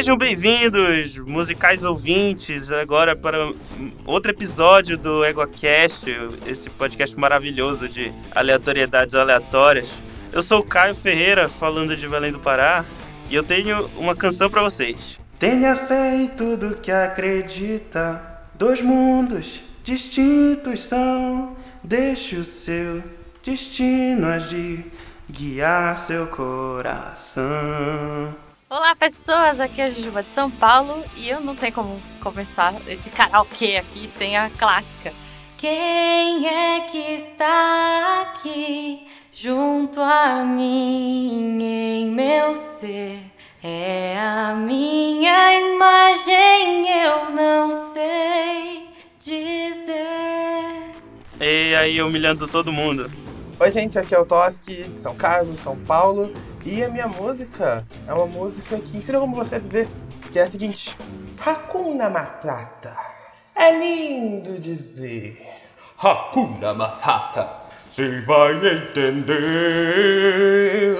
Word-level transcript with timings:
Sejam 0.00 0.16
bem-vindos, 0.16 1.18
musicais 1.18 1.84
ouvintes, 1.84 2.72
agora 2.72 3.14
para 3.14 3.52
outro 4.06 4.30
episódio 4.30 4.96
do 4.96 5.22
EgoCast, 5.22 6.06
esse 6.46 6.70
podcast 6.70 7.14
maravilhoso 7.18 7.86
de 7.86 8.10
aleatoriedades 8.30 9.14
aleatórias. 9.14 9.90
Eu 10.32 10.42
sou 10.42 10.60
o 10.60 10.64
Caio 10.64 10.94
Ferreira, 10.94 11.50
falando 11.50 11.94
de 11.94 12.08
Belém 12.08 12.32
do 12.32 12.38
Pará, 12.38 12.82
e 13.28 13.34
eu 13.34 13.44
tenho 13.44 13.90
uma 13.98 14.16
canção 14.16 14.48
para 14.48 14.62
vocês. 14.62 15.18
Tenha 15.38 15.76
fé 15.76 16.16
em 16.16 16.28
tudo 16.28 16.78
que 16.80 16.90
acredita, 16.90 18.40
dois 18.54 18.80
mundos 18.80 19.60
distintos 19.84 20.82
são, 20.82 21.54
deixe 21.84 22.36
o 22.36 22.44
seu 22.44 23.02
destino 23.44 24.28
agir, 24.28 24.82
guiar 25.28 25.98
seu 25.98 26.26
coração. 26.26 27.44
Olá, 28.72 28.94
pessoas! 28.94 29.58
Aqui 29.58 29.80
é 29.80 29.86
a 29.86 29.90
Jujuba 29.90 30.22
de 30.22 30.30
São 30.30 30.48
Paulo 30.48 31.02
e 31.16 31.28
eu 31.28 31.40
não 31.40 31.56
tenho 31.56 31.72
como 31.72 32.00
começar 32.22 32.72
esse 32.86 33.10
karaokê 33.10 33.78
aqui 33.78 34.06
sem 34.06 34.36
a 34.36 34.48
clássica. 34.48 35.12
Quem 35.58 36.46
é 36.46 36.80
que 36.82 36.96
está 36.96 38.22
aqui 38.22 39.08
junto 39.32 40.00
a 40.00 40.44
mim 40.44 41.60
em 41.60 42.10
meu 42.12 42.54
ser? 42.54 43.18
É 43.60 44.16
a 44.16 44.54
minha 44.54 45.52
imagem, 45.58 46.88
eu 47.02 47.28
não 47.32 47.92
sei 47.92 48.88
dizer. 49.18 50.92
E 51.40 51.74
aí, 51.74 52.00
humilhando 52.00 52.46
todo 52.46 52.70
mundo. 52.70 53.10
Oi, 53.58 53.72
gente, 53.72 53.98
aqui 53.98 54.14
é 54.14 54.18
o 54.20 54.24
Toski, 54.24 54.84
de 54.84 54.96
São 54.96 55.16
Carlos, 55.16 55.58
São 55.58 55.76
Paulo. 55.76 56.32
E 56.64 56.84
a 56.84 56.88
minha 56.88 57.08
música 57.08 57.86
é 58.06 58.12
uma 58.12 58.26
música 58.26 58.78
que 58.78 58.98
ensina 58.98 59.18
como 59.18 59.34
você 59.34 59.58
viver, 59.58 59.88
que 60.30 60.38
é 60.38 60.42
a 60.42 60.50
seguinte: 60.50 60.94
Hakuna 61.44 62.10
Matata. 62.10 62.94
É 63.54 63.76
lindo 63.78 64.58
dizer 64.58 65.40
Hakuna 65.98 66.74
Matata. 66.74 67.60
Você 67.88 68.20
vai 68.20 68.52
entender 68.76 69.80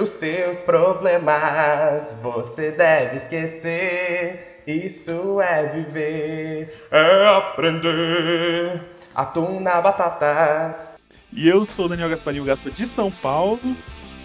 os 0.01 0.09
seus 0.09 0.57
problemas, 0.57 2.13
você 2.21 2.71
deve 2.71 3.17
esquecer. 3.17 4.63
Isso 4.67 5.39
é 5.39 5.67
viver, 5.67 6.87
é 6.91 7.27
aprender. 7.37 8.81
Atuna 9.15 9.81
batata. 9.81 10.97
E 11.31 11.47
eu 11.47 11.65
sou 11.65 11.85
o 11.85 11.89
Daniel 11.89 12.09
Gasparinho 12.09 12.43
Gaspa 12.43 12.69
de 12.69 12.85
São 12.85 13.09
Paulo 13.09 13.59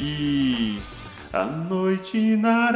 e 0.00 0.80
a 1.36 1.44
noite 1.44 2.36
na 2.36 2.68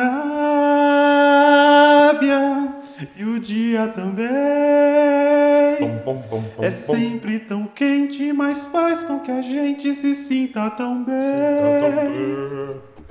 Arábia 2.13 2.75
e 3.17 3.25
o 3.25 3.41
dia 3.41 3.89
também. 3.89 4.29
Bom, 5.81 6.03
bom, 6.05 6.23
bom, 6.29 6.45
bom, 6.57 6.63
é 6.63 6.71
sempre 6.71 7.39
tão 7.39 7.65
quente, 7.65 8.31
mas 8.35 8.67
faz 8.67 9.03
com 9.03 9.19
que 9.21 9.31
a 9.31 9.41
gente 9.41 9.95
se 9.95 10.15
sinta 10.15 10.69
tão 10.71 11.03
bem. 11.03 11.15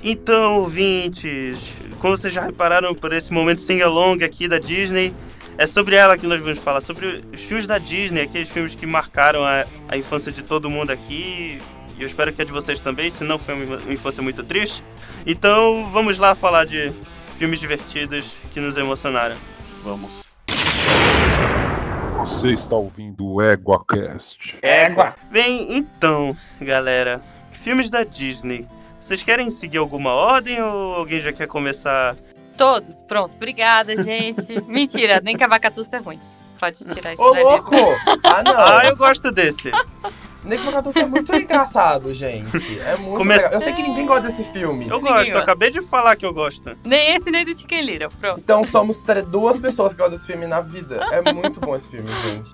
Então, 0.04 0.60
ouvintes, 0.60 1.58
como 1.98 2.16
vocês 2.16 2.32
já 2.32 2.42
repararam 2.42 2.94
por 2.94 3.12
esse 3.12 3.32
momento 3.32 3.60
sing-along 3.60 4.22
aqui 4.22 4.46
da 4.46 4.60
Disney, 4.60 5.12
é 5.58 5.66
sobre 5.66 5.96
ela 5.96 6.16
que 6.16 6.28
nós 6.28 6.40
vamos 6.40 6.60
falar, 6.60 6.80
sobre 6.80 7.24
os 7.32 7.40
filmes 7.40 7.66
da 7.66 7.78
Disney, 7.78 8.22
aqueles 8.22 8.48
filmes 8.48 8.76
que 8.76 8.86
marcaram 8.86 9.44
a, 9.44 9.64
a 9.88 9.96
infância 9.96 10.30
de 10.30 10.44
todo 10.44 10.70
mundo 10.70 10.92
aqui, 10.92 11.60
e 12.00 12.02
eu 12.02 12.06
espero 12.06 12.32
que 12.32 12.40
a 12.40 12.44
de 12.46 12.50
vocês 12.50 12.80
também, 12.80 13.10
senão 13.10 13.38
foi 13.38 13.54
uma 13.54 13.92
infância 13.92 14.22
muito 14.22 14.42
triste. 14.42 14.82
Então, 15.26 15.86
vamos 15.92 16.18
lá 16.18 16.34
falar 16.34 16.64
de 16.64 16.90
filmes 17.36 17.60
divertidos 17.60 18.34
que 18.50 18.58
nos 18.58 18.78
emocionaram. 18.78 19.36
Vamos. 19.84 20.38
Você 22.20 22.52
está 22.52 22.74
ouvindo 22.74 23.26
o 23.26 23.42
EguaCast. 23.42 24.58
Égua. 24.62 25.14
Bem, 25.30 25.76
então, 25.76 26.34
galera, 26.58 27.20
filmes 27.62 27.90
da 27.90 28.02
Disney. 28.02 28.66
Vocês 28.98 29.22
querem 29.22 29.50
seguir 29.50 29.76
alguma 29.76 30.12
ordem 30.12 30.62
ou 30.62 30.94
alguém 30.94 31.20
já 31.20 31.34
quer 31.34 31.48
começar? 31.48 32.16
Todos, 32.56 33.02
pronto. 33.02 33.34
Obrigada, 33.36 33.94
gente. 34.02 34.58
Mentira, 34.66 35.20
nem 35.22 35.36
que 35.36 35.44
a 35.44 35.48
vacatuça 35.48 35.98
é 35.98 36.00
ruim. 36.00 36.20
Pode 36.58 36.82
tirar 36.84 37.12
isso 37.12 37.22
Ô, 37.22 37.34
louco! 37.34 37.74
Ah, 38.24 38.42
não. 38.42 38.58
Ah, 38.58 38.86
eu 38.86 38.96
gosto 38.96 39.30
desse. 39.30 39.70
Nick 40.44 40.64
Vacatuça 40.64 41.00
é 41.00 41.04
muito 41.06 41.34
engraçado, 41.34 42.12
gente. 42.14 42.78
É 42.80 42.96
muito 42.96 43.18
Come-. 43.18 43.34
Eu 43.36 43.60
sei 43.60 43.72
que 43.74 43.82
ninguém 43.82 44.06
gosta 44.06 44.22
desse 44.28 44.44
filme. 44.44 44.88
Eu 44.88 44.96
Ninguém 44.98 45.12
gosto, 45.12 45.30
eu 45.32 45.38
acabei 45.38 45.70
de 45.70 45.82
falar 45.82 46.16
que 46.16 46.24
eu 46.24 46.32
gosto. 46.32 46.76
Nem 46.84 47.14
esse, 47.16 47.30
nem 47.30 47.44
do 47.44 47.54
Little. 47.82 48.08
Pronto. 48.18 48.38
Então 48.40 48.64
somos 48.64 49.00
duas 49.22 49.58
pessoas 49.58 49.92
que 49.92 49.98
gostam 49.98 50.16
desse 50.16 50.26
filme 50.26 50.46
na 50.46 50.60
vida. 50.60 50.96
É 51.12 51.20
muito 51.32 51.60
bom 51.60 51.76
esse 51.76 51.88
filme, 51.88 52.10
gente. 52.22 52.50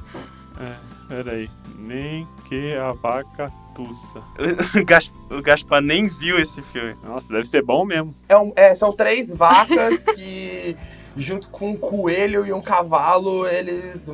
É, 0.60 0.75
peraí. 1.08 1.48
Nem 1.78 2.26
que 2.48 2.75
a 2.75 2.92
vaca 2.92 3.52
tussa. 3.75 4.20
O 4.80 4.84
Gas- 4.84 5.12
O 5.30 5.41
Gaspar 5.42 5.80
nem 5.82 6.08
viu 6.08 6.38
esse 6.41 6.60
filme. 6.62 6.96
Nossa, 7.04 7.28
deve 7.32 7.46
ser 7.46 7.62
bom 7.62 7.84
mesmo. 7.84 8.14
É 8.28 8.36
um- 8.36 8.52
é, 8.56 8.75
são 8.75 8.92
três 8.92 9.34
vacas 9.36 10.02
que, 10.04 10.76
junto 11.16 11.49
com 11.49 11.71
um 11.71 11.77
coelho 11.77 12.47
e 12.47 12.53
um 12.53 12.60
cavalo, 12.60 13.47
eles, 13.47 14.10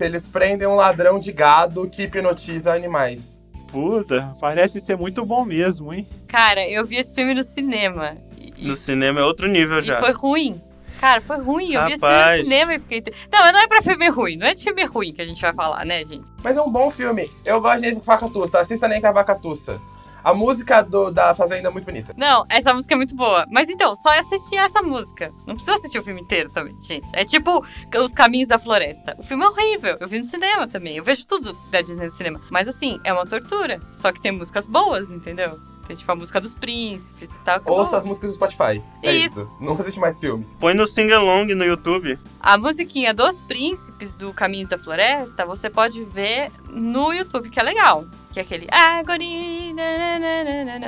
eles 0.00 0.26
prendem 0.28 0.66
um 0.68 0.74
ladrão 0.76 1.18
de 1.18 1.32
gado 1.32 1.88
que 1.88 2.02
hipnotiza 2.04 2.72
animais. 2.72 3.38
Puta, 3.68 4.36
parece 4.40 4.80
ser 4.80 4.96
muito 4.96 5.24
bom 5.26 5.44
mesmo, 5.44 5.92
hein? 5.92 6.06
Cara, 6.28 6.66
eu 6.68 6.84
vi 6.86 6.96
esse 6.96 7.14
filme 7.14 7.34
no 7.34 7.42
cinema. 7.42 8.16
E, 8.56 8.68
No 8.68 8.76
cinema 8.76 9.20
é 9.20 9.24
outro 9.24 9.48
nível 9.48 9.78
e 9.80 9.82
já. 9.82 9.98
foi 10.00 10.12
ruim. 10.12 10.60
Cara, 11.00 11.20
foi 11.20 11.38
ruim. 11.38 11.72
Eu 11.74 11.84
vi 11.86 11.92
esse 11.94 12.00
filme 12.00 12.14
Rapaz. 12.14 12.38
no 12.38 12.44
cinema 12.44 12.74
e 12.74 12.78
fiquei. 12.78 13.02
Não, 13.32 13.40
mas 13.40 13.52
não 13.52 13.60
é 13.60 13.66
pra 13.66 13.82
filme 13.82 14.08
ruim. 14.08 14.36
Não 14.36 14.46
é 14.46 14.54
de 14.54 14.62
filme 14.62 14.84
ruim 14.84 15.12
que 15.12 15.20
a 15.20 15.26
gente 15.26 15.40
vai 15.42 15.52
falar, 15.52 15.84
né, 15.84 16.04
gente? 16.04 16.24
Mas 16.42 16.56
é 16.56 16.62
um 16.62 16.70
bom 16.70 16.88
filme. 16.90 17.28
Eu 17.44 17.60
gosto 17.60 17.80
de 17.82 17.90
Nick 17.92 18.06
Vacatuça. 18.06 18.60
Assista 18.60 18.86
Nem 18.86 19.00
com 19.00 19.08
a 19.08 19.12
Vacatuça. 19.12 19.80
A 20.24 20.32
música 20.32 20.82
do, 20.82 21.10
da 21.10 21.34
Fazenda 21.34 21.68
é 21.68 21.70
muito 21.70 21.84
bonita. 21.84 22.14
Não, 22.16 22.46
essa 22.48 22.72
música 22.72 22.94
é 22.94 22.96
muito 22.96 23.14
boa. 23.14 23.46
Mas 23.50 23.68
então, 23.68 23.94
só 23.94 24.08
assistir 24.18 24.56
essa 24.56 24.80
música. 24.80 25.30
Não 25.46 25.54
precisa 25.54 25.76
assistir 25.76 25.98
o 25.98 26.02
filme 26.02 26.22
inteiro 26.22 26.50
também, 26.50 26.74
gente. 26.80 27.06
É 27.12 27.24
tipo 27.24 27.62
Os 28.02 28.12
Caminhos 28.12 28.48
da 28.48 28.58
Floresta. 28.58 29.14
O 29.18 29.22
filme 29.22 29.44
é 29.44 29.48
horrível. 29.48 29.96
Eu 30.00 30.08
vi 30.08 30.18
no 30.18 30.24
cinema 30.24 30.66
também. 30.66 30.96
Eu 30.96 31.04
vejo 31.04 31.26
tudo 31.26 31.52
da 31.70 31.82
Disney 31.82 32.06
no 32.06 32.12
cinema. 32.12 32.40
Mas 32.50 32.68
assim, 32.68 32.98
é 33.04 33.12
uma 33.12 33.26
tortura. 33.26 33.80
Só 33.92 34.10
que 34.10 34.20
tem 34.20 34.32
músicas 34.32 34.66
boas, 34.66 35.10
entendeu? 35.10 35.73
Tem 35.86 35.96
tipo 35.96 36.10
a 36.10 36.14
música 36.14 36.40
dos 36.40 36.54
príncipes 36.54 37.28
e 37.28 37.38
tal. 37.44 37.60
Ouça 37.66 37.98
as 37.98 38.04
músicas 38.04 38.30
do 38.30 38.34
Spotify. 38.34 38.82
É 39.02 39.12
Isso. 39.12 39.42
isso. 39.42 39.48
Não 39.60 39.74
assiste 39.74 40.00
mais 40.00 40.18
filme. 40.18 40.46
Põe 40.58 40.74
no 40.74 40.86
sing-along 40.86 41.54
no 41.54 41.64
YouTube. 41.64 42.18
A 42.40 42.56
musiquinha 42.56 43.12
dos 43.12 43.38
príncipes 43.40 44.12
do 44.14 44.32
Caminhos 44.32 44.68
da 44.68 44.78
Floresta, 44.78 45.44
você 45.44 45.68
pode 45.68 46.02
ver 46.04 46.50
no 46.70 47.12
YouTube, 47.12 47.50
que 47.50 47.60
é 47.60 47.62
legal. 47.62 48.04
Que 48.32 48.40
é 48.40 48.42
aquele. 48.42 48.66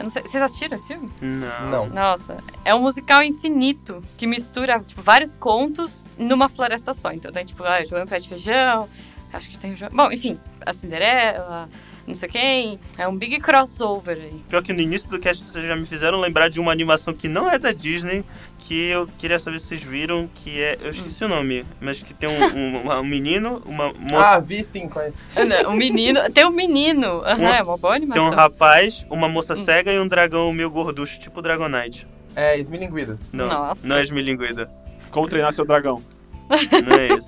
Não 0.02 0.10
sei, 0.10 0.22
vocês 0.22 0.42
assistiram 0.42 0.76
esse 0.76 0.88
filme? 0.88 1.10
Não. 1.20 1.70
Não. 1.70 1.88
Nossa, 1.88 2.38
é 2.64 2.74
um 2.74 2.80
musical 2.80 3.22
infinito 3.22 4.02
que 4.16 4.26
mistura 4.26 4.80
tipo, 4.80 5.00
vários 5.02 5.34
contos 5.34 6.04
numa 6.18 6.48
floresta 6.48 6.92
só. 6.94 7.12
Então 7.12 7.30
tem 7.30 7.44
tipo, 7.44 7.62
ah, 7.62 7.84
João 7.84 8.06
Pé 8.06 8.18
de 8.18 8.28
Feijão, 8.28 8.88
acho 9.32 9.48
que 9.50 9.58
tem 9.58 9.74
o 9.74 9.76
João. 9.76 9.90
Bom, 9.92 10.10
enfim, 10.10 10.40
a 10.64 10.72
Cinderela, 10.72 11.68
não 12.06 12.15
sei 12.15 12.28
quem. 12.28 12.78
É 12.97 13.06
um 13.09 13.17
big 13.17 13.39
crossover 13.41 14.17
aí. 14.17 14.43
Pior 14.49 14.62
que 14.62 14.72
no 14.72 14.81
início 14.81 15.09
do 15.09 15.19
cast 15.19 15.43
vocês 15.44 15.67
já 15.67 15.75
me 15.77 15.87
fizeram 15.87 16.21
lembrar 16.21 16.49
de 16.49 16.61
uma 16.61 16.71
animação 16.72 17.12
que 17.12 17.28
não 17.28 17.50
é 17.50 17.59
da 17.59 17.72
Disney, 17.72 18.25
que 18.61 18.89
eu 18.89 19.06
queria 19.19 19.39
saber 19.39 19.61
se 19.61 19.67
vocês 19.69 19.83
viram, 19.83 20.28
que 20.37 20.61
é. 20.62 20.77
Eu 20.83 20.91
esqueci 20.91 21.25
o 21.25 21.28
nome, 21.28 21.65
mas 21.81 22.00
que 22.03 22.12
tem 22.15 22.28
um, 22.28 22.33
um- 22.56 22.81
uma- 22.83 23.00
um 23.00 23.05
menino, 23.05 23.62
uma 23.67 23.93
moça. 23.93 24.27
Ah, 24.34 24.39
vi 24.41 24.62
sim, 24.65 24.89
conheço. 24.89 25.19
Não, 25.65 25.71
um 25.72 25.77
menino. 25.77 26.21
Tem 26.33 26.44
um 26.44 26.50
menino. 26.50 27.22
Aham, 27.25 27.39
Um- 27.43 27.49
é 27.49 27.62
uma 27.62 27.77
boa 27.77 27.93
tem 27.94 28.03
animação. 28.03 28.27
um 28.27 28.31
rapaz, 28.31 29.06
uma 29.11 29.28
moça 29.28 29.55
cega 29.56 29.93
e 29.93 29.99
um 29.99 30.06
dragão 30.09 30.53
meio 30.53 30.71
gorducho, 30.71 31.19
tipo 31.21 31.41
Dragonite. 31.43 32.06
É, 32.35 32.59
Esmilinguida. 32.59 33.19
Não, 33.32 33.49
Nossa. 33.49 33.87
não 33.87 33.97
é 33.97 34.02
esmilinguida. 34.02 34.70
Como 35.11 35.26
treinar 35.29 35.52
seu 35.52 35.64
dragão. 35.64 36.02
Não 36.87 36.97
é 36.97 37.14
isso. 37.17 37.26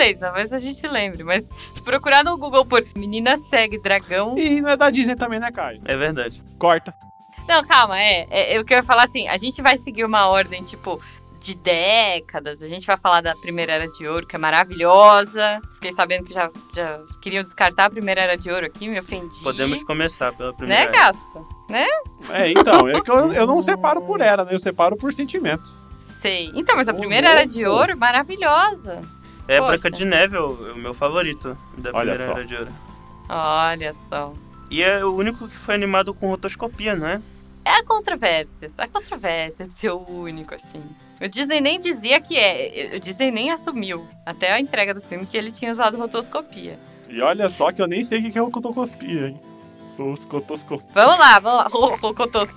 Não 0.00 0.06
sei, 0.06 0.14
talvez 0.14 0.50
a 0.50 0.58
gente 0.58 0.88
lembre, 0.88 1.22
mas 1.22 1.44
se 1.74 1.82
procurar 1.82 2.24
no 2.24 2.34
Google 2.38 2.64
por 2.64 2.82
menina 2.96 3.36
segue 3.36 3.78
dragão. 3.78 4.34
E 4.38 4.58
não 4.62 4.70
é 4.70 4.76
da 4.76 4.88
Disney 4.88 5.14
também, 5.14 5.38
né, 5.38 5.52
Caio? 5.52 5.82
É 5.84 5.94
verdade. 5.94 6.42
Corta. 6.58 6.94
Não, 7.46 7.62
calma, 7.66 8.00
é, 8.00 8.26
é. 8.30 8.56
Eu 8.56 8.64
quero 8.64 8.82
falar 8.86 9.04
assim: 9.04 9.28
a 9.28 9.36
gente 9.36 9.60
vai 9.60 9.76
seguir 9.76 10.04
uma 10.06 10.26
ordem, 10.28 10.62
tipo, 10.62 10.98
de 11.38 11.54
décadas. 11.54 12.62
A 12.62 12.66
gente 12.66 12.86
vai 12.86 12.96
falar 12.96 13.20
da 13.20 13.34
Primeira 13.36 13.72
Era 13.72 13.88
de 13.88 14.08
Ouro, 14.08 14.26
que 14.26 14.34
é 14.34 14.38
maravilhosa. 14.38 15.60
Fiquei 15.74 15.92
sabendo 15.92 16.24
que 16.24 16.32
já, 16.32 16.50
já 16.74 16.98
queriam 17.20 17.42
descartar 17.42 17.84
a 17.84 17.90
Primeira 17.90 18.22
Era 18.22 18.36
de 18.38 18.50
Ouro 18.50 18.64
aqui, 18.64 18.88
me 18.88 18.98
ofendi. 18.98 19.42
Podemos 19.42 19.84
começar 19.84 20.32
pela 20.32 20.50
Né, 20.52 20.56
primeira. 20.56 20.90
Gaspa? 20.92 21.44
Né? 21.68 21.86
É, 22.30 22.50
então, 22.50 22.88
é 22.88 23.02
que 23.02 23.10
eu, 23.10 23.32
eu 23.34 23.46
não 23.46 23.60
separo 23.60 24.00
por 24.00 24.22
era, 24.22 24.46
né? 24.46 24.54
Eu 24.54 24.60
separo 24.60 24.96
por 24.96 25.12
sentimento. 25.12 25.68
Sei. 26.22 26.50
Então, 26.54 26.74
mas 26.76 26.88
a 26.88 26.94
Primeira 26.94 27.28
Era 27.28 27.44
de. 27.44 27.66
Ouro, 27.66 27.98
maravilhosa. 27.98 29.02
É 29.50 29.58
Poxa. 29.58 29.70
Branca 29.72 29.90
de 29.90 30.04
Neve, 30.04 30.36
é 30.36 30.40
o, 30.40 30.68
é 30.68 30.72
o 30.72 30.76
meu 30.76 30.94
favorito 30.94 31.56
da 31.76 31.90
Olha 31.92 32.14
primeira 32.14 32.24
só. 32.24 32.30
era 32.32 32.44
de 32.46 32.54
ouro. 32.56 32.72
Olha 33.28 33.94
só. 34.08 34.32
E 34.70 34.82
é 34.82 35.04
o 35.04 35.14
único 35.14 35.48
que 35.48 35.56
foi 35.56 35.74
animado 35.74 36.14
com 36.14 36.28
rotoscopia, 36.28 36.94
não 36.94 37.06
é? 37.06 37.20
há 37.64 37.84
controvérsias. 37.84 38.78
Há 38.78 38.88
controvérsias 38.88 39.68
ser 39.76 39.90
o 39.90 39.98
único, 40.08 40.54
assim. 40.54 40.82
O 41.22 41.28
Disney 41.28 41.60
nem 41.60 41.78
dizia 41.78 42.20
que 42.20 42.36
é. 42.38 42.92
O 42.96 43.00
Disney 43.00 43.30
nem 43.30 43.50
assumiu, 43.52 44.06
até 44.24 44.52
a 44.52 44.60
entrega 44.60 44.94
do 44.94 45.00
filme, 45.00 45.26
que 45.26 45.36
ele 45.36 45.52
tinha 45.52 45.70
usado 45.70 45.96
rotoscopia. 45.98 46.78
E 47.08 47.20
olha 47.20 47.48
só 47.48 47.70
que 47.72 47.82
eu 47.82 47.86
nem 47.86 48.02
sei 48.04 48.20
o 48.20 48.30
que 48.30 48.38
é 48.38 48.42
o 48.42 48.50
cotoscopia, 48.50 49.28
hein? 49.28 49.40
Os 49.98 50.24
cotoscopia. 50.24 50.88
Vamos 50.94 51.18
lá, 51.18 51.38
vamos 51.38 51.58
lá. 51.58 51.68
Ro- 51.68 51.96
ro- 51.96 52.14
Cotos. 52.14 52.48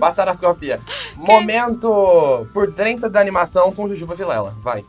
Batarascopia. 0.00 0.80
Momento 1.16 2.46
por 2.52 2.70
dentro 2.72 3.10
da 3.10 3.20
animação 3.20 3.72
com 3.72 3.88
Jujuba 3.88 4.14
Vilela. 4.14 4.54
Vai. 4.62 4.84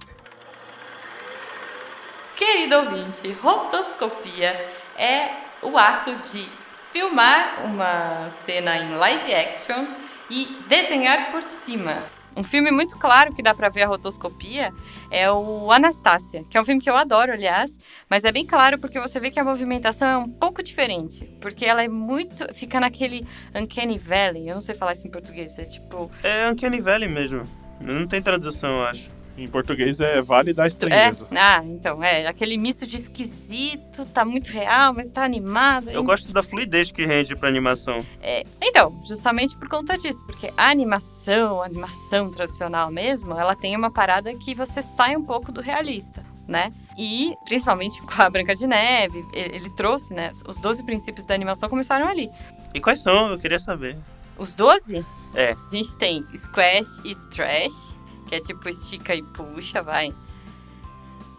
Querido 2.42 2.76
ouvinte, 2.78 3.32
rotoscopia 3.34 4.50
é 4.98 5.30
o 5.62 5.78
ato 5.78 6.12
de 6.34 6.44
filmar 6.92 7.64
uma 7.64 8.32
cena 8.44 8.78
em 8.78 8.96
live 8.96 9.32
action 9.32 9.86
e 10.28 10.58
desenhar 10.68 11.32
por 11.32 11.44
cima. 11.44 12.02
Um 12.36 12.44
filme 12.44 12.72
muito 12.72 12.98
claro 12.98 13.32
que 13.32 13.44
dá 13.44 13.54
pra 13.54 13.70
ver 13.70 13.84
a 13.84 13.88
rotoscopia 13.88 14.74
é 15.12 15.32
o 15.32 15.72
Anastácia, 15.72 16.44
que 16.50 16.58
é 16.58 16.62
um 16.62 16.66
filme 16.66 16.82
que 16.82 16.90
eu 16.90 16.96
adoro, 16.96 17.32
aliás, 17.32 17.78
mas 18.10 18.26
é 18.26 18.32
bem 18.32 18.44
claro 18.44 18.80
porque 18.80 19.00
você 19.00 19.20
vê 19.20 19.30
que 19.30 19.40
a 19.40 19.44
movimentação 19.44 20.08
é 20.10 20.18
um 20.18 20.28
pouco 20.28 20.64
diferente, 20.64 21.24
porque 21.40 21.64
ela 21.64 21.84
é 21.84 21.88
muito, 21.88 22.52
fica 22.56 22.80
naquele 22.80 23.24
uncanny 23.54 24.00
valley, 24.00 24.50
eu 24.50 24.56
não 24.56 24.64
sei 24.64 24.74
falar 24.74 24.94
isso 24.94 25.06
em 25.06 25.12
português, 25.12 25.60
é 25.60 25.66
tipo 25.66 26.10
É 26.24 26.50
Uncanny 26.50 26.82
Valley 26.82 27.08
mesmo. 27.08 27.48
Não 27.80 28.08
tem 28.08 28.20
tradução, 28.20 28.80
eu 28.80 28.86
acho. 28.86 29.21
Em 29.38 29.48
português 29.48 30.00
é 30.00 30.22
Vale 30.22 30.54
da 30.54 30.66
É, 30.66 30.68
Estranheza. 30.68 31.28
ah, 31.32 31.62
então, 31.66 32.04
é, 32.04 32.28
aquele 32.28 32.58
misto 32.58 32.86
de 32.86 32.98
esquisito, 32.98 34.06
tá 34.14 34.24
muito 34.26 34.50
real, 34.52 34.94
mas 34.94 35.10
tá 35.10 35.24
animado. 35.24 35.90
Eu 35.90 36.04
gosto 36.04 36.32
da 36.34 36.44
fluidez 36.44 36.92
que 36.92 37.06
rende 37.06 37.36
pra 37.36 37.48
animação. 37.50 38.06
É, 38.22 38.44
então, 38.62 39.02
justamente 39.08 39.56
por 39.58 39.68
conta 39.70 39.98
disso, 39.98 40.24
porque 40.26 40.52
a 40.58 40.70
animação, 40.70 41.62
a 41.62 41.66
animação 41.66 42.30
tradicional 42.30 42.92
mesmo, 42.92 43.34
ela 43.34 43.56
tem 43.56 43.76
uma 43.76 43.92
parada 43.92 44.34
que 44.36 44.54
você 44.54 44.84
sai 44.84 45.16
um 45.16 45.24
pouco 45.24 45.52
do 45.52 45.62
realista, 45.62 46.24
né? 46.48 46.72
E, 46.98 47.34
principalmente 47.46 48.02
com 48.02 48.22
a 48.22 48.30
Branca 48.30 48.54
de 48.54 48.68
Neve, 48.68 49.26
ele, 49.34 49.56
ele 49.56 49.70
trouxe, 49.72 50.14
né? 50.14 50.32
Os 50.48 50.58
12 50.60 50.84
princípios 50.84 51.26
da 51.26 51.34
animação 51.34 51.70
começaram 51.70 52.08
ali. 52.08 52.30
E 52.74 52.80
quais 52.82 53.02
são? 53.02 53.32
Eu 53.32 53.40
queria 53.40 53.60
saber. 53.60 53.98
Os 54.38 54.54
12? 54.54 55.06
É. 55.34 55.52
A 55.54 55.76
gente 55.76 55.96
tem 55.98 56.26
squash 56.36 57.00
e 57.06 57.12
stretch, 57.12 57.74
que 58.32 58.36
é 58.36 58.40
tipo 58.40 58.70
estica 58.70 59.14
e 59.14 59.22
puxa, 59.22 59.82
vai. 59.82 60.14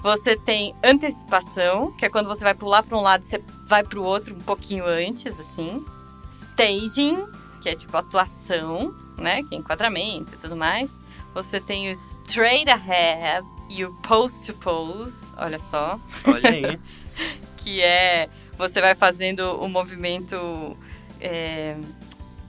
Você 0.02 0.36
tem 0.36 0.74
antecipação, 0.84 1.90
que 1.92 2.04
é 2.04 2.10
quando 2.10 2.26
você 2.26 2.44
vai 2.44 2.52
pular 2.52 2.82
para 2.82 2.98
um 2.98 3.00
lado, 3.00 3.24
você 3.24 3.42
vai 3.64 3.82
para 3.82 3.98
o 3.98 4.04
outro 4.04 4.34
um 4.34 4.40
pouquinho 4.40 4.84
antes, 4.84 5.40
assim. 5.40 5.82
Staging, 6.50 7.26
que 7.62 7.70
é 7.70 7.74
tipo 7.74 7.96
atuação, 7.96 8.94
né? 9.16 9.42
Que 9.44 9.54
é 9.54 9.58
enquadramento 9.58 10.34
e 10.34 10.36
tudo 10.36 10.54
mais. 10.54 11.02
Você 11.32 11.58
tem 11.58 11.88
o 11.88 11.92
straight 11.92 12.68
ahead 12.68 13.46
e 13.70 13.86
o 13.86 13.94
pose 14.02 14.44
to 14.44 14.52
pose, 14.52 15.26
olha 15.38 15.58
só 15.58 15.98
Olha 16.26 16.50
aí. 16.50 16.78
que 17.56 17.80
é 17.80 18.28
você 18.58 18.82
vai 18.82 18.94
fazendo 18.94 19.58
o 19.62 19.66
movimento. 19.66 20.76
é, 21.18 21.78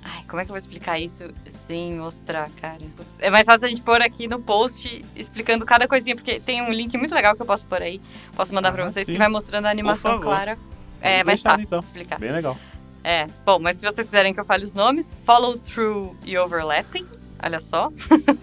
Ai, 0.03 0.25
como 0.27 0.41
é 0.41 0.43
que 0.43 0.51
eu 0.51 0.53
vou 0.53 0.57
explicar 0.57 0.99
isso 0.99 1.23
sem 1.67 1.93
mostrar, 1.95 2.49
cara? 2.61 2.81
É 3.19 3.29
mais 3.29 3.45
fácil 3.45 3.65
a 3.65 3.69
gente 3.69 3.81
pôr 3.81 4.01
aqui 4.01 4.27
no 4.27 4.39
post 4.39 5.03
explicando 5.15 5.65
cada 5.65 5.87
coisinha, 5.87 6.15
porque 6.15 6.39
tem 6.39 6.61
um 6.61 6.71
link 6.71 6.97
muito 6.97 7.13
legal 7.13 7.35
que 7.35 7.41
eu 7.41 7.45
posso 7.45 7.65
pôr 7.65 7.81
aí. 7.81 8.01
Posso 8.35 8.53
mandar 8.53 8.71
pra 8.71 8.85
Ah, 8.85 8.89
vocês 8.89 9.05
sim. 9.05 9.13
que 9.13 9.17
vai 9.17 9.27
mostrando 9.29 9.65
a 9.65 9.69
animação 9.69 10.19
clara. 10.19 10.57
É 11.01 11.17
Vamos 11.17 11.25
mais 11.25 11.39
deixar, 11.39 11.49
fácil 11.51 11.65
então. 11.65 11.79
explicar. 11.79 12.19
Bem 12.19 12.31
legal. 12.31 12.57
É, 13.03 13.27
bom, 13.45 13.59
mas 13.59 13.77
se 13.77 13.85
vocês 13.85 14.07
quiserem 14.07 14.33
que 14.33 14.39
eu 14.39 14.45
fale 14.45 14.63
os 14.63 14.73
nomes, 14.73 15.13
follow 15.25 15.57
through 15.57 16.15
e 16.25 16.37
overlapping, 16.37 17.05
olha 17.43 17.59
só. 17.59 17.91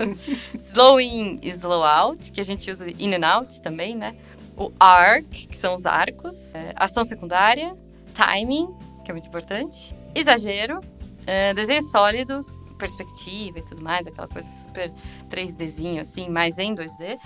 slow 0.60 1.00
in 1.00 1.38
e 1.42 1.50
slow 1.50 1.82
out, 1.84 2.30
que 2.30 2.40
a 2.40 2.44
gente 2.44 2.70
usa 2.70 2.86
in 2.98 3.14
and 3.14 3.26
out 3.26 3.60
também, 3.62 3.96
né? 3.96 4.14
O 4.56 4.70
arc, 4.78 5.24
que 5.46 5.56
são 5.56 5.74
os 5.74 5.86
arcos. 5.86 6.54
É, 6.54 6.72
ação 6.76 7.04
secundária. 7.04 7.74
Timing, 8.14 8.68
que 9.04 9.10
é 9.10 9.14
muito 9.14 9.28
importante. 9.28 9.94
Exagero. 10.14 10.80
é, 11.26 11.54
desenho 11.54 11.82
sólido, 11.82 12.44
perspectiva 12.80 13.58
e 13.58 13.62
tudo 13.62 13.82
mais, 13.84 14.06
aquela 14.06 14.26
coisa 14.26 14.48
super 14.50 14.90
3Dzinho, 15.30 16.00
assim, 16.00 16.28
mais 16.28 16.58
em 16.58 16.74
2D. 16.74 17.18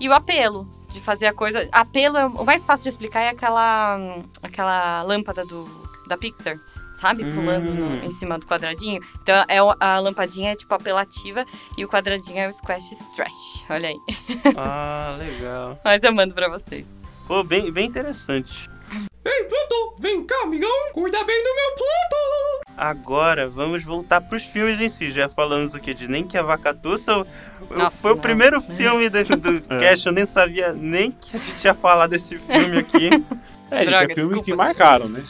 E 0.00 0.08
o 0.08 0.12
apelo, 0.12 0.66
de 0.92 1.00
fazer 1.00 1.26
a 1.26 1.32
coisa. 1.32 1.68
Apelo, 1.72 2.16
é, 2.16 2.26
o 2.26 2.44
mais 2.44 2.64
fácil 2.64 2.84
de 2.84 2.88
explicar 2.90 3.20
é 3.22 3.28
aquela, 3.30 3.98
aquela 4.42 5.02
lâmpada 5.02 5.44
do, 5.44 5.66
da 6.08 6.16
Pixar. 6.16 6.58
Sabe? 7.00 7.24
Pulando 7.32 7.72
no- 7.72 7.86
Hum. 7.86 8.00
em 8.02 8.10
cima 8.10 8.36
do 8.40 8.44
quadradinho. 8.46 9.00
Então 9.22 9.44
é 9.46 9.58
a 9.78 10.00
lampadinha 10.00 10.50
é 10.50 10.56
tipo 10.56 10.74
apelativa 10.74 11.46
e 11.76 11.84
o 11.84 11.88
quadradinho 11.88 12.38
é 12.40 12.48
o 12.48 12.52
squash 12.52 12.90
stretch. 12.90 13.62
Olha 13.70 13.88
aí. 13.90 13.96
Ah, 14.56 15.14
legal. 15.16 15.78
Mas 15.84 16.02
eu 16.02 16.12
mando 16.12 16.34
pra 16.34 16.48
vocês. 16.48 16.84
Pô, 17.28 17.44
bem, 17.44 17.70
bem 17.70 17.86
interessante. 17.86 18.68
Ei, 19.30 19.44
Pluto, 19.44 19.94
vem 19.98 20.24
cá, 20.24 20.34
amigão. 20.44 20.70
Cuida 20.94 21.22
bem 21.24 21.42
do 21.44 21.54
meu 21.54 21.74
Pluto. 21.76 22.68
Agora, 22.76 23.48
vamos 23.48 23.84
voltar 23.84 24.20
pros 24.22 24.44
filmes 24.44 24.80
em 24.80 24.88
si. 24.88 25.10
Já 25.10 25.28
falamos 25.28 25.74
o 25.74 25.80
que? 25.80 25.92
De 25.92 26.08
Nem 26.08 26.24
que 26.26 26.38
a 26.38 26.42
Vacatuça. 26.42 27.26
Nossa, 27.70 27.90
Foi 27.98 28.12
o 28.12 28.14
não. 28.14 28.22
primeiro 28.22 28.60
filme 28.62 29.08
do, 29.10 29.24
do 29.36 29.62
É. 29.74 29.78
cast. 29.80 30.06
Eu 30.06 30.12
nem 30.12 30.24
sabia 30.24 30.72
nem 30.72 31.10
que 31.10 31.36
a 31.36 31.40
gente 31.40 31.62
ia 31.64 31.74
falar 31.74 32.06
desse 32.06 32.38
filme 32.38 32.78
aqui. 32.78 33.10
É, 33.70 33.78
gente, 33.80 33.90
Droga, 33.90 34.12
é 34.12 34.14
filme 34.14 34.28
desculpa. 34.30 34.44
que 34.44 34.54
marcaram, 34.54 35.08
né? 35.08 35.22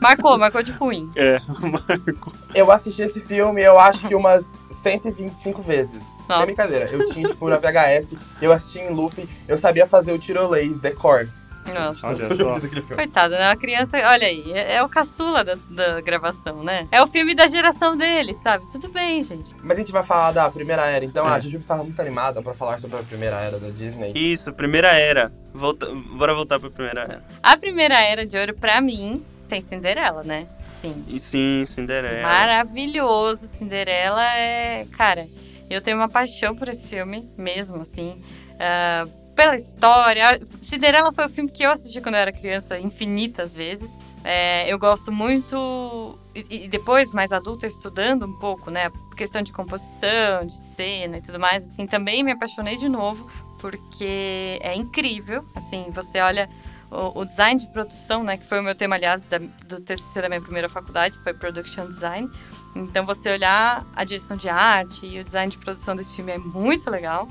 Marcou, 0.00 0.38
marcou 0.38 0.62
de 0.62 0.70
ruim. 0.72 1.10
É, 1.16 1.38
marcou. 1.62 2.32
Eu 2.54 2.70
assisti 2.70 3.02
esse 3.02 3.20
filme, 3.20 3.60
eu 3.62 3.78
acho 3.80 4.06
que 4.06 4.14
umas 4.14 4.56
125 4.82 5.60
vezes. 5.62 6.04
Nossa. 6.28 6.36
Sem 6.46 6.54
brincadeira. 6.54 6.88
Eu 6.90 7.10
tinha, 7.10 7.28
tipo, 7.28 7.48
na 7.48 7.56
VHS, 7.56 8.14
eu 8.40 8.52
assisti 8.52 8.78
em 8.78 8.90
loop, 8.90 9.28
eu 9.48 9.58
sabia 9.58 9.86
fazer 9.86 10.12
o 10.12 10.18
tirolês, 10.18 10.78
decor. 10.78 11.28
Nossa. 11.72 12.06
Olha 12.06 12.34
só. 12.34 12.94
Coitada, 12.94 13.38
né? 13.38 13.50
A 13.50 13.56
criança, 13.56 13.96
olha 14.08 14.26
aí, 14.26 14.52
é, 14.52 14.74
é 14.76 14.82
o 14.82 14.88
caçula 14.88 15.42
da, 15.44 15.56
da 15.70 16.00
gravação, 16.00 16.62
né? 16.62 16.88
É 16.92 17.02
o 17.02 17.06
filme 17.06 17.34
da 17.34 17.46
geração 17.46 17.96
dele, 17.96 18.34
sabe? 18.34 18.64
Tudo 18.70 18.88
bem, 18.88 19.22
gente. 19.24 19.54
Mas 19.62 19.76
a 19.76 19.80
gente 19.80 19.92
vai 19.92 20.02
falar 20.04 20.32
da 20.32 20.50
primeira 20.50 20.86
era, 20.86 21.04
então 21.04 21.26
É. 21.28 21.32
a 21.32 21.40
Juju 21.40 21.58
estava 21.58 21.82
muito 21.84 22.00
animada 22.00 22.42
pra 22.42 22.54
falar 22.54 22.78
sobre 22.80 22.98
a 22.98 23.02
primeira 23.02 23.36
era 23.40 23.58
da 23.58 23.68
Disney. 23.70 24.12
Isso, 24.14 24.52
primeira 24.52 24.88
era. 24.92 25.32
Volta, 25.54 25.86
bora 26.16 26.34
voltar 26.34 26.58
pra 26.60 26.70
primeira 26.70 27.02
era. 27.02 27.24
A 27.42 27.56
primeira 27.56 28.00
era 28.00 28.26
de 28.26 28.36
ouro, 28.38 28.54
pra 28.54 28.80
mim, 28.80 29.24
tem 29.48 29.60
Cinderela, 29.60 30.22
né? 30.22 30.46
Sim. 30.80 31.04
E 31.08 31.18
sim, 31.18 31.64
Cinderela. 31.66 32.22
Maravilhoso. 32.22 33.46
Cinderela 33.48 34.22
é. 34.36 34.86
Cara, 34.96 35.26
eu 35.68 35.80
tenho 35.80 35.96
uma 35.96 36.08
paixão 36.08 36.54
por 36.54 36.68
esse 36.68 36.86
filme, 36.86 37.28
mesmo, 37.36 37.82
assim. 37.82 38.22
ah, 38.60 39.06
pela 39.38 39.54
história. 39.54 40.40
Cinderela 40.60 41.12
foi 41.12 41.26
o 41.26 41.28
filme 41.28 41.48
que 41.48 41.62
eu 41.62 41.70
assisti 41.70 42.00
quando 42.00 42.16
eu 42.16 42.20
era 42.22 42.32
criança 42.32 42.76
infinitas 42.76 43.54
vezes. 43.54 43.88
É, 44.24 44.66
eu 44.70 44.76
gosto 44.80 45.12
muito. 45.12 46.18
E, 46.34 46.64
e 46.64 46.68
depois, 46.68 47.12
mais 47.12 47.32
adulta, 47.32 47.64
estudando 47.64 48.26
um 48.26 48.32
pouco, 48.32 48.68
né? 48.68 48.90
Questão 49.16 49.40
de 49.40 49.52
composição, 49.52 50.44
de 50.44 50.58
cena 50.58 51.18
e 51.18 51.22
tudo 51.22 51.38
mais, 51.38 51.64
assim, 51.64 51.86
também 51.86 52.24
me 52.24 52.32
apaixonei 52.32 52.76
de 52.76 52.88
novo, 52.88 53.30
porque 53.60 54.58
é 54.60 54.74
incrível. 54.74 55.44
Assim, 55.54 55.86
você 55.90 56.20
olha 56.20 56.50
o, 56.90 57.20
o 57.20 57.24
design 57.24 57.60
de 57.60 57.68
produção, 57.68 58.24
né? 58.24 58.36
Que 58.38 58.44
foi 58.44 58.58
o 58.58 58.62
meu 58.64 58.74
tema, 58.74 58.96
aliás, 58.96 59.22
da- 59.22 59.38
do 59.38 59.80
TCC 59.80 60.20
da 60.20 60.28
minha 60.28 60.40
primeira 60.40 60.68
faculdade, 60.68 61.16
foi 61.22 61.32
Production 61.32 61.86
Design. 61.86 62.28
Então, 62.74 63.06
você 63.06 63.30
olhar 63.32 63.86
a 63.94 64.02
direção 64.02 64.36
de 64.36 64.48
arte 64.48 65.06
e 65.06 65.20
o 65.20 65.24
design 65.24 65.48
de 65.52 65.58
produção 65.58 65.94
desse 65.94 66.12
filme 66.16 66.32
é 66.32 66.38
muito 66.38 66.90
legal. 66.90 67.28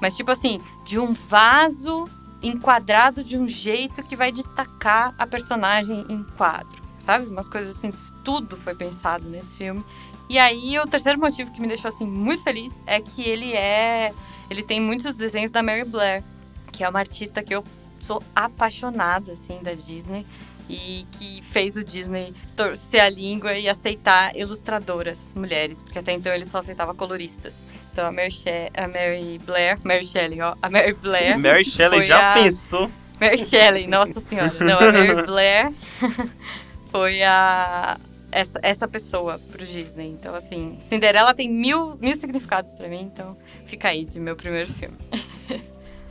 Mas, 0.00 0.16
tipo 0.16 0.30
assim, 0.30 0.60
de 0.84 0.98
um 0.98 1.12
vaso 1.12 2.08
enquadrado 2.42 3.24
de 3.24 3.36
um 3.36 3.48
jeito 3.48 4.02
que 4.02 4.14
vai 4.14 4.30
destacar 4.30 5.14
a 5.18 5.26
personagem 5.26 6.06
em 6.08 6.22
quadro, 6.22 6.80
sabe? 7.04 7.26
Umas 7.26 7.48
coisas 7.48 7.76
assim, 7.76 7.90
tudo 8.22 8.56
foi 8.56 8.74
pensado 8.74 9.28
nesse 9.28 9.56
filme. 9.56 9.84
E 10.28 10.38
aí, 10.38 10.78
o 10.78 10.86
terceiro 10.86 11.18
motivo 11.18 11.50
que 11.50 11.60
me 11.60 11.66
deixou, 11.66 11.88
assim, 11.88 12.06
muito 12.06 12.42
feliz 12.42 12.74
é 12.86 13.00
que 13.00 13.22
ele 13.22 13.52
é... 13.54 14.12
Ele 14.50 14.62
tem 14.62 14.80
muitos 14.80 15.16
desenhos 15.16 15.50
da 15.50 15.62
Mary 15.62 15.84
Blair, 15.84 16.22
que 16.70 16.84
é 16.84 16.88
uma 16.88 16.98
artista 16.98 17.42
que 17.42 17.54
eu 17.54 17.64
sou 17.98 18.22
apaixonada, 18.36 19.32
assim, 19.32 19.58
da 19.62 19.72
Disney. 19.72 20.26
E 20.70 21.06
que 21.12 21.42
fez 21.44 21.78
o 21.78 21.82
Disney 21.82 22.34
torcer 22.54 23.00
a 23.00 23.08
língua 23.08 23.54
e 23.54 23.66
aceitar 23.66 24.36
ilustradoras 24.36 25.32
mulheres, 25.34 25.82
porque 25.82 25.98
até 25.98 26.12
então 26.12 26.30
ele 26.30 26.44
só 26.44 26.58
aceitava 26.58 26.92
coloristas. 26.94 27.54
Então 27.98 28.06
a 28.06 28.12
Mary, 28.12 28.30
She 28.30 28.48
a 28.76 28.86
Mary 28.86 29.40
Blair, 29.44 29.76
Mary 29.82 30.06
Shelley, 30.06 30.40
ó, 30.40 30.54
a 30.62 30.68
Mary 30.70 30.92
Blair, 30.92 31.34
Mary 31.42 31.64
Shelley 31.64 32.06
já 32.06 32.30
a- 32.30 32.34
pensou. 32.34 32.88
Mary 33.20 33.38
Shelley, 33.44 33.88
nossa 33.88 34.20
senhora, 34.20 34.52
não, 34.60 34.78
a 34.78 34.92
Mary 34.92 35.22
Blair 35.26 35.72
foi 36.92 37.24
a 37.24 37.98
essa, 38.30 38.60
essa 38.62 38.86
pessoa 38.86 39.40
pro 39.50 39.66
Disney. 39.66 40.10
Então 40.12 40.32
assim, 40.36 40.78
Cinderela 40.80 41.34
tem 41.34 41.50
mil, 41.50 41.96
mil 42.00 42.14
significados 42.14 42.72
pra 42.72 42.86
mim, 42.86 43.00
então 43.12 43.36
fica 43.66 43.88
aí 43.88 44.04
de 44.04 44.20
meu 44.20 44.36
primeiro 44.36 44.72
filme. 44.72 44.96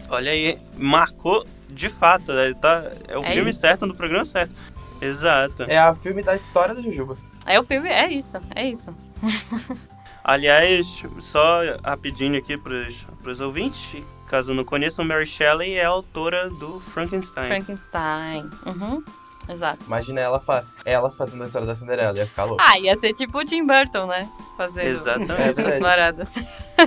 Olha 0.10 0.32
aí, 0.34 0.60
marcou 0.76 1.48
de 1.70 1.88
fato. 1.88 2.34
né? 2.34 2.54
Tá, 2.60 2.92
é 3.08 3.18
o 3.18 3.24
É 3.24 3.32
filme 3.32 3.52
isso. 3.52 3.62
certo 3.62 3.86
no 3.86 3.96
programa 3.96 4.26
certo. 4.26 4.54
Exato. 5.02 5.64
É 5.64 5.78
a 5.78 5.96
filme 5.96 6.22
da 6.22 6.36
história 6.36 6.76
da 6.76 6.82
Jujuba. 6.82 7.18
Aí 7.46 7.58
o 7.58 7.64
filme 7.64 7.88
é 7.88 8.12
isso, 8.12 8.36
é 8.54 8.68
isso. 8.68 8.94
Aliás, 10.28 11.06
só 11.22 11.62
rapidinho 11.82 12.38
aqui 12.38 12.58
pros, 12.58 13.08
pros 13.24 13.40
ouvintes, 13.40 14.04
caso 14.28 14.54
não 14.54 14.66
conheçam, 14.66 15.06
Mary 15.06 15.26
Shelley 15.26 15.76
é 15.76 15.86
a 15.86 15.88
autora 15.88 16.50
do 16.50 16.82
Frankenstein. 16.82 17.48
Frankenstein. 17.48 18.52
Uhum. 18.66 19.02
Exato. 19.48 19.80
Imagina 19.88 20.20
ela, 20.20 20.42
fa 20.42 20.66
ela 20.84 21.10
fazendo 21.10 21.44
a 21.44 21.46
história 21.46 21.66
da 21.66 21.74
Cinderela, 21.74 22.18
ia 22.18 22.28
ficar 22.28 22.44
louco. 22.44 22.62
Ah, 22.62 22.78
ia 22.78 23.00
ser 23.00 23.14
tipo 23.14 23.40
o 23.40 23.46
Tim 23.46 23.66
Burton, 23.66 24.08
né? 24.08 24.30
Fazendo 24.58 24.86
Exatamente. 24.86 25.62
As 25.64 25.80
paradas. 25.80 26.28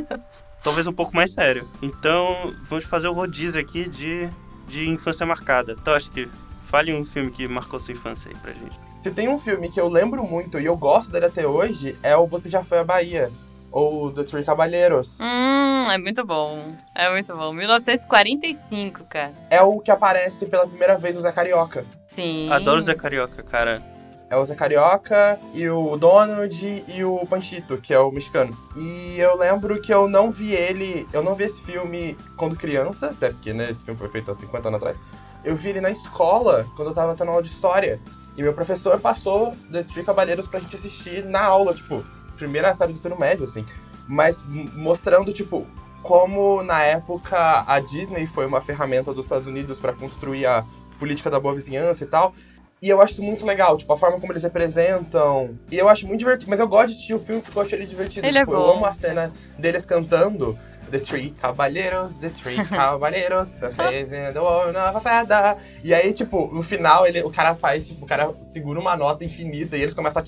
Talvez 0.62 0.86
um 0.86 0.92
pouco 0.92 1.16
mais 1.16 1.32
sério. 1.32 1.66
Então, 1.80 2.54
vamos 2.68 2.84
fazer 2.84 3.08
o 3.08 3.12
rodízio 3.14 3.58
aqui 3.58 3.88
de, 3.88 4.28
de 4.68 4.86
infância 4.86 5.24
marcada. 5.24 5.74
Toski, 5.76 6.30
fale 6.66 6.92
um 6.92 7.06
filme 7.06 7.30
que 7.30 7.48
marcou 7.48 7.80
sua 7.80 7.94
infância 7.94 8.30
aí 8.30 8.36
pra 8.36 8.52
gente. 8.52 8.89
Se 9.00 9.10
tem 9.10 9.30
um 9.30 9.38
filme 9.38 9.70
que 9.70 9.80
eu 9.80 9.88
lembro 9.88 10.22
muito 10.22 10.60
e 10.60 10.66
eu 10.66 10.76
gosto 10.76 11.10
dele 11.10 11.24
até 11.24 11.46
hoje, 11.46 11.98
é 12.02 12.14
o 12.14 12.26
Você 12.26 12.50
Já 12.50 12.62
Foi 12.62 12.80
à 12.80 12.84
Bahia. 12.84 13.32
Ou 13.72 14.12
The 14.12 14.24
Three 14.24 14.44
Caballeros. 14.44 15.18
Hum, 15.22 15.90
é 15.90 15.96
muito 15.96 16.22
bom. 16.22 16.74
É 16.94 17.10
muito 17.10 17.34
bom. 17.34 17.50
1945, 17.50 19.04
cara. 19.04 19.32
É 19.48 19.62
o 19.62 19.80
que 19.80 19.90
aparece 19.90 20.44
pela 20.44 20.66
primeira 20.66 20.98
vez 20.98 21.16
o 21.16 21.22
Zé 21.22 21.32
Carioca. 21.32 21.86
Sim. 22.08 22.52
Adoro 22.52 22.82
Zé 22.82 22.94
Carioca, 22.94 23.42
cara. 23.42 23.82
É 24.28 24.36
o 24.36 24.44
Zé 24.44 24.54
Carioca 24.54 25.40
e 25.54 25.66
o 25.70 25.96
Donald 25.96 26.84
e 26.86 27.02
o 27.02 27.24
Panchito, 27.24 27.78
que 27.78 27.94
é 27.94 27.98
o 27.98 28.10
mexicano. 28.10 28.54
E 28.76 29.18
eu 29.18 29.34
lembro 29.38 29.80
que 29.80 29.94
eu 29.94 30.10
não 30.10 30.30
vi 30.30 30.52
ele. 30.52 31.08
Eu 31.10 31.22
não 31.22 31.34
vi 31.34 31.44
esse 31.44 31.62
filme 31.62 32.18
quando 32.36 32.54
criança, 32.54 33.06
até 33.06 33.30
porque 33.30 33.54
né, 33.54 33.70
esse 33.70 33.82
filme 33.82 33.98
foi 33.98 34.10
feito 34.10 34.30
há 34.30 34.34
50 34.34 34.68
anos 34.68 34.76
atrás. 34.76 35.00
Eu 35.42 35.56
vi 35.56 35.70
ele 35.70 35.80
na 35.80 35.90
escola, 35.90 36.66
quando 36.76 36.88
eu 36.88 36.94
tava 36.94 37.14
tendo 37.14 37.30
aula 37.30 37.42
de 37.42 37.48
história. 37.48 37.98
E 38.40 38.42
meu 38.42 38.54
professor 38.54 38.98
passou 38.98 39.54
The 39.70 39.82
Three 39.82 40.02
Caballeiros 40.02 40.48
pra 40.48 40.60
gente 40.60 40.74
assistir 40.74 41.22
na 41.26 41.42
aula, 41.42 41.74
tipo, 41.74 42.02
primeira 42.38 42.74
série 42.74 42.90
do 42.90 42.96
ensino 42.96 43.18
médio, 43.18 43.44
assim. 43.44 43.66
Mas 44.08 44.42
mostrando, 44.74 45.30
tipo, 45.30 45.66
como 46.02 46.62
na 46.62 46.82
época 46.82 47.36
a 47.66 47.78
Disney 47.80 48.26
foi 48.26 48.46
uma 48.46 48.62
ferramenta 48.62 49.12
dos 49.12 49.26
Estados 49.26 49.46
Unidos 49.46 49.78
pra 49.78 49.92
construir 49.92 50.46
a 50.46 50.64
política 50.98 51.28
da 51.28 51.38
boa 51.38 51.54
vizinhança 51.54 52.02
e 52.02 52.06
tal. 52.06 52.32
E 52.80 52.88
eu 52.88 53.02
acho 53.02 53.12
isso 53.12 53.22
muito 53.22 53.44
legal, 53.44 53.76
tipo, 53.76 53.92
a 53.92 53.96
forma 53.98 54.18
como 54.18 54.32
eles 54.32 54.42
representam. 54.42 55.58
E 55.70 55.76
eu 55.76 55.86
acho 55.86 56.06
muito 56.06 56.20
divertido. 56.20 56.48
Mas 56.48 56.60
eu 56.60 56.66
gosto 56.66 56.86
de 56.86 56.92
assistir 56.94 57.12
o 57.12 57.18
filme 57.18 57.42
porque 57.42 57.58
eu 57.58 57.62
acho 57.62 57.74
ele 57.74 57.84
divertido. 57.84 58.26
Ele 58.26 58.38
é 58.38 58.40
tipo, 58.40 58.54
eu 58.54 58.58
bom. 58.58 58.72
amo 58.72 58.86
a 58.86 58.92
cena 58.94 59.30
deles 59.58 59.84
cantando 59.84 60.56
The 60.90 60.98
Three 60.98 61.30
Caballeros, 61.40 62.18
The 62.18 62.30
Three 62.30 62.64
Caballeros, 62.64 63.50
the 63.52 63.70
face 63.70 64.08
the 64.32 64.40
one 64.40 64.76
of 64.76 64.96
a 64.96 65.00
feather. 65.00 65.56
E 65.84 65.94
aí, 65.94 66.12
tipo, 66.12 66.50
no 66.52 66.62
final, 66.62 67.06
ele, 67.06 67.22
o 67.22 67.30
cara 67.30 67.54
faz, 67.54 67.86
tipo, 67.88 68.04
o 68.04 68.08
cara 68.08 68.32
segura 68.42 68.78
uma 68.80 68.96
nota 68.96 69.24
infinita 69.24 69.76
e 69.76 69.82
eles 69.82 69.94
começam 69.94 70.20
a 70.20 70.24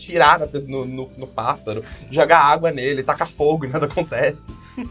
pe- 0.46 0.64
no, 0.66 0.84
no, 0.84 1.10
no 1.16 1.26
pássaro, 1.26 1.84
jogar 2.10 2.38
água 2.40 2.70
nele, 2.70 3.02
taca 3.02 3.26
fogo 3.26 3.64
e 3.64 3.68
nada 3.70 3.86
acontece. 3.86 4.42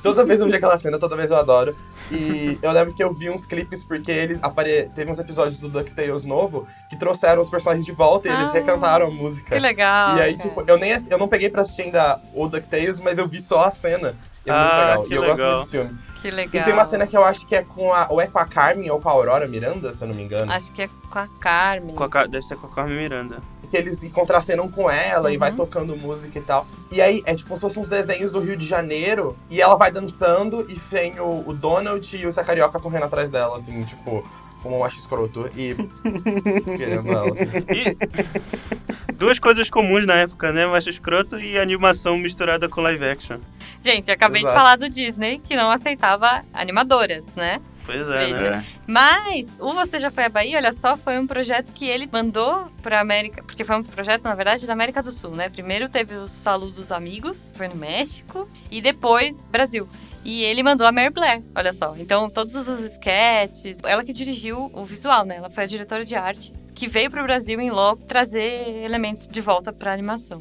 Toda 0.03 0.23
vez 0.23 0.39
eu 0.39 0.45
vejo 0.45 0.57
aquela 0.57 0.77
cena, 0.77 0.99
toda 0.99 1.15
vez 1.15 1.31
eu 1.31 1.37
adoro. 1.37 1.75
E 2.11 2.59
eu 2.61 2.71
lembro 2.71 2.93
que 2.93 3.03
eu 3.03 3.11
vi 3.13 3.31
uns 3.31 3.47
clipes 3.47 3.83
porque 3.83 4.11
eles 4.11 4.37
apare... 4.43 4.91
teve 4.93 5.09
uns 5.09 5.17
episódios 5.17 5.59
do 5.59 5.69
DuckTales 5.69 6.23
novo 6.23 6.67
que 6.89 6.95
trouxeram 6.95 7.41
os 7.41 7.49
personagens 7.49 7.85
de 7.85 7.91
volta 7.91 8.27
e 8.27 8.31
eles 8.31 8.49
Ah, 8.49 8.53
recantaram 8.53 9.07
a 9.07 9.09
música. 9.09 9.55
Que 9.55 9.59
legal. 9.59 10.17
E 10.17 10.21
aí, 10.21 10.35
cara. 10.37 10.49
tipo, 10.49 10.63
eu 10.67 10.77
nem 10.77 10.91
eu 11.09 11.17
não 11.17 11.27
peguei 11.27 11.49
pra 11.49 11.63
assistir 11.63 11.83
ainda 11.83 12.19
o 12.33 12.47
DuckTales, 12.47 12.99
mas 12.99 13.17
eu 13.17 13.27
vi 13.27 13.41
só 13.41 13.65
a 13.65 13.71
cena. 13.71 14.13
E 14.45 14.49
é 14.49 14.53
muito 14.53 14.73
Ah, 14.73 14.85
legal. 14.87 15.03
que 15.03 15.13
E 15.13 15.15
eu 15.17 15.21
gosto 15.23 15.37
legal. 15.39 15.49
muito 15.57 15.59
desse 15.61 15.71
filme. 15.71 15.99
Que 16.21 16.31
legal. 16.31 16.61
E 16.61 16.65
tem 16.65 16.73
uma 16.73 16.85
cena 16.85 17.07
que 17.07 17.17
eu 17.17 17.23
acho 17.25 17.45
que 17.47 17.55
é 17.55 17.63
com 17.63 17.91
a. 17.93 18.07
Ou 18.09 18.21
é 18.21 18.27
com 18.27 18.37
a 18.39 18.45
Carmen 18.45 18.89
ou 18.91 18.99
com 19.01 19.09
a 19.09 19.11
Aurora 19.11 19.47
Miranda, 19.47 19.91
se 19.93 20.03
eu 20.03 20.07
não 20.07 20.15
me 20.15 20.23
engano. 20.23 20.51
Acho 20.51 20.71
que 20.71 20.83
é 20.83 20.89
com 21.09 21.17
a 21.19 21.27
Carmen. 21.39 21.95
Com 21.95 22.03
a 22.03 22.25
deve 22.27 22.43
ser 22.45 22.55
com 22.57 22.67
a 22.67 22.69
Carmen 22.69 22.97
Miranda. 22.97 23.39
Que 23.69 23.77
eles 23.77 24.03
contracenam 24.11 24.69
com 24.69 24.89
ela 24.89 25.31
e 25.31 25.33
Uhum. 25.35 25.39
vai 25.39 25.51
tocando 25.53 25.95
música 25.95 26.37
e 26.37 26.41
tal. 26.41 26.67
E 26.91 27.01
aí 27.01 27.23
é 27.25 27.33
tipo 27.33 27.47
como 27.49 27.57
se 27.57 27.61
fossem 27.61 27.81
uns 27.81 27.89
desenhos 27.89 28.31
do 28.31 28.39
Rio 28.39 28.55
de 28.57 28.67
Janeiro. 28.67 29.35
E 29.49 29.61
ela 29.61 29.75
vai 29.75 29.91
dançando 29.91 30.65
e 30.69 30.75
vem 30.75 31.19
o, 31.19 31.43
o 31.47 31.53
Donald 31.53 32.15
e 32.15 32.27
o 32.27 32.31
Zé 32.31 32.43
Carioca 32.43 32.79
correndo 32.79 33.05
atrás 33.05 33.29
dela, 33.29 33.55
assim, 33.57 33.83
tipo, 33.85 34.23
como 34.61 34.75
eu 34.75 34.83
acho 34.83 34.99
escroto. 34.99 35.49
E. 35.55 35.75
querendo 36.77 37.11
ela, 37.11 37.31
assim. 37.31 37.43
E 37.69 39.13
duas 39.13 39.39
coisas 39.39 39.69
comuns 39.69 40.05
na 40.05 40.15
época, 40.15 40.51
né? 40.51 40.65
Macho 40.65 40.89
escroto 40.89 41.37
e 41.39 41.57
animação 41.57 42.17
misturada 42.17 42.67
com 42.67 42.81
live 42.81 43.05
action. 43.05 43.39
Gente, 43.83 44.11
acabei 44.11 44.41
Exato. 44.41 44.53
de 44.53 44.59
falar 44.59 44.75
do 44.77 44.89
Disney, 44.89 45.39
que 45.39 45.55
não 45.55 45.71
aceitava 45.71 46.43
animadoras, 46.53 47.33
né? 47.35 47.59
Pois 47.85 48.07
é, 48.07 48.25
Veja. 48.25 48.49
né? 48.51 48.65
Mas 48.85 49.51
o 49.59 49.73
Você 49.73 49.99
Já 49.99 50.11
Foi 50.11 50.25
à 50.25 50.29
Bahia, 50.29 50.57
olha 50.57 50.71
só, 50.71 50.95
foi 50.95 51.17
um 51.17 51.25
projeto 51.25 51.71
que 51.73 51.85
ele 51.87 52.07
mandou 52.11 52.67
pra 52.81 53.01
América, 53.01 53.43
porque 53.43 53.63
foi 53.63 53.75
um 53.75 53.83
projeto, 53.83 54.23
na 54.23 54.35
verdade, 54.35 54.67
da 54.67 54.73
América 54.73 55.01
do 55.01 55.11
Sul, 55.11 55.31
né? 55.31 55.49
Primeiro 55.49 55.89
teve 55.89 56.15
o 56.15 56.27
Saludos 56.27 56.91
Amigos, 56.91 57.51
foi 57.55 57.67
no 57.67 57.75
México, 57.75 58.47
e 58.69 58.81
depois 58.81 59.49
Brasil. 59.51 59.89
E 60.23 60.43
ele 60.43 60.61
mandou 60.61 60.85
a 60.85 60.91
Mary 60.91 61.09
Blair, 61.09 61.41
olha 61.55 61.73
só. 61.73 61.95
Então, 61.97 62.29
todos 62.29 62.55
os 62.55 62.79
sketches, 62.81 63.77
ela 63.83 64.03
que 64.03 64.13
dirigiu 64.13 64.69
o 64.73 64.85
visual, 64.85 65.25
né? 65.25 65.37
Ela 65.37 65.49
foi 65.49 65.63
a 65.63 65.67
diretora 65.67 66.05
de 66.05 66.15
arte, 66.15 66.53
que 66.75 66.87
veio 66.87 67.09
pro 67.09 67.23
Brasil 67.23 67.59
em 67.59 67.71
logo 67.71 68.03
trazer 68.05 68.83
elementos 68.83 69.27
de 69.27 69.41
volta 69.41 69.73
pra 69.73 69.91
animação. 69.91 70.39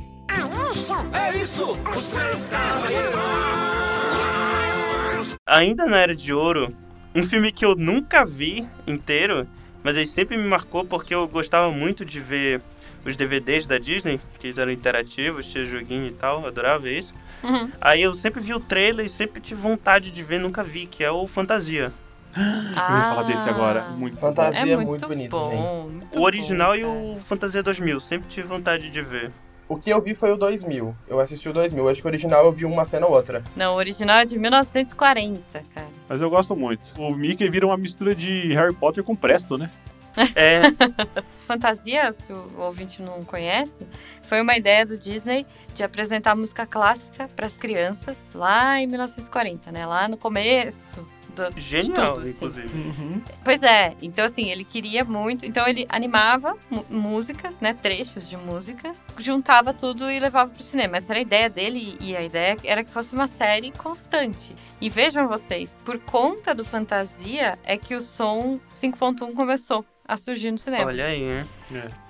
É 1.12 1.36
isso! 1.36 1.78
Os 1.96 2.06
três 2.08 2.48
cavaleiros! 2.48 3.20
Ainda 5.46 5.86
na 5.86 5.96
Era 5.96 6.14
de 6.14 6.32
Ouro, 6.32 6.76
um 7.14 7.26
filme 7.26 7.50
que 7.50 7.64
eu 7.64 7.74
nunca 7.74 8.24
vi 8.24 8.68
inteiro, 8.86 9.48
mas 9.82 9.96
ele 9.96 10.06
sempre 10.06 10.36
me 10.36 10.46
marcou 10.46 10.84
porque 10.84 11.14
eu 11.14 11.26
gostava 11.28 11.70
muito 11.70 12.04
de 12.04 12.20
ver 12.20 12.60
os 13.04 13.16
DVDs 13.16 13.66
da 13.66 13.78
Disney, 13.78 14.20
que 14.38 14.48
eles 14.48 14.58
eram 14.58 14.70
interativos, 14.70 15.46
tinha 15.46 15.64
joguinho 15.64 16.06
e 16.08 16.12
tal, 16.12 16.42
eu 16.42 16.48
adorava 16.48 16.88
isso. 16.88 17.14
Uhum. 17.42 17.70
Aí 17.80 18.02
eu 18.02 18.14
sempre 18.14 18.40
vi 18.40 18.52
o 18.52 18.60
trailer 18.60 19.06
e 19.06 19.08
sempre 19.08 19.40
tive 19.40 19.60
vontade 19.60 20.10
de 20.10 20.22
ver, 20.22 20.38
nunca 20.38 20.62
vi, 20.62 20.86
que 20.86 21.02
é 21.02 21.10
o 21.10 21.26
Fantasia. 21.26 21.92
Eu 22.36 22.42
ia 22.42 23.02
falar 23.02 23.22
desse 23.24 23.48
agora. 23.48 23.82
Muito 23.90 24.14
bom. 24.14 24.20
Fantasia. 24.20 24.58
É 24.58 24.60
Fazia 24.60 24.76
muito, 24.76 24.88
muito 24.88 25.08
bonito, 25.08 25.30
bom, 25.30 25.88
muito 25.90 26.18
O 26.18 26.22
original 26.22 26.72
bom, 26.72 26.76
e 26.76 26.84
o 26.84 27.18
Fantasia 27.26 27.62
2000, 27.62 28.00
sempre 28.00 28.28
tive 28.28 28.46
vontade 28.46 28.90
de 28.90 29.02
ver. 29.02 29.32
O 29.70 29.76
que 29.76 29.88
eu 29.88 30.00
vi 30.00 30.16
foi 30.16 30.32
o 30.32 30.36
2000. 30.36 30.96
Eu 31.06 31.20
assisti 31.20 31.48
o 31.48 31.52
2000. 31.52 31.88
Acho 31.88 32.00
que 32.00 32.06
o 32.08 32.10
original 32.10 32.44
eu 32.44 32.50
vi 32.50 32.64
uma 32.64 32.84
cena 32.84 33.06
ou 33.06 33.12
outra. 33.12 33.40
Não, 33.54 33.74
o 33.74 33.76
original 33.76 34.16
é 34.16 34.24
de 34.24 34.36
1940, 34.36 35.40
cara. 35.72 35.86
Mas 36.08 36.20
eu 36.20 36.28
gosto 36.28 36.56
muito. 36.56 37.00
O 37.00 37.14
Mickey 37.14 37.48
vira 37.48 37.66
uma 37.66 37.76
mistura 37.76 38.12
de 38.12 38.52
Harry 38.52 38.74
Potter 38.74 39.04
com 39.04 39.14
Presto, 39.14 39.56
né? 39.56 39.70
É, 40.34 40.62
Fantasia, 41.46 42.12
se 42.12 42.32
o 42.32 42.50
ouvinte 42.58 43.00
não 43.00 43.24
conhece, 43.24 43.86
foi 44.22 44.42
uma 44.42 44.56
ideia 44.56 44.84
do 44.84 44.98
Disney 44.98 45.46
de 45.72 45.84
apresentar 45.84 46.34
música 46.34 46.66
clássica 46.66 47.28
para 47.28 47.46
as 47.46 47.56
crianças 47.56 48.18
lá 48.34 48.80
em 48.80 48.88
1940, 48.88 49.70
né? 49.70 49.86
Lá 49.86 50.08
no 50.08 50.16
começo 50.16 51.06
do, 51.30 51.50
de 51.54 51.60
genial, 51.60 52.14
tudo, 52.14 52.26
assim. 52.26 52.30
inclusive. 52.30 53.22
Pois 53.44 53.62
é, 53.62 53.94
então 54.02 54.24
assim, 54.24 54.50
ele 54.50 54.64
queria 54.64 55.04
muito, 55.04 55.46
então 55.46 55.66
ele 55.66 55.86
animava 55.88 56.56
músicas, 56.88 57.60
né, 57.60 57.74
trechos 57.74 58.28
de 58.28 58.36
músicas, 58.36 59.02
juntava 59.18 59.72
tudo 59.72 60.10
e 60.10 60.20
levava 60.20 60.50
pro 60.50 60.62
cinema. 60.62 60.96
Essa 60.96 61.12
era 61.12 61.18
a 61.18 61.22
ideia 61.22 61.48
dele 61.48 61.96
e 62.00 62.16
a 62.16 62.22
ideia 62.22 62.56
era 62.64 62.84
que 62.84 62.90
fosse 62.90 63.12
uma 63.12 63.26
série 63.26 63.70
constante. 63.72 64.54
E 64.80 64.90
vejam 64.90 65.28
vocês, 65.28 65.76
por 65.84 65.98
conta 65.98 66.54
do 66.54 66.64
Fantasia 66.64 67.58
é 67.64 67.76
que 67.76 67.94
o 67.94 68.00
som 68.00 68.58
5.1 68.68 69.34
começou 69.34 69.84
a 70.10 70.16
surgir 70.16 70.50
no 70.50 70.58
cinema. 70.58 70.86
Olha 70.86 71.06
aí, 71.06 71.22
né? 71.22 71.46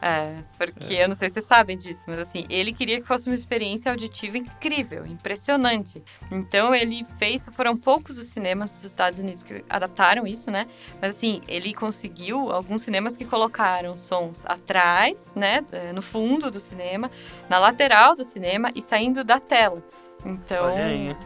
É, 0.01 0.37
porque 0.57 0.95
eu 0.95 1.07
não 1.07 1.15
sei 1.15 1.29
se 1.29 1.35
vocês 1.35 1.45
sabem 1.45 1.77
disso, 1.77 2.05
mas 2.07 2.19
assim, 2.19 2.47
ele 2.49 2.73
queria 2.73 2.99
que 2.99 3.07
fosse 3.07 3.27
uma 3.27 3.35
experiência 3.35 3.91
auditiva 3.91 4.39
incrível, 4.39 5.05
impressionante. 5.07 6.03
Então 6.31 6.75
ele 6.75 7.05
fez, 7.19 7.47
foram 7.53 7.77
poucos 7.77 8.17
os 8.17 8.29
cinemas 8.29 8.71
dos 8.71 8.85
Estados 8.85 9.19
Unidos 9.19 9.43
que 9.43 9.63
adaptaram 9.69 10.27
isso, 10.27 10.51
né? 10.51 10.67
Mas 11.01 11.15
assim, 11.17 11.43
ele 11.47 11.75
conseguiu 11.75 12.51
alguns 12.51 12.81
cinemas 12.83 13.19
que 13.19 13.25
colocaram 13.27 13.95
sons 13.99 14.47
atrás, 14.47 15.35
né, 15.37 15.63
eh, 15.71 15.93
no 15.93 16.01
fundo 16.01 16.51
do 16.51 16.59
cinema, 16.59 17.11
na 17.51 17.59
lateral 17.59 18.15
do 18.17 18.25
cinema 18.25 18.71
e 18.75 18.81
saindo 18.81 19.23
da 19.23 19.39
tela. 19.39 19.83
Então, 20.25 20.67
Olha 20.73 20.87
aí. 20.87 21.17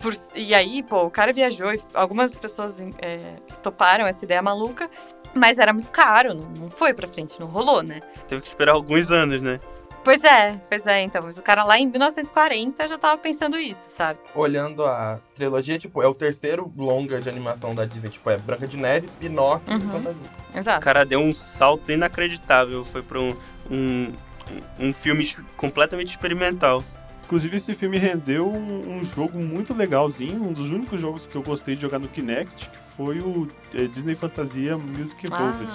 por- 0.00 0.14
e 0.34 0.54
aí, 0.54 0.82
pô, 0.82 1.04
o 1.04 1.10
cara 1.10 1.32
viajou 1.32 1.72
e 1.74 1.80
algumas 1.94 2.34
pessoas 2.36 2.80
é, 2.98 3.36
toparam 3.62 4.06
essa 4.06 4.24
ideia 4.24 4.42
maluca, 4.42 4.88
mas 5.36 5.58
era 5.58 5.72
muito 5.72 5.90
caro, 5.90 6.34
não, 6.34 6.48
não 6.50 6.70
foi 6.70 6.92
pra 6.94 7.06
frente, 7.06 7.38
não 7.38 7.46
rolou, 7.46 7.82
né? 7.82 8.00
Teve 8.28 8.42
que 8.42 8.48
esperar 8.48 8.72
alguns 8.72 9.10
anos, 9.10 9.40
né? 9.40 9.60
Pois 10.02 10.22
é, 10.22 10.60
pois 10.68 10.86
é, 10.86 11.02
então. 11.02 11.20
Mas 11.24 11.36
o 11.36 11.42
cara 11.42 11.64
lá 11.64 11.76
em 11.78 11.86
1940 11.88 12.86
já 12.86 12.96
tava 12.96 13.18
pensando 13.18 13.58
isso, 13.58 13.80
sabe? 13.96 14.20
Olhando 14.36 14.84
a 14.84 15.18
trilogia, 15.34 15.78
tipo, 15.78 16.00
é 16.00 16.06
o 16.06 16.14
terceiro 16.14 16.70
longa 16.76 17.20
de 17.20 17.28
animação 17.28 17.74
da 17.74 17.84
Disney. 17.84 18.10
Tipo, 18.10 18.30
é 18.30 18.36
Branca 18.36 18.68
de 18.68 18.76
Neve, 18.76 19.08
Pinóquio 19.18 19.72
Uhum. 19.74 19.78
e 19.80 19.90
Fantasia. 19.90 20.30
O 20.54 20.58
Exato. 20.58 20.84
cara 20.84 21.04
deu 21.04 21.18
um 21.18 21.34
salto 21.34 21.90
inacreditável. 21.90 22.84
Foi 22.84 23.02
pra 23.02 23.18
um, 23.20 23.36
um, 23.68 24.12
um 24.78 24.92
filme 24.94 25.28
completamente 25.56 26.10
experimental. 26.10 26.84
Inclusive, 27.24 27.56
esse 27.56 27.74
filme 27.74 27.98
rendeu 27.98 28.48
um, 28.48 28.98
um 28.98 29.02
jogo 29.04 29.40
muito 29.40 29.74
legalzinho, 29.74 30.40
um 30.40 30.52
dos 30.52 30.70
únicos 30.70 31.00
jogos 31.00 31.26
que 31.26 31.34
eu 31.34 31.42
gostei 31.42 31.74
de 31.74 31.82
jogar 31.82 31.98
no 31.98 32.06
Kinect, 32.06 32.68
que 32.68 32.85
foi 32.96 33.20
o 33.20 33.48
eh, 33.74 33.86
Disney 33.86 34.14
Fantasia 34.14 34.76
Music 34.76 35.26
Evolved. 35.26 35.68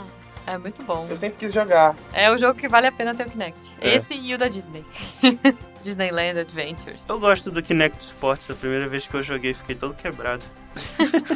Ah, 0.47 0.53
É 0.53 0.57
muito 0.57 0.81
bom. 0.83 1.05
Eu 1.09 1.17
sempre 1.17 1.37
quis 1.37 1.53
jogar. 1.53 1.95
É 2.13 2.31
o 2.31 2.37
jogo 2.37 2.57
que 2.59 2.67
vale 2.67 2.87
a 2.87 2.91
pena 2.91 3.13
ter 3.13 3.27
o 3.27 3.29
Kinect. 3.29 3.59
É. 3.79 3.95
Esse 3.95 4.13
e 4.13 4.33
o 4.33 4.37
da 4.37 4.47
Disney. 4.47 4.83
Disneyland 5.81 6.39
Adventures. 6.39 7.03
Eu 7.07 7.19
gosto 7.19 7.49
do 7.51 7.61
Kinect 7.61 8.03
Sports. 8.03 8.49
A 8.49 8.53
primeira 8.55 8.87
vez 8.87 9.07
que 9.07 9.13
eu 9.15 9.21
joguei, 9.23 9.53
fiquei 9.53 9.75
todo 9.75 9.93
quebrado. 9.93 10.43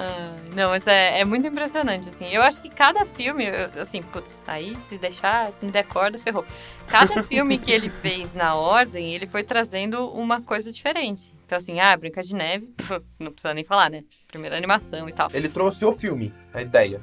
Ah, 0.00 0.36
não, 0.54 0.70
mas 0.70 0.86
é, 0.86 1.18
é 1.20 1.24
muito 1.24 1.48
impressionante, 1.48 2.08
assim. 2.08 2.28
Eu 2.28 2.40
acho 2.40 2.62
que 2.62 2.68
cada 2.68 3.04
filme, 3.04 3.44
eu- 3.46 3.82
assim, 3.82 4.00
putz, 4.00 4.44
aí 4.46 4.76
se 4.76 4.96
deixar, 4.96 5.52
se 5.52 5.64
me 5.64 5.72
der 5.72 5.82
corda, 5.84 6.16
ferrou. 6.20 6.44
Cada 6.86 7.20
filme 7.26 7.58
que 7.58 7.72
ele 7.72 7.88
fez 7.90 8.32
na 8.32 8.54
ordem, 8.54 9.12
ele 9.12 9.26
foi 9.26 9.42
trazendo 9.42 10.08
uma 10.10 10.40
coisa 10.40 10.70
diferente. 10.70 11.34
Então, 11.48 11.56
assim, 11.56 11.80
ah, 11.80 11.96
Branca 11.96 12.22
de 12.22 12.34
Neve, 12.34 12.74
não 13.18 13.32
precisa 13.32 13.54
nem 13.54 13.64
falar, 13.64 13.88
né? 13.88 14.02
Primeira 14.26 14.54
animação 14.54 15.08
e 15.08 15.12
tal. 15.14 15.30
Ele 15.32 15.48
trouxe 15.48 15.82
o 15.82 15.92
filme, 15.92 16.30
a 16.52 16.60
ideia. 16.60 17.00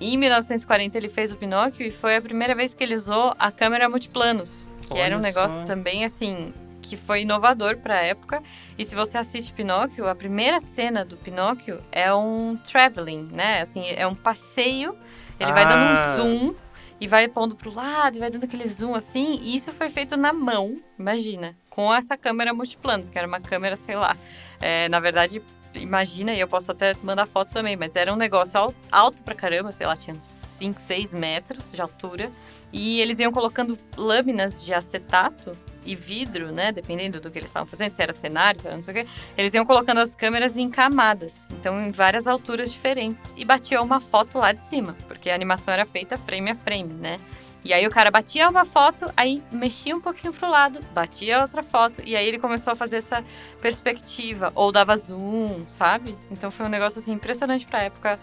Em 0.00 0.16
1940 0.16 0.96
ele 0.96 1.08
fez 1.08 1.32
o 1.32 1.36
Pinóquio 1.36 1.84
e 1.84 1.90
foi 1.90 2.14
a 2.14 2.22
primeira 2.22 2.54
vez 2.54 2.72
que 2.72 2.84
ele 2.84 2.94
usou 2.94 3.34
a 3.36 3.50
câmera 3.50 3.88
multiplanos, 3.88 4.68
que 4.86 4.96
era 4.96 5.16
um 5.16 5.18
Olha 5.18 5.26
negócio 5.26 5.58
só. 5.58 5.64
também 5.64 6.04
assim 6.04 6.54
que 6.82 6.96
foi 6.96 7.22
inovador 7.22 7.78
para 7.78 7.94
a 7.96 8.00
época. 8.00 8.40
E 8.78 8.84
se 8.86 8.94
você 8.94 9.18
assiste 9.18 9.52
Pinóquio, 9.52 10.08
a 10.08 10.14
primeira 10.14 10.60
cena 10.60 11.04
do 11.04 11.16
Pinóquio 11.16 11.80
é 11.90 12.14
um 12.14 12.56
traveling, 12.58 13.28
né? 13.32 13.60
Assim, 13.60 13.82
é 13.88 14.06
um 14.06 14.14
passeio. 14.14 14.96
Ele 15.40 15.52
vai 15.52 15.64
dando 15.66 15.82
Ah. 15.82 16.14
um 16.14 16.16
zoom 16.16 16.54
e 17.00 17.08
vai 17.08 17.26
pondo 17.26 17.56
pro 17.56 17.74
lado 17.74 18.16
e 18.16 18.20
vai 18.20 18.30
dando 18.30 18.44
aquele 18.44 18.68
zoom 18.68 18.94
assim. 18.94 19.40
E 19.42 19.56
isso 19.56 19.72
foi 19.72 19.90
feito 19.90 20.16
na 20.16 20.32
mão, 20.32 20.80
imagina, 20.98 21.56
com 21.70 21.94
essa 21.94 22.16
câmera 22.16 22.52
multiplanos, 22.52 23.08
que 23.08 23.16
era 23.18 23.26
uma 23.26 23.40
câmera, 23.40 23.76
sei 23.76 23.94
lá, 23.96 24.16
é, 24.60 24.88
na 24.88 25.00
verdade 25.00 25.40
imagina, 25.72 26.34
e 26.34 26.40
eu 26.40 26.48
posso 26.48 26.72
até 26.72 26.94
mandar 27.02 27.26
foto 27.26 27.52
também, 27.52 27.76
mas 27.76 27.94
era 27.94 28.12
um 28.12 28.16
negócio 28.16 28.58
al- 28.58 28.74
alto 28.90 29.22
pra 29.22 29.36
caramba, 29.36 29.70
sei 29.70 29.86
lá, 29.86 29.96
tinha 29.96 30.16
uns 30.16 30.24
5, 30.24 30.80
6 30.80 31.14
metros 31.14 31.70
de 31.70 31.80
altura. 31.80 32.30
E 32.72 33.00
eles 33.00 33.18
iam 33.20 33.30
colocando 33.32 33.78
lâminas 33.96 34.62
de 34.64 34.74
acetato 34.74 35.56
e 35.84 35.94
vidro, 35.96 36.50
né? 36.52 36.70
Dependendo 36.72 37.20
do 37.20 37.30
que 37.30 37.38
eles 37.38 37.48
estavam 37.50 37.66
fazendo, 37.68 37.92
se 37.92 38.02
era 38.02 38.12
cenário, 38.12 38.60
se 38.60 38.66
era 38.66 38.76
não 38.76 38.82
sei 38.84 38.92
o 38.92 38.96
quê. 39.04 39.10
Eles 39.36 39.54
iam 39.54 39.64
colocando 39.64 39.98
as 39.98 40.14
câmeras 40.14 40.56
em 40.58 40.68
camadas, 40.70 41.46
então 41.52 41.80
em 41.80 41.90
várias 41.92 42.26
alturas 42.26 42.70
diferentes. 42.72 43.32
E 43.36 43.44
batia 43.44 43.80
uma 43.80 44.00
foto 44.00 44.38
lá 44.38 44.52
de 44.52 44.64
cima, 44.64 44.96
porque 45.08 45.30
a 45.30 45.34
animação 45.36 45.72
era 45.72 45.84
feita 45.86 46.18
frame 46.18 46.50
a 46.50 46.54
frame, 46.56 46.94
né? 46.94 47.18
E 47.64 47.72
aí 47.72 47.86
o 47.86 47.90
cara 47.90 48.10
batia 48.10 48.48
uma 48.48 48.64
foto, 48.64 49.12
aí 49.16 49.42
mexia 49.52 49.94
um 49.94 50.00
pouquinho 50.00 50.32
pro 50.32 50.48
lado, 50.48 50.80
batia 50.94 51.42
outra 51.42 51.62
foto, 51.62 52.00
e 52.04 52.16
aí 52.16 52.26
ele 52.26 52.38
começou 52.38 52.72
a 52.72 52.76
fazer 52.76 52.98
essa 52.98 53.24
perspectiva, 53.60 54.50
ou 54.54 54.72
dava 54.72 54.96
zoom, 54.96 55.66
sabe? 55.68 56.16
Então 56.30 56.50
foi 56.50 56.66
um 56.66 56.70
negócio 56.70 57.00
assim 57.00 57.12
impressionante 57.12 57.66
pra 57.66 57.82
época 57.82 58.18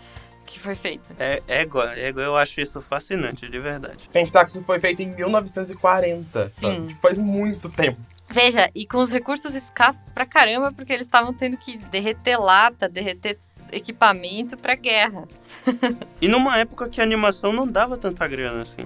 que 0.46 0.60
foi 0.60 0.76
feito. 0.76 1.14
É 1.20 1.44
égua, 1.48 1.94
égua, 1.98 2.24
eu 2.24 2.36
acho 2.36 2.62
isso 2.62 2.82
fascinante, 2.82 3.48
de 3.48 3.60
verdade. 3.60 4.10
Pensar 4.12 4.46
que 4.46 4.52
isso 4.52 4.64
foi 4.64 4.80
feito 4.80 5.02
em 5.02 5.08
1940. 5.08 6.50
Sim. 6.50 6.88
Tipo, 6.88 7.02
faz 7.02 7.18
muito 7.18 7.70
tempo. 7.70 8.00
Veja, 8.30 8.70
e 8.74 8.86
com 8.86 8.98
os 8.98 9.12
recursos 9.12 9.54
escassos 9.54 10.10
pra 10.10 10.26
caramba, 10.26 10.72
porque 10.72 10.92
eles 10.92 11.06
estavam 11.06 11.34
tendo 11.34 11.58
que 11.58 11.78
derreter 11.78 12.38
lata, 12.38 12.90
derreter 12.90 13.38
equipamento 13.72 14.58
pra 14.58 14.76
guerra. 14.76 15.28
E 16.20 16.28
numa 16.28 16.58
época 16.58 16.90
que 16.90 17.00
a 17.00 17.04
animação 17.04 17.54
não 17.54 17.68
dava 17.68 17.96
tanta 17.96 18.28
grana 18.28 18.64
assim. 18.64 18.86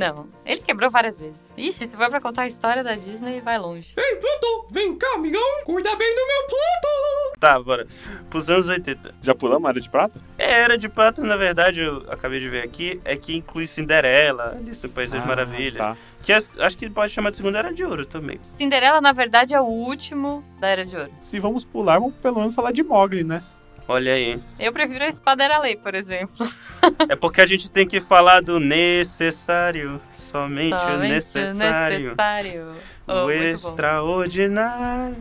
Não, 0.00 0.28
ele 0.46 0.62
quebrou 0.62 0.90
várias 0.90 1.20
vezes. 1.20 1.52
Ixi, 1.58 1.86
se 1.86 1.94
for 1.94 2.08
pra 2.08 2.22
contar 2.22 2.42
a 2.42 2.48
história 2.48 2.82
da 2.82 2.94
Disney, 2.94 3.42
vai 3.42 3.58
longe. 3.58 3.92
Ei, 3.98 4.16
Pluto, 4.16 4.66
vem 4.70 4.96
cá, 4.96 5.06
amigão. 5.16 5.42
Cuida 5.66 5.94
bem 5.94 6.14
do 6.14 6.26
meu 6.26 6.46
Pluto. 6.46 7.38
Tá, 7.38 7.60
bora. 7.62 7.86
Pros 8.30 8.48
anos 8.48 8.66
80. 8.66 9.14
Já 9.20 9.34
pulamos 9.34 9.66
a 9.66 9.68
área 9.68 9.80
de 9.80 9.90
prata? 9.90 10.18
É, 10.38 10.62
Era 10.62 10.78
de 10.78 10.88
Prata, 10.88 11.22
na 11.22 11.36
verdade, 11.36 11.80
eu 11.80 11.98
acabei 12.08 12.40
de 12.40 12.48
ver 12.48 12.64
aqui, 12.64 12.98
é 13.04 13.14
que 13.14 13.36
inclui 13.36 13.66
Cinderela, 13.66 14.56
Alice 14.58 14.86
no 14.86 14.90
País 14.92 15.10
das 15.10 15.22
Ah, 15.22 15.26
Maravilhas. 15.26 15.76
Tá. 15.78 15.96
Que 16.22 16.32
acho 16.32 16.78
que 16.78 16.88
pode 16.88 17.12
chamar 17.12 17.30
de 17.30 17.36
Segunda 17.36 17.58
Era 17.58 17.72
de 17.72 17.84
Ouro 17.84 18.06
também. 18.06 18.40
Cinderela, 18.52 19.02
na 19.02 19.12
verdade, 19.12 19.52
é 19.54 19.60
o 19.60 19.64
último 19.64 20.42
da 20.58 20.68
Era 20.68 20.84
de 20.86 20.96
Ouro. 20.96 21.10
Se 21.20 21.38
vamos 21.38 21.62
pular, 21.62 21.98
vamos 21.98 22.16
pelo 22.16 22.38
menos 22.40 22.54
falar 22.54 22.72
de 22.72 22.82
Mogli, 22.82 23.22
né? 23.22 23.42
Olha 23.90 24.14
aí. 24.14 24.40
Eu 24.58 24.72
prefiro 24.72 25.04
a 25.04 25.08
Espada 25.08 25.42
Era 25.42 25.58
Lei, 25.58 25.74
por 25.76 25.94
exemplo. 25.96 26.48
É 27.08 27.16
porque 27.16 27.40
a 27.40 27.46
gente 27.46 27.68
tem 27.68 27.86
que 27.88 28.00
falar 28.00 28.40
do 28.40 28.60
necessário. 28.60 30.00
Somente, 30.14 30.74
o 30.74 30.78
Somente 30.78 31.10
necessário. 31.12 31.98
necessário. 32.00 32.72
Oh, 33.08 33.12
o 33.12 33.24
muito 33.24 33.60
bom. 33.62 33.68
extraordinário. 33.68 35.16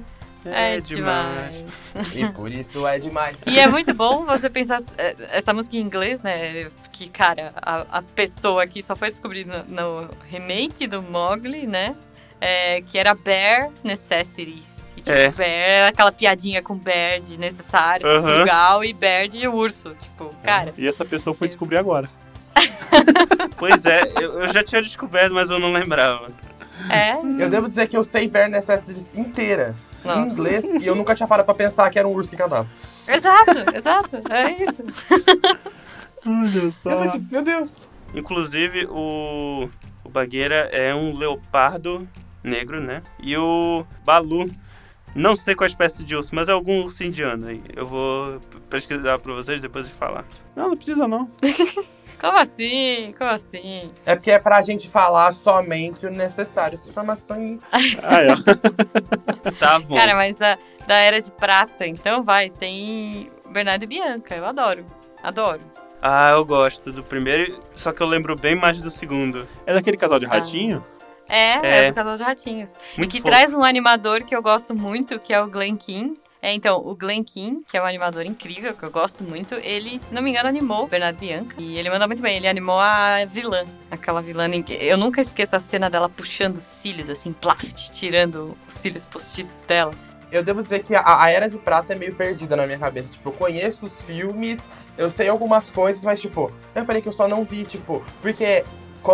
É, 0.46 0.76
É 0.76 0.80
demais. 0.82 1.52
demais. 1.52 2.16
E 2.16 2.32
por 2.34 2.52
isso 2.52 2.88
é 2.88 3.00
demais. 3.00 3.38
E 3.48 3.60
é 3.60 3.68
muito 3.68 3.94
bom 3.94 4.24
você 4.24 4.50
pensar 4.50 4.82
é, 4.98 5.16
essa 5.32 5.52
música 5.52 5.76
em 5.76 5.80
inglês, 5.82 6.22
né? 6.22 6.70
Que, 6.94 7.10
cara, 7.10 7.52
a, 7.56 7.98
a 7.98 8.02
pessoa 8.04 8.64
aqui 8.64 8.82
só 8.84 8.96
foi 8.96 9.10
descobrir 9.10 9.46
no, 9.46 9.64
no 9.66 10.10
remake 10.30 10.86
do 10.88 11.02
Mowgli, 11.02 11.66
né? 11.66 11.96
É, 12.40 12.82
que 12.82 12.98
era 12.98 13.14
Bear 13.16 13.70
Necessities. 13.84 14.69
E, 15.00 15.02
tipo, 15.02 15.12
É. 15.18 15.30
Bear 15.32 15.90
aquela 15.90 16.12
piadinha 16.12 16.62
com 16.62 16.76
Bear 16.76 17.20
de 17.22 17.38
necessário, 17.38 18.06
Aham. 18.08 18.38
frugal, 18.38 18.84
e 18.84 18.94
Bear 18.94 19.28
de 19.28 19.48
urso. 19.48 19.96
Tipo, 20.02 20.30
cara, 20.44 20.74
E 20.78 20.88
essa 20.88 21.04
pessoa 21.06 21.34
foi 21.34 21.48
descobrir 21.48 21.78
agora. 21.78 22.10
Pois 23.58 23.86
é, 23.86 24.02
eu, 24.22 24.42
eu 24.42 24.54
já 24.54 24.64
tinha 24.64 24.82
descoberto, 24.82 25.34
mas 25.34 25.50
eu 25.50 25.60
não 25.60 25.72
lembrava. 25.72 26.30
é. 26.90 27.14
Eu 27.14 27.50
devo 27.50 27.68
dizer 27.68 27.88
que 27.88 27.96
eu 27.96 28.04
sei 28.04 28.28
Bare 28.28 28.50
Necessities 28.52 29.18
inteira. 29.18 29.76
Nossa. 30.04 30.20
Em 30.20 30.30
inglês, 30.32 30.66
e 30.66 30.86
eu 30.88 30.96
nunca 30.96 31.14
tinha 31.14 31.28
parado 31.28 31.46
pra 31.46 31.54
pensar 31.54 31.90
que 31.90 32.00
era 32.00 32.08
um 32.08 32.12
urso 32.14 32.30
que 32.30 32.38
cantava. 32.38 32.68
Exato, 33.08 33.76
exato. 33.76 34.22
É 34.32 34.52
isso. 34.64 34.84
Olha 36.26 36.58
Eu 36.60 36.72
só. 36.72 37.04
tô 37.06 37.12
tipo, 37.12 37.26
meu 37.32 37.42
Deus. 37.44 37.76
Inclusive, 38.14 38.86
o, 38.90 39.70
o 40.04 40.10
Bagueira 40.10 40.70
é 40.72 40.94
um 40.96 41.16
leopardo 41.16 42.08
negro, 42.44 42.80
né? 42.82 43.04
E 43.22 43.36
o 43.38 43.86
Balu, 44.06 44.50
não 45.16 45.36
sei 45.36 45.56
qual 45.56 45.68
espécie 45.68 46.04
de 46.04 46.16
urso, 46.16 46.34
mas 46.34 46.50
é 46.50 46.52
algum 46.52 46.84
urso 46.84 47.04
indiano 47.04 47.48
aí. 47.48 47.62
Eu 47.76 47.88
vou 47.88 48.40
pesquisar 48.70 49.20
pra 49.20 49.34
vocês 49.34 49.62
depois 49.62 49.88
de 49.88 49.94
falar. 49.94 50.26
Não, 50.56 50.70
não 50.70 50.78
precisa 50.78 51.08
não. 51.08 51.30
Como 52.20 52.38
assim? 52.38 53.14
Como 53.18 53.30
assim? 53.30 53.90
É 54.06 54.14
porque 54.14 54.30
é 54.30 54.38
pra 54.38 54.62
gente 54.62 54.90
falar 54.90 55.32
somente 55.32 56.06
o 56.06 56.12
necessário. 56.12 56.76
Essa 56.76 56.90
informação 56.90 57.38
aí. 57.38 57.60
Ah, 58.04 58.22
é. 58.22 59.52
Tá 59.58 59.80
bom. 59.80 59.96
Cara, 59.96 60.16
mas 60.16 60.38
da, 60.38 60.58
da 60.86 60.96
Era 60.96 61.22
de 61.22 61.32
Prata, 61.32 61.88
então 61.88 62.24
vai, 62.24 62.50
tem 62.50 63.32
Bernardo 63.50 63.84
e 63.84 63.88
Bianca. 63.88 64.36
Eu 64.36 64.46
adoro. 64.46 64.86
Adoro. 65.24 65.62
Ah, 66.02 66.32
eu 66.32 66.46
gosto 66.46 66.92
do 66.92 67.04
primeiro, 67.04 67.62
só 67.76 67.92
que 67.92 68.02
eu 68.02 68.08
lembro 68.08 68.36
bem 68.36 68.56
mais 68.56 68.82
do 68.82 68.92
segundo. 68.92 69.48
É 69.66 69.74
daquele 69.74 69.98
casal 69.98 70.20
de 70.20 70.26
ratinho? 70.26 70.86
É, 71.30 71.60
é, 71.66 71.86
É. 71.86 71.92
do 71.92 71.96
Casal 71.96 72.18
de 72.18 72.24
Ratinhos. 72.24 72.74
Muito 72.98 73.08
e 73.10 73.12
que 73.12 73.22
fofo. 73.22 73.30
traz 73.32 73.54
um 73.54 73.64
animador 73.64 74.24
que 74.24 74.36
eu 74.36 74.42
gosto 74.42 74.74
muito, 74.76 75.20
que 75.20 75.34
é 75.34 75.42
o 75.42 75.48
Glen 75.48 75.78
King. 75.78 76.14
É, 76.42 76.54
então, 76.54 76.78
o 76.78 76.96
Glen 76.96 77.22
King, 77.22 77.64
que 77.70 77.76
é 77.76 77.82
um 77.82 77.86
animador 77.86 78.26
incrível, 78.26 78.74
que 78.74 78.82
eu 78.84 78.90
gosto 78.90 79.22
muito, 79.26 79.56
ele, 79.56 80.00
se 80.00 80.14
não 80.14 80.22
me 80.22 80.30
engano, 80.30 80.48
animou 80.48 80.88
Bernardo 80.88 81.18
Bianca. 81.20 81.54
E 81.60 81.78
ele 81.78 81.90
mandou 81.90 82.08
muito 82.08 82.22
bem, 82.22 82.38
ele 82.38 82.48
animou 82.48 82.80
a 82.80 83.26
vilã. 83.26 83.66
Aquela 83.92 84.22
vilã. 84.22 84.48
em 84.48 84.64
que- 84.64 84.72
Eu 84.74 84.98
nunca 84.98 85.22
esqueço 85.22 85.56
a 85.58 85.60
cena 85.60 85.90
dela 85.90 86.08
puxando 86.08 86.56
os 86.56 86.64
cílios, 86.64 87.10
assim, 87.10 87.34
plaft, 87.34 87.90
tirando 87.92 88.58
os 88.68 88.74
cílios 88.74 89.06
postiços 89.06 89.64
dela. 89.64 89.92
Eu 90.32 90.42
devo 90.44 90.62
dizer 90.64 90.80
que 90.84 90.96
a, 90.96 91.04
a 91.24 91.30
Era 91.30 91.50
de 91.50 91.58
Prata 91.58 91.92
é 91.92 91.96
meio 91.98 92.16
perdida 92.16 92.56
na 92.56 92.66
minha 92.66 92.78
cabeça. 92.80 93.14
Tipo, 93.14 93.30
eu 93.30 93.34
conheço 93.34 93.86
os 93.86 94.02
filmes, 94.04 94.70
eu 94.98 95.10
sei 95.10 95.28
algumas 95.28 95.70
coisas, 95.70 96.06
mas, 96.06 96.22
tipo, 96.22 96.50
eu 96.74 96.86
falei 96.86 97.02
que 97.02 97.08
eu 97.10 97.12
só 97.14 97.28
não 97.28 97.44
vi, 97.44 97.66
tipo, 97.66 98.02
porque 98.22 98.64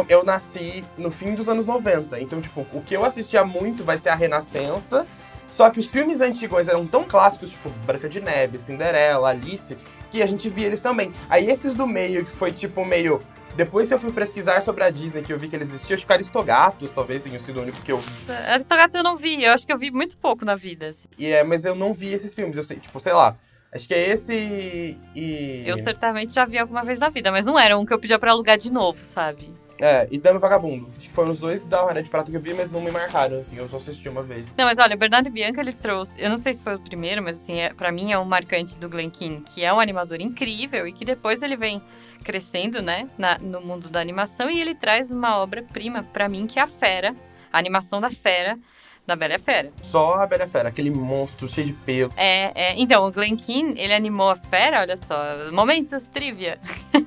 eu 0.09 0.23
nasci 0.23 0.83
no 0.97 1.11
fim 1.11 1.35
dos 1.35 1.47
anos 1.49 1.65
90. 1.65 2.19
Então, 2.19 2.41
tipo, 2.41 2.65
o 2.73 2.81
que 2.81 2.95
eu 2.95 3.05
assistia 3.05 3.43
muito 3.43 3.83
vai 3.83 3.97
ser 3.97 4.09
a 4.09 4.15
Renascença. 4.15 5.05
Só 5.51 5.69
que 5.69 5.79
os 5.79 5.87
filmes 5.89 6.19
antigos 6.19 6.67
eram 6.67 6.85
tão 6.85 7.05
clássicos, 7.05 7.51
tipo 7.51 7.69
Branca 7.85 8.09
de 8.09 8.19
Neve, 8.19 8.59
Cinderela, 8.59 9.29
Alice, 9.29 9.77
que 10.11 10.21
a 10.21 10.25
gente 10.25 10.49
via 10.49 10.67
eles 10.67 10.81
também. 10.81 11.13
Aí 11.29 11.49
esses 11.49 11.73
do 11.73 11.87
meio, 11.87 12.25
que 12.25 12.31
foi 12.31 12.51
tipo 12.51 12.83
meio. 12.83 13.21
Depois 13.55 13.87
que 13.87 13.93
eu 13.93 13.99
fui 13.99 14.11
pesquisar 14.11 14.61
sobre 14.61 14.83
a 14.83 14.89
Disney, 14.89 15.21
que 15.21 15.31
eu 15.31 15.39
vi 15.39 15.47
que 15.47 15.55
eles 15.55 15.69
existiam, 15.69 15.95
acho 15.95 16.05
que 16.05 16.11
Aristogatos 16.11 16.91
talvez 16.91 17.23
tenham 17.23 17.39
sido 17.39 17.59
o 17.59 17.61
único 17.63 17.81
que 17.81 17.91
eu 17.93 17.99
vi. 17.99 18.33
Aristogatos 18.49 18.95
eu 18.95 19.03
não 19.03 19.15
vi, 19.15 19.45
eu 19.45 19.53
acho 19.53 19.65
que 19.65 19.71
eu 19.71 19.77
vi 19.77 19.91
muito 19.91 20.17
pouco 20.17 20.43
na 20.43 20.55
vida. 20.55 20.89
assim. 20.89 21.07
E 21.17 21.27
é, 21.27 21.41
mas 21.41 21.63
eu 21.63 21.73
não 21.73 21.93
vi 21.93 22.11
esses 22.11 22.33
filmes, 22.33 22.57
eu 22.57 22.63
sei, 22.63 22.77
tipo, 22.77 22.99
sei 22.99 23.13
lá. 23.13 23.33
Acho 23.71 23.87
que 23.87 23.93
é 23.93 24.09
esse 24.09 24.97
e. 25.15 25.63
Eu 25.65 25.77
certamente 25.77 26.33
já 26.33 26.45
vi 26.45 26.57
alguma 26.57 26.83
vez 26.83 26.99
na 26.99 27.09
vida, 27.09 27.31
mas 27.31 27.45
não 27.45 27.57
era 27.57 27.77
um 27.77 27.85
que 27.85 27.93
eu 27.93 27.99
pedia 27.99 28.19
pra 28.19 28.31
alugar 28.31 28.57
de 28.57 28.71
novo, 28.71 29.03
sabe? 29.05 29.53
É, 29.79 30.07
e 30.09 30.17
Dama 30.17 30.37
e 30.37 30.41
Vagabundo. 30.41 30.89
Acho 30.97 31.09
que 31.09 31.13
foram 31.13 31.31
os 31.31 31.39
dois 31.39 31.65
da 31.65 31.83
Hora 31.83 32.01
de 32.01 32.09
Prata 32.09 32.31
que 32.31 32.37
eu 32.37 32.41
vi, 32.41 32.53
mas 32.53 32.69
não 32.71 32.79
me 32.81 32.91
marcaram, 32.91 33.39
assim, 33.39 33.57
eu 33.57 33.67
só 33.67 33.77
assisti 33.77 34.07
uma 34.07 34.23
vez. 34.23 34.55
Não, 34.55 34.65
mas 34.65 34.77
olha, 34.77 34.95
o 34.95 34.97
Bernardo 34.99 35.29
Bianca, 35.29 35.59
ele 35.61 35.73
trouxe... 35.73 36.19
Eu 36.21 36.29
não 36.29 36.37
sei 36.37 36.53
se 36.53 36.63
foi 36.63 36.75
o 36.75 36.79
primeiro, 36.79 37.21
mas 37.21 37.41
assim, 37.41 37.59
é, 37.59 37.73
pra 37.73 37.91
mim 37.91 38.11
é 38.11 38.17
um 38.17 38.25
marcante 38.25 38.77
do 38.77 38.87
Glen 38.87 39.09
Keane, 39.09 39.41
que 39.41 39.63
é 39.63 39.73
um 39.73 39.79
animador 39.79 40.21
incrível 40.21 40.87
e 40.87 40.93
que 40.93 41.03
depois 41.03 41.41
ele 41.41 41.57
vem 41.57 41.81
crescendo, 42.23 42.81
né, 42.81 43.07
na- 43.17 43.37
no 43.37 43.61
mundo 43.61 43.89
da 43.89 43.99
animação 43.99 44.49
e 44.49 44.59
ele 44.59 44.73
traz 44.73 45.11
uma 45.11 45.37
obra-prima 45.37 46.03
pra 46.03 46.27
mim, 46.29 46.47
que 46.47 46.57
é 46.57 46.61
a 46.61 46.67
Fera, 46.67 47.13
a 47.51 47.57
animação 47.57 48.01
da 48.01 48.09
Fera, 48.09 48.57
da 49.05 49.15
Bela 49.15 49.33
e 49.33 49.35
a 49.35 49.39
Fera. 49.39 49.71
Só 49.83 50.15
a 50.15 50.25
Bela 50.25 50.45
a 50.45 50.47
Fera, 50.47 50.69
aquele 50.69 50.89
monstro 50.89 51.47
cheio 51.47 51.67
de 51.67 51.73
pelo. 51.73 52.11
É, 52.17 52.51
é, 52.69 52.73
então, 52.79 53.05
o 53.05 53.11
Glen 53.11 53.35
Keane, 53.35 53.79
ele 53.79 53.93
animou 53.93 54.29
a 54.31 54.35
fera, 54.35 54.79
olha 54.81 54.97
só, 54.97 55.15
momentos 55.51 56.07
trivia. 56.07 56.57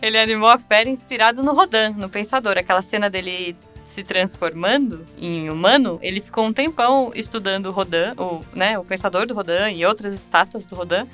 ele 0.00 0.18
animou 0.18 0.48
a 0.48 0.58
fera 0.58 0.88
inspirado 0.88 1.42
no 1.42 1.52
Rodin, 1.52 1.94
no 1.96 2.08
Pensador. 2.08 2.56
Aquela 2.58 2.82
cena 2.82 3.08
dele 3.10 3.56
se 3.84 4.04
transformando 4.04 5.04
em 5.18 5.50
humano, 5.50 5.98
ele 6.02 6.20
ficou 6.20 6.44
um 6.44 6.52
tempão 6.52 7.10
estudando 7.14 7.66
o 7.66 7.72
Rodin, 7.72 8.12
o, 8.16 8.44
né, 8.52 8.78
o 8.78 8.84
Pensador 8.84 9.26
do 9.26 9.34
Rodin 9.34 9.74
e 9.74 9.84
outras 9.84 10.12
estátuas 10.14 10.64
do 10.64 10.74
Rodin, 10.74 11.08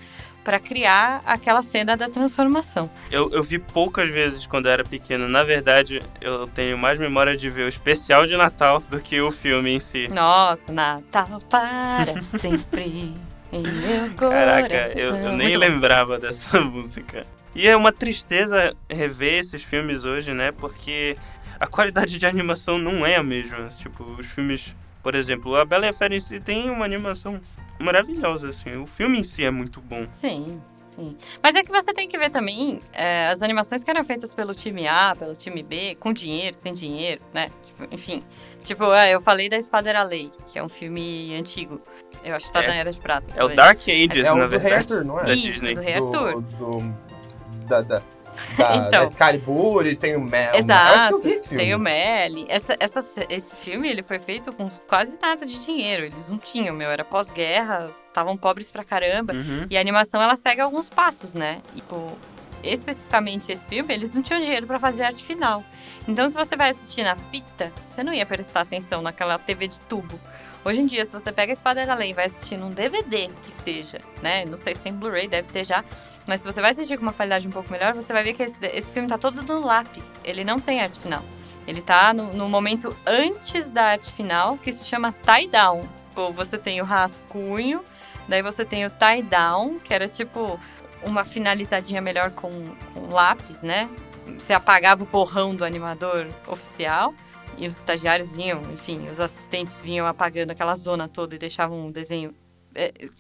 para 0.45 0.59
criar 0.61 1.23
aquela 1.25 1.63
cena 1.63 1.97
da 1.97 2.09
transformação. 2.09 2.91
Eu, 3.11 3.31
eu 3.31 3.43
vi 3.43 3.59
poucas 3.59 4.11
vezes 4.11 4.47
quando 4.47 4.67
eu 4.67 4.73
era 4.73 4.85
pequeno. 4.85 5.27
Na 5.27 5.43
verdade, 5.43 6.03
eu 6.21 6.47
tenho 6.49 6.77
mais 6.77 6.99
memória 6.99 7.35
de 7.35 7.49
ver 7.49 7.63
o 7.63 7.69
especial 7.69 8.27
de 8.27 8.37
Natal 8.37 8.81
do 8.91 9.01
que 9.01 9.21
o 9.21 9.31
filme 9.31 9.71
em 9.71 9.81
si. 9.81 10.07
Nossa, 10.09 10.71
Natal 10.71 11.41
para 11.49 12.21
sempre 12.39 13.15
em 13.51 13.63
meu 13.63 14.11
coração. 14.17 14.31
Caraca, 14.31 14.99
eu, 14.99 15.17
eu 15.17 15.33
nem 15.33 15.57
lembrava 15.57 16.19
dessa 16.19 16.61
música. 16.63 17.25
E 17.55 17.67
é 17.69 17.77
uma 17.77 17.93
tristeza 17.93 18.75
rever 18.91 19.35
esses 19.41 19.63
filmes 19.63 20.05
hoje, 20.05 20.33
né? 20.35 20.51
Porque 20.53 21.17
a 21.61 21.67
qualidade 21.67 22.19
de 22.19 22.27
animação 22.27 22.79
não 22.79 23.07
é 23.07 23.17
a 23.17 23.23
mesma. 23.23 23.69
Tipo, 23.79 24.03
os 24.19 24.27
filmes, 24.27 24.75
por 25.03 25.15
exemplo, 25.15 25.55
a 25.57 25.65
Bela 25.65 25.87
e 25.87 25.89
a 25.89 25.93
Fera 25.93 26.15
em 26.17 26.21
si 26.21 26.41
tem 26.41 26.69
uma 26.69 26.85
animação 26.85 27.41
maravilhosa, 27.79 28.49
assim. 28.49 28.77
O 28.77 28.87
filme 28.87 29.19
em 29.21 29.25
si 29.25 29.45
é 29.45 29.51
muito 29.51 29.81
bom. 29.81 30.07
Sim, 30.15 30.61
sim. 30.97 31.17
Mas 31.43 31.55
é 31.55 31.63
que 31.63 31.71
você 31.71 31.93
tem 31.93 32.09
que 32.09 32.19
ver 32.19 32.31
também 32.31 32.81
é, 32.93 33.29
as 33.29 33.41
animações 33.43 33.85
que 33.85 33.91
eram 33.91 34.03
feitas 34.05 34.35
pelo 34.35 34.53
time 34.55 34.87
A, 34.89 35.15
pelo 35.17 35.37
time 35.37 35.63
B, 35.63 35.97
com 36.01 36.13
dinheiro, 36.13 36.57
sem 36.57 36.75
dinheiro, 36.75 37.21
né? 37.33 37.51
Tipo, 37.67 37.95
enfim. 37.95 38.23
Tipo, 38.65 38.93
é, 38.93 39.15
eu 39.15 39.21
falei 39.21 39.49
da 39.49 39.57
Espada 39.57 39.91
era 39.91 40.03
Lei, 40.03 40.33
que 40.49 40.59
é 40.59 40.63
um 40.63 40.69
filme 40.69 41.37
antigo. 41.37 41.81
Eu 42.25 42.35
acho 42.35 42.47
que 42.47 42.53
tá 42.53 42.65
É. 42.65 42.69
na 42.69 42.75
Era 42.75 42.91
de 42.91 42.99
Prata. 42.99 43.31
É 43.37 43.45
o. 43.45 43.55
Dark 43.55 43.81
Ages, 43.83 44.27
É 44.27 44.33
o 44.33 44.37
na 44.37 44.47
do 44.47 44.51
Rei 44.51 44.59
verdade. 44.61 44.75
Arthur, 44.75 45.05
não 45.05 45.21
é? 45.21 45.25
da 45.25 45.35
Isso, 45.35 45.47
Disney. 45.53 45.75
do 45.75 45.81
Rei 45.83 45.95
Arthur. 45.95 46.41
Do, 46.43 46.81
do- 46.81 47.14
da, 47.65 47.81
da, 47.83 47.99
da, 47.99 48.03
Então. 48.77 48.91
da 48.91 49.05
Excalibur 49.05 49.87
e 49.87 49.95
tem 49.97 50.17
o 50.17 50.21
Mel. 50.21 50.51
Acho 50.51 50.53
que 50.53 50.59
Exato, 50.59 51.13
eu 51.15 51.21
vi 51.21 51.33
esse 51.33 51.49
filme. 51.49 51.65
tem 51.65 51.75
o 51.75 51.79
Melly. 51.79 52.47
Essa, 52.49 52.77
essa, 52.81 53.05
esse 53.29 53.55
filme 53.57 53.89
ele 53.89 54.03
foi 54.03 54.19
feito 54.19 54.53
com 54.53 54.69
quase 54.89 55.19
nada 55.21 55.47
de 55.47 55.65
dinheiro. 55.65 56.05
Eles 56.05 56.29
não 56.29 56.39
tinham, 56.39 56.75
meu. 56.75 56.91
Era 56.91 57.05
pós-guerra, 57.05 57.91
estavam 58.09 58.37
pobres 58.37 58.71
pra 58.71 58.83
caramba. 58.85 59.33
Uhum. 59.33 59.67
E 59.71 59.77
a 59.77 59.81
animação 59.81 60.21
ela 60.21 60.37
segue 60.37 60.61
alguns 60.61 60.89
passos, 60.89 61.33
né? 61.33 61.63
E, 61.75 61.77
tipo, 61.77 62.13
especificamente 62.63 63.53
esse 63.53 63.65
filme, 63.67 63.93
eles 63.93 64.13
não 64.13 64.23
tinham 64.23 64.41
dinheiro 64.41 64.67
pra 64.67 64.79
fazer 64.79 65.05
arte 65.05 65.25
final. 65.25 65.63
Então, 66.09 66.29
se 66.29 66.35
você 66.35 66.57
vai 66.57 66.71
assistir 66.71 67.03
na 67.05 67.17
fita, 67.17 67.73
você 67.89 68.03
não 68.03 68.13
ia 68.13 68.27
prestar 68.27 68.61
atenção 68.63 69.01
naquela 69.03 69.39
TV 69.39 69.69
de 69.69 69.81
tubo. 69.83 70.19
Hoje 70.65 70.81
em 70.81 70.87
dia, 70.87 71.05
se 71.05 71.13
você 71.13 71.31
pega 71.31 71.53
a 71.53 71.55
Espada 71.55 71.81
era 71.83 71.95
Lei 71.95 72.11
e 72.11 72.15
vai 72.15 72.25
assistir 72.25 72.57
num 72.57 72.71
DVD 72.71 73.29
que 73.43 73.53
seja, 73.53 74.01
né? 74.23 74.47
Não 74.47 74.57
sei 74.57 74.75
se 74.75 74.81
tem 74.81 74.95
Blu-ray, 74.95 75.29
deve 75.29 75.49
ter 75.49 75.63
já. 75.65 75.85
Mas 76.27 76.41
se 76.41 76.47
você 76.47 76.61
vai 76.61 76.71
assistir 76.71 76.97
com 76.97 77.03
uma 77.03 77.13
qualidade 77.13 77.47
um 77.47 77.51
pouco 77.51 77.71
melhor, 77.71 77.95
você 77.95 78.13
vai 78.13 78.25
ver 78.25 78.35
que 78.35 78.43
esse, 78.43 78.59
esse 78.67 78.93
filme 78.93 79.09
tá 79.09 79.19
todo 79.19 79.43
no 79.43 79.65
lápis. 79.65 80.05
Ele 80.25 80.45
não 80.45 80.59
tem 80.59 80.81
arte 80.81 80.99
final. 80.99 81.23
Ele 81.67 81.83
tá 81.83 82.13
no, 82.13 82.33
no 82.33 82.49
momento 82.49 82.95
antes 83.07 83.71
da 83.71 83.85
arte 83.85 84.11
final, 84.13 84.57
que 84.59 84.73
se 84.73 84.85
chama 84.85 85.13
tie-down. 85.13 85.89
Você 86.35 86.57
tem 86.57 86.81
o 86.81 86.85
rascunho, 86.85 87.85
daí 88.29 88.43
você 88.43 88.65
tem 88.65 88.87
o 88.87 88.91
tie-down, 88.91 89.79
que 89.81 89.93
era 89.93 90.09
tipo 90.09 90.59
uma 91.05 91.25
finalizadinha 91.25 92.01
melhor 92.01 92.31
com, 92.31 92.51
com 92.95 93.13
lápis, 93.13 93.63
né? 93.63 93.91
Você 94.39 94.53
apagava 94.53 95.03
o 95.03 95.07
borrão 95.07 95.55
do 95.55 95.65
animador 95.65 96.29
oficial 96.47 97.15
e 97.59 97.67
os 97.67 97.77
estagiários 97.77 98.29
vinham, 98.29 98.63
enfim, 98.73 99.09
os 99.11 99.21
assistentes 99.21 99.81
vinham 99.81 100.07
apagando 100.07 100.51
aquela 100.51 100.75
zona 100.75 101.09
toda 101.09 101.35
e 101.35 101.39
deixavam 101.39 101.87
um 101.87 101.91
desenho 101.91 102.35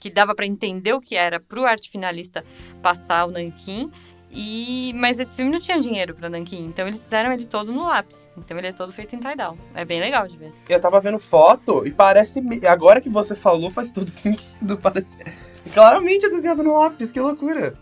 que 0.00 0.10
dava 0.10 0.34
para 0.34 0.46
entender 0.46 0.92
o 0.92 1.00
que 1.00 1.16
era 1.16 1.40
pro 1.40 1.64
arte 1.64 1.90
finalista 1.90 2.44
passar 2.82 3.26
o 3.26 3.30
nanquim. 3.30 3.90
E, 4.36 4.92
mas 4.96 5.20
esse 5.20 5.34
filme 5.36 5.52
não 5.52 5.60
tinha 5.60 5.78
dinheiro 5.78 6.12
para 6.12 6.28
nanquim, 6.28 6.66
então 6.66 6.88
eles 6.88 7.00
fizeram 7.00 7.32
ele 7.32 7.46
todo 7.46 7.72
no 7.72 7.86
lápis. 7.86 8.28
Então 8.36 8.58
ele 8.58 8.66
é 8.66 8.72
todo 8.72 8.92
feito 8.92 9.14
em 9.14 9.20
tie-down. 9.20 9.56
É 9.74 9.84
bem 9.84 10.00
legal 10.00 10.26
de 10.26 10.36
ver. 10.36 10.52
Eu 10.68 10.80
tava 10.80 11.00
vendo 11.00 11.20
foto 11.20 11.86
e 11.86 11.92
parece. 11.92 12.42
Agora 12.66 13.00
que 13.00 13.08
você 13.08 13.36
falou, 13.36 13.70
faz 13.70 13.92
todo 13.92 14.10
sentido. 14.10 14.76
Parece. 14.76 15.16
Claramente 15.72 16.26
é 16.26 16.30
desenhado 16.30 16.64
no 16.64 16.76
lápis, 16.76 17.12
que 17.12 17.20
loucura. 17.20 17.74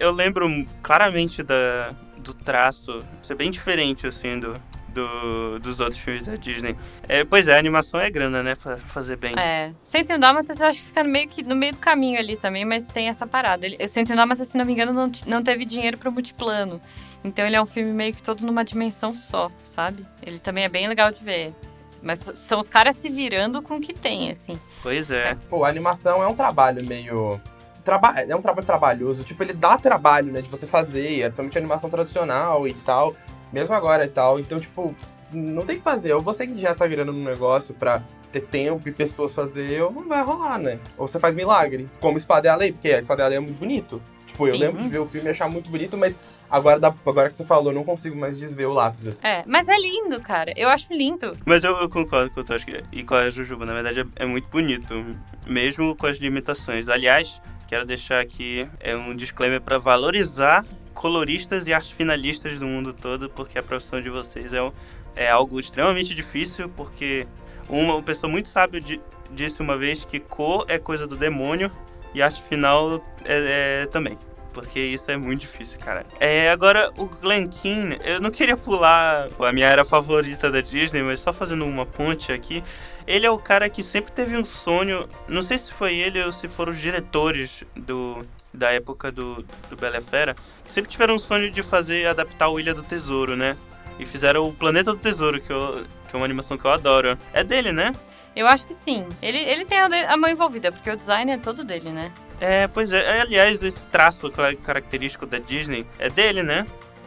Eu 0.00 0.10
lembro 0.10 0.48
claramente 0.82 1.44
da, 1.44 1.94
do 2.18 2.34
traço 2.34 3.04
ser 3.22 3.36
bem 3.36 3.50
diferente, 3.50 4.06
assim, 4.06 4.40
do, 4.40 4.60
do- 4.90 5.58
dos 5.58 5.80
outros 5.80 5.98
filmes 5.98 6.26
da 6.26 6.36
Disney. 6.36 6.76
É, 7.08 7.24
pois 7.24 7.48
é, 7.48 7.54
a 7.54 7.58
animação 7.58 7.98
é 8.00 8.10
grana, 8.10 8.42
né? 8.42 8.54
Pra 8.54 8.76
fazer 8.78 9.16
bem. 9.16 9.34
É. 9.38 9.72
101 9.84 10.18
Dálmatas 10.18 10.60
eu 10.60 10.66
acho 10.66 10.80
que 10.80 10.86
fica 10.86 11.02
no 11.02 11.10
meio, 11.10 11.28
que, 11.28 11.42
no 11.42 11.56
meio 11.56 11.72
do 11.72 11.78
caminho 11.78 12.18
ali 12.18 12.36
também, 12.36 12.64
mas 12.64 12.86
tem 12.86 13.08
essa 13.08 13.26
parada. 13.26 13.64
Ele, 13.66 13.86
101 13.88 14.16
Dálmatas, 14.16 14.48
se 14.48 14.58
não 14.58 14.64
me 14.64 14.72
engano, 14.72 14.92
não, 14.92 15.10
não 15.26 15.42
teve 15.42 15.64
dinheiro 15.64 15.96
pro 15.98 16.12
multiplano. 16.12 16.80
Então 17.24 17.44
ele 17.46 17.56
é 17.56 17.62
um 17.62 17.66
filme 17.66 17.92
meio 17.92 18.12
que 18.14 18.22
todo 18.22 18.44
numa 18.44 18.64
dimensão 18.64 19.14
só, 19.14 19.50
sabe? 19.74 20.06
Ele 20.22 20.38
também 20.38 20.64
é 20.64 20.68
bem 20.68 20.88
legal 20.88 21.10
de 21.12 21.22
ver. 21.22 21.54
Mas 22.02 22.20
são 22.34 22.58
os 22.58 22.70
caras 22.70 22.96
se 22.96 23.10
virando 23.10 23.60
com 23.60 23.76
o 23.76 23.80
que 23.80 23.92
tem, 23.92 24.30
assim. 24.30 24.58
Pois 24.82 25.10
é. 25.10 25.36
Pô, 25.50 25.64
a 25.64 25.68
animação 25.68 26.22
é 26.22 26.26
um 26.26 26.34
trabalho 26.34 26.82
meio. 26.86 27.38
Traba... 27.84 28.14
É 28.20 28.34
um 28.34 28.40
trabalho 28.40 28.66
trabalhoso. 28.66 29.22
Tipo, 29.22 29.42
ele 29.42 29.52
dá 29.52 29.76
trabalho, 29.76 30.32
né? 30.32 30.40
De 30.40 30.48
você 30.48 30.66
fazer. 30.66 31.20
É 31.20 31.28
totalmente 31.28 31.58
animação 31.58 31.90
tradicional 31.90 32.66
e 32.66 32.72
tal. 32.72 33.14
Mesmo 33.52 33.74
agora 33.74 34.04
e 34.04 34.08
tal. 34.08 34.38
Então, 34.38 34.60
tipo, 34.60 34.94
não 35.32 35.64
tem 35.64 35.76
que 35.78 35.82
fazer. 35.82 36.12
Ou 36.12 36.20
você 36.20 36.44
injeta 36.44 36.86
grana 36.86 37.12
no 37.12 37.22
negócio 37.24 37.74
pra 37.74 38.02
ter 38.32 38.42
tempo 38.42 38.88
e 38.88 38.92
pessoas 38.92 39.34
fazer, 39.34 39.82
ou 39.82 39.90
não 39.90 40.08
vai 40.08 40.22
rolar, 40.22 40.58
né? 40.58 40.78
Ou 40.96 41.08
você 41.08 41.18
faz 41.18 41.34
milagre. 41.34 41.88
Como 42.00 42.16
Espada 42.16 42.46
e 42.46 42.50
a 42.50 42.54
Lei, 42.56 42.72
porque 42.72 42.92
a 42.92 43.00
Espada 43.00 43.22
e 43.22 43.24
a 43.24 43.28
Lei 43.28 43.38
é 43.38 43.40
muito 43.40 43.58
bonito. 43.58 44.00
Tipo, 44.26 44.46
eu 44.46 44.54
Sim. 44.54 44.60
lembro 44.60 44.82
de 44.82 44.88
ver 44.88 45.00
o 45.00 45.06
filme 45.06 45.26
e 45.26 45.30
achar 45.30 45.50
muito 45.50 45.68
bonito, 45.68 45.96
mas 45.98 46.16
agora, 46.48 46.78
dá- 46.78 46.94
agora 47.04 47.28
que 47.28 47.34
você 47.34 47.44
falou, 47.44 47.72
eu 47.72 47.74
não 47.74 47.82
consigo 47.82 48.16
mais 48.16 48.38
desver 48.38 48.66
o 48.66 48.72
lápis. 48.72 49.08
Assim. 49.08 49.26
É, 49.26 49.42
mas 49.46 49.68
é 49.68 49.76
lindo, 49.76 50.20
cara. 50.20 50.52
Eu 50.56 50.68
acho 50.68 50.86
lindo. 50.94 51.36
Mas 51.44 51.64
eu, 51.64 51.72
eu 51.78 51.88
concordo 51.90 52.30
com 52.30 52.40
o 52.40 52.44
Toshi 52.44 52.84
e 52.92 53.02
com 53.02 53.14
a 53.16 53.28
Jujuba. 53.30 53.66
Na 53.66 53.72
verdade, 53.74 54.00
é, 54.00 54.22
é 54.22 54.26
muito 54.26 54.46
bonito, 54.46 55.04
mesmo 55.44 55.96
com 55.96 56.06
as 56.06 56.18
limitações. 56.18 56.88
Aliás, 56.88 57.42
quero 57.66 57.84
deixar 57.84 58.20
aqui 58.20 58.68
é 58.78 58.94
um 58.94 59.16
disclaimer 59.16 59.60
para 59.60 59.78
valorizar 59.78 60.64
coloristas 60.94 61.66
e 61.66 61.72
artes 61.72 61.90
finalistas 61.90 62.58
do 62.58 62.66
mundo 62.66 62.92
todo, 62.92 63.28
porque 63.30 63.58
a 63.58 63.62
profissão 63.62 64.00
de 64.02 64.10
vocês 64.10 64.52
é, 64.52 64.72
é 65.16 65.30
algo 65.30 65.58
extremamente 65.58 66.14
difícil, 66.14 66.68
porque 66.76 67.26
uma, 67.68 67.94
uma 67.94 68.02
pessoa 68.02 68.30
muito 68.30 68.48
sábia 68.48 68.80
di- 68.80 69.00
disse 69.30 69.60
uma 69.60 69.76
vez 69.76 70.04
que 70.04 70.20
cor 70.20 70.64
é 70.68 70.78
coisa 70.78 71.06
do 71.06 71.16
demônio 71.16 71.70
e 72.14 72.20
arte 72.20 72.42
final 72.42 73.04
é, 73.24 73.82
é 73.82 73.86
também. 73.86 74.18
Porque 74.52 74.80
isso 74.80 75.08
é 75.12 75.16
muito 75.16 75.42
difícil, 75.42 75.78
cara. 75.78 76.04
É, 76.18 76.50
agora, 76.50 76.90
o 76.96 77.06
Glen 77.06 77.46
Keane, 77.48 78.00
eu 78.02 78.20
não 78.20 78.32
queria 78.32 78.56
pular 78.56 79.28
a 79.38 79.52
minha 79.52 79.68
era 79.68 79.84
favorita 79.84 80.50
da 80.50 80.60
Disney, 80.60 81.02
mas 81.02 81.20
só 81.20 81.32
fazendo 81.32 81.64
uma 81.64 81.86
ponte 81.86 82.32
aqui. 82.32 82.62
Ele 83.06 83.24
é 83.24 83.30
o 83.30 83.38
cara 83.38 83.70
que 83.70 83.80
sempre 83.80 84.10
teve 84.10 84.36
um 84.36 84.44
sonho, 84.44 85.08
não 85.28 85.40
sei 85.40 85.56
se 85.56 85.72
foi 85.72 85.94
ele 85.94 86.20
ou 86.20 86.32
se 86.32 86.48
foram 86.48 86.72
os 86.72 86.80
diretores 86.80 87.62
do, 87.76 88.26
da 88.52 88.72
época 88.72 89.10
do, 89.12 89.44
do 89.68 89.76
Bela 89.76 90.00
Fera, 90.00 90.34
que 90.64 90.72
sempre 90.72 90.90
tiveram 90.90 91.14
um 91.14 91.18
sonho 91.18 91.50
de 91.50 91.62
fazer, 91.62 92.06
adaptar 92.06 92.48
o 92.48 92.58
Ilha 92.58 92.74
do 92.74 92.82
Tesouro, 92.82 93.36
né? 93.36 93.56
E 93.98 94.06
fizeram 94.06 94.44
o 94.44 94.52
Planeta 94.52 94.92
do 94.92 94.98
Tesouro, 94.98 95.40
que, 95.40 95.52
eu, 95.52 95.84
que 96.08 96.14
é 96.14 96.16
uma 96.16 96.24
animação 96.24 96.56
que 96.56 96.64
eu 96.64 96.70
adoro. 96.70 97.18
É 97.32 97.44
dele, 97.44 97.70
né? 97.70 97.92
Eu 98.34 98.46
acho 98.46 98.66
que 98.66 98.72
sim. 98.72 99.06
Ele, 99.20 99.38
ele 99.38 99.64
tem 99.64 99.78
a, 99.78 100.16
mão 100.16 100.30
envolvida, 100.30 100.70
porque 100.72 100.90
o 100.90 100.96
design 100.96 101.30
é 101.30 101.36
todo 101.36 101.64
dele, 101.64 101.90
né? 101.90 102.12
É, 102.40 102.66
pois 102.68 102.92
é. 102.92 103.18
É, 103.18 103.20
Aliás, 103.20 103.62
esse 103.62 103.84
traço 103.86 104.30
característico 104.62 105.26
da 105.26 105.38
Disney 105.38 105.86
é 105.98 106.08
dele, 106.08 106.42
né? 106.42 106.66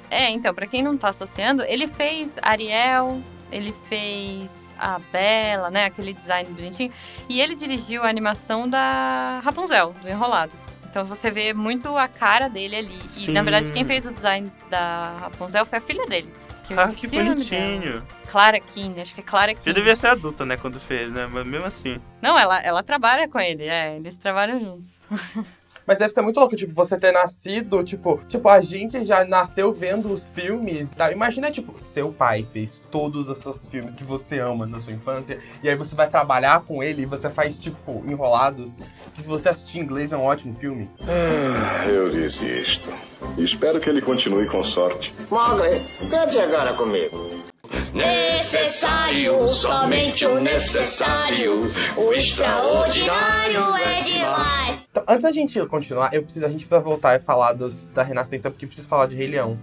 É, 0.10 0.29
então, 0.29 0.53
pra 0.53 0.67
quem 0.67 0.84
não 0.84 0.95
tá 0.95 1.10
associando, 1.10 1.63
ele 1.63 1.88
fez 1.88 2.38
Ariel, 2.41 3.19
ele 3.51 3.73
fez 3.89 4.51
a 4.77 4.99
Bela, 5.12 5.71
né? 5.71 5.86
Aquele 5.86 6.13
design 6.13 6.49
bonitinho. 6.51 6.91
E 7.27 7.41
ele 7.41 7.56
dirigiu 7.56 8.03
a 8.03 8.10
animação 8.10 8.69
da 8.69 9.41
Rapunzel, 9.43 9.95
do 10.01 10.10
Enrolados. 10.10 10.73
Então 10.93 11.03
você 11.06 11.32
vê 11.32 11.53
muito 11.56 11.97
a 11.97 12.08
cara 12.08 12.47
dele 12.47 12.75
ali. 12.75 12.99
E 13.17 13.32
na 13.32 13.39
Sim. 13.39 13.43
verdade, 13.49 13.71
quem 13.71 13.84
fez 13.84 14.06
o 14.06 14.12
design 14.13 14.51
da 14.69 15.17
Rapunzel 15.21 15.65
foi 15.65 15.79
a 15.79 15.82
filha 15.82 16.06
dele. 16.06 16.32
Que 16.65 16.75
Ah, 16.75 16.89
que 16.89 17.08
bonitinho. 17.08 18.06
Clara 18.29 18.60
Keane, 18.60 19.01
acho 19.01 19.12
que 19.15 19.19
é 19.21 19.23
Clara 19.23 19.53
Já 19.53 19.58
Keane. 19.60 19.73
devia 19.73 19.95
ser 19.95 20.06
adulta, 20.06 20.45
né, 20.45 20.56
quando 20.56 20.79
fez, 20.79 21.12
né? 21.12 21.27
Mas 21.32 21.47
mesmo 21.47 21.65
assim. 21.65 21.99
Não, 22.21 22.38
ela, 22.38 22.62
ela 22.62 22.84
trabalha 22.84 23.27
com 23.27 23.39
ele, 23.39 23.63
é, 23.63 23.95
eles 23.95 24.17
trabalham 24.17 24.60
juntos. 24.60 24.88
Mas 25.86 25.98
deve 25.98 26.13
ser 26.13 26.22
muito 26.22 26.39
louco, 26.39 26.56
tipo, 26.56 26.74
você 26.74 26.98
ter 26.98 27.12
nascido, 27.12 27.84
tipo, 27.84 28.19
tipo, 28.28 28.48
a 28.48 28.62
gente 28.62 29.04
já 29.04 29.26
nasceu 29.26 29.72
vendo 29.72 30.12
os 30.12 30.30
filmes, 30.30 30.91
tá? 30.93 31.12
Imagina, 31.12 31.52
tipo, 31.52 31.76
seu 31.82 32.12
pai 32.12 32.43
fez 32.43 32.82
todos 32.89 33.30
esses 33.30 33.69
filmes 33.69 33.96
que 33.96 34.04
você 34.04 34.39
ama 34.39 34.65
na 34.65 34.80
sua 34.80 34.93
infância, 34.93 35.38
e 35.62 35.69
aí 35.69 35.76
você 35.76 35.96
vai 35.96 36.10
trabalhar 36.10 36.62
com 36.62 36.82
ele 36.82 37.04
e 37.04 37.06
você 37.06 37.30
faz, 37.30 37.60
tipo, 37.60 38.04
enrolados, 38.08 38.76
que 39.13 39.22
se 39.22 39.28
você 39.28 39.50
assistir 39.50 39.80
em 39.80 39.84
inglês 39.84 40.13
é 40.13 40.17
um 40.17 40.24
ótimo 40.24 40.54
filme. 40.54 40.89
Ah, 41.08 41.86
eu 41.88 42.12
desisto. 42.12 42.91
Espero 43.38 43.80
que 43.80 43.89
ele 43.89 44.02
continue 44.02 44.48
com 44.48 44.63
sorte. 44.63 45.13
Mogli, 45.30 45.72
cante 46.10 46.39
agora 46.39 46.74
comigo. 46.74 47.53
Necessário, 47.93 49.47
somente 49.49 50.26
o 50.26 50.39
necessário. 50.39 51.71
O 51.95 52.13
extraordinário 52.13 53.76
é 53.78 54.02
demais. 54.02 54.88
Então, 54.91 55.04
antes 55.08 55.23
da 55.23 55.32
gente 55.32 55.65
continuar, 55.67 56.13
eu 56.13 56.23
preciso, 56.23 56.45
a 56.45 56.49
gente 56.49 56.60
precisa 56.60 56.80
voltar 56.80 57.15
e 57.15 57.19
falar 57.19 57.54
dos- 57.54 57.84
da 57.93 58.04
Renascença, 58.04 58.49
porque 58.52 58.65
preciso 58.65 58.88
falar 58.88 59.08
de 59.08 59.15
Rei 59.15 59.28
Leão. 59.28 59.58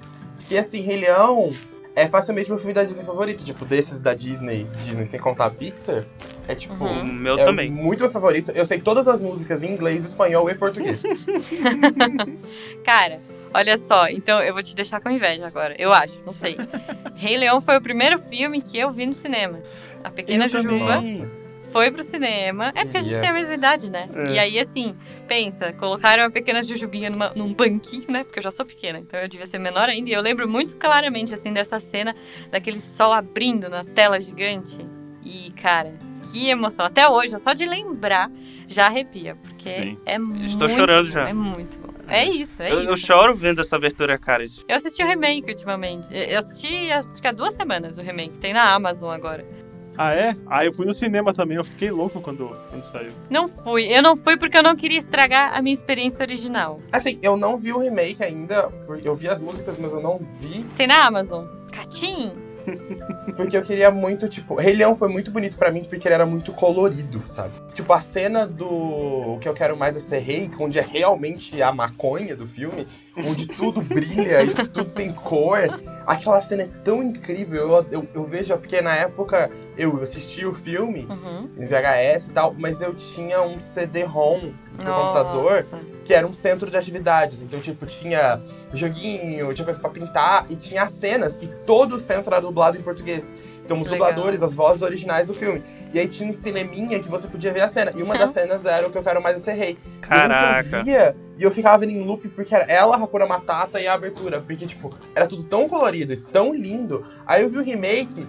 Que 0.48 0.56
assim, 0.56 0.80
Rei 0.80 0.96
Leão 0.96 1.52
é 1.94 2.08
facilmente 2.08 2.48
meu 2.48 2.58
filme 2.58 2.72
da 2.72 2.84
Disney 2.84 3.04
favorito. 3.04 3.44
Tipo, 3.44 3.64
desses 3.64 3.98
da 3.98 4.14
Disney, 4.14 4.66
Disney 4.84 5.06
sem 5.06 5.20
contar 5.20 5.46
a 5.46 5.50
Pixar, 5.50 6.04
é 6.48 6.54
tipo. 6.54 6.82
Uhum. 6.82 7.00
O 7.02 7.04
meu 7.06 7.38
é 7.38 7.44
também. 7.44 7.70
muito 7.70 8.00
meu 8.00 8.10
favorito. 8.10 8.50
Eu 8.52 8.64
sei 8.64 8.80
todas 8.80 9.06
as 9.06 9.20
músicas 9.20 9.62
em 9.62 9.72
inglês, 9.72 10.04
espanhol 10.04 10.48
e 10.50 10.54
português. 10.54 11.02
Cara, 12.84 13.20
olha 13.52 13.76
só, 13.78 14.08
então 14.08 14.40
eu 14.42 14.52
vou 14.54 14.62
te 14.62 14.74
deixar 14.74 15.00
com 15.00 15.10
inveja 15.10 15.46
agora. 15.46 15.74
Eu 15.78 15.92
acho, 15.92 16.18
não 16.24 16.32
sei. 16.32 16.56
Rei 17.16 17.36
Leão 17.36 17.60
foi 17.60 17.76
o 17.76 17.80
primeiro 17.80 18.18
filme 18.18 18.60
que 18.62 18.78
eu 18.78 18.90
vi 18.90 19.06
no 19.06 19.14
cinema. 19.14 19.60
A 20.02 20.10
Pequena 20.10 20.46
Eu 20.46 20.50
também. 20.50 20.78
Jujuba 20.78 21.30
foi 21.72 21.90
pro 21.90 22.02
cinema. 22.02 22.72
É 22.74 22.82
porque 22.84 22.96
a 22.96 23.00
gente 23.00 23.10
Yeah. 23.10 23.20
tem 23.20 23.30
a 23.30 23.34
mesma 23.34 23.54
idade, 23.54 23.90
né? 23.90 24.08
É. 24.14 24.32
E 24.32 24.38
aí, 24.38 24.58
assim, 24.58 24.94
pensa, 25.28 25.72
colocaram 25.74 26.24
a 26.24 26.30
pequena 26.30 26.62
Jujubinha 26.62 27.10
numa- 27.10 27.32
num 27.36 27.52
banquinho, 27.54 28.06
né? 28.08 28.24
Porque 28.24 28.38
eu 28.38 28.42
já 28.42 28.50
sou 28.50 28.64
pequena, 28.66 28.98
então 28.98 29.20
eu 29.20 29.28
devia 29.28 29.46
ser 29.46 29.58
menor 29.58 29.88
ainda. 29.88 30.08
E 30.10 30.12
eu 30.12 30.20
lembro 30.20 30.48
muito 30.48 30.76
claramente, 30.76 31.32
assim, 31.34 31.52
dessa 31.52 31.78
cena, 31.78 32.14
daquele 32.50 32.80
sol 32.80 33.12
abrindo 33.12 33.68
na 33.68 33.84
tela 33.84 34.18
gigante. 34.20 34.78
E, 35.24 35.52
cara, 35.62 35.94
que 36.32 36.48
emoção. 36.48 36.84
Até 36.86 37.06
hoje, 37.08 37.38
só 37.38 37.52
de 37.52 37.66
lembrar, 37.66 38.30
já 38.66 38.86
arrepia. 38.86 39.36
Porque 39.36 39.68
Sim. 39.70 39.98
é 40.06 40.18
muito. 40.18 40.46
Estou 40.46 40.68
chorando 40.68 41.08
já. 41.10 41.28
É 41.28 41.32
muito 41.32 41.76
bom. 41.86 41.89
É 42.10 42.24
isso, 42.24 42.62
é 42.62 42.72
Eu, 42.72 42.80
isso. 42.82 42.90
eu 42.90 42.96
choro 42.96 43.34
vendo 43.34 43.60
essa 43.60 43.76
abertura, 43.76 44.18
cara. 44.18 44.44
Eu 44.68 44.76
assisti 44.76 45.02
o 45.02 45.06
remake 45.06 45.50
ultimamente. 45.50 46.08
Eu 46.10 46.38
assisti 46.38 46.90
acho 46.90 47.08
que 47.20 47.26
há 47.26 47.32
duas 47.32 47.54
semanas 47.54 47.98
o 47.98 48.02
remake. 48.02 48.38
Tem 48.38 48.52
na 48.52 48.72
Amazon 48.74 49.10
agora. 49.10 49.44
Ah, 49.98 50.14
é? 50.14 50.34
Ah, 50.46 50.64
eu 50.64 50.72
fui 50.72 50.86
no 50.86 50.94
cinema 50.94 51.30
também, 51.32 51.58
eu 51.58 51.64
fiquei 51.64 51.90
louco 51.90 52.20
quando, 52.22 52.48
quando 52.70 52.84
saiu. 52.84 53.12
Não 53.28 53.46
fui. 53.46 53.84
Eu 53.84 54.02
não 54.02 54.16
fui 54.16 54.36
porque 54.36 54.56
eu 54.56 54.62
não 54.62 54.74
queria 54.74 54.96
estragar 54.98 55.54
a 55.54 55.60
minha 55.60 55.74
experiência 55.74 56.22
original. 56.22 56.80
assim, 56.90 57.18
eu 57.22 57.36
não 57.36 57.58
vi 57.58 57.72
o 57.72 57.78
remake 57.78 58.22
ainda, 58.22 58.70
eu 59.04 59.14
vi 59.14 59.28
as 59.28 59.38
músicas, 59.40 59.76
mas 59.78 59.92
eu 59.92 60.00
não 60.00 60.18
vi. 60.40 60.64
Tem 60.76 60.86
na 60.86 61.04
Amazon. 61.04 61.44
Catim? 61.70 62.32
Porque 63.36 63.56
eu 63.56 63.62
queria 63.62 63.90
muito, 63.90 64.28
tipo, 64.28 64.54
Rei 64.54 64.74
Leão 64.74 64.94
foi 64.94 65.08
muito 65.08 65.30
bonito 65.30 65.56
pra 65.56 65.70
mim 65.70 65.84
porque 65.84 66.06
ele 66.06 66.14
era 66.14 66.26
muito 66.26 66.52
colorido, 66.52 67.22
sabe? 67.28 67.52
Tipo, 67.80 67.92
a 67.94 68.00
cena 68.00 68.46
do 68.46 68.66
O 68.68 69.38
que 69.40 69.48
eu 69.48 69.54
quero 69.54 69.74
mais 69.76 69.96
é 69.96 70.00
ser 70.00 70.18
rei, 70.18 70.50
onde 70.60 70.78
é 70.78 70.82
realmente 70.82 71.62
a 71.62 71.72
maconha 71.72 72.36
do 72.36 72.46
filme, 72.46 72.86
onde 73.16 73.46
tudo 73.46 73.80
brilha 73.80 74.42
e 74.44 74.50
tudo 74.54 74.84
tem 74.84 75.10
cor. 75.12 75.58
Aquela 76.06 76.40
cena 76.42 76.64
é 76.64 76.68
tão 76.84 77.02
incrível. 77.02 77.70
Eu, 77.72 77.86
eu, 77.90 78.08
eu 78.14 78.24
vejo, 78.24 78.54
porque 78.58 78.82
na 78.82 78.94
época 78.94 79.50
eu 79.78 79.98
assisti 80.02 80.44
o 80.44 80.52
filme 80.52 81.06
Uhum. 81.08 81.48
em 81.58 81.66
VHS 81.66 82.28
e 82.28 82.32
tal, 82.32 82.54
mas 82.58 82.82
eu 82.82 82.94
tinha 82.94 83.40
um 83.42 83.58
CD-ROM 83.58 84.52
no 84.78 84.84
computador 84.84 85.66
que 86.04 86.12
era 86.14 86.26
um 86.26 86.32
centro 86.32 86.70
de 86.70 86.76
atividades. 86.76 87.40
Então, 87.40 87.60
tipo, 87.60 87.86
tinha 87.86 88.40
joguinho, 88.74 89.52
tinha 89.54 89.64
coisa 89.64 89.78
pra 89.80 89.88
pintar 89.90 90.44
e 90.50 90.56
tinha 90.56 90.82
as 90.82 90.90
cenas. 90.90 91.38
E 91.40 91.46
todo 91.64 91.96
o 91.96 92.00
centro 92.00 92.32
era 92.34 92.40
dublado 92.42 92.76
em 92.76 92.82
português. 92.82 93.32
Então, 93.70 93.80
os 93.80 93.86
Legal. 93.86 94.08
dubladores, 94.08 94.42
as 94.42 94.52
vozes 94.52 94.82
originais 94.82 95.28
do 95.28 95.32
filme. 95.32 95.62
E 95.94 96.00
aí 96.00 96.08
tinha 96.08 96.28
um 96.28 96.32
cineminha 96.32 96.98
que 96.98 97.08
você 97.08 97.28
podia 97.28 97.52
ver 97.52 97.60
a 97.60 97.68
cena. 97.68 97.92
E 97.94 98.02
uma 98.02 98.18
das 98.18 98.32
cenas 98.32 98.66
era 98.66 98.84
o 98.84 98.90
que 98.90 98.98
eu 98.98 99.02
quero 99.04 99.22
mais 99.22 99.36
é 99.36 99.38
ser 99.38 99.52
rei. 99.52 99.78
Caraca. 100.00 100.78
Eu 100.78 100.82
via, 100.84 101.16
e 101.38 101.42
eu 101.44 101.52
ficava 101.52 101.78
vendo 101.78 101.92
em 101.92 102.02
loop 102.02 102.26
porque 102.30 102.52
era 102.52 102.64
ela, 102.64 102.96
Hakuna 102.96 103.26
Matata 103.26 103.80
e 103.80 103.86
a 103.86 103.94
abertura. 103.94 104.40
Porque, 104.40 104.66
tipo, 104.66 104.92
era 105.14 105.24
tudo 105.28 105.44
tão 105.44 105.68
colorido 105.68 106.12
e 106.12 106.16
tão 106.16 106.52
lindo. 106.52 107.06
Aí 107.24 107.44
eu 107.44 107.48
vi 107.48 107.58
o 107.58 107.62
remake 107.62 108.26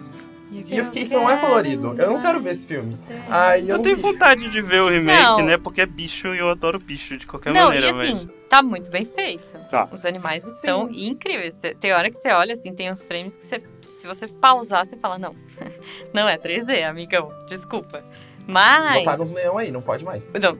e 0.52 0.78
eu 0.78 0.86
fiquei, 0.86 1.04
isso 1.04 1.14
não 1.16 1.28
é 1.28 1.38
colorido. 1.38 1.96
Eu 1.98 2.12
não 2.12 2.22
quero 2.22 2.40
ver 2.40 2.52
esse 2.52 2.68
filme. 2.68 2.96
Aí 3.28 3.62
eu, 3.64 3.70
Eu 3.70 3.76
não 3.78 3.84
tenho 3.84 3.96
vi. 3.96 4.02
vontade 4.04 4.48
de 4.48 4.62
ver 4.62 4.82
o 4.82 4.90
remake, 4.90 5.24
Não. 5.24 5.44
né? 5.44 5.58
Porque 5.58 5.82
é 5.82 5.86
bicho 5.88 6.28
e 6.36 6.38
eu 6.38 6.50
adoro 6.52 6.78
bicho 6.78 7.18
de 7.18 7.26
qualquer 7.26 7.52
Não, 7.52 7.66
maneira, 7.66 7.88
e 7.88 7.90
assim, 7.90 8.14
mas. 8.28 8.48
tá 8.48 8.62
muito 8.62 8.92
bem 8.92 9.06
feito. 9.06 9.54
Tá. 9.72 9.88
Os 9.92 10.06
animais 10.06 10.46
estão 10.46 10.88
incríveis. 10.92 11.60
Tem 11.80 11.94
hora 11.94 12.12
que 12.12 12.18
você 12.18 12.30
olha, 12.32 12.54
assim, 12.54 12.74
tem 12.74 12.92
uns 12.92 13.02
frames 13.04 13.34
que 13.36 13.44
você, 13.46 13.64
se 13.92 14.08
você 14.08 14.28
pausar, 14.28 14.86
você 14.86 14.96
fala, 14.98 15.18
não, 15.18 15.36
não 16.14 16.28
é 16.28 16.38
3D, 16.38 16.84
amigão, 16.84 17.32
desculpa. 17.48 18.04
Mas... 18.48 19.00
Botaram 19.00 19.24
uns 19.24 19.32
leão 19.32 19.58
aí, 19.58 19.72
não 19.72 19.82
pode 19.82 20.04
mais. 20.04 20.30
Não, 20.30 20.56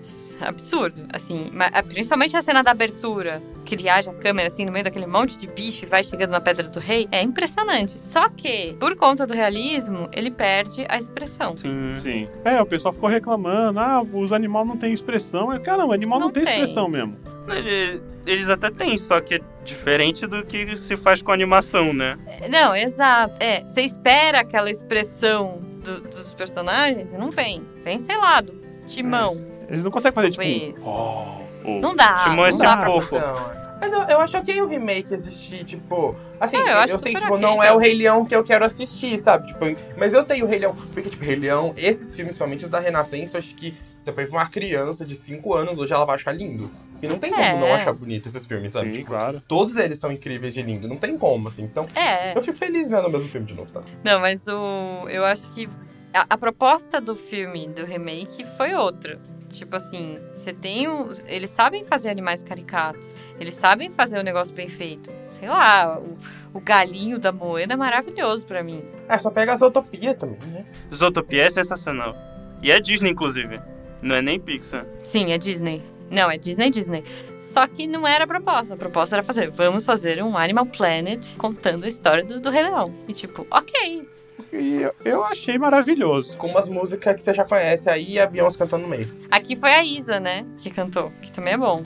absurdo, 0.50 1.04
assim, 1.14 1.52
principalmente 1.90 2.36
a 2.36 2.42
cena 2.42 2.64
da 2.64 2.72
abertura, 2.72 3.42
que 3.66 3.76
viaja 3.76 4.12
a 4.12 4.14
câmera 4.14 4.48
assim 4.48 4.66
no 4.66 4.72
meio 4.72 4.84
daquele 4.84 5.06
monte 5.06 5.38
de 5.38 5.48
bicho 5.48 5.86
e 5.86 5.88
vai 5.88 6.04
chegando 6.04 6.32
na 6.32 6.42
Pedra 6.42 6.68
do 6.68 6.80
Rei, 6.80 7.08
é 7.12 7.22
impressionante. 7.22 8.00
Só 8.00 8.28
que, 8.30 8.76
por 8.80 8.96
conta 8.96 9.26
do 9.28 9.34
realismo, 9.34 10.10
ele 10.12 10.32
perde 10.32 10.86
a 10.90 10.98
expressão. 10.98 11.56
Sim. 11.58 11.94
Sim. 11.96 12.28
É, 12.44 12.62
o 12.62 12.66
pessoal 12.66 12.94
ficou 12.94 13.08
reclamando, 13.10 13.80
ah, 13.80 14.02
os 14.02 14.34
animais 14.34 14.68
não 14.68 14.78
têm 14.78 14.92
expressão. 14.92 15.54
Eu, 15.54 15.60
Caramba, 15.62 15.94
animal 15.94 16.20
não, 16.20 16.28
Não 16.28 16.34
tem 16.34 16.44
tem. 16.44 16.54
expressão 16.54 16.88
mesmo. 16.88 17.18
Ele- 17.50 18.02
Eles 18.26 18.50
até 18.50 18.70
têm, 18.70 18.98
só 19.00 19.20
que 19.20 19.36
é 19.36 19.40
diferente 19.66 20.28
do 20.28 20.46
que 20.46 20.78
se 20.78 20.96
faz 20.96 21.24
com 21.24 21.32
animação, 21.32 21.92
né? 21.92 22.18
Não, 22.50 22.76
exato. 22.76 23.34
É, 23.40 23.62
você 23.62 23.82
espera 23.82 24.42
aquela 24.42 24.70
expressão 24.70 25.60
do- 25.84 26.02
dos 26.02 26.32
personagens 26.34 27.12
e 27.14 27.18
não 27.18 27.32
vem. 27.32 27.64
Vem, 27.84 27.98
sei 28.00 28.16
lá, 28.18 28.40
do 28.42 28.54
timão. 28.86 29.40
Eles 29.72 29.84
não 29.84 29.92
conseguem 29.92 30.14
fazer, 30.16 30.30
Talvez. 30.36 30.74
tipo, 30.76 30.82
oh, 30.90 31.42
oh. 31.66 31.80
Não 31.80 31.96
dá. 31.96 32.16
Timão 32.24 32.46
é 32.46 32.52
não 32.52 32.58
dá 32.58 32.86
fofo. 32.86 33.16
Não, 33.18 33.62
mas 33.80 33.92
eu, 33.94 34.02
eu 34.04 34.20
acho 34.20 34.38
ok 34.38 34.62
o 34.62 34.68
remake 34.68 35.12
existir, 35.14 35.64
tipo. 35.64 36.16
Assim, 36.40 36.58
É, 36.58 36.60
eu 36.60 36.68
eu, 36.68 36.78
acho 36.78 36.98
sei, 37.00 37.16
tipo, 37.16 37.28
ok, 37.34 37.40
não 37.42 37.64
é 37.64 37.68
sabe? 37.68 37.78
o 37.78 37.80
Rei 37.80 37.94
Leão 37.96 38.26
que 38.26 38.36
eu 38.36 38.44
quero 38.44 38.64
assistir, 38.66 39.18
sabe? 39.20 39.48
Tipo, 39.48 39.60
mas 39.98 40.14
eu 40.14 40.24
tenho 40.24 40.46
o 40.46 40.48
Rei 40.48 40.60
Leão. 40.60 40.76
Porque, 40.94 41.10
tipo, 41.10 41.24
Rei 41.24 41.36
Leão, 41.36 41.74
esses 41.78 42.16
filmes, 42.16 42.34
principalmente 42.36 42.64
os 42.64 42.70
da 42.70 42.80
Renascença, 42.80 43.38
eu 43.38 43.40
acho 43.40 43.56
que 43.56 43.74
você 44.00 44.12
põe 44.12 44.26
pra 44.28 44.38
uma 44.38 44.50
criança 44.50 45.06
de 45.06 45.16
5 45.16 45.54
anos, 45.54 45.78
hoje 45.80 45.94
ela 45.94 46.06
vai 46.06 46.16
achar 46.16 46.32
lindo. 46.32 46.70
E 47.02 47.08
não 47.08 47.18
tem 47.18 47.32
como 47.32 47.42
É. 47.42 47.60
não 47.60 47.74
achar 47.74 47.94
bonito 47.94 48.28
esses 48.28 48.46
filmes, 48.46 48.74
sabe? 48.74 48.90
Sim, 48.92 48.94
Tipo, 48.98 49.08
claro. 49.10 49.42
Todos 49.48 49.76
eles 49.76 49.98
são 49.98 50.12
incríveis 50.12 50.54
de 50.54 50.62
lindo, 50.62 50.88
não 50.88 50.98
tem 50.98 51.18
como, 51.18 51.48
assim. 51.48 51.64
Então, 51.64 51.88
É. 51.96 52.36
eu 52.38 52.42
fico 52.44 52.58
feliz 52.58 52.88
vendo 52.90 53.08
o 53.08 53.10
mesmo 53.12 53.28
filme 53.30 53.48
de 53.48 53.56
novo, 53.56 53.72
tá? 53.72 53.82
Não, 54.04 54.20
mas 54.20 54.48
o. 54.48 55.08
Eu 55.10 55.26
acho 55.26 55.52
que 55.54 55.68
a, 56.14 56.26
a 56.30 56.38
proposta 56.38 57.02
do 57.02 57.16
filme, 57.16 57.68
do 57.68 57.84
remake, 57.86 58.46
foi 58.58 58.76
outra. 58.76 59.20
Tipo 59.52 59.76
assim, 59.76 60.18
você 60.30 60.54
tem 60.54 60.88
o. 60.88 61.14
Eles 61.28 61.50
sabem 61.52 61.84
fazer 61.84 62.10
animais 62.10 62.42
caricatos. 62.42 63.08
Eles 63.40 63.56
sabem 63.56 63.90
fazer 63.90 64.20
o 64.20 64.24
negócio 64.24 64.54
bem 64.54 64.70
feito. 64.70 65.12
Sei 65.30 65.48
lá, 65.48 66.00
o, 66.00 66.18
o 66.54 66.60
galinho 66.60 67.20
da 67.20 67.32
Moena 67.32 67.74
é 67.74 67.76
maravilhoso 67.76 68.46
pra 68.46 68.64
mim. 68.64 68.84
É, 69.08 69.18
só 69.18 69.30
pega 69.30 69.54
as 69.54 69.62
Utopia 69.62 70.14
também, 70.14 70.40
né? 70.50 70.66
Zootopia 70.94 71.44
é 71.44 71.50
sensacional. 71.50 72.16
E 72.62 72.72
é 72.72 72.80
Disney, 72.80 73.12
inclusive. 73.12 73.60
Não 74.02 74.16
é 74.16 74.22
nem 74.22 74.40
Pixar. 74.40 74.86
Sim, 75.04 75.32
é 75.32 75.38
Disney. 75.38 75.82
Não, 76.10 76.30
é 76.30 76.38
Disney, 76.38 76.70
Disney. 76.70 77.04
Só 77.38 77.68
que 77.68 77.88
não 77.88 78.08
era 78.08 78.24
a 78.24 78.28
proposta. 78.28 78.74
A 78.74 78.78
proposta 78.78 79.16
era 79.16 79.24
fazer, 79.24 79.50
vamos 79.50 79.86
fazer 79.86 80.22
um 80.24 80.38
Animal 80.38 80.66
Planet 80.66 81.36
contando 81.38 81.86
a 81.86 81.88
história 81.88 82.24
do, 82.24 82.40
do 82.40 82.50
Rei 82.50 82.64
Leão. 82.64 82.94
E 83.08 83.14
tipo, 83.14 83.46
ok. 83.50 84.08
E 84.54 84.88
eu, 85.06 85.24
achei 85.24 85.58
maravilhoso. 85.58 86.38
Com 86.38 86.48
umas 86.48 86.68
músicas 86.68 87.16
que 87.16 87.22
você 87.22 87.34
já 87.34 87.46
conhece 87.46 87.90
aí 87.90 88.14
e 88.14 88.20
a 88.20 88.26
Beyoncé 88.26 88.58
cantando 88.58 88.84
no 88.84 88.90
meio. 88.90 89.10
Aqui 89.30 89.56
foi 89.56 89.72
a 89.72 89.84
Isa, 89.84 90.20
né, 90.20 90.46
que 90.58 90.70
cantou, 90.70 91.12
que 91.22 91.32
também 91.32 91.54
é 91.54 91.58
bom. 91.58 91.84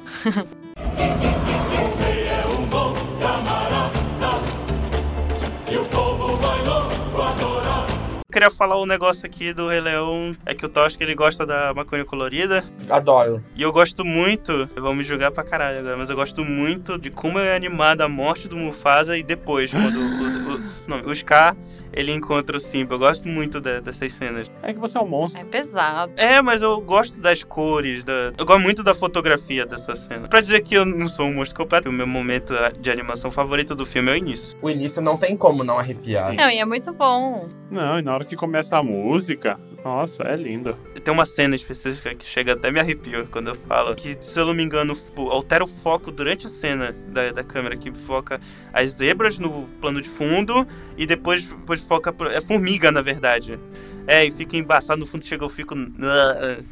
Queria 8.36 8.52
falar 8.52 8.82
um 8.82 8.86
negócio 8.86 9.26
aqui 9.26 9.54
do 9.54 9.70
Rei 9.70 9.80
Leão. 9.80 10.36
É 10.46 10.54
que 10.54 10.66
o 10.66 10.68
Tosh, 10.68 10.98
ele 11.00 11.16
gosta 11.16 11.46
da 11.46 11.74
maconha 11.74 12.04
colorida. 12.04 12.66
Adoro. 12.90 13.42
E 13.56 13.62
eu 13.62 13.72
gosto 13.72 14.04
muito, 14.04 14.70
vão 14.76 14.94
me 14.94 15.06
julgar 15.06 15.32
pra 15.32 15.42
caralho 15.42 15.80
agora, 15.80 15.96
mas 15.96 16.10
eu 16.10 16.18
gosto 16.18 16.44
muito 16.44 17.00
de 17.00 17.10
como 17.10 17.40
é 17.40 17.56
animada 17.56 18.04
a 18.04 18.10
morte 18.10 18.50
do 18.50 18.58
Mufasa 18.58 19.18
e 19.18 19.24
depois, 19.24 19.72
quando 19.72 19.96
o, 19.96 20.52
o, 20.52 20.56
o, 20.56 20.60
não, 20.86 21.10
o 21.10 21.16
Scar, 21.16 21.56
ele 21.96 22.12
encontra 22.14 22.58
o 22.58 22.60
Simba. 22.60 22.96
Eu 22.96 23.00
gosto 23.00 23.28
muito 23.28 23.60
de- 23.62 23.82
dessas 23.82 24.14
cenas. 24.14 24.52
É 24.62 24.74
que 24.74 24.80
você 24.80 24.98
é 24.98 25.02
um 25.02 25.08
monstro. 25.08 25.42
É 25.42 25.46
pesado. 25.46 26.12
É, 26.18 26.42
mas 26.42 26.62
eu 26.62 26.80
gosto 26.82 27.20
das 27.20 27.44
cores, 27.44 28.04
da... 28.04 28.34
eu 28.38 28.46
gosto 28.46 28.62
muito 28.62 28.84
da 28.84 28.94
fotografia 28.94 29.66
dessa 29.66 29.96
cena. 29.96 30.28
Pra 30.28 30.42
dizer 30.42 30.62
que 30.62 30.76
eu 30.76 30.86
não 30.86 31.08
sou 31.08 31.26
um 31.28 31.34
monstro 31.34 31.58
completo, 31.64 31.90
o 31.90 31.92
meu 31.94 32.06
momento 32.08 32.54
de 32.80 32.92
animação 32.92 33.32
favorito 33.32 33.74
do 33.76 33.86
filme 33.86 34.12
é 34.12 34.14
o 34.14 34.18
início. 34.18 34.58
O 34.62 34.70
início 34.70 35.02
não 35.02 35.18
tem 35.18 35.36
como 35.38 35.64
não 35.64 35.80
arrepiar. 35.80 36.30
Sim. 36.32 36.36
Não, 36.36 36.50
e 36.50 36.60
é 36.60 36.66
muito 36.66 36.92
bom. 36.94 37.48
Não, 37.72 38.00
e 38.00 38.02
na 38.02 38.14
hora 38.14 38.26
que 38.26 38.36
começa 38.36 38.78
a 38.78 38.84
música, 38.84 39.58
nossa, 39.86 40.24
é 40.24 40.36
lindo. 40.36 40.76
Tem 41.04 41.14
uma 41.14 41.26
cena 41.26 41.56
específica 41.56 42.14
que 42.16 42.26
chega 42.26 42.54
até 42.54 42.72
me 42.72 42.80
arrepio 42.80 43.28
quando 43.28 43.50
eu 43.50 43.56
falo. 43.56 43.94
Que, 43.96 44.18
se 44.20 44.40
eu 44.40 44.46
não 44.46 44.54
me 44.54 44.64
engano, 44.64 44.98
altera 45.30 45.64
o 45.64 45.68
foco 45.68 46.12
durante 46.12 46.48
a 46.48 46.50
cena 46.50 46.92
da, 47.10 47.32
da 47.32 47.44
câmera, 47.44 47.78
que 47.78 47.92
foca 47.92 48.42
as 48.74 48.90
zebras 48.92 49.38
no 49.38 49.68
plano 49.80 50.02
de 50.02 50.10
fundo 50.10 50.68
e 50.98 51.06
depois, 51.06 51.46
depois 51.46 51.82
foca. 51.82 52.14
É 52.32 52.42
formiga, 52.42 52.92
na 52.92 53.02
verdade. 53.04 53.60
É, 54.08 54.26
e 54.26 54.32
fica 54.32 54.58
embaçado 54.58 55.00
no 55.00 55.06
fundo, 55.06 55.24
chega, 55.24 55.46
eu 55.46 55.50
fico. 55.50 55.76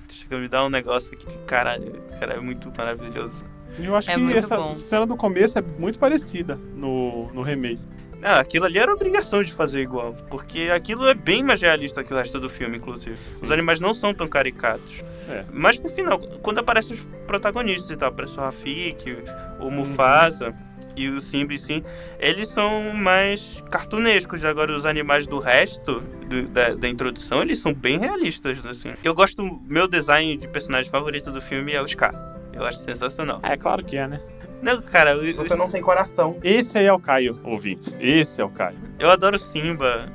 Chega 0.09 0.35
a 0.35 0.39
me 0.39 0.47
dar 0.47 0.65
um 0.65 0.69
negócio 0.69 1.13
aqui 1.13 1.25
que, 1.27 1.37
caralho, 1.45 2.01
cara, 2.19 2.33
é 2.33 2.39
muito 2.39 2.71
maravilhoso. 2.75 3.45
E 3.79 3.85
eu 3.85 3.95
acho 3.95 4.09
É 4.09 4.15
que 4.15 4.33
essa 4.33 4.57
bom. 4.57 4.71
cena 4.73 5.05
do 5.05 5.15
começo 5.15 5.57
é 5.57 5.61
muito 5.61 5.97
parecida 5.99 6.59
no, 6.75 7.31
no 7.33 7.41
remake. 7.43 7.81
Ah, 8.23 8.39
aquilo 8.39 8.65
ali 8.65 8.79
era 8.79 8.93
obrigação 8.93 9.43
de 9.43 9.51
fazer 9.53 9.81
igual. 9.81 10.13
Porque 10.29 10.69
aquilo 10.73 11.07
é 11.07 11.13
bem 11.13 11.43
mais 11.43 11.61
realista 11.61 12.03
que 12.03 12.13
o 12.13 12.17
resto 12.17 12.39
do 12.39 12.49
filme, 12.49 12.77
inclusive. 12.77 13.17
Sim. 13.29 13.43
Os 13.43 13.51
animais 13.51 13.79
não 13.79 13.93
são 13.93 14.13
tão 14.13 14.27
caricatos. 14.27 15.03
É. 15.29 15.43
Mas 15.51 15.77
pro 15.77 15.89
final, 15.89 16.19
quando 16.41 16.59
aparecem 16.59 16.93
os 16.95 17.01
protagonistas 17.25 17.89
e 17.91 17.95
tal, 17.97 18.09
aparece 18.09 18.37
o 18.37 18.41
Rafik, 18.41 19.17
o 19.59 19.69
Mufasa 19.69 20.53
e 20.95 21.07
o 21.09 21.19
Simba 21.19 21.57
sim, 21.57 21.83
eles 22.19 22.49
são 22.49 22.93
mais 22.93 23.63
cartunescos. 23.71 24.43
Agora, 24.45 24.75
os 24.75 24.85
animais 24.85 25.25
do 25.25 25.39
resto 25.39 26.01
do- 26.27 26.47
da, 26.49 26.75
da 26.75 26.87
introdução, 26.89 27.41
eles 27.41 27.59
são 27.59 27.73
bem 27.73 27.97
realistas, 27.97 28.63
assim. 28.65 28.93
Eu 29.03 29.13
gosto, 29.15 29.43
meu 29.67 29.87
design 29.87 30.37
de 30.37 30.47
personagem 30.47 30.91
favorito 30.91 31.31
do 31.31 31.41
filme 31.41 31.71
é 31.73 31.81
o 31.81 31.87
Scar. 31.87 32.13
Eu 32.53 32.63
acho 32.65 32.77
sensacional. 32.79 33.39
É 33.41 33.57
claro 33.57 33.83
que 33.83 33.97
é, 33.97 34.07
né? 34.07 34.21
Não, 34.63 34.81
cara, 34.81 35.11
eu, 35.11 35.35
Você 35.35 35.55
não 35.55 35.69
tem 35.69 35.81
coração. 35.81 36.37
Esse 36.41 36.77
aí 36.77 36.85
é 36.85 36.93
o 36.93 36.99
Caio, 36.99 37.37
ouvintes. 37.43 37.97
Esse 37.99 38.41
é 38.41 38.45
o 38.45 38.49
Caio. 38.49 38.77
eu 38.97 39.11
adoro 39.11 39.37
Simba. 39.37 40.09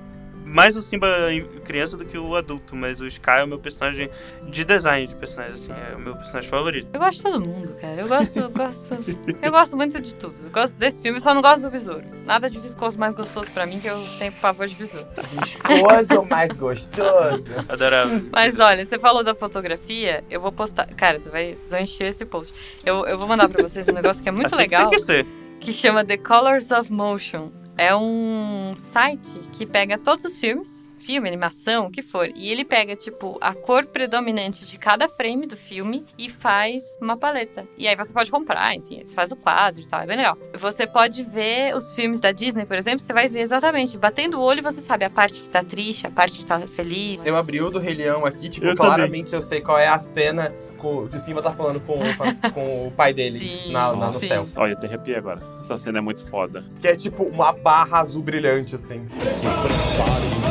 Mais 0.49 0.77
o 0.77 0.83
Simba 0.83 1.33
em 1.33 1.45
criança 1.61 1.97
do 1.97 2.05
que 2.05 2.17
o 2.17 2.35
adulto, 2.35 2.75
mas 2.75 3.01
o 3.01 3.11
Scar 3.11 3.41
é 3.41 3.45
o 3.45 3.47
meu 3.49 3.59
personagem 3.59 4.09
de 4.49 4.65
design 4.65 5.07
de 5.07 5.15
personagem, 5.15 5.55
assim, 5.55 5.73
é 5.73 5.95
o 5.95 5.99
meu 6.01 6.15
personagem 6.17 6.49
favorito. 6.49 6.89
Eu 6.93 6.99
gosto 7.01 7.19
de 7.19 7.23
todo 7.23 7.41
mundo, 7.41 7.75
cara. 7.81 8.01
Eu 8.01 8.09
gosto, 8.09 8.39
eu 8.39 8.51
gosto. 8.51 8.99
Eu 9.43 9.51
gosto 9.51 9.77
muito 9.77 10.01
de 10.01 10.15
tudo. 10.15 10.35
Eu 10.43 10.51
gosto 10.51 10.79
desse 10.79 11.03
filme, 11.03 11.21
só 11.21 11.35
não 11.35 11.43
gosto 11.43 11.63
do 11.63 11.71
besouro. 11.71 12.03
Nada 12.25 12.49
de 12.49 12.59
viscoso 12.59 12.99
mais 12.99 13.15
gostoso 13.15 13.51
pra 13.53 13.67
mim, 13.67 13.79
que 13.79 13.87
eu 13.89 13.99
tenho 14.19 14.33
pavor 14.33 14.67
de 14.67 14.75
besouro. 14.75 15.07
Viscoso 15.43 16.23
mais 16.29 16.53
gostoso. 16.53 17.51
Adorava. 17.69 18.21
Mas 18.33 18.59
olha, 18.59 18.85
você 18.87 18.99
falou 18.99 19.23
da 19.23 19.35
fotografia, 19.35 20.25
eu 20.31 20.41
vou 20.41 20.51
postar. 20.53 20.87
Cara, 20.95 21.19
você 21.19 21.29
vai, 21.31 21.53
vocês 21.55 21.71
vão 21.71 21.81
encher 21.81 22.05
esse 22.09 22.25
post. 22.25 22.55
Eu, 22.85 23.07
eu 23.07 23.19
vou 23.19 23.27
mandar 23.29 23.49
pra 23.49 23.63
vocês 23.63 23.89
um 23.89 23.93
negócio 23.93 24.23
que 24.23 24.29
é 24.29 24.33
muito 24.33 24.47
Assim 24.47 24.57
legal, 24.57 24.89
Que 24.89 24.97
tem 24.97 24.99
que 24.99 25.05
ser. 25.05 25.27
que 25.61 25.73
chama 25.73 26.05
The 26.05 26.17
Colors 26.17 26.71
of 26.71 26.93
Motion. 26.93 27.51
É 27.79 27.95
um 27.95 28.75
site 28.93 29.39
que 29.53 29.65
pega 29.65 29.97
todos 29.97 30.25
os 30.25 30.37
filmes, 30.37 30.91
filme, 30.99 31.29
animação, 31.29 31.87
o 31.87 31.91
que 31.93 32.03
for, 32.03 32.29
e 32.35 32.51
ele 32.51 32.65
pega, 32.65 32.97
tipo, 32.97 33.39
a 33.41 33.55
cor 33.55 33.87
predominante 33.87 34.67
de 34.67 34.77
cada 34.77 35.09
frame 35.09 35.47
do 35.47 35.57
filme 35.57 36.05
e 36.19 36.29
faz 36.29 36.99
uma 37.01 37.17
paleta. 37.17 37.69
E 37.79 37.87
aí 37.87 37.95
você 37.95 38.13
pode 38.13 38.33
comprar, 38.33 38.75
enfim, 38.75 39.03
você 39.05 39.15
faz 39.15 39.31
o 39.31 39.37
quadro 39.37 39.81
e 39.81 39.87
tal, 39.87 40.01
é 40.01 40.07
bem 40.07 40.17
legal. 40.17 40.37
Você 40.55 40.89
pode 40.89 41.23
ver 41.23 41.73
os 41.77 41.95
filmes 41.95 42.21
da 42.21 42.33
Disney, 42.33 42.67
por 42.67 42.77
exemplo, 42.77 42.99
você 42.99 43.13
vai 43.13 43.29
ver 43.29 43.43
exatamente, 43.43 43.97
batendo 43.97 44.41
o 44.41 44.43
olho 44.43 44.61
você 44.61 44.81
sabe 44.81 45.05
a 45.05 45.11
parte 45.11 45.41
que 45.41 45.49
tá 45.49 45.63
triste, 45.63 46.05
a 46.05 46.11
parte 46.11 46.37
que 46.37 46.45
tá 46.45 46.59
feliz. 46.67 47.21
Eu 47.25 47.37
abri 47.37 47.63
o 47.63 47.71
do 47.71 47.79
Rei 47.79 47.95
Leão 47.95 48.27
aqui, 48.27 48.51
tipo, 48.51 48.67
Eu 48.67 48.77
claramente 48.77 49.33
eu 49.33 49.41
sei 49.41 49.61
qual 49.61 49.79
é 49.79 49.87
a 49.87 50.01
cena 50.01 50.53
co- 50.79 51.07
que 51.09 51.17
o 51.17 51.21
Simba 51.21 51.43
tá 51.43 51.53
falando 51.53 51.81
com, 51.81 51.99
com 52.55 52.87
o 52.89 52.91
pai 52.93 53.13
dele 53.13 53.39
Sim, 53.41 53.73
na, 53.73 53.95
na- 53.95 54.11
no 54.13 54.21
sim. 54.21 54.29
céu. 54.29 54.47
Olha, 54.57 54.73
até 54.73 54.87
arrepiei 54.87 55.17
agora. 55.17 55.41
Essa 55.61 55.77
cena 55.77 55.99
é 55.99 56.01
muito 56.01 56.25
foda. 56.31 56.65
Que 56.81 56.89
é 56.89 56.97
tipo 56.97 57.25
uma 57.25 57.53
barra 57.53 57.99
azul 58.01 58.23
brilhante, 58.23 58.75
assim. 58.77 59.07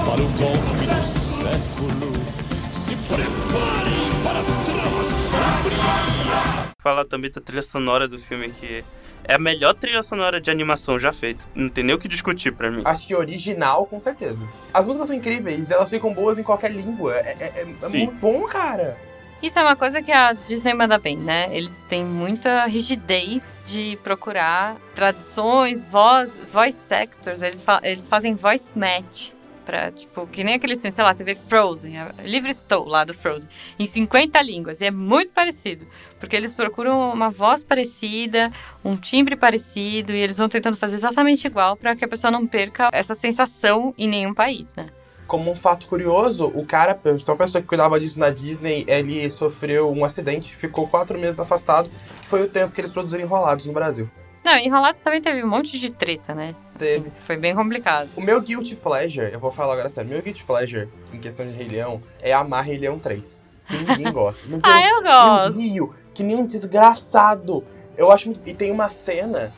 Para 0.05 0.21
o 0.21 0.27
golpe 0.37 0.59
do 0.59 1.01
século. 1.41 2.13
Se 2.71 2.95
preparem 3.07 4.21
para 4.23 4.43
Falar 6.79 7.05
também 7.05 7.29
da 7.31 7.41
trilha 7.41 7.61
sonora 7.61 8.07
do 8.07 8.17
filme, 8.17 8.49
que 8.49 8.83
é 9.25 9.35
a 9.35 9.39
melhor 9.39 9.73
trilha 9.73 10.01
sonora 10.01 10.39
de 10.39 10.49
animação 10.49 10.97
já 10.97 11.11
feita. 11.11 11.43
Não 11.53 11.67
tem 11.67 11.83
nem 11.83 11.93
o 11.95 11.99
que 11.99 12.07
discutir 12.07 12.51
pra 12.53 12.71
mim. 12.71 12.81
Acho 12.85 13.05
que 13.07 13.13
original, 13.15 13.85
com 13.85 13.99
certeza. 13.99 14.47
As 14.73 14.85
músicas 14.87 15.07
são 15.09 15.17
incríveis, 15.17 15.69
elas 15.69 15.89
ficam 15.89 16.13
boas 16.13 16.37
em 16.37 16.43
qualquer 16.43 16.71
língua. 16.71 17.15
É, 17.15 17.35
é- 17.39 17.51
é- 17.57 17.67
é 17.81 17.87
Sim. 17.87 18.05
muito 18.05 18.15
bom, 18.21 18.43
cara. 18.47 18.97
Isso 19.41 19.59
é 19.59 19.61
uma 19.61 19.75
coisa 19.75 20.01
que 20.01 20.11
a 20.11 20.33
Disney 20.33 20.73
manda 20.73 20.97
bem, 20.97 21.15
né? 21.15 21.47
Eles 21.55 21.79
têm 21.87 22.03
muita 22.03 22.65
rigidez 22.65 23.55
de 23.67 23.97
procurar 24.03 24.77
traduções, 24.95 25.85
voz, 25.85 26.37
voice 26.51 26.91
actors, 26.93 27.43
eles, 27.43 27.63
fa- 27.63 27.79
eles 27.83 28.09
fazem 28.09 28.33
voice 28.35 28.71
match. 28.75 29.29
Pra, 29.63 29.91
tipo, 29.91 30.25
que 30.27 30.45
nem 30.45 30.55
aqueles 30.55 30.79
filmes, 30.79 30.95
sei 30.95 31.03
lá, 31.03 31.13
você 31.13 31.25
vê 31.25 31.35
Frozen, 31.35 31.97
a- 31.99 32.13
Livre 32.23 32.49
Estou, 32.49 32.87
lá 32.87 33.03
do 33.03 33.13
Frozen, 33.13 33.49
em 33.77 33.85
50 33.85 34.41
línguas, 34.41 34.79
e 34.79 34.85
é 34.85 34.91
muito 34.91 35.33
parecido. 35.33 35.85
Porque 36.21 36.37
eles 36.37 36.53
procuram 36.53 37.11
uma 37.11 37.29
voz 37.29 37.61
parecida, 37.61 38.49
um 38.83 38.95
timbre 38.95 39.35
parecido, 39.35 40.13
e 40.13 40.17
eles 40.19 40.37
vão 40.37 40.47
tentando 40.47 40.77
fazer 40.77 40.95
exatamente 40.95 41.45
igual 41.45 41.75
para 41.75 41.95
que 41.97 42.05
a 42.05 42.07
pessoa 42.07 42.31
não 42.31 42.47
perca 42.47 42.87
essa 42.93 43.13
sensação 43.13 43.93
em 43.97 44.07
nenhum 44.07 44.33
país, 44.33 44.73
né? 44.73 44.87
Como 45.27 45.51
um 45.51 45.55
fato 45.55 45.87
curioso, 45.87 46.45
o 46.55 46.65
cara, 46.65 46.97
então 47.05 47.35
a 47.35 47.37
pessoa 47.37 47.61
que 47.61 47.67
cuidava 47.67 47.99
disso 47.99 48.17
na 48.17 48.29
Disney, 48.29 48.85
ele 48.87 49.29
sofreu 49.29 49.91
um 49.91 50.05
acidente, 50.05 50.55
ficou 50.55 50.87
quatro 50.87 51.19
meses 51.19 51.39
afastado, 51.39 51.89
que 52.21 52.27
foi 52.27 52.43
o 52.43 52.47
tempo 52.47 52.73
que 52.73 52.79
eles 52.79 52.91
produziram 52.91 53.23
enrolados 53.23 53.65
no 53.65 53.73
Brasil. 53.73 54.09
Não, 54.45 54.57
Enrolados 54.57 55.01
também 55.01 55.21
teve 55.21 55.43
um 55.43 55.47
monte 55.49 55.77
de 55.77 55.89
treta, 55.89 56.33
né? 56.33 56.55
Teve. 56.79 57.11
foi 57.25 57.35
bem 57.35 57.53
complicado. 57.53 58.09
O 58.15 58.21
meu 58.21 58.39
guilty 58.39 58.77
pleasure, 58.77 59.29
eu 59.33 59.39
vou 59.41 59.51
falar 59.51 59.73
agora 59.73 59.89
sério, 59.89 60.09
meu 60.09 60.21
guilty 60.21 60.45
pleasure 60.45 60.87
em 61.11 61.19
questão 61.19 61.45
de 61.45 61.51
Rei 61.51 61.67
Leão 61.67 62.01
é 62.21 62.31
amar 62.31 62.63
Rei 62.63 62.77
Leão 62.77 62.97
3. 62.97 63.41
Que 63.67 63.77
ninguém 63.79 64.09
gosta. 64.13 64.41
Mas 64.47 64.61
Ah, 64.63 64.81
eu 64.81 64.97
Eu 64.97 65.03
gosto. 65.03 65.59
rio, 65.59 65.93
que 66.13 66.23
nem 66.23 66.37
um 66.37 66.45
desgraçado. 66.47 67.61
Eu 67.97 68.09
acho 68.11 68.29
muito... 68.29 68.47
E 68.49 68.53
tem 68.53 68.71
uma 68.71 68.89
cena 68.89 69.51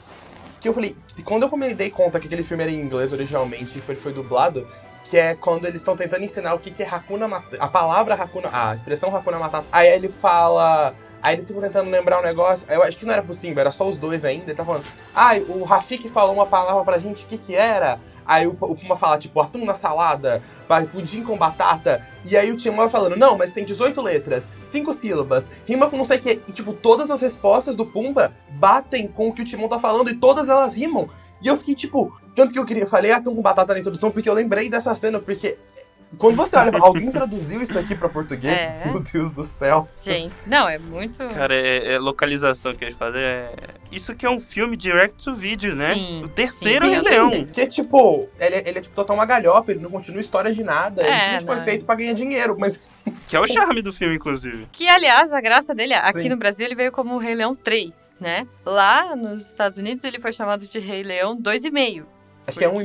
que 0.60 0.67
eu 0.67 0.73
falei... 0.73 0.95
Quando 1.23 1.43
eu 1.43 1.58
me 1.58 1.73
dei 1.75 1.91
conta 1.91 2.19
que 2.19 2.25
aquele 2.25 2.41
filme 2.43 2.63
era 2.63 2.71
em 2.71 2.79
inglês 2.82 3.13
originalmente 3.13 3.77
e 3.77 3.82
foi, 3.82 3.93
foi 3.93 4.12
dublado, 4.13 4.67
que 5.09 5.17
é 5.17 5.35
quando 5.35 5.65
eles 5.65 5.81
estão 5.81 5.97
tentando 5.97 6.23
ensinar 6.23 6.53
o 6.53 6.59
que, 6.59 6.71
que 6.71 6.83
é 6.83 6.87
Hakuna 6.87 7.27
Matata. 7.27 7.57
A 7.59 7.67
palavra 7.67 8.13
Hakuna... 8.13 8.49
A 8.51 8.73
expressão 8.73 9.15
Hakuna 9.15 9.39
Matata. 9.39 9.67
Aí 9.71 9.87
ele 9.87 10.09
fala... 10.09 10.93
Aí 11.21 11.35
eles 11.35 11.47
ficam 11.47 11.61
tentando 11.61 11.89
lembrar 11.89 12.19
um 12.19 12.23
negócio. 12.23 12.65
Eu 12.69 12.81
acho 12.81 12.95
que 12.95 13.05
não 13.05 13.11
era 13.13 13.21
pro 13.21 13.33
Simba, 13.33 13.59
era 13.59 13.71
só 13.71 13.87
os 13.87 13.97
dois 13.97 14.23
ainda. 14.23 14.45
Ele 14.45 14.55
tá 14.55 14.63
falando... 14.63 14.85
Ai, 15.13 15.41
o 15.41 15.63
Rafik 15.63 16.07
falou 16.09 16.33
uma 16.33 16.45
palavra 16.45 16.83
pra 16.83 16.97
gente, 16.97 17.25
o 17.25 17.27
que 17.27 17.37
que 17.37 17.55
era? 17.55 17.99
Aí 18.29 18.45
o, 18.45 18.51
o 18.51 18.75
Puma 18.75 18.95
fala, 18.95 19.17
tipo, 19.17 19.41
atum 19.41 19.65
na 19.65 19.73
salada, 19.73 20.39
pudim 20.91 21.23
com 21.23 21.35
batata. 21.35 22.05
E 22.23 22.37
aí 22.37 22.51
o 22.51 22.55
Timão 22.55 22.87
falando, 22.87 23.15
não, 23.15 23.35
mas 23.35 23.51
tem 23.51 23.65
18 23.65 23.99
letras, 24.03 24.47
5 24.65 24.93
sílabas, 24.93 25.49
rima 25.67 25.89
com 25.89 25.97
não 25.97 26.05
sei 26.05 26.17
o 26.17 26.21
que. 26.21 26.31
E, 26.47 26.53
tipo, 26.53 26.71
todas 26.71 27.09
as 27.09 27.21
respostas 27.21 27.75
do 27.75 27.87
Pumba 27.87 28.31
batem 28.51 29.07
com 29.07 29.29
o 29.29 29.33
que 29.33 29.41
o 29.41 29.45
Timão 29.45 29.67
tá 29.67 29.79
falando 29.79 30.11
e 30.11 30.15
todas 30.15 30.47
elas 30.47 30.75
rimam. 30.75 31.09
E 31.41 31.47
eu 31.47 31.58
fiquei, 31.58 31.75
tipo, 31.75 32.17
tanto 32.36 32.54
que 32.54 32.60
eu 32.60 32.65
queria, 32.65 32.86
falei 32.86 33.12
atum 33.12 33.36
com 33.36 33.41
batata 33.41 33.73
na 33.73 33.80
introdução, 33.80 34.12
porque 34.12 34.30
eu 34.30 34.34
lembrei 34.34 34.69
dessa 34.69 34.93
cena, 34.95 35.19
porque... 35.19 35.58
Quando 36.17 36.35
você 36.35 36.55
olha, 36.57 36.71
alguém 36.81 37.11
traduziu 37.11 37.61
isso 37.61 37.77
aqui 37.77 37.93
pra 37.95 38.09
português? 38.09 38.53
É. 38.57 38.81
Meu 38.85 38.99
Deus 38.99 39.31
do 39.31 39.43
céu. 39.43 39.87
Gente, 40.03 40.33
não, 40.47 40.67
é 40.67 40.77
muito. 40.79 41.17
Cara, 41.27 41.55
é, 41.55 41.93
é 41.93 41.99
localização 41.99 42.73
que 42.73 42.83
eles 42.83 42.95
fazem. 42.95 43.21
É... 43.21 43.53
Isso 43.91 44.15
que 44.15 44.25
é 44.25 44.29
um 44.29 44.39
filme 44.39 44.75
direct 44.75 45.23
to 45.23 45.35
video, 45.35 45.75
né? 45.75 45.93
Sim, 45.93 46.23
o 46.23 46.29
terceiro 46.29 46.85
sim. 46.85 46.99
Leão. 46.99 47.45
Que, 47.45 47.67
tipo, 47.67 48.27
ele, 48.39 48.55
é- 48.55 48.63
ele 48.67 48.79
é 48.79 48.81
tipo 48.81 48.95
total 48.95 49.15
uma 49.15 49.25
galhofa, 49.25 49.71
ele 49.71 49.79
não 49.81 49.89
continua 49.91 50.19
história 50.19 50.51
de 50.53 50.63
nada. 50.63 51.01
ele 51.01 51.09
É, 51.11 51.19
simplesmente 51.19 51.45
foi 51.45 51.59
feito 51.63 51.85
pra 51.85 51.95
ganhar 51.95 52.13
dinheiro, 52.13 52.55
mas 52.59 52.79
Que 53.27 53.35
é 53.35 53.39
o 53.39 53.47
charme 53.47 53.81
do 53.81 53.93
filme, 53.93 54.15
inclusive. 54.15 54.67
Que, 54.71 54.87
aliás, 54.87 55.31
a 55.31 55.39
graça 55.39 55.73
dele, 55.75 55.93
aqui 55.93 56.23
Sim. 56.23 56.29
no 56.29 56.37
Brasil, 56.37 56.65
ele 56.65 56.75
veio 56.75 56.91
como 56.91 57.17
Rei 57.17 57.35
Leão 57.35 57.55
3, 57.55 58.15
né? 58.19 58.47
Lá 58.65 59.15
nos 59.15 59.43
Estados 59.43 59.77
Unidos, 59.77 60.03
ele 60.03 60.19
foi 60.19 60.33
chamado 60.33 60.67
de 60.67 60.79
Rei 60.79 61.03
Leão 61.03 61.37
2,5. 61.39 62.05
acho 62.47 62.57
que 62.57 62.65
é 62.65 62.69
um 62.69 62.81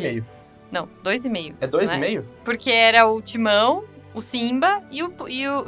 Por 0.83 1.13
e 1.15 1.21
quê? 1.21 1.29
meio. 1.29 1.53
Não, 1.53 1.53
2,5. 1.53 1.55
É 1.61 1.67
dois 1.67 1.91
Não 1.91 1.97
e 1.97 2.01
meio? 2.01 2.29
Porque 2.45 2.71
era 2.71 3.07
o 3.07 3.23
Timão, 3.23 3.85
o 4.13 4.21
Simba 4.21 4.83
e 4.91 5.03
o, 5.03 5.13
e 5.29 5.49
o, 5.49 5.61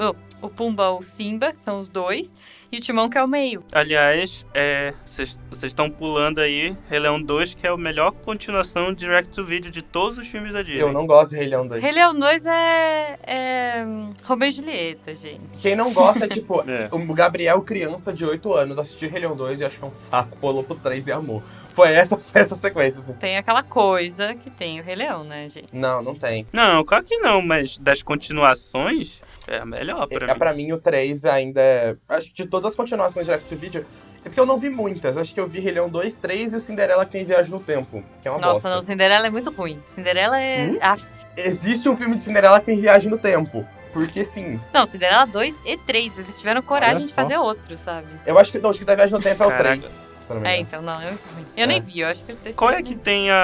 o, 0.43 0.47
o 0.47 0.51
Pumba, 0.51 0.91
o 0.91 1.03
Simba, 1.03 1.53
que 1.53 1.61
são 1.61 1.81
os 1.81 1.89
dois, 1.89 2.35
e 2.77 2.79
o 2.79 2.83
Timão, 2.83 3.09
que 3.09 3.17
é 3.17 3.25
o 3.25 3.29
meio. 3.29 3.65
Aliás, 3.73 4.47
é, 4.55 4.93
vocês 5.07 5.43
vocês 5.51 5.71
estão 5.71 5.89
pulando 5.91 6.41
aí 6.41 6.77
Rei 6.89 6.99
Leão 6.99 7.21
2, 7.21 7.55
que 7.55 7.67
é 7.67 7.71
a 7.71 7.77
melhor 7.77 8.13
continuação 8.13 8.93
direct 8.93 9.35
to 9.35 9.43
video 9.45 9.71
de 9.71 9.81
todos 9.81 10.19
os 10.19 10.27
filmes 10.27 10.53
da 10.53 10.63
Disney. 10.63 10.83
Eu 10.83 10.93
não 10.93 11.07
gosto 11.07 11.31
de 11.31 11.37
Rei 11.39 11.49
Leão 11.49 11.67
2. 11.67 11.83
Rei 11.83 11.93
Leão 11.93 12.19
2 12.19 12.47
é, 12.47 13.19
é 13.27 13.87
Romeu 14.25 14.49
e 14.49 14.53
Julieta, 14.53 15.15
gente. 15.15 15.63
Quem 15.63 15.75
não 15.75 15.93
gosta 15.93 16.27
é 16.27 16.29
tipo, 16.29 16.63
É. 16.69 16.89
o 16.93 17.15
Gabriel, 17.15 17.63
criança 17.63 18.13
de 18.13 18.25
8 18.25 18.53
anos, 18.53 18.79
assistiu 18.79 19.09
Rei 19.09 19.21
Leão 19.21 19.35
2 19.35 19.61
e 19.61 19.65
achou 19.65 19.89
um 19.89 19.97
saco, 19.97 20.37
pulou 20.37 20.63
pro 20.63 20.75
3 20.77 21.07
e 21.07 21.13
amou. 21.13 21.43
Foi 21.71 21.93
essa, 21.93 22.17
foi 22.21 22.43
essa 22.43 22.57
sequência, 22.57 22.99
assim. 22.99 23.15
Tem 23.15 23.39
aquela 23.39 23.63
coisa 23.63 24.35
que 24.35 24.51
tem 24.51 24.81
o 24.81 24.83
Rei 24.85 24.97
Leão, 24.97 25.25
né, 25.25 25.49
gente? 25.49 25.69
Não, 25.73 26.03
não 26.03 26.15
tem. 26.15 26.47
Não, 26.53 26.85
claro 26.85 27.05
que 27.05 27.17
não, 27.19 27.41
mas 27.41 27.79
das 27.79 28.03
continuações, 28.03 29.23
é 29.51 29.59
a 29.59 29.67
melhor 29.67 30.07
pra 30.07 30.25
É, 30.27 30.33
mim. 30.33 30.39
pra 30.39 30.53
mim, 30.55 30.73
o 30.73 30.79
3 30.79 31.25
ainda 31.25 31.61
é... 31.61 31.97
Acho 32.09 32.29
que 32.31 32.43
de 32.43 32.47
todas 32.49 32.71
as 32.73 32.75
continuações 32.77 33.27
de 33.27 33.33
Direct 33.33 33.49
to 33.49 33.57
Video... 33.61 33.87
É 34.25 34.29
porque 34.29 34.41
eu 34.41 34.47
não 34.47 34.59
vi 34.59 34.69
muitas. 34.69 35.17
Acho 35.17 35.33
que 35.33 35.39
eu 35.39 35.47
vi 35.47 35.61
Rei 35.61 35.71
Leão 35.73 35.89
2, 35.89 36.17
3 36.17 36.53
e 36.53 36.57
o 36.57 36.61
Cinderela 36.61 37.05
que 37.07 37.13
tem 37.13 37.25
Viagem 37.25 37.53
no 37.53 37.61
Tempo. 37.61 38.03
Que 38.21 38.27
é 38.27 38.31
uma 38.33 38.41
Nossa, 38.41 38.55
bosta. 38.55 38.71
não, 38.71 38.83
Cinderela 38.83 39.25
é 39.29 39.31
muito 39.31 39.53
ruim. 39.53 39.81
Cinderela 39.87 40.41
é. 40.41 40.65
Hum? 40.67 40.79
a- 40.83 40.97
Existe 41.37 41.89
um 41.89 41.97
filme 41.97 42.17
de 42.17 42.23
Cinderela 42.23 42.59
que 42.59 42.67
tem 42.67 42.81
Viagem 42.81 43.09
no 43.09 43.19
Tempo. 43.19 43.65
Porque 43.93 44.25
sim. 44.25 44.61
Não, 44.75 44.85
Cinderela 44.85 45.27
2 45.27 45.61
e 45.65 45.77
3. 45.77 46.19
Eles 46.19 46.39
tiveram 46.39 46.61
coragem 46.61 47.07
de 47.07 47.13
fazer 47.13 47.37
outro, 47.39 47.79
sabe? 47.79 48.09
Eu 48.27 48.37
acho 48.37 48.51
que, 48.51 48.59
não, 48.59 48.71
acho 48.71 48.81
que 48.81 48.85
da 48.85 48.97
Viagem 48.97 49.15
no 49.17 49.23
Tempo 49.23 49.45
é 49.45 49.47
o 49.47 49.51
Caraca. 49.51 49.79
3. 49.79 49.85
se 49.93 49.99
eu 50.29 50.35
não 50.35 50.43
me 50.43 50.49
É, 50.49 50.59
então, 50.59 50.83
não, 50.83 51.01
é 51.01 51.05
muito 51.07 51.25
ruim. 51.33 51.47
Eu 51.57 51.63
É. 51.63 51.67
nem 51.69 51.81
vi, 51.81 52.01
eu 52.01 52.09
acho 52.09 52.25
que 52.25 52.33
o 52.33 52.35
terceiro 52.35 52.59
Qual 52.59 52.71
é 52.73 52.83
que 52.83 52.97
tem 52.97 53.31
a, 53.31 53.37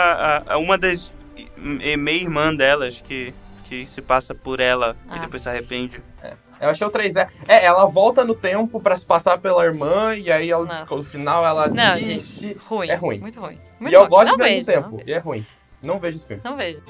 a- 0.49 0.55
a- 0.55 0.59
uma 0.59 0.77
das 0.77 1.13
e- 1.37 1.97
meia-irmã 1.97 2.53
delas 2.53 3.01
que, 3.01 3.33
que 3.73 3.87
se 3.87 4.03
passa 4.03 4.35
por 4.35 4.61
ela 4.61 4.95
Ah. 5.09 5.17
e 5.17 5.21
depois 5.21 5.41
se 5.43 5.49
arrepende? 5.49 5.99
Eu 6.61 6.69
acho 6.69 6.79
que 6.79 6.85
é 6.85 6.87
o 6.87 6.91
3, 6.91 7.17
é. 7.17 7.27
É, 7.49 7.65
ela 7.65 7.87
volta 7.87 8.23
no 8.25 8.35
tempo 8.35 8.79
pra 8.81 8.95
se 8.97 9.05
passar 9.07 9.39
pela 9.39 9.65
irmã 9.65 10.15
e 10.15 10.31
aí 10.31 10.51
ela, 10.51 10.67
Nossa. 10.67 10.95
no 10.95 11.03
final 11.03 11.45
ela 11.45 11.69
Não, 11.69 11.95
desiste. 11.95 12.55
Ruim. 12.69 12.89
É 12.91 12.95
ruim. 12.95 13.19
Muito 13.19 13.41
ruim. 13.41 13.55
E 13.55 13.83
Muito 13.83 13.95
eu 13.95 14.01
ruim. 14.01 14.11
gosto 14.11 14.27
Não 14.29 14.37
de 14.37 14.43
Viagem 14.43 14.61
no 14.61 14.67
Tempo. 14.67 14.91
não 14.91 15.03
E 15.07 15.13
é 15.13 15.19
ruim. 15.19 15.47
Não 15.83 15.99
vejo 15.99 16.17
esse 16.19 16.27
filme. 16.27 16.43
Não 16.45 16.55
vejo. 16.57 16.83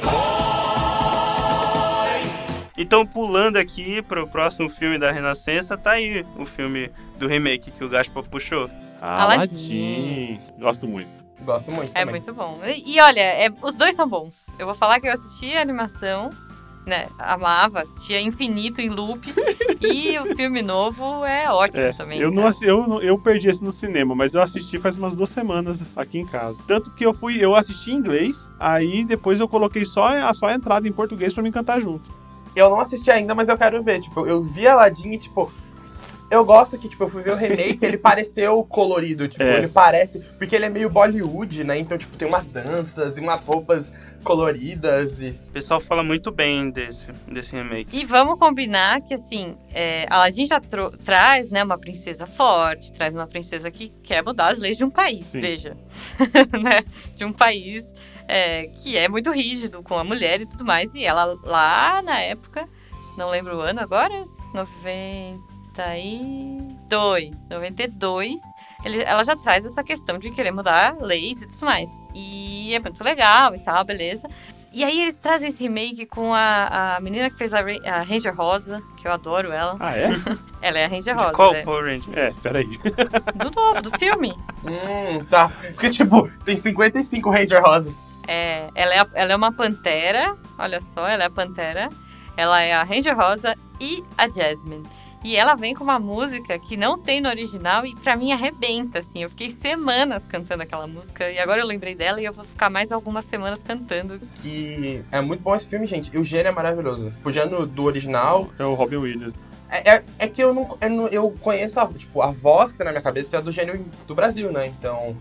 Então, 2.76 3.06
pulando 3.06 3.56
aqui 3.56 4.02
pro 4.02 4.28
próximo 4.28 4.68
filme 4.68 4.98
da 4.98 5.10
Renascença, 5.10 5.76
tá 5.78 5.92
aí 5.92 6.24
o 6.38 6.44
filme 6.44 6.90
do 7.18 7.26
remake 7.26 7.70
que 7.70 7.82
o 7.82 7.88
Gaspar 7.88 8.22
puxou. 8.28 8.68
Aladdin. 9.00 10.38
Gosto 10.58 10.86
muito. 10.86 11.23
Gosto 11.42 11.70
muito 11.72 11.90
É 11.94 12.00
também. 12.04 12.20
muito 12.20 12.32
bom. 12.34 12.60
E, 12.64 12.94
e 12.96 13.00
olha, 13.00 13.20
é- 13.20 13.52
os 13.62 13.76
dois 13.76 13.94
são 13.96 14.08
bons. 14.08 14.46
Eu 14.58 14.66
vou 14.66 14.74
falar 14.74 15.00
que 15.00 15.06
eu 15.08 15.12
assisti 15.12 15.54
a 15.56 15.60
animação, 15.62 16.30
né? 16.86 17.06
Amava, 17.18 17.80
assistia 17.82 18.20
infinito 18.20 18.80
em 18.80 18.88
loop. 18.88 19.26
e 19.80 20.18
o 20.18 20.34
filme 20.36 20.62
novo 20.62 21.24
é 21.24 21.50
ótimo 21.50 21.82
É, 21.82 21.92
também. 21.92 22.18
eu, 22.18 22.30
não, 22.30 22.46
assi- 22.46 22.66
eu, 22.66 23.02
eu 23.02 23.18
perdi 23.18 23.48
esse 23.48 23.62
no 23.62 23.72
cinema, 23.72 24.14
mas 24.14 24.34
eu 24.34 24.40
assisti 24.42 24.78
faz 24.78 24.96
umas 24.96 25.14
duas 25.14 25.28
semanas 25.30 25.82
aqui 25.96 26.18
em 26.18 26.26
casa. 26.26 26.62
Tanto 26.66 26.90
que 26.92 27.04
eu 27.04 27.12
fui, 27.12 27.36
eu 27.44 27.54
assisti 27.54 27.90
em 27.90 27.96
inglês, 27.96 28.50
aí 28.58 29.04
depois 29.04 29.40
eu 29.40 29.48
coloquei 29.48 29.84
só 29.84 30.04
a, 30.06 30.32
só 30.32 30.46
a 30.46 30.54
entrada 30.54 30.88
em 30.88 30.92
português 30.92 31.34
pra 31.34 31.42
me 31.42 31.52
cantar 31.52 31.80
junto. 31.80 32.10
Eu 32.56 32.70
não 32.70 32.78
assisti 32.80 33.10
ainda, 33.10 33.34
mas 33.34 33.48
eu 33.48 33.58
quero 33.58 33.82
ver. 33.82 34.00
Tipo, 34.00 34.24
eu 34.26 34.42
vi 34.42 34.66
Aladdin 34.66 35.10
e, 35.10 35.18
tipo. 35.18 35.52
Eu 36.30 36.44
gosto 36.44 36.76
que, 36.78 36.88
tipo, 36.88 37.04
eu 37.04 37.08
fui 37.08 37.22
ver 37.22 37.32
o 37.32 37.36
remake 37.36 37.78
ele 37.84 37.98
pareceu 37.98 38.62
colorido, 38.64 39.28
tipo, 39.28 39.42
É. 39.42 39.58
ele 39.58 39.68
parece. 39.68 40.18
Porque 40.38 40.56
ele 40.56 40.64
é 40.64 40.68
meio 40.70 40.88
Bollywood, 40.90 41.62
né? 41.64 41.78
Então, 41.78 41.96
tipo, 41.98 42.16
tem 42.16 42.26
umas 42.26 42.46
danças 42.46 43.16
e 43.18 43.20
umas 43.20 43.44
roupas 43.44 43.92
coloridas 44.24 45.20
e. 45.20 45.28
O 45.48 45.52
pessoal 45.52 45.80
fala 45.80 46.02
muito 46.02 46.30
bem 46.32 46.70
desse, 46.70 47.06
desse 47.28 47.52
remake. 47.52 47.96
E 47.96 48.04
vamos 48.04 48.38
combinar 48.38 49.00
que, 49.02 49.14
assim, 49.14 49.54
é, 49.72 50.06
Aladdin 50.10 50.46
já 50.46 50.58
tro- 50.60 50.90
traz, 51.04 51.50
né, 51.50 51.62
uma 51.62 51.78
princesa 51.78 52.26
forte, 52.26 52.92
traz 52.92 53.14
uma 53.14 53.26
princesa 53.26 53.70
que 53.70 53.90
quer 54.02 54.22
mudar 54.24 54.48
as 54.48 54.58
leis 54.58 54.76
de 54.76 54.84
um 54.84 54.90
país, 54.90 55.26
Sim. 55.26 55.40
veja. 55.40 55.76
né? 56.62 56.82
De 57.14 57.24
um 57.24 57.32
país 57.32 57.84
é, 58.26 58.66
que 58.82 58.96
é 58.96 59.08
muito 59.08 59.30
rígido 59.30 59.82
com 59.82 59.96
a 59.98 60.02
mulher 60.02 60.40
e 60.40 60.46
tudo 60.46 60.64
mais. 60.64 60.94
E 60.94 61.04
ela, 61.04 61.36
lá 61.44 62.02
na 62.02 62.18
época, 62.20 62.66
não 63.16 63.28
lembro 63.30 63.56
o 63.58 63.60
ano 63.60 63.80
agora, 63.80 64.24
92, 65.76 67.48
92, 67.48 68.40
ele- 68.84 69.02
ela 69.02 69.24
já 69.24 69.34
traz 69.36 69.64
essa 69.64 69.82
questão 69.82 70.18
de 70.18 70.30
querer 70.30 70.50
mudar 70.52 70.96
leis 71.00 71.42
e 71.42 71.46
tudo 71.48 71.64
mais. 71.66 71.88
E 72.14 72.74
é 72.74 72.80
muito 72.80 73.02
legal 73.02 73.54
e 73.54 73.58
tal, 73.58 73.84
beleza. 73.84 74.28
E 74.72 74.82
aí 74.82 75.00
eles 75.02 75.20
trazem 75.20 75.50
esse 75.50 75.62
remake 75.62 76.04
com 76.04 76.34
a, 76.34 76.96
a 76.96 77.00
menina 77.00 77.30
que 77.30 77.36
fez 77.36 77.54
a, 77.54 77.60
a 77.60 78.02
Ranger 78.02 78.34
Rosa, 78.36 78.82
que 78.96 79.06
eu 79.06 79.12
adoro 79.12 79.52
ela. 79.52 79.76
Ah, 79.78 79.96
é? 79.96 80.08
Ela 80.60 80.78
é 80.78 80.84
a 80.86 80.88
Ranger 80.88 81.14
De 81.14 81.20
Rosa, 81.20 81.32
qual 81.34 81.52
né? 81.52 81.62
Power 81.62 81.84
Ranger? 81.84 82.18
é, 82.18 82.32
peraí. 82.42 82.64
do 83.36 83.50
novo, 83.54 83.82
do 83.82 83.90
filme. 83.98 84.32
Hum, 84.64 85.22
tá. 85.28 85.52
Porque, 85.74 85.90
tipo, 85.90 86.26
tem 86.42 86.56
55 86.56 87.30
Ranger 87.30 87.62
Rosa. 87.62 87.94
É, 88.26 88.68
ela, 88.74 88.94
é 88.94 88.98
a- 89.00 89.08
ela 89.12 89.32
é 89.32 89.36
uma 89.36 89.52
pantera, 89.52 90.34
olha 90.58 90.80
só, 90.80 91.06
ela 91.06 91.22
é 91.24 91.26
a 91.26 91.30
pantera. 91.30 91.90
Ela 92.36 92.62
é 92.62 92.72
a 92.74 92.82
Ranger 92.82 93.14
Rosa 93.14 93.54
e 93.78 94.02
a 94.16 94.26
Jasmine. 94.26 94.82
E 95.24 95.36
ela 95.36 95.54
vem 95.54 95.74
com 95.74 95.82
uma 95.82 95.98
música 95.98 96.58
que 96.58 96.76
não 96.76 96.98
tem 96.98 97.18
no 97.18 97.30
original 97.30 97.86
e 97.86 97.94
pra 97.96 98.14
mim 98.14 98.30
arrebenta, 98.30 98.98
assim. 98.98 99.22
Eu 99.22 99.30
fiquei 99.30 99.50
semanas 99.50 100.24
cantando 100.26 100.62
aquela 100.62 100.86
música 100.86 101.30
e 101.30 101.38
agora 101.38 101.62
eu 101.62 101.66
lembrei 101.66 101.94
dela 101.94 102.20
e 102.20 102.26
eu 102.26 102.32
vou 102.32 102.44
ficar 102.44 102.68
mais 102.68 102.92
algumas 102.92 103.24
semanas 103.24 103.62
cantando. 103.62 104.20
Que 104.42 105.02
é 105.10 105.22
muito 105.22 105.40
bom 105.42 105.56
esse 105.56 105.66
filme, 105.66 105.86
gente. 105.86 106.10
E 106.14 106.18
o 106.18 106.24
gênio 106.24 106.48
é 106.48 106.52
maravilhoso. 106.52 107.10
O 107.24 107.32
gênio 107.32 107.64
do 107.64 107.84
original. 107.84 108.50
É 108.58 108.64
o 108.64 108.74
Robin 108.74 108.96
Williams. 108.96 109.32
É, 109.70 109.94
é, 109.94 110.04
é 110.18 110.28
que 110.28 110.42
eu 110.44 110.52
não, 110.52 110.76
eu 110.78 110.90
não- 110.90 111.08
Eu 111.08 111.30
conheço 111.40 111.80
a, 111.80 111.86
tipo, 111.88 112.20
a 112.20 112.30
voz 112.30 112.70
que 112.70 112.76
tá 112.78 112.84
na 112.84 112.90
minha 112.90 113.02
cabeça 113.02 113.36
é 113.36 113.38
a 113.38 113.42
do 113.42 113.50
gênio 113.50 113.82
do 114.06 114.14
Brasil, 114.14 114.52
né? 114.52 114.66
Então. 114.66 115.16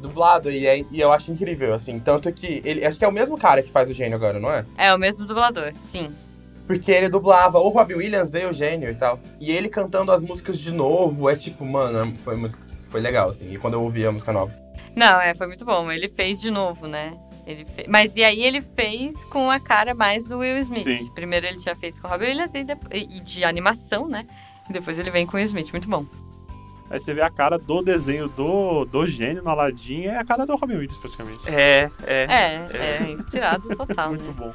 Dublado, 0.00 0.50
e, 0.50 0.66
é- 0.66 0.84
e 0.90 1.00
eu 1.00 1.12
acho 1.12 1.30
incrível, 1.30 1.72
assim. 1.72 2.00
Tanto 2.00 2.30
que. 2.32 2.60
ele 2.64 2.84
Acho 2.84 2.98
que 2.98 3.04
é 3.04 3.08
o 3.08 3.12
mesmo 3.12 3.38
cara 3.38 3.62
que 3.62 3.70
faz 3.70 3.88
o 3.88 3.94
gênio 3.94 4.16
agora, 4.16 4.40
não 4.40 4.50
é? 4.50 4.66
É 4.76 4.92
o 4.92 4.98
mesmo 4.98 5.24
dublador, 5.24 5.72
sim. 5.74 6.12
Porque 6.66 6.90
ele 6.90 7.08
dublava 7.08 7.58
o 7.58 7.68
Robbie 7.68 7.94
Williams 7.94 8.32
e 8.34 8.44
o 8.46 8.52
gênio 8.52 8.88
e 8.90 8.94
tal. 8.94 9.20
E 9.40 9.50
ele 9.52 9.68
cantando 9.68 10.10
as 10.12 10.22
músicas 10.22 10.58
de 10.58 10.72
novo, 10.72 11.28
é 11.28 11.36
tipo, 11.36 11.64
mano, 11.64 12.14
foi 12.24 12.36
muito. 12.36 12.58
Foi 12.90 13.00
legal, 13.00 13.30
assim. 13.30 13.52
E 13.52 13.58
quando 13.58 13.74
eu 13.74 13.82
ouvi 13.82 14.06
a 14.06 14.12
música 14.12 14.32
nova. 14.32 14.52
Não, 14.96 15.20
é, 15.20 15.34
foi 15.34 15.46
muito 15.46 15.64
bom. 15.64 15.90
Ele 15.90 16.08
fez 16.08 16.40
de 16.40 16.50
novo, 16.50 16.86
né? 16.86 17.18
Ele 17.46 17.64
fe- 17.66 17.84
Mas 17.88 18.16
e 18.16 18.24
aí 18.24 18.42
ele 18.42 18.60
fez 18.62 19.22
com 19.24 19.50
a 19.50 19.60
cara 19.60 19.94
mais 19.94 20.26
do 20.26 20.38
Will 20.38 20.56
Smith. 20.58 20.84
Sim. 20.84 21.10
Primeiro 21.14 21.44
ele 21.46 21.58
tinha 21.58 21.74
feito 21.76 22.00
com 22.00 22.06
o 22.06 22.10
Robin 22.10 22.26
Williams 22.26 22.54
e, 22.54 22.64
e 22.92 23.20
de 23.20 23.44
animação, 23.44 24.08
né? 24.08 24.26
E 24.70 24.72
depois 24.72 24.98
ele 24.98 25.10
vem 25.10 25.26
com 25.26 25.32
o 25.32 25.36
Will 25.36 25.46
Smith. 25.46 25.70
Muito 25.72 25.88
bom. 25.88 26.06
Aí 26.88 27.00
você 27.00 27.12
vê 27.12 27.22
a 27.22 27.30
cara 27.30 27.58
do 27.58 27.82
desenho 27.82 28.28
do, 28.28 28.84
do 28.84 29.06
gênio 29.06 29.42
no 29.42 29.50
Aladdin, 29.50 30.04
é 30.04 30.16
a 30.18 30.24
cara 30.24 30.46
do 30.46 30.54
Robin 30.54 30.74
Williams, 30.76 30.98
praticamente. 30.98 31.40
É, 31.46 31.90
é. 32.06 32.26
É, 32.28 32.68
é, 33.04 33.10
inspirado 33.10 33.68
total, 33.76 34.10
Muito 34.14 34.24
né? 34.24 34.34
bom. 34.38 34.52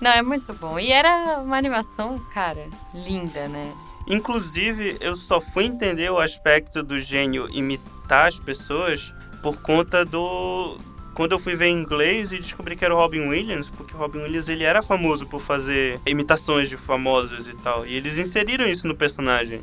Não, 0.00 0.10
é 0.10 0.22
muito 0.22 0.52
bom. 0.54 0.78
E 0.78 0.90
era 0.90 1.40
uma 1.40 1.56
animação, 1.56 2.18
cara, 2.32 2.66
linda, 2.94 3.48
né? 3.48 3.72
Inclusive, 4.06 4.96
eu 5.00 5.14
só 5.14 5.40
fui 5.40 5.64
entender 5.64 6.10
o 6.10 6.18
aspecto 6.18 6.82
do 6.82 6.98
gênio 6.98 7.48
imitar 7.50 8.28
as 8.28 8.40
pessoas 8.40 9.14
por 9.42 9.60
conta 9.60 10.04
do. 10.04 10.78
Quando 11.14 11.32
eu 11.32 11.38
fui 11.38 11.54
ver 11.54 11.66
em 11.66 11.76
inglês 11.76 12.32
e 12.32 12.38
descobri 12.38 12.76
que 12.76 12.84
era 12.84 12.94
o 12.94 12.98
Robin 12.98 13.28
Williams, 13.28 13.68
porque 13.68 13.94
o 13.94 13.98
Robin 13.98 14.20
Williams 14.20 14.48
ele 14.48 14.64
era 14.64 14.80
famoso 14.80 15.26
por 15.26 15.40
fazer 15.40 16.00
imitações 16.06 16.68
de 16.68 16.76
famosos 16.76 17.46
e 17.46 17.54
tal. 17.58 17.84
E 17.84 17.94
eles 17.94 18.16
inseriram 18.16 18.66
isso 18.66 18.86
no 18.86 18.96
personagem. 18.96 19.60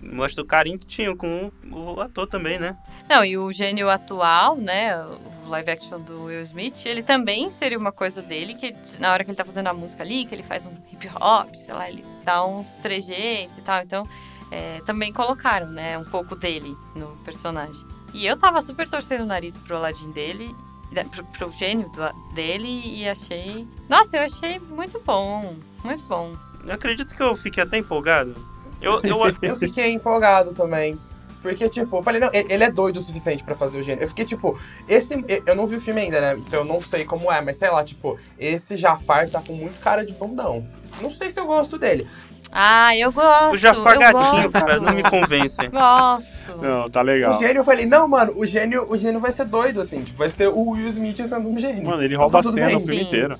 Mostra 0.00 0.42
o 0.42 0.46
carinho 0.46 0.78
que 0.78 0.86
tinham 0.86 1.16
com 1.16 1.50
o 1.70 2.00
ator 2.00 2.26
também, 2.26 2.58
né? 2.58 2.76
Não, 3.08 3.24
e 3.24 3.36
o 3.36 3.50
gênio 3.50 3.88
atual, 3.88 4.56
né? 4.56 4.96
O 5.04 5.33
live 5.48 5.70
action 5.70 6.00
do 6.00 6.24
Will 6.24 6.40
Smith, 6.42 6.84
ele 6.86 7.02
também 7.02 7.50
seria 7.50 7.78
uma 7.78 7.92
coisa 7.92 8.20
dele, 8.22 8.54
que 8.54 8.74
na 8.98 9.12
hora 9.12 9.24
que 9.24 9.30
ele 9.30 9.36
tá 9.36 9.44
fazendo 9.44 9.66
a 9.68 9.74
música 9.74 10.02
ali, 10.02 10.24
que 10.24 10.34
ele 10.34 10.42
faz 10.42 10.64
um 10.66 10.72
hip 10.92 11.08
hop, 11.20 11.54
sei 11.54 11.74
lá, 11.74 11.88
ele 11.88 12.04
dá 12.24 12.44
uns 12.44 12.70
trejeitos 12.76 13.58
e 13.58 13.62
tal. 13.62 13.82
Então, 13.82 14.08
é, 14.50 14.80
também 14.86 15.12
colocaram, 15.12 15.66
né? 15.68 15.98
Um 15.98 16.04
pouco 16.04 16.34
dele 16.36 16.76
no 16.94 17.08
personagem. 17.24 17.84
E 18.12 18.24
eu 18.26 18.36
tava 18.36 18.62
super 18.62 18.88
torcendo 18.88 19.22
o 19.22 19.26
nariz 19.26 19.56
pro 19.56 19.76
Aladdin 19.76 20.10
dele, 20.12 20.54
pro, 21.10 21.24
pro 21.24 21.50
gênio 21.50 21.88
do- 21.90 22.34
dele, 22.34 22.68
e 22.84 23.08
achei. 23.08 23.66
Nossa, 23.88 24.16
eu 24.16 24.22
achei 24.22 24.58
muito 24.60 25.00
bom. 25.04 25.54
Muito 25.82 26.04
bom. 26.04 26.36
Eu 26.64 26.72
acredito 26.74 27.14
que 27.14 27.22
eu 27.22 27.34
fiquei 27.34 27.62
até 27.62 27.78
empolgado. 27.78 28.34
Eu, 28.80 29.00
eu, 29.02 29.18
Eu 29.42 29.56
fiquei 29.58 29.92
empolgado 29.92 30.52
também. 30.52 30.98
Porque, 31.44 31.68
tipo, 31.68 31.98
eu 31.98 32.02
falei, 32.02 32.18
não, 32.22 32.30
ele 32.32 32.64
é 32.64 32.70
doido 32.70 32.96
o 32.96 33.02
suficiente 33.02 33.44
pra 33.44 33.54
fazer 33.54 33.78
o 33.78 33.82
gênio. 33.82 34.02
Eu 34.02 34.08
fiquei, 34.08 34.24
tipo, 34.24 34.58
esse. 34.88 35.22
Eu 35.44 35.54
não 35.54 35.66
vi 35.66 35.76
o 35.76 35.80
filme 35.80 36.00
ainda, 36.00 36.18
né? 36.18 36.36
Então 36.38 36.60
eu 36.60 36.64
não 36.64 36.80
sei 36.80 37.04
como 37.04 37.30
é, 37.30 37.42
mas 37.42 37.58
sei 37.58 37.68
lá, 37.70 37.84
tipo, 37.84 38.18
esse 38.38 38.78
Jafar 38.78 39.28
tá 39.28 39.42
com 39.46 39.52
muito 39.52 39.78
cara 39.78 40.06
de 40.06 40.14
bundão. 40.14 40.66
Não 41.02 41.12
sei 41.12 41.30
se 41.30 41.38
eu 41.38 41.44
gosto 41.44 41.76
dele. 41.78 42.08
Ah, 42.50 42.96
eu 42.96 43.12
gosto. 43.12 43.52
o 43.52 43.58
Jafar 43.58 43.98
gatinho, 43.98 44.50
cara, 44.50 44.80
não 44.80 44.94
me 44.94 45.02
convence. 45.02 45.58
Gosto. 45.68 46.56
Não, 46.62 46.88
tá 46.88 47.02
legal. 47.02 47.36
O 47.36 47.38
gênio, 47.38 47.60
eu 47.60 47.64
falei, 47.64 47.84
não, 47.84 48.08
mano, 48.08 48.32
o 48.36 48.46
gênio, 48.46 48.86
o 48.88 48.96
gênio 48.96 49.20
vai 49.20 49.32
ser 49.32 49.44
doido, 49.44 49.82
assim. 49.82 50.02
Tipo, 50.02 50.16
vai 50.20 50.30
ser 50.30 50.48
o 50.48 50.70
Will 50.70 50.88
Smith 50.88 51.18
sendo 51.26 51.46
um 51.46 51.58
gênio. 51.58 51.84
Mano, 51.84 52.02
ele 52.02 52.14
Então 52.14 52.22
rouba 52.22 52.42
tá 52.42 52.48
a 52.48 52.52
cena 52.52 52.66
bem. 52.68 52.76
o 52.76 52.80
filme 52.80 53.00
Sim. 53.00 53.06
inteiro. 53.06 53.36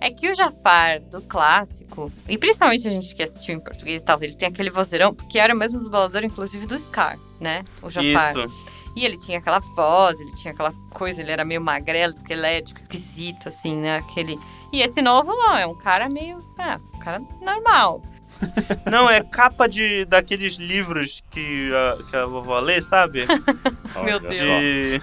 É 0.00 0.10
que 0.10 0.30
o 0.30 0.34
Jafar 0.34 1.00
do 1.00 1.20
clássico, 1.22 2.12
e 2.28 2.38
principalmente 2.38 2.86
a 2.86 2.90
gente 2.90 3.14
que 3.14 3.22
assistiu 3.22 3.54
em 3.54 3.60
português 3.60 4.02
e 4.02 4.04
tal, 4.04 4.22
ele 4.22 4.34
tem 4.34 4.48
aquele 4.48 4.70
vozeirão, 4.70 5.12
porque 5.14 5.38
era 5.38 5.52
o 5.54 5.58
mesmo 5.58 5.80
dublador, 5.80 6.24
inclusive, 6.24 6.66
do 6.66 6.78
Scar, 6.78 7.18
né? 7.40 7.64
O 7.82 7.90
Jafar. 7.90 8.36
Isso. 8.36 8.68
E 8.96 9.04
ele 9.04 9.16
tinha 9.18 9.38
aquela 9.38 9.58
voz, 9.60 10.18
ele 10.20 10.32
tinha 10.36 10.52
aquela 10.52 10.72
coisa, 10.90 11.20
ele 11.20 11.30
era 11.30 11.44
meio 11.44 11.60
magrelo, 11.60 12.12
esquelético, 12.12 12.80
esquisito, 12.80 13.48
assim, 13.48 13.76
né? 13.76 13.98
Aquele. 13.98 14.38
E 14.72 14.82
esse 14.82 15.00
novo 15.02 15.34
não, 15.34 15.56
é 15.56 15.66
um 15.66 15.74
cara 15.74 16.08
meio. 16.08 16.38
Ah, 16.58 16.80
um 16.94 16.98
cara 16.98 17.20
normal. 17.40 18.02
Não, 18.88 19.10
é 19.10 19.20
capa 19.22 19.66
de 19.68 20.04
daqueles 20.04 20.54
livros 20.56 21.24
que 21.30 21.70
a, 21.74 22.02
que 22.04 22.16
a 22.16 22.24
vovó 22.26 22.60
lê, 22.60 22.80
sabe? 22.80 23.26
Meu 24.04 24.16
Olha 24.16 24.20
Deus. 24.20 24.36
De, 24.36 25.02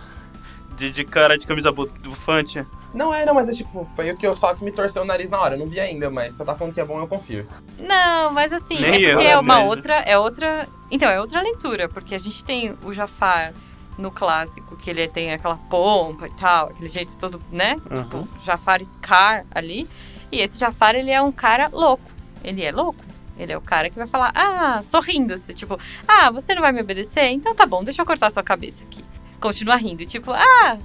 de, 0.78 0.92
de 0.92 1.04
cara 1.04 1.38
de 1.38 1.46
camisa 1.46 1.70
bu- 1.72 1.90
bufante. 2.02 2.66
Não 2.96 3.14
é, 3.14 3.26
não, 3.26 3.34
mas 3.34 3.50
é 3.50 3.52
tipo, 3.52 3.88
foi 3.96 4.10
o 4.12 4.18
que 4.18 4.26
eu 4.26 4.36
só 4.36 4.56
que 4.56 4.64
me 4.64 4.72
torceu 4.72 5.02
o 5.02 5.06
nariz 5.06 5.30
na 5.30 5.40
hora. 5.40 5.56
Eu 5.56 5.60
não 5.60 5.68
vi 5.68 5.80
ainda, 5.80 6.10
mas 6.10 6.32
se 6.32 6.38
você 6.38 6.46
tá 6.46 6.56
falando 6.56 6.74
que 6.74 6.80
é 6.82 6.86
bom, 6.86 6.98
eu 7.00 7.08
confio. 7.08 7.46
Não, 7.78 8.32
mas 8.32 8.54
assim, 8.54 8.80
Nem 8.80 9.06
é 9.06 9.12
porque 9.14 9.28
eu, 9.28 9.32
é 9.32 9.38
uma 9.38 9.56
mas- 9.60 9.68
outra. 9.68 9.96
É 10.00 10.18
outra. 10.18 10.68
Então, 10.90 11.10
é 11.10 11.20
outra 11.20 11.42
leitura, 11.42 11.90
porque 11.90 12.16
a 12.16 12.18
gente 12.20 12.44
tem 12.44 12.76
o 12.84 12.94
Jafar 12.94 13.54
no 13.98 14.10
clássico, 14.12 14.76
que 14.78 14.90
ele 14.90 15.08
tem 15.08 15.32
aquela 15.34 15.58
pompa 15.70 16.28
e 16.28 16.32
tal, 16.32 16.68
aquele 16.70 16.88
jeito 16.90 17.18
todo, 17.18 17.42
né? 17.52 17.76
Tipo, 17.76 18.18
Aham. 18.18 18.28
Jafar 18.46 18.82
Scar 18.84 19.46
ali. 19.54 19.88
E 20.32 20.40
esse 20.40 20.58
Jafar, 20.58 20.96
ele 20.96 21.12
é 21.12 21.22
um 21.22 21.32
cara 21.32 21.70
louco. 21.72 22.10
Ele 22.44 22.64
é 22.64 22.72
louco. 22.72 23.04
Ele 23.38 23.52
é 23.52 23.58
o 23.58 23.62
cara 23.62 23.90
que 23.90 23.98
vai 23.98 24.08
falar, 24.08 24.32
ah, 24.34 24.82
sorrindo, 24.90 25.38
tipo, 25.54 25.78
ah, 26.08 26.32
você 26.32 26.56
não 26.56 26.62
vai 26.62 26.72
me 26.72 26.80
obedecer? 26.80 27.26
Então 27.32 27.54
tá 27.54 27.66
bom, 27.66 27.84
deixa 27.84 28.02
eu 28.02 28.06
cortar 28.06 28.32
sua 28.32 28.42
cabeça 28.42 28.82
aqui. 28.84 29.04
Continua 29.42 29.76
rindo, 29.76 30.06
tipo, 30.06 30.32
ah, 30.32 30.78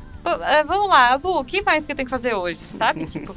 vamos 0.66 0.88
lá, 0.88 1.16
Bu, 1.18 1.40
o 1.40 1.44
que 1.44 1.62
mais 1.62 1.86
que 1.86 1.92
eu 1.92 1.96
tenho 1.96 2.06
que 2.06 2.10
fazer 2.10 2.34
hoje, 2.34 2.58
sabe? 2.60 3.06
Tipo, 3.10 3.34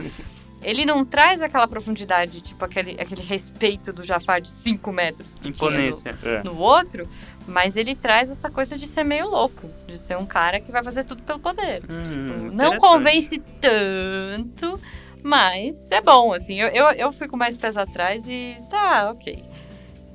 Ele 0.62 0.86
não 0.86 1.04
traz 1.04 1.42
aquela 1.42 1.68
profundidade, 1.68 2.40
tipo 2.40 2.64
aquele, 2.64 2.92
aquele 3.00 3.22
respeito 3.22 3.92
do 3.92 4.02
Jafar 4.02 4.40
de 4.40 4.48
5 4.48 4.94
metros. 4.94 5.28
tinha 5.34 5.42
no- 5.44 5.50
Imponência. 5.50 6.18
É. 6.24 6.42
no 6.42 6.58
outro, 6.58 7.06
mas 7.46 7.76
ele 7.76 7.96
traz 7.96 8.32
essa 8.32 8.50
coisa 8.50 8.78
de 8.78 8.88
ser 8.88 9.04
meio 9.04 9.30
louco, 9.30 9.70
de 9.86 9.98
ser 9.98 10.18
um 10.18 10.26
cara 10.26 10.62
que 10.62 10.72
vai 10.72 10.82
fazer 10.82 11.04
tudo 11.04 11.22
pelo 11.24 11.40
poder. 11.40 11.84
Hum, 11.90 12.50
Não 12.54 12.76
interessante. 12.76 12.80
convence 12.80 13.40
tanto, 13.60 14.80
mas 15.22 15.92
é 15.92 16.00
bom, 16.02 16.32
assim. 16.34 16.56
Eu, 16.56 16.70
eu, 16.70 16.92
eu 16.92 17.12
fico 17.12 17.36
mais 17.36 17.58
pés 17.58 17.76
atrás 17.76 18.26
e 18.30 18.56
tá, 18.70 19.12
ok. 19.12 19.44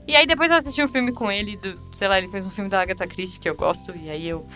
E 0.06 0.16
aí 0.16 0.26
depois 0.26 0.50
eu 0.50 0.56
assisti 0.56 0.82
um 0.82 0.88
filme 0.88 1.12
com 1.12 1.30
ele, 1.30 1.58
do, 1.58 1.78
sei 1.94 2.08
lá, 2.08 2.16
ele 2.16 2.28
fez 2.28 2.46
um 2.46 2.50
filme 2.50 2.70
da 2.70 2.80
Agatha 2.80 3.06
Christie 3.06 3.38
que 3.38 3.48
eu 3.50 3.54
gosto, 3.54 3.94
e 3.94 4.08
aí 4.08 4.26
eu, 4.26 4.46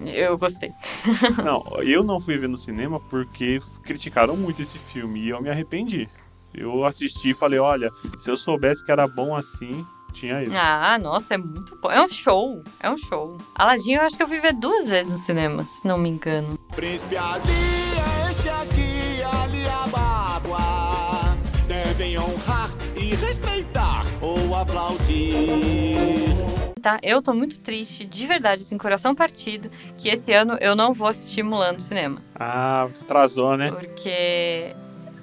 eu 0.00 0.36
gostei. 0.38 0.72
Não, 1.42 1.64
eu 1.82 2.02
não 2.02 2.20
fui 2.20 2.36
ver 2.36 2.48
no 2.48 2.56
cinema 2.56 2.98
porque 2.98 3.60
criticaram 3.82 4.36
muito 4.36 4.62
esse 4.62 4.78
filme 4.78 5.20
e 5.20 5.28
eu 5.28 5.40
me 5.40 5.48
arrependi. 5.48 6.08
Eu 6.52 6.84
assisti 6.84 7.30
e 7.30 7.34
falei, 7.34 7.58
olha, 7.58 7.90
se 8.22 8.30
eu 8.30 8.36
soubesse 8.36 8.84
que 8.84 8.92
era 8.92 9.08
bom 9.08 9.34
assim, 9.34 9.84
tinha 10.12 10.42
ido. 10.42 10.54
Ah, 10.56 10.96
nossa, 10.98 11.34
é 11.34 11.36
muito 11.36 11.76
bom. 11.80 11.90
É 11.90 12.00
um 12.00 12.08
show, 12.08 12.62
é 12.78 12.88
um 12.88 12.96
show. 12.96 13.36
Aladdin 13.54 13.94
eu 13.94 14.02
acho 14.02 14.16
que 14.16 14.22
eu 14.22 14.28
fui 14.28 14.40
ver 14.40 14.54
duas 14.54 14.88
vezes 14.88 15.12
no 15.12 15.18
cinema, 15.18 15.64
se 15.64 15.86
não 15.86 15.98
me 15.98 16.08
engano. 16.08 16.56
Príncipe 16.74 17.16
Ali 17.16 17.42
é 17.98 18.30
este 18.30 18.48
aqui, 18.48 19.22
Ali 19.22 19.66
Ababa. 19.66 21.36
Devem 21.66 22.18
honrar 22.18 22.70
e 22.96 23.14
respeitar 23.16 24.04
ou 24.20 24.54
aplaudir. 24.54 25.34
Tá, 26.84 26.98
eu 27.02 27.22
tô 27.22 27.32
muito 27.32 27.58
triste, 27.60 28.04
de 28.04 28.26
verdade, 28.26 28.62
assim, 28.62 28.76
coração 28.76 29.14
partido, 29.14 29.70
que 29.96 30.10
esse 30.10 30.30
ano 30.34 30.58
eu 30.60 30.76
não 30.76 30.92
vou 30.92 31.08
assistir 31.08 31.42
Mulan 31.42 31.72
no 31.72 31.80
cinema. 31.80 32.20
Ah, 32.34 32.90
atrasou, 33.00 33.56
né? 33.56 33.70
Porque 33.70 34.76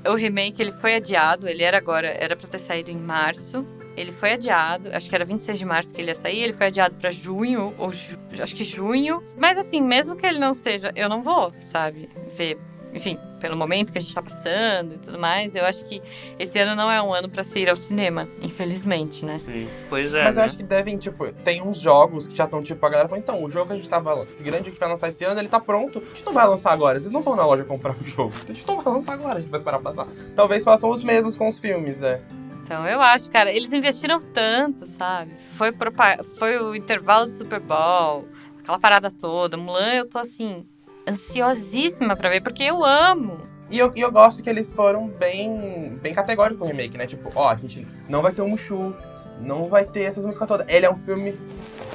o 0.10 0.16
remake 0.16 0.60
ele 0.60 0.72
foi 0.72 0.96
adiado, 0.96 1.48
ele 1.48 1.62
era 1.62 1.78
agora, 1.78 2.08
era 2.08 2.36
pra 2.36 2.48
ter 2.48 2.58
saído 2.58 2.90
em 2.90 2.98
março. 2.98 3.64
Ele 3.96 4.12
foi 4.12 4.32
adiado, 4.32 4.90
acho 4.92 5.08
que 5.08 5.14
era 5.14 5.24
26 5.24 5.60
de 5.60 5.66
março 5.66 5.94
que 5.94 6.02
ele 6.02 6.10
ia 6.10 6.16
sair, 6.16 6.40
ele 6.40 6.54
foi 6.54 6.66
adiado 6.66 6.96
pra 6.96 7.12
junho, 7.12 7.76
ou 7.78 7.94
ju- 7.94 8.18
acho 8.42 8.56
que 8.56 8.64
junho. 8.64 9.22
Mas 9.38 9.56
assim, 9.56 9.82
mesmo 9.84 10.16
que 10.16 10.26
ele 10.26 10.40
não 10.40 10.56
seja, 10.56 10.92
eu 10.96 11.08
não 11.08 11.22
vou, 11.22 11.54
sabe, 11.62 12.10
ver. 12.36 12.58
Enfim, 12.94 13.18
pelo 13.40 13.56
momento 13.56 13.92
que 13.92 13.98
a 13.98 14.02
gente 14.02 14.14
tá 14.14 14.22
passando 14.22 14.96
e 14.96 14.98
tudo 14.98 15.18
mais, 15.18 15.56
eu 15.56 15.64
acho 15.66 15.86
que 15.86 16.02
esse 16.38 16.60
ano 16.60 16.76
não 16.76 16.92
é 16.92 17.02
um 17.02 17.14
ano 17.14 17.30
pra 17.30 17.44
se 17.44 17.60
ir 17.60 17.70
ao 17.70 17.76
cinema, 17.76 18.28
infelizmente, 18.42 19.24
né? 19.26 19.38
Sim. 19.38 19.68
Pois 19.90 20.14
é. 20.14 20.24
Mas 20.26 20.36
eu 20.36 20.42
né? 20.42 20.46
acho 20.46 20.58
que 20.58 20.64
devem, 20.64 20.98
tipo, 20.98 21.32
tem 21.32 21.62
uns 21.62 21.80
jogos 21.80 22.28
que 22.28 22.36
já 22.36 22.44
estão, 22.46 22.62
tipo, 22.62 22.86
a 22.86 22.90
galera 22.90 23.08
falou, 23.08 23.24
então, 23.24 23.42
o 23.44 23.50
jogo 23.50 23.68
que 23.68 23.74
a 23.74 23.76
gente 23.78 23.88
tava. 23.90 24.28
Esse 24.32 24.44
grande 24.44 24.72
que 24.72 24.80
vai 24.80 24.90
lançar 24.90 25.08
esse 25.08 25.24
ano, 25.24 25.40
ele 25.40 25.48
tá 25.48 25.60
pronto. 25.60 26.00
A 26.00 26.16
gente 26.16 26.26
não 26.26 26.34
vai 26.34 26.46
lançar 26.48 26.74
agora. 26.74 27.00
Vocês 27.00 27.12
não 27.14 27.22
vão 27.22 27.36
na 27.36 27.46
loja 27.46 27.64
comprar 27.64 27.96
o 28.00 28.04
jogo. 28.04 28.34
A 28.44 28.48
gente 28.54 28.68
não 28.68 28.82
vai 28.82 28.94
lançar 28.94 29.14
agora, 29.14 29.38
a 29.38 29.40
gente 29.42 29.50
vai 29.50 29.60
esperar 29.60 29.80
passar. 29.80 30.08
Talvez 30.36 30.64
façam 30.64 30.90
os 30.90 31.02
mesmos 31.02 31.38
com 31.38 31.48
os 31.48 31.58
filmes, 31.60 32.02
é. 32.04 32.22
Então, 32.64 32.86
eu 32.88 33.02
acho, 33.02 33.30
cara, 33.30 33.52
eles 33.52 33.74
investiram 33.74 34.22
tanto, 34.22 34.86
sabe? 34.86 35.32
Foi, 35.58 35.72
propa- 35.72 36.20
foi 36.38 36.58
o 36.58 36.76
intervalo 36.76 37.26
do 37.26 37.32
Super 37.32 37.60
Bowl, 37.60 38.28
aquela 38.62 38.80
parada 38.80 39.10
toda. 39.12 39.58
Mulan, 39.58 39.94
eu 39.94 40.10
tô 40.10 40.18
assim, 40.18 40.66
ansiosíssima 41.12 42.16
pra 42.16 42.30
ver, 42.30 42.42
porque 42.42 42.64
eu 42.64 42.84
amo. 42.84 43.40
E 43.70 43.80
eu, 43.80 43.92
e 43.96 44.02
eu 44.02 44.12
gosto 44.12 44.44
que 44.44 44.50
eles 44.50 44.72
foram 44.72 45.08
bem, 45.08 45.98
bem 46.02 46.14
categóricos 46.14 46.60
com 46.60 46.66
o 46.66 46.68
remake, 46.68 46.98
né? 46.98 47.06
Tipo, 47.06 47.32
ó, 47.36 47.50
a 47.50 47.56
gente 47.56 47.88
não 48.10 48.22
vai 48.22 48.34
ter 48.34 48.42
o 48.42 48.48
Mushu, 48.48 48.94
não 49.40 49.68
vai 49.68 49.86
ter 49.86 50.02
essas 50.02 50.26
músicas 50.26 50.48
todas. 50.48 50.68
Ele 50.68 50.86
é 50.86 50.92
um 50.92 50.98
filme. 50.98 51.40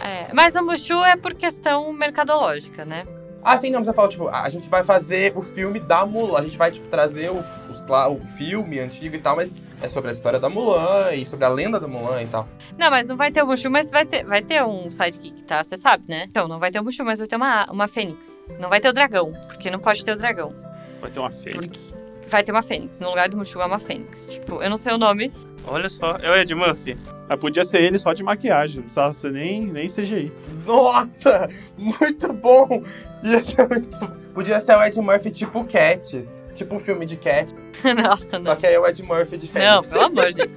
É, 0.03 0.33
mas 0.33 0.55
o 0.55 0.63
Mushu 0.63 1.05
é 1.05 1.17
por 1.17 1.35
questão 1.35 1.93
mercadológica, 1.93 2.85
né? 2.85 3.07
Ah, 3.45 3.59
sim, 3.59 3.71
não, 3.71 3.83
eu 3.83 3.95
falo, 3.95 4.09
tipo, 4.09 4.29
a 4.29 4.49
gente 4.49 4.69
vai 4.69 4.83
fazer 4.83 5.33
o 5.37 5.43
filme 5.43 5.79
da 5.79 6.05
Mulan. 6.05 6.39
A 6.39 6.43
gente 6.43 6.57
vai, 6.57 6.71
tipo, 6.71 6.89
trazer 6.89 7.31
o, 7.31 7.45
os 7.71 7.81
o 7.81 8.27
filme 8.37 8.81
antigo 8.81 9.15
e 9.15 9.21
tal, 9.21 9.37
mas 9.37 9.55
é 9.81 9.89
sobre 9.89 10.11
a 10.11 10.13
história 10.13 10.39
da 10.39 10.49
Mulan 10.49 11.13
e 11.13 11.27
sobre 11.27 11.45
a 11.45 11.49
lenda 11.49 11.79
da 11.79 11.87
Mulan 11.87 12.23
e 12.23 12.27
tal. 12.27 12.49
Não, 12.79 12.91
mas 12.91 13.07
não 13.07 13.17
vai 13.17 13.31
ter 13.31 13.43
o 13.43 13.47
Mushu, 13.47 13.71
mas 13.71 13.91
vai 13.91 14.07
ter, 14.07 14.25
vai 14.25 14.43
ter 14.43 14.65
um 14.65 14.89
sidekick, 14.89 15.45
tá? 15.45 15.63
Você 15.63 15.77
sabe, 15.77 16.05
né? 16.09 16.25
Então, 16.29 16.49
não 16.49 16.59
vai 16.59 16.71
ter 16.71 16.81
o 16.81 16.85
Mushu, 16.85 17.05
mas 17.05 17.19
vai 17.19 17.29
ter 17.29 17.37
uma, 17.37 17.71
uma 17.71 17.89
fênix. 17.89 18.41
Não 18.59 18.69
vai 18.69 18.81
ter 18.81 18.89
o 18.89 18.93
dragão, 18.93 19.33
porque 19.47 19.71
não 19.71 19.79
pode 19.79 20.05
ter 20.05 20.13
o 20.13 20.17
dragão. 20.17 20.55
Vai 21.01 21.11
ter 21.11 21.21
uma 21.21 21.31
fênix. 21.31 21.93
Vai 22.29 22.43
ter 22.43 22.53
uma 22.53 22.63
fênix. 22.63 22.99
No 22.99 23.09
lugar 23.09 23.29
do 23.29 23.37
Mushu 23.37 23.61
é 23.61 23.67
uma 23.67 23.79
fênix. 23.79 24.27
Tipo, 24.27 24.63
eu 24.63 24.71
não 24.71 24.79
sei 24.79 24.93
o 24.93 24.99
nome. 24.99 25.33
Olha 25.67 25.89
só, 25.89 26.17
é 26.17 26.31
o 26.31 26.37
Ed 26.37 26.55
Murphy. 26.55 26.97
Mas 27.29 27.39
podia 27.41 27.65
ser 27.65 27.83
ele 27.83 27.99
só 27.99 28.13
de 28.13 28.23
maquiagem, 28.23 28.77
não 28.77 28.83
precisava 28.85 29.13
ser 29.13 29.33
nem, 29.33 29.67
nem 29.67 29.89
CGI. 29.89 30.33
Nossa! 30.65 31.49
Muito 31.77 32.33
bom! 32.33 32.83
Ia 33.27 33.43
ser 33.43 33.69
muito. 33.69 33.99
Podia 34.33 34.61
ser 34.61 34.77
o 34.77 34.83
Ed 34.85 35.01
Murphy 35.01 35.31
tipo 35.31 35.65
Cats. 35.65 36.45
Tipo 36.55 36.77
um 36.77 36.81
filme 36.81 37.05
de 37.07 37.17
Cat. 37.17 37.55
Nossa, 38.03 38.31
Só 38.31 38.39
não. 38.39 38.57
que 38.57 38.67
aí 38.67 38.75
é 38.75 38.81
o 38.81 38.87
Ed 38.87 39.03
Murphy 39.03 39.37
de 39.37 39.51
Não, 39.59 39.83
pelo 39.83 40.05
amor, 40.05 40.33
gente. 40.33 40.53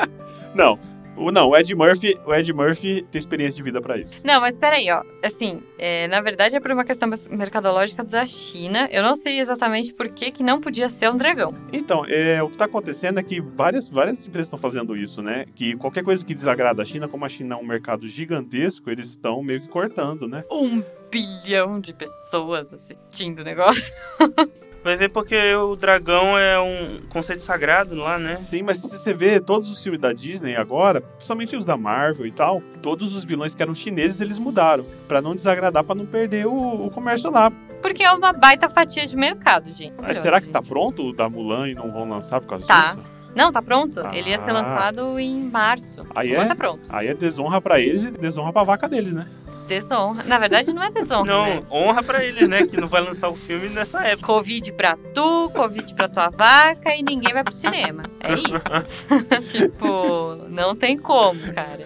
Não, 0.54 0.78
o, 1.16 1.30
não, 1.30 1.50
o 1.50 1.56
Ed 1.56 1.74
Murphy, 1.74 2.18
o 2.26 2.34
Ed 2.34 2.52
Murphy 2.52 3.06
tem 3.10 3.18
experiência 3.18 3.56
de 3.56 3.62
vida 3.62 3.80
pra 3.80 3.96
isso. 3.96 4.20
Não, 4.24 4.40
mas 4.40 4.56
peraí, 4.56 4.90
ó. 4.90 5.02
Assim, 5.22 5.62
é, 5.78 6.06
na 6.08 6.20
verdade 6.20 6.56
é 6.56 6.60
por 6.60 6.70
uma 6.70 6.84
questão 6.84 7.08
mercadológica 7.30 8.02
da 8.02 8.26
China. 8.26 8.88
Eu 8.90 9.02
não 9.02 9.14
sei 9.14 9.40
exatamente 9.40 9.92
por 9.92 10.08
que, 10.08 10.30
que 10.30 10.42
não 10.42 10.60
podia 10.60 10.88
ser 10.88 11.10
um 11.10 11.16
dragão. 11.16 11.54
Então, 11.72 12.04
é, 12.06 12.42
o 12.42 12.48
que 12.48 12.56
tá 12.56 12.64
acontecendo 12.64 13.18
é 13.18 13.22
que 13.22 13.40
várias, 13.40 13.88
várias 13.88 14.26
empresas 14.26 14.46
estão 14.46 14.58
fazendo 14.58 14.96
isso, 14.96 15.22
né? 15.22 15.44
Que 15.54 15.76
qualquer 15.76 16.02
coisa 16.02 16.24
que 16.24 16.34
desagrada 16.34 16.82
a 16.82 16.84
China, 16.84 17.08
como 17.08 17.24
a 17.24 17.28
China 17.28 17.54
é 17.54 17.58
um 17.58 17.64
mercado 17.64 18.06
gigantesco, 18.06 18.90
eles 18.90 19.08
estão 19.08 19.42
meio 19.42 19.60
que 19.60 19.68
cortando, 19.68 20.28
né? 20.28 20.44
Um 20.50 20.82
bilhão 21.10 21.80
de 21.80 21.92
pessoas 21.92 22.74
assistindo 22.74 23.40
o 23.40 23.44
negócio. 23.44 23.94
Vai 24.84 24.96
ver 24.96 25.08
porque 25.08 25.54
o 25.54 25.74
dragão 25.76 26.36
é 26.36 26.60
um 26.60 27.00
conceito 27.08 27.40
sagrado 27.42 27.94
lá, 27.94 28.18
né? 28.18 28.36
Sim, 28.42 28.62
mas 28.62 28.76
se 28.82 28.98
você 28.98 29.14
vê 29.14 29.40
todos 29.40 29.72
os 29.72 29.82
filmes 29.82 29.98
da 29.98 30.12
Disney 30.12 30.54
agora, 30.56 31.00
principalmente 31.00 31.56
os 31.56 31.64
da 31.64 31.74
Marvel 31.74 32.26
e 32.26 32.30
tal, 32.30 32.60
todos 32.82 33.14
os 33.14 33.24
vilões 33.24 33.54
que 33.54 33.62
eram 33.62 33.74
chineses 33.74 34.20
eles 34.20 34.38
mudaram 34.38 34.84
Pra 35.08 35.22
não 35.22 35.34
desagradar, 35.34 35.82
pra 35.82 35.94
não 35.94 36.04
perder 36.04 36.46
o, 36.46 36.86
o 36.86 36.90
comércio 36.90 37.30
lá. 37.30 37.50
Porque 37.80 38.02
é 38.02 38.12
uma 38.12 38.32
baita 38.32 38.68
fatia 38.68 39.06
de 39.06 39.16
mercado, 39.16 39.72
gente. 39.72 39.94
Mas 40.00 40.18
será 40.18 40.38
que 40.40 40.50
tá 40.50 40.60
pronto 40.62 41.08
o 41.08 41.12
da 41.14 41.28
Mulan 41.30 41.68
e 41.70 41.74
não 41.74 41.90
vão 41.90 42.06
lançar 42.08 42.40
por 42.42 42.46
causa 42.48 42.66
Tá. 42.66 42.80
disso? 42.94 43.00
Não, 43.34 43.50
tá 43.50 43.60
pronto. 43.60 44.00
Ele 44.12 44.30
ia 44.30 44.38
ser 44.38 44.50
Ah. 44.50 44.54
lançado 44.54 45.18
em 45.18 45.50
março. 45.50 46.06
Aí 46.14 46.30
Mulan 46.30 46.44
é? 46.44 46.46
tá 46.48 46.54
pronto. 46.54 46.82
Aí 46.90 47.08
é 47.08 47.14
desonra 47.14 47.60
pra 47.60 47.80
eles 47.80 48.04
e 48.04 48.10
desonra 48.10 48.52
pra 48.52 48.62
vaca 48.64 48.88
deles, 48.88 49.14
né? 49.14 49.26
Desonra. 49.66 50.22
Na 50.24 50.38
verdade, 50.38 50.72
não 50.72 50.82
é 50.82 50.90
desonra, 50.90 51.24
Não, 51.24 51.46
né? 51.46 51.62
honra 51.70 52.02
pra 52.02 52.24
eles, 52.24 52.48
né? 52.48 52.66
Que 52.66 52.76
não 52.76 52.88
vai 52.88 53.00
lançar 53.02 53.28
o 53.28 53.34
filme 53.34 53.68
nessa 53.68 54.00
época. 54.02 54.26
Covid 54.26 54.72
pra 54.72 54.96
tu, 55.14 55.50
Covid 55.54 55.94
pra 55.94 56.08
tua 56.08 56.28
vaca 56.30 56.94
e 56.94 57.02
ninguém 57.02 57.32
vai 57.32 57.42
pro 57.42 57.52
cinema. 57.54 58.02
É 58.20 58.34
isso. 58.34 59.50
tipo, 59.52 60.36
não 60.48 60.74
tem 60.76 60.98
como, 60.98 61.40
cara. 61.54 61.84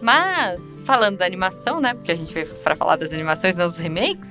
Mas, 0.00 0.80
falando 0.84 1.18
da 1.18 1.24
animação, 1.26 1.80
né? 1.80 1.94
Porque 1.94 2.12
a 2.12 2.14
gente 2.16 2.32
veio 2.34 2.46
pra 2.46 2.76
falar 2.76 2.96
das 2.96 3.12
animações, 3.12 3.56
não 3.56 3.66
dos 3.66 3.76
remakes. 3.78 4.28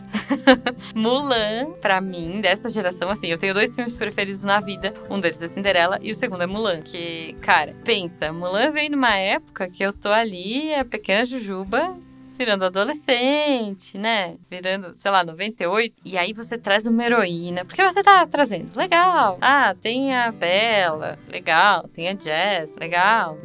Mulan, 0.94 1.72
pra 1.82 2.00
mim, 2.02 2.42
dessa 2.42 2.70
geração, 2.70 3.10
assim, 3.10 3.28
eu 3.28 3.38
tenho 3.38 3.54
dois 3.54 3.74
filmes 3.74 3.96
preferidos 3.96 4.44
na 4.44 4.60
vida. 4.60 4.94
Um 5.10 5.20
deles 5.20 5.42
é 5.42 5.48
Cinderela 5.48 5.98
e 6.02 6.12
o 6.12 6.16
segundo 6.16 6.44
é 6.44 6.48
Mulan. 6.48 6.82
Que, 6.82 7.36
cara, 7.42 7.76
pensa, 7.84 8.32
Mulan 8.32 8.72
veio 8.72 8.92
numa 8.92 9.16
época 9.18 9.68
que 9.70 9.84
eu 9.84 9.94
tô 9.94 10.10
ali, 10.10 10.74
a 10.76 10.86
pequena 10.86 11.26
Jujuba, 11.26 11.96
virando 12.42 12.66
adolescente, 12.66 14.00
né? 14.00 14.36
Virando, 14.50 14.96
sei 14.96 15.12
lá, 15.12 15.24
98. 15.24 15.96
E 16.04 16.18
aí 16.18 16.34
você 16.34 16.58
traz 16.58 16.88
uma 16.88 17.06
heroína. 17.06 17.64
Porque 17.64 17.84
você 17.84 18.02
tá 18.02 18.26
trazendo? 18.26 18.76
Legal. 18.76 19.38
Ah, 19.40 19.76
tem 19.80 20.16
a 20.16 20.32
Bela. 20.32 21.20
Legal. 21.28 21.88
Tem 21.94 22.10
a 22.10 22.14
Jazz. 22.14 22.76
Legal. 22.78 23.38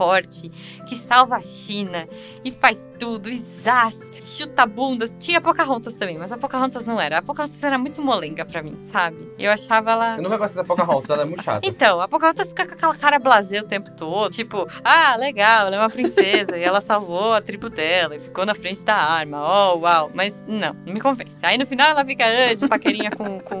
Forte. 0.00 0.48
Que 0.88 0.96
salva 0.96 1.36
a 1.36 1.42
China. 1.42 2.08
E 2.42 2.50
faz 2.50 2.88
tudo. 2.98 3.28
E 3.28 3.38
zaz. 3.38 4.10
Chuta 4.22 4.64
bundas. 4.64 5.14
Tinha 5.20 5.42
Pocahontas 5.42 5.94
também. 5.94 6.16
Mas 6.16 6.32
a 6.32 6.38
Pocahontas 6.38 6.86
não 6.86 6.98
era. 6.98 7.18
A 7.18 7.22
Pocahontas 7.22 7.62
era 7.62 7.76
muito 7.76 8.00
molenga 8.00 8.46
pra 8.46 8.62
mim, 8.62 8.78
sabe? 8.90 9.30
Eu 9.38 9.52
achava 9.52 9.90
ela... 9.90 10.16
Eu 10.16 10.22
nunca 10.22 10.38
gostei 10.38 10.62
da 10.62 10.66
Pocahontas, 10.66 11.10
ela 11.10 11.20
é 11.20 11.24
muito 11.26 11.42
chata. 11.42 11.60
Então, 11.62 12.00
a 12.00 12.08
Pocahontas 12.08 12.48
fica 12.48 12.66
com 12.66 12.72
aquela 12.72 12.94
cara 12.96 13.18
blasé 13.18 13.60
o 13.60 13.66
tempo 13.66 13.90
todo. 13.90 14.32
Tipo, 14.32 14.66
ah, 14.82 15.16
legal, 15.16 15.66
ela 15.66 15.76
é 15.76 15.78
uma 15.78 15.90
princesa 15.90 16.56
e 16.56 16.62
ela 16.62 16.80
salvou 16.80 17.34
a 17.34 17.42
tribo 17.42 17.68
dela 17.68 18.16
e 18.16 18.20
ficou 18.20 18.46
na 18.46 18.54
frente 18.54 18.82
da 18.82 18.96
arma. 18.96 19.36
Oh, 19.38 19.80
uau. 19.80 20.10
Mas 20.14 20.46
não, 20.48 20.72
não 20.72 20.94
me 20.94 21.00
convence. 21.00 21.36
Aí 21.42 21.58
no 21.58 21.66
final 21.66 21.90
ela 21.90 22.06
fica 22.06 22.24
ah, 22.24 22.54
de 22.54 22.66
paquerinha 22.66 23.10
com, 23.10 23.38
com 23.38 23.60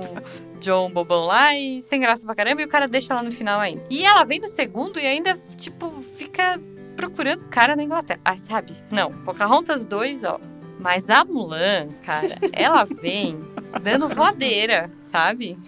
John 0.60 0.90
Bobão 0.90 1.24
lá 1.26 1.56
e 1.56 1.80
sem 1.80 2.00
graça 2.00 2.24
pra 2.24 2.34
caramba 2.34 2.62
e 2.62 2.64
o 2.64 2.68
cara 2.68 2.86
deixa 2.86 3.12
ela 3.12 3.22
no 3.22 3.32
final 3.32 3.58
ainda. 3.60 3.82
E 3.90 4.04
ela 4.04 4.24
vem 4.24 4.40
no 4.40 4.48
segundo 4.48 5.00
e 5.00 5.06
ainda, 5.06 5.38
tipo, 5.56 5.90
fica 6.16 6.60
procurando 6.94 7.44
cara 7.46 7.74
na 7.74 7.82
Inglaterra. 7.82 8.20
Ah, 8.24 8.36
sabe? 8.36 8.74
Não, 8.90 9.12
Pocahontas 9.24 9.84
2, 9.86 10.24
ó. 10.24 10.38
Mas 10.78 11.10
a 11.10 11.24
Mulan, 11.24 11.88
cara, 12.04 12.28
ela 12.52 12.84
vem 12.84 13.38
dando 13.82 14.08
voadeira, 14.08 14.90
sabe? 15.10 15.58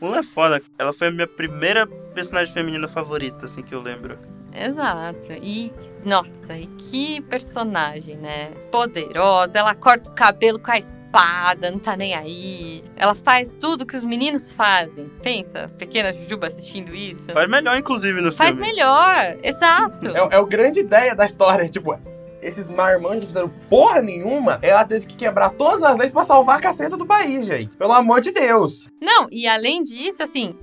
Mulan 0.00 0.18
é 0.18 0.22
foda. 0.22 0.62
Ela 0.78 0.92
foi 0.92 1.08
a 1.08 1.10
minha 1.10 1.26
primeira 1.26 1.86
personagem 1.86 2.52
feminina 2.52 2.86
favorita, 2.86 3.46
assim 3.46 3.62
que 3.62 3.74
eu 3.74 3.80
lembro. 3.80 4.18
Exato. 4.54 5.32
E, 5.42 5.72
nossa, 6.04 6.56
e 6.56 6.66
que 6.66 7.20
personagem, 7.22 8.16
né? 8.16 8.50
Poderosa. 8.70 9.58
Ela 9.58 9.74
corta 9.74 10.10
o 10.10 10.14
cabelo 10.14 10.58
com 10.58 10.70
a 10.70 10.78
espada, 10.78 11.70
não 11.70 11.78
tá 11.78 11.96
nem 11.96 12.14
aí. 12.14 12.82
Ela 12.96 13.14
faz 13.14 13.54
tudo 13.58 13.86
que 13.86 13.96
os 13.96 14.04
meninos 14.04 14.52
fazem. 14.52 15.08
Pensa, 15.22 15.70
pequena 15.78 16.12
Jujuba 16.12 16.48
assistindo 16.48 16.94
isso. 16.94 17.30
Faz 17.32 17.48
melhor, 17.48 17.76
inclusive, 17.76 18.20
no 18.20 18.32
Faz 18.32 18.56
filme. 18.56 18.70
melhor, 18.70 19.36
exato. 19.42 20.08
É, 20.08 20.34
é 20.34 20.36
a 20.36 20.42
grande 20.42 20.80
ideia 20.80 21.14
da 21.14 21.24
história, 21.24 21.68
tipo, 21.68 21.96
esses 22.40 22.68
marmanjos 22.68 23.26
fizeram 23.26 23.50
porra 23.68 24.00
nenhuma, 24.00 24.58
ela 24.62 24.84
teve 24.84 25.06
que 25.06 25.16
quebrar 25.16 25.50
todas 25.50 25.82
as 25.82 25.98
leis 25.98 26.12
pra 26.12 26.24
salvar 26.24 26.58
a 26.58 26.60
caceta 26.60 26.96
do 26.96 27.06
país, 27.06 27.46
gente. 27.46 27.76
Pelo 27.76 27.92
amor 27.92 28.20
de 28.20 28.30
Deus. 28.30 28.88
Não, 29.00 29.26
e 29.30 29.46
além 29.46 29.82
disso, 29.82 30.22
assim, 30.22 30.56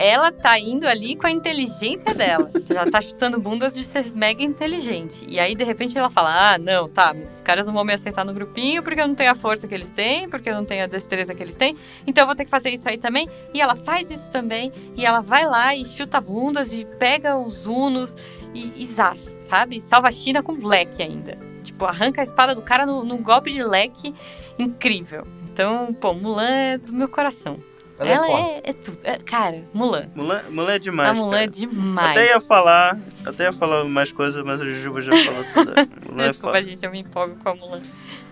ela 0.00 0.32
tá 0.32 0.58
indo 0.58 0.88
ali 0.88 1.14
com 1.14 1.26
a 1.26 1.30
inteligência 1.30 2.14
dela. 2.14 2.50
Já 2.66 2.90
tá 2.90 3.02
chutando 3.02 3.38
bundas 3.38 3.74
de 3.74 3.84
ser 3.84 4.10
mega 4.14 4.42
inteligente. 4.42 5.26
E 5.28 5.38
aí, 5.38 5.54
de 5.54 5.62
repente, 5.62 5.96
ela 5.96 6.08
fala: 6.08 6.54
Ah, 6.54 6.58
não, 6.58 6.88
tá, 6.88 7.12
mas 7.12 7.34
os 7.34 7.42
caras 7.42 7.66
não 7.66 7.74
vão 7.74 7.84
me 7.84 7.92
aceitar 7.92 8.24
no 8.24 8.32
grupinho 8.32 8.82
porque 8.82 8.98
eu 8.98 9.06
não 9.06 9.14
tenho 9.14 9.30
a 9.30 9.34
força 9.34 9.68
que 9.68 9.74
eles 9.74 9.90
têm, 9.90 10.26
porque 10.26 10.48
eu 10.48 10.54
não 10.54 10.64
tenho 10.64 10.84
a 10.84 10.86
destreza 10.86 11.34
que 11.34 11.42
eles 11.42 11.54
têm. 11.54 11.76
Então 12.06 12.22
eu 12.22 12.26
vou 12.26 12.34
ter 12.34 12.46
que 12.46 12.50
fazer 12.50 12.70
isso 12.70 12.88
aí 12.88 12.96
também. 12.96 13.28
E 13.52 13.60
ela 13.60 13.76
faz 13.76 14.10
isso 14.10 14.30
também. 14.30 14.72
E 14.96 15.04
ela 15.04 15.20
vai 15.20 15.44
lá 15.44 15.76
e 15.76 15.84
chuta 15.84 16.18
bundas 16.18 16.72
e 16.72 16.86
pega 16.98 17.36
os 17.36 17.66
unos 17.66 18.16
e, 18.54 18.72
e 18.82 18.86
zaz, 18.86 19.38
sabe? 19.50 19.82
Salva 19.82 20.08
a 20.08 20.12
China 20.12 20.42
com 20.42 20.52
leque 20.66 21.02
ainda. 21.02 21.36
Tipo, 21.62 21.84
arranca 21.84 22.22
a 22.22 22.24
espada 22.24 22.54
do 22.54 22.62
cara 22.62 22.86
num 22.86 23.22
golpe 23.22 23.52
de 23.52 23.62
leque 23.62 24.14
incrível. 24.58 25.26
Então, 25.52 25.92
pô, 25.92 26.14
Mulan 26.14 26.48
é 26.48 26.78
do 26.78 26.90
meu 26.90 27.06
coração. 27.06 27.58
Ela, 28.00 28.10
Ela 28.10 28.26
é 28.26 28.32
é, 28.64 28.70
é 28.70 28.72
tudo. 28.72 28.98
É, 29.04 29.18
cara, 29.18 29.62
Mulan. 29.74 30.08
Mulan, 30.14 30.40
Mulan 30.50 30.72
é 30.72 30.78
demais, 30.78 31.10
a 31.10 31.14
Mulan 31.14 31.36
é 31.36 31.40
cara. 31.40 31.50
demais. 31.50 32.10
Até 32.10 32.26
ia 32.28 32.40
falar, 32.40 32.98
até 33.26 33.44
ia 33.44 33.52
falar 33.52 33.84
mais 33.84 34.10
coisas, 34.10 34.42
mas 34.44 34.60
a 34.60 34.64
Jujuba 34.64 35.00
já 35.02 35.14
falou 35.16 35.44
tudo. 35.52 35.72
Mulan 36.10 36.24
é 36.24 36.28
Desculpa, 36.30 36.56
foda. 36.56 36.62
gente, 36.62 36.84
eu 36.84 36.90
me 36.90 37.00
empolgo 37.00 37.36
com 37.36 37.48
a 37.50 37.54
Mulan. 37.54 37.82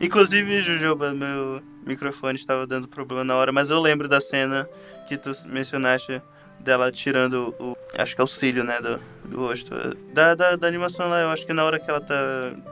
Inclusive, 0.00 0.62
Jujuba, 0.62 1.12
meu 1.12 1.62
microfone 1.84 2.38
estava 2.38 2.66
dando 2.66 2.88
problema 2.88 3.24
na 3.24 3.34
hora, 3.36 3.52
mas 3.52 3.68
eu 3.70 3.78
lembro 3.80 4.08
da 4.08 4.20
cena 4.20 4.68
que 5.08 5.16
tu 5.16 5.32
mencionaste 5.46 6.20
dela 6.60 6.90
tirando 6.90 7.54
o. 7.58 7.76
Acho 7.96 8.14
que 8.14 8.20
é 8.20 8.24
o 8.24 8.26
cílio, 8.26 8.64
né? 8.64 8.80
Do, 8.80 8.98
do 9.28 9.36
rosto. 9.38 9.74
Da, 10.12 10.34
da, 10.34 10.56
da 10.56 10.66
animação 10.66 11.08
lá, 11.08 11.20
eu 11.20 11.28
acho 11.30 11.44
que 11.46 11.52
na 11.52 11.64
hora 11.64 11.78
que 11.78 11.88
ela 11.90 12.00
tá 12.00 12.14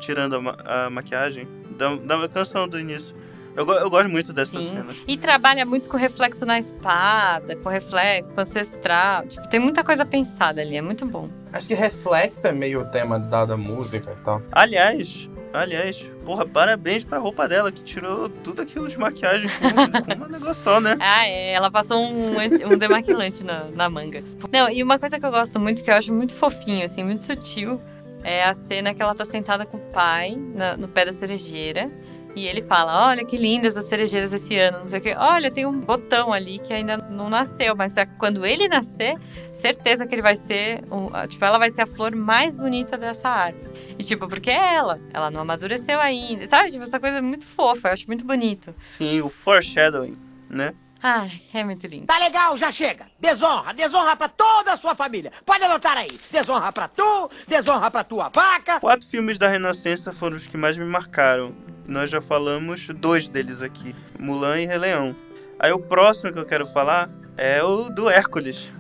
tirando 0.01 0.36
a, 0.36 0.40
ma- 0.40 0.57
a 0.64 0.90
maquiagem, 0.90 1.47
da, 1.70 1.94
da 1.97 2.28
canção 2.28 2.66
do 2.68 2.78
início. 2.78 3.14
Eu, 3.57 3.66
eu 3.66 3.88
gosto 3.90 4.09
muito 4.09 4.32
dessa 4.32 4.59
Sim. 4.59 4.68
cena. 4.70 4.86
E 5.09 5.16
trabalha 5.16 5.64
muito 5.64 5.88
com 5.88 5.96
reflexo 5.96 6.44
na 6.44 6.59
espada, 6.59 7.57
com 7.57 7.68
reflexo, 7.68 8.32
com 8.34 8.40
ancestral. 8.42 9.26
Tipo, 9.26 9.48
tem 9.48 9.59
muita 9.59 9.82
coisa 9.82 10.04
pensada 10.04 10.61
ali, 10.61 10.76
é 10.76 10.82
muito 10.82 11.07
bom. 11.07 11.28
Acho 11.52 11.66
que 11.68 11.74
reflexo 11.74 12.46
é 12.46 12.52
meio 12.52 12.82
o 12.82 12.84
tema 12.84 13.18
da, 13.18 13.44
da 13.46 13.57
música 13.57 14.12
e 14.12 14.22
tal. 14.24 14.42
Aliás, 14.52 15.30
aliás, 15.54 16.11
porra, 16.24 16.44
parabéns 16.46 17.02
pra 17.02 17.18
roupa 17.18 17.48
dela, 17.48 17.72
que 17.72 17.82
tirou 17.82 18.28
tudo 18.28 18.61
aquilo 18.61 18.88
de 18.88 18.98
maquiagem 18.98 19.48
com, 19.48 20.16
com 20.18 20.24
um 20.24 20.28
negócio 20.28 20.62
só, 20.62 20.78
né? 20.80 20.96
Ah, 21.00 21.26
é, 21.26 21.52
ela 21.52 21.70
passou 21.70 22.04
um, 22.04 22.34
um 22.72 22.76
demaquilante 22.76 23.42
na, 23.42 23.64
na 23.74 23.88
manga. 23.88 24.22
Não, 24.52 24.68
e 24.68 24.82
uma 24.82 24.98
coisa 24.98 25.18
que 25.18 25.24
eu 25.24 25.30
gosto 25.30 25.59
muito, 25.59 25.82
que 25.82 25.90
eu 25.90 25.94
acho 25.94 26.12
muito 26.12 26.34
fofinho, 26.34 26.84
assim, 26.84 27.02
muito 27.02 27.22
sutil, 27.22 27.80
é 28.22 28.44
a 28.44 28.52
cena 28.54 28.92
que 28.92 29.00
ela 29.00 29.14
tá 29.14 29.24
sentada 29.24 29.64
com 29.64 29.76
o 29.78 29.80
pai 29.92 30.36
na- 30.36 30.76
no 30.76 30.88
pé 30.88 31.04
da 31.07 31.12
cerejeira. 31.12 31.90
E 32.37 32.47
ele 32.47 32.61
fala: 32.61 33.09
Olha 33.09 33.24
que 33.24 33.37
lindas 33.37 33.76
as 33.78 33.87
cerejeiras 33.87 34.32
esse 34.34 34.57
ano, 34.59 34.80
não 34.80 34.87
sei 34.87 34.99
o 34.99 35.03
quê. 35.03 35.14
Olha, 35.18 35.51
tem 35.51 35.64
um 35.64 35.80
botão 35.80 36.32
ali 36.34 36.59
que 36.59 36.72
ainda 36.72 36.99
não 36.99 37.30
nasceu, 37.30 37.74
mas 37.74 37.97
é 37.97 38.05
quando 38.05 38.45
ele 38.45 38.68
nascer, 38.68 39.16
certeza 39.55 40.07
que 40.07 40.14
ele 40.14 40.20
vai 40.22 40.37
ser. 40.37 40.84
um- 40.91 41.09
tipo, 41.26 41.43
ela 41.45 41.59
vai 41.59 41.70
ser 41.70 41.82
a 41.82 41.87
flor 41.87 42.14
mais 42.14 42.55
bonita 42.57 42.99
dessa 42.99 43.28
árvore. 43.28 43.97
E, 43.99 44.05
tipo, 44.05 44.28
porque 44.28 44.51
é 44.51 44.74
ela. 44.74 45.01
Ela 45.14 45.30
não 45.30 45.41
amadureceu 45.41 45.99
ainda. 45.99 46.47
Sabe? 46.47 46.70
Tipo, 46.70 46.84
essa 46.84 47.01
coisa 47.01 47.16
é 47.18 47.20
muito 47.22 47.47
fofa, 47.47 47.89
eu 47.89 47.93
acho 47.95 48.07
muito 48.07 48.24
bonito. 48.24 48.74
Sim, 48.80 49.22
o 49.22 49.28
foreshadowing, 49.30 50.16
né? 50.51 50.74
Ai, 51.03 51.30
é 51.55 51.62
muito 51.62 51.87
lindo. 51.87 52.07
Tá 52.07 52.18
legal, 52.18 52.57
já 52.59 52.72
chega. 52.72 53.07
Desonra, 53.20 53.72
desonra 53.72 54.16
pra 54.16 54.28
toda 54.28 54.72
a 54.72 54.76
sua 54.78 54.95
família. 54.95 55.30
Pode 55.45 55.62
anotar 55.62 55.97
aí. 55.97 56.18
Desonra 56.32 56.72
pra 56.72 56.89
tu, 56.89 57.30
desonra 57.47 57.91
pra 57.91 58.03
tua 58.05 58.28
vaca. 58.28 58.80
Quatro 58.80 59.07
filmes 59.07 59.39
da 59.39 59.49
Renascença 59.49 60.12
foram 60.12 60.37
os 60.37 60.47
que 60.47 60.57
mais 60.57 60.76
me 60.76 60.84
marcaram. 60.84 61.55
Nós 61.87 62.11
já 62.11 62.20
falamos 62.20 62.87
dois 62.89 63.28
deles 63.28 63.62
aqui: 63.62 63.95
Mulan 64.18 64.61
e 64.61 64.66
Rei 64.66 64.78
Leão. 64.78 65.14
Aí 65.59 65.72
o 65.72 65.78
próximo 65.78 66.32
que 66.32 66.39
eu 66.39 66.45
quero 66.45 66.66
falar 66.66 67.09
é 67.37 67.62
o 67.62 67.89
do 67.91 68.09
Hércules. 68.09 68.70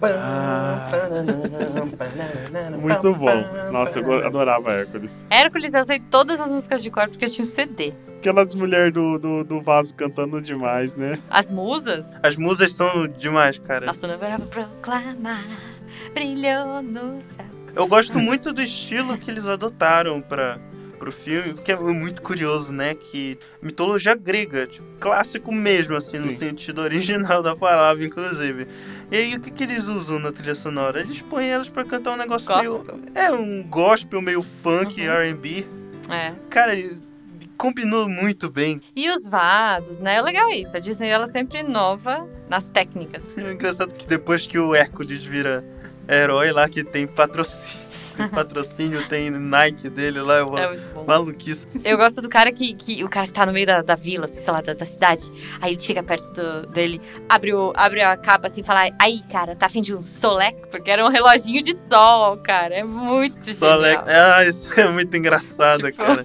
Muito 2.78 3.14
bom. 3.14 3.44
Nossa, 3.70 3.98
eu 3.98 4.26
adorava 4.26 4.72
Hércules. 4.72 5.26
Hércules, 5.30 5.74
eu 5.74 5.84
sei 5.84 6.00
todas 6.00 6.40
as 6.40 6.50
músicas 6.50 6.82
de 6.82 6.90
cor 6.90 7.08
porque 7.08 7.24
eu 7.24 7.30
tinha 7.30 7.44
o 7.44 7.46
CD. 7.46 7.92
Aquelas 8.18 8.54
mulheres 8.54 8.92
do, 8.92 9.18
do, 9.18 9.44
do 9.44 9.60
vaso 9.60 9.94
cantando 9.94 10.40
demais, 10.40 10.94
né? 10.94 11.18
As 11.30 11.50
musas, 11.50 12.14
As 12.22 12.36
musas 12.36 12.72
são 12.72 13.06
demais, 13.06 13.58
cara. 13.58 13.90
a 13.90 13.94
sonora 13.94 14.38
proclamar, 14.38 15.44
brilhou 16.12 16.82
no 16.82 17.20
céu. 17.22 17.46
Eu 17.74 17.86
gosto 17.86 18.18
muito 18.18 18.52
do 18.52 18.62
estilo 18.62 19.18
que 19.18 19.30
eles 19.30 19.46
adotaram 19.46 20.20
para 20.20 20.58
pro 20.96 21.12
filme, 21.12 21.52
porque 21.54 21.70
é 21.72 21.76
muito 21.76 22.20
curioso, 22.22 22.72
né? 22.72 22.94
Que 22.94 23.38
mitologia 23.62 24.14
grega, 24.14 24.66
tipo, 24.66 24.84
clássico 24.98 25.52
mesmo, 25.52 25.94
assim, 25.96 26.18
no 26.18 26.30
Sim. 26.30 26.38
sentido 26.38 26.80
original 26.82 27.42
da 27.42 27.54
palavra, 27.54 28.04
inclusive. 28.04 28.66
E 29.10 29.16
aí, 29.16 29.34
o 29.36 29.40
que, 29.40 29.50
que 29.50 29.62
eles 29.62 29.86
usam 29.86 30.18
na 30.18 30.32
trilha 30.32 30.54
sonora? 30.54 31.00
Eles 31.00 31.20
põem 31.20 31.48
elas 31.48 31.68
pra 31.68 31.84
cantar 31.84 32.12
um 32.12 32.16
negócio 32.16 32.48
meio. 32.58 32.84
É, 33.14 33.30
um 33.30 33.62
gospel 33.62 34.20
meio 34.20 34.42
funk, 34.62 35.00
Uhum. 35.06 35.30
RB. 35.32 35.66
É. 36.10 36.32
Cara, 36.50 36.74
e- 36.74 36.96
combinou 37.56 38.08
muito 38.08 38.50
bem. 38.50 38.80
E 38.94 39.08
os 39.10 39.26
vasos, 39.26 39.98
né? 39.98 40.20
O 40.20 40.24
legal 40.24 40.48
é 40.50 40.56
isso, 40.56 40.76
a 40.76 40.80
Disney 40.80 41.08
ela 41.08 41.26
sempre 41.26 41.60
inova 41.60 42.28
nas 42.48 42.68
técnicas. 42.70 43.22
É 43.36 43.40
engraçado 43.52 43.94
que 43.94 44.06
depois 44.06 44.46
que 44.46 44.58
o 44.58 44.74
Hércules 44.74 45.24
vira 45.24 45.64
herói 46.08 46.52
lá, 46.52 46.68
que 46.68 46.84
tem 46.84 47.06
patrocínio. 47.06 47.85
Tem 48.16 48.28
patrocínio, 48.28 49.08
tem 49.08 49.30
Nike 49.30 49.88
dele 49.90 50.20
lá, 50.20 50.38
eu 50.38 50.56
É 50.58 50.68
muito 50.68 50.86
bom. 50.94 51.04
maluquice. 51.06 51.66
Eu 51.84 51.96
gosto 51.96 52.20
do 52.22 52.28
cara 52.28 52.50
que, 52.52 52.74
que 52.74 53.04
o 53.04 53.08
cara 53.08 53.26
que 53.26 53.32
tá 53.32 53.44
no 53.46 53.52
meio 53.52 53.66
da, 53.66 53.82
da 53.82 53.94
vila, 53.94 54.24
assim, 54.26 54.40
sei 54.40 54.52
lá, 54.52 54.60
da, 54.60 54.72
da 54.74 54.86
cidade. 54.86 55.30
Aí 55.60 55.72
ele 55.72 55.78
chega 55.80 56.02
perto 56.02 56.32
do- 56.32 56.66
dele, 56.68 57.00
abre, 57.28 57.52
o, 57.52 57.72
abre 57.76 58.00
a 58.02 58.16
capa 58.16 58.46
assim 58.46 58.60
e 58.60 58.64
fala: 58.64 58.88
Aí, 58.98 59.20
cara, 59.30 59.54
tá 59.54 59.66
afim 59.66 59.82
de 59.82 59.94
um 59.94 60.00
Solex? 60.00 60.68
Porque 60.70 60.90
era 60.90 61.04
um 61.04 61.08
reloginho 61.08 61.62
de 61.62 61.74
sol, 61.88 62.36
cara. 62.38 62.74
É 62.74 62.84
muito 62.84 63.44
genial. 63.44 63.80
le... 63.80 63.96
Ah, 64.06 64.44
isso 64.44 64.68
é 64.80 64.88
muito 64.88 65.16
engraçado, 65.16 65.82
Tipo- 65.90 65.98
cara. 66.04 66.24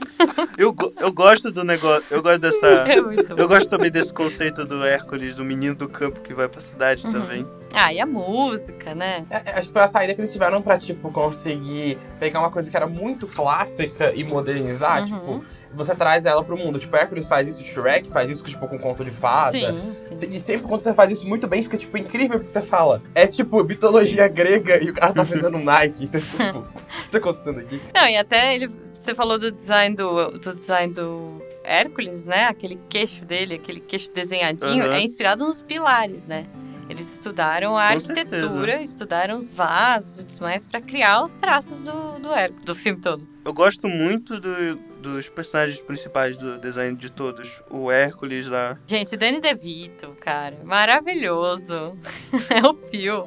Eu, 0.57 0.75
eu 0.99 1.11
gosto 1.11 1.51
do 1.51 1.63
negócio, 1.63 2.05
eu 2.11 2.21
gosto 2.21 2.39
dessa. 2.39 2.61
É. 2.91 2.97
Eu 3.41 3.47
gosto 3.47 3.67
também 3.69 3.91
desse 3.91 4.13
conceito 4.13 4.65
do 4.65 4.83
Hércules, 4.83 5.35
do 5.35 5.43
menino 5.43 5.75
do 5.75 5.87
campo 5.89 6.19
que 6.21 6.33
vai 6.33 6.47
pra 6.47 6.61
cidade 6.61 7.05
Uhum. 7.05 7.11
também. 7.13 7.47
Ah, 7.74 7.93
e 7.93 7.99
a 7.99 8.05
música, 8.05 8.93
né? 8.93 9.26
É, 9.30 9.41
é, 9.45 9.51
acho 9.57 9.67
que 9.67 9.74
foi 9.74 9.82
a 9.82 9.88
saída 9.88 10.13
que 10.13 10.22
eles 10.22 10.32
tiveram 10.32 10.61
pra, 10.61 10.78
tipo, 10.78 11.11
conseguir 11.11 11.97
pegar 12.19 12.39
uma 12.39 12.51
coisa 12.51 12.69
que 12.69 12.76
era 12.76 12.88
muito 12.88 13.28
clássica 13.28 14.13
e 14.13 14.24
modernizar. 14.24 15.01
Uhum. 15.01 15.05
Tipo, 15.05 15.45
você 15.74 15.95
traz 15.95 16.26
ela 16.26 16.43
pro 16.43 16.57
mundo. 16.57 16.80
Tipo, 16.80 16.95
Hércules 16.95 17.28
faz 17.28 17.47
isso, 17.47 17.63
Shrek 17.63 18.09
faz 18.09 18.30
isso, 18.30 18.43
tipo, 18.43 18.67
com 18.67 18.78
conto 18.78 19.05
de 19.05 19.11
fada. 19.11 19.57
Sim, 19.57 19.95
sim. 20.13 20.30
E 20.32 20.39
sempre 20.39 20.67
quando 20.67 20.82
você 20.82 20.93
faz 20.93 21.11
isso 21.11 21.28
muito 21.28 21.47
bem, 21.47 21.63
fica, 21.63 21.78
tipo, 21.78 21.97
incrível 21.97 22.39
porque 22.39 22.51
você 22.51 22.61
fala. 22.61 23.01
É, 23.15 23.26
tipo, 23.26 23.63
mitologia 23.63 24.28
grega 24.28 24.84
e 24.84 24.89
o 24.89 24.93
cara 24.93 25.13
tá 25.13 25.24
vendendo 25.24 25.57
Nike. 25.59 26.03
E 26.03 26.07
você 26.07 26.19
fica, 26.19 26.45
tipo, 26.47 26.59
o 26.59 26.63
que 26.63 27.09
tá 27.11 27.17
acontecendo 27.17 27.59
aqui? 27.59 27.82
Não, 27.93 28.07
e 28.07 28.17
até 28.17 28.55
ele. 28.55 28.69
Você 28.99 29.15
falou 29.15 29.39
do 29.39 29.51
design 29.51 29.95
do, 29.95 30.38
do 30.38 30.53
design 30.53 30.93
do 30.93 31.41
Hércules, 31.63 32.26
né? 32.26 32.45
Aquele 32.47 32.80
queixo 32.88 33.26
dele, 33.26 33.55
aquele 33.55 33.80
queixo 33.80 34.11
desenhadinho, 34.13 34.84
Aham. 34.84 34.93
é 34.93 35.01
inspirado 35.01 35.43
nos 35.45 35.59
pilares, 35.61 36.26
né? 36.26 36.45
Eles 36.91 37.13
estudaram 37.13 37.77
a 37.77 37.87
Com 37.87 37.93
arquitetura, 37.95 38.81
estudaram 38.81 39.37
os 39.37 39.49
vasos 39.51 40.19
e 40.19 40.25
tudo 40.25 40.41
mais 40.41 40.65
pra 40.65 40.81
criar 40.81 41.23
os 41.23 41.33
traços 41.33 41.79
do, 41.79 42.19
do 42.19 42.33
Hércules, 42.33 42.65
do 42.65 42.75
filme 42.75 42.99
todo. 42.99 43.25
Eu 43.45 43.53
gosto 43.53 43.87
muito 43.87 44.39
do- 44.39 44.75
dos 45.01 45.29
personagens 45.29 45.79
principais 45.81 46.37
do 46.37 46.57
design 46.59 46.95
de 46.97 47.09
todos. 47.09 47.49
O 47.69 47.89
Hércules 47.89 48.45
lá. 48.47 48.77
Gente, 48.85 49.15
Danny 49.15 49.39
DeVito, 49.39 50.15
cara, 50.19 50.57
maravilhoso. 50.65 51.97
é 52.51 52.67
o 52.67 52.73
Phil. 52.89 53.25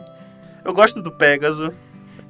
Eu 0.65 0.73
gosto 0.75 1.03
do 1.03 1.11
Pégaso. 1.11 1.73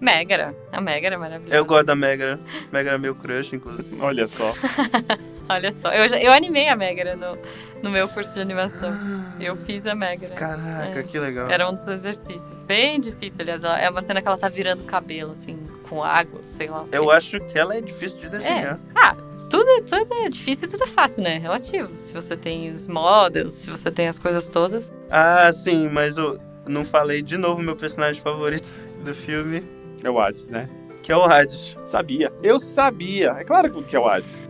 Megara, 0.01 0.55
a 0.72 0.80
Megara 0.80 1.14
é 1.14 1.18
maravilhosa. 1.18 1.57
Eu 1.57 1.64
gosto 1.64 1.87
da 1.87 1.97
Megra. 1.97 2.39
Megra 2.72 2.95
é 2.95 2.99
meu 2.99 3.14
crush, 3.14 3.55
inclusive. 3.55 3.97
Olha 4.01 4.26
só. 4.28 4.53
Olha 5.49 5.72
só, 5.72 5.93
eu, 5.93 6.09
já- 6.09 6.18
eu 6.20 6.32
animei 6.32 6.68
a 6.68 6.76
Megara 6.76 7.16
no, 7.16 7.37
no 7.85 7.91
meu 7.91 8.09
curso 8.09 8.32
de 8.32 8.41
animação. 8.41 8.93
Eu 9.39 9.55
fiz 9.55 9.87
a 9.87 9.95
Megara. 9.95 10.35
Caraca, 10.35 10.99
É. 11.01 11.03
que 11.03 11.18
legal. 11.18 11.49
Era 11.51 11.68
um 11.68 11.74
dos 11.74 11.87
exercícios. 11.87 12.62
Bem 12.62 12.99
difícil, 12.99 13.43
aliás. 13.43 13.62
Ela- 13.62 13.78
É 13.80 13.89
uma 13.91 14.03
cena 14.03 14.20
que 14.22 14.26
ela 14.26 14.39
tá 14.39 14.49
virando 14.49 14.80
o 14.80 14.85
cabelo, 14.85 15.32
assim, 15.32 15.59
com 15.89 16.03
água, 16.03 16.41
sei 16.47 16.68
lá. 16.68 16.87
Eu 16.91 17.11
acho 17.11 17.39
que 17.41 17.59
ela 17.59 17.76
é 17.76 17.80
difícil 17.80 18.18
de 18.18 18.28
desenhar. 18.30 18.80
Ah, 18.95 19.14
tudo, 19.51 19.68
é- 19.68 19.82
tudo 19.82 20.14
é 20.14 20.28
difícil 20.28 20.66
e 20.66 20.70
tudo 20.70 20.85
é 20.85 20.87
fácil, 20.87 21.22
né? 21.22 21.39
Relativo. 21.39 21.97
Se 21.99 22.12
você 22.14 22.37
tem 22.37 22.72
os 22.72 22.87
models, 22.87 23.53
se 23.53 23.70
você 23.70 23.91
tem 23.91 24.09
as 24.09 24.18
coisas 24.18 24.49
todas. 24.49 24.91
Ah, 25.11 25.53
sim, 25.53 25.89
mas 25.89 26.16
eu 26.16 26.39
não 26.66 26.85
falei 26.85 27.20
de 27.22 27.37
novo 27.37 27.61
meu 27.62 27.76
personagem 27.76 28.22
favorito 28.22 28.68
do 29.05 29.14
filme. 29.14 29.62
É 30.03 30.11
o 30.11 30.18
Hades, 30.18 30.49
né? 30.49 30.68
Que 31.05 31.13
é 31.13 31.17
o 31.17 31.23
Hades. 31.23 31.77
Sabia. 31.85 32.33
Eu 32.43 32.59
sabia. 32.59 33.33
É 33.33 33.45
claro 33.45 33.83
que 33.83 33.95
é 33.95 34.01
o 34.01 34.09
Hades. 34.09 34.43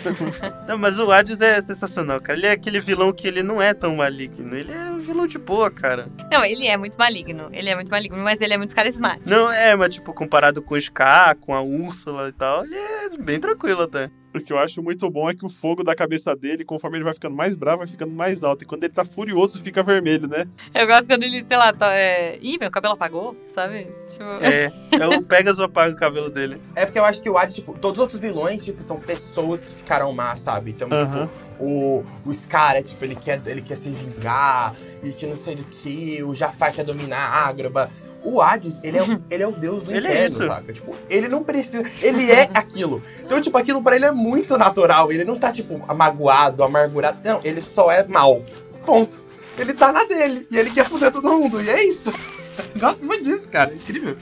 Não, 0.68 0.76
mas 0.76 0.98
o 0.98 1.10
Hades 1.10 1.40
é 1.40 1.58
sensacional, 1.62 2.20
cara. 2.20 2.38
Ele 2.38 2.46
é 2.46 2.50
aquele 2.50 2.78
vilão 2.78 3.10
que 3.10 3.26
ele 3.26 3.42
não 3.42 3.60
é 3.60 3.72
tão 3.72 3.96
maligno. 3.96 4.54
Ele 4.54 4.70
é 4.70 4.90
um 4.90 4.98
vilão 4.98 5.26
de 5.26 5.38
boa, 5.38 5.70
cara. 5.70 6.08
Não, 6.30 6.44
ele 6.44 6.66
é 6.66 6.76
muito 6.76 6.98
maligno. 6.98 7.48
Ele 7.52 7.70
é 7.70 7.74
muito 7.74 7.90
maligno, 7.90 8.18
mas 8.18 8.42
ele 8.42 8.52
é 8.52 8.58
muito 8.58 8.74
carismático. 8.74 9.28
Não, 9.28 9.50
é, 9.50 9.74
mas 9.74 9.94
tipo, 9.94 10.12
comparado 10.12 10.60
com 10.60 10.74
o 10.74 10.80
Scar, 10.80 11.36
com 11.36 11.54
a 11.54 11.62
Úrsula 11.62 12.28
e 12.28 12.32
tal, 12.32 12.66
ele 12.66 12.76
é 12.76 13.08
bem 13.18 13.40
tranquilo 13.40 13.82
até. 13.82 14.10
O 14.34 14.40
que 14.40 14.52
eu 14.52 14.58
acho 14.58 14.82
muito 14.82 15.08
bom 15.08 15.30
é 15.30 15.34
que 15.34 15.46
o 15.46 15.48
fogo 15.48 15.84
da 15.84 15.94
cabeça 15.94 16.34
dele, 16.34 16.64
conforme 16.64 16.96
ele 16.96 17.04
vai 17.04 17.14
ficando 17.14 17.36
mais 17.36 17.54
bravo, 17.54 17.78
vai 17.78 17.86
ficando 17.86 18.12
mais 18.12 18.42
alto. 18.42 18.64
E 18.64 18.66
quando 18.66 18.82
ele 18.82 18.92
tá 18.92 19.04
furioso, 19.04 19.62
fica 19.62 19.80
vermelho, 19.80 20.26
né? 20.26 20.44
Eu 20.74 20.88
gosto 20.88 21.06
quando 21.06 21.22
ele, 21.22 21.44
sei 21.44 21.56
lá, 21.56 21.72
tá, 21.72 21.94
é... 21.94 22.36
Ih, 22.42 22.58
meu 22.58 22.70
cabelo 22.70 22.94
apagou, 22.94 23.36
sabe? 23.54 23.86
Tipo... 24.14 24.24
É, 24.44 24.72
é 24.92 25.06
o 25.08 25.22
Pegasus 25.22 25.60
apaga 25.60 25.92
o 25.92 25.96
cabelo 25.96 26.30
dele. 26.30 26.60
É 26.76 26.84
porque 26.86 26.98
eu 26.98 27.04
acho 27.04 27.20
que 27.20 27.28
o 27.28 27.36
Hades, 27.36 27.54
tipo, 27.56 27.74
todos 27.78 27.98
os 27.98 28.02
outros 28.02 28.20
vilões, 28.20 28.64
tipo, 28.64 28.82
são 28.82 28.98
pessoas 28.98 29.62
que 29.64 29.72
ficaram 29.72 30.12
má, 30.12 30.36
sabe? 30.36 30.70
Então, 30.70 30.88
Aham. 30.90 31.26
tipo, 31.26 31.64
o, 31.64 32.04
o 32.24 32.32
Scar, 32.34 32.76
é, 32.76 32.82
tipo, 32.82 33.04
ele 33.04 33.14
quer, 33.16 33.40
ele 33.46 33.60
quer 33.60 33.76
se 33.76 33.88
vingar, 33.88 34.74
e 35.02 35.10
que 35.10 35.26
não 35.26 35.36
sei 35.36 35.56
do 35.56 35.64
que, 35.64 36.22
o 36.22 36.34
Jafar 36.34 36.72
quer 36.72 36.84
dominar 36.84 37.18
a 37.28 37.46
Agraba. 37.48 37.90
O 38.22 38.40
Hades, 38.40 38.80
ele 38.82 38.96
é, 38.96 39.02
o- 39.02 39.20
ele 39.30 39.42
é 39.42 39.46
o 39.46 39.52
deus 39.52 39.82
do 39.82 39.90
Ele 39.90 40.06
é 40.06 40.10
inferno, 40.26 40.26
isso. 40.38 40.46
saca? 40.46 40.72
Tipo, 40.72 40.96
ele 41.10 41.28
não 41.28 41.42
precisa. 41.44 41.84
Ele 42.00 42.30
é 42.32 42.48
aquilo. 42.54 43.02
Então, 43.22 43.38
tipo, 43.40 43.58
aquilo 43.58 43.82
pra 43.82 43.96
ele 43.96 44.06
é 44.06 44.12
muito 44.12 44.56
natural. 44.56 45.12
Ele 45.12 45.24
não 45.24 45.38
tá, 45.38 45.52
tipo, 45.52 45.82
amagoado, 45.86 46.62
amargurado. 46.64 47.18
Não, 47.22 47.40
ele 47.44 47.60
só 47.60 47.90
é 47.92 48.02
mal. 48.06 48.42
Ponto. 48.86 49.22
Ele 49.58 49.74
tá 49.74 49.92
na 49.92 50.04
dele. 50.04 50.46
E 50.50 50.56
ele 50.56 50.70
quer 50.70 50.86
foder 50.86 51.12
todo 51.12 51.28
mundo. 51.28 51.60
E 51.62 51.68
é 51.68 51.84
isso. 51.86 52.10
Gosto 52.78 53.04
muito 53.04 53.24
disso, 53.24 53.48
cara. 53.48 53.72
É 53.72 53.74
incrível. 53.76 54.16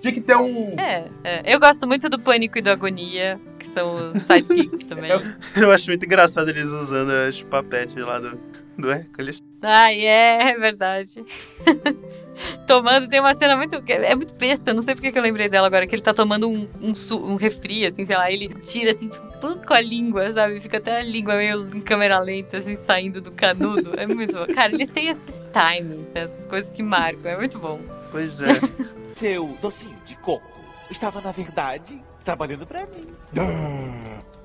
Tinha 0.00 0.12
que 0.12 0.20
ter 0.20 0.36
um. 0.36 0.74
É, 0.80 1.08
é. 1.22 1.54
Eu 1.54 1.60
gosto 1.60 1.86
muito 1.86 2.08
do 2.08 2.18
Pânico 2.18 2.58
e 2.58 2.60
do 2.62 2.70
Agonia, 2.70 3.40
que 3.58 3.68
são 3.68 4.10
os 4.10 4.22
sidekicks 4.22 4.84
também. 4.88 5.10
Eu- 5.10 5.22
Eu 5.62 5.70
acho 5.70 5.86
muito 5.86 6.04
engraçado 6.04 6.48
eles 6.48 6.66
usando 6.70 7.10
as 7.10 7.40
papetes 7.42 7.94
lá 7.96 8.18
do, 8.18 8.38
do 8.76 8.90
Hércules. 8.90 9.40
Ai, 9.62 10.04
é, 10.04 10.50
é 10.50 10.58
verdade. 10.58 11.24
tomando, 12.66 13.08
tem 13.08 13.20
uma 13.20 13.34
cena 13.34 13.56
muito. 13.56 13.82
É 13.88 14.14
muito 14.14 14.34
besta, 14.34 14.72
não 14.72 14.82
sei 14.82 14.94
porque 14.94 15.12
que 15.12 15.18
eu 15.18 15.22
lembrei 15.22 15.48
dela 15.48 15.66
agora, 15.66 15.86
que 15.86 15.94
ele 15.94 16.02
tá 16.02 16.14
tomando 16.14 16.48
um, 16.48 16.68
um, 16.80 16.92
um 17.14 17.36
refri, 17.36 17.86
assim, 17.86 18.04
sei 18.04 18.16
lá, 18.16 18.30
ele 18.30 18.48
tira 18.48 18.92
assim, 18.92 19.08
tipo, 19.08 19.32
com 19.66 19.74
a 19.74 19.80
língua, 19.80 20.32
sabe? 20.32 20.60
Fica 20.60 20.78
até 20.78 20.98
a 20.98 21.02
língua 21.02 21.36
meio 21.36 21.68
em 21.76 21.80
câmera 21.80 22.18
lenta, 22.18 22.58
assim, 22.58 22.76
saindo 22.76 23.20
do 23.20 23.30
canudo. 23.30 23.98
É 23.98 24.06
muito 24.06 24.32
bom. 24.32 24.54
Cara, 24.54 24.72
eles 24.72 24.90
têm 24.90 25.08
esses 25.08 25.34
timings, 25.52 26.08
né? 26.08 26.22
essas 26.22 26.46
coisas 26.46 26.70
que 26.72 26.82
marcam, 26.82 27.30
é 27.30 27.36
muito 27.36 27.58
bom. 27.58 27.80
Pois 28.10 28.40
é. 28.40 28.48
Seu 29.16 29.56
docinho 29.60 29.96
de 30.04 30.16
coco 30.16 30.60
estava, 30.90 31.20
na 31.20 31.32
verdade, 31.32 32.02
trabalhando 32.24 32.66
pra 32.66 32.86
mim. 32.86 33.08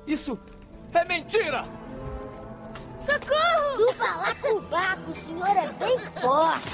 Isso 0.06 0.38
é 0.94 1.04
mentira! 1.04 1.64
Do 3.76 3.92
balacobaco, 3.94 5.10
o 5.10 5.14
senhor 5.14 5.56
é 5.56 5.68
bem 5.78 5.98
forte. 5.98 6.68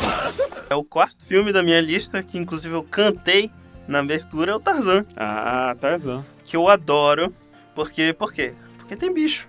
É 0.69 0.75
o 0.75 0.83
quarto 0.83 1.25
filme 1.27 1.53
da 1.53 1.63
minha 1.63 1.81
lista, 1.81 2.23
que 2.23 2.39
inclusive 2.39 2.75
eu 2.75 2.83
cantei 2.83 3.51
na 3.87 4.01
abertura, 4.01 4.53
é 4.53 4.55
o 4.55 4.61
Tarzan. 4.61 5.05
Ah, 5.17 5.77
Tarzan. 5.81 6.25
Que 6.45 6.57
eu 6.57 6.69
adoro. 6.69 7.33
Porque, 7.75 8.13
por 8.13 8.33
quê? 8.33 8.55
Porque 8.79 8.97
tem 8.97 9.13
bicho. 9.13 9.49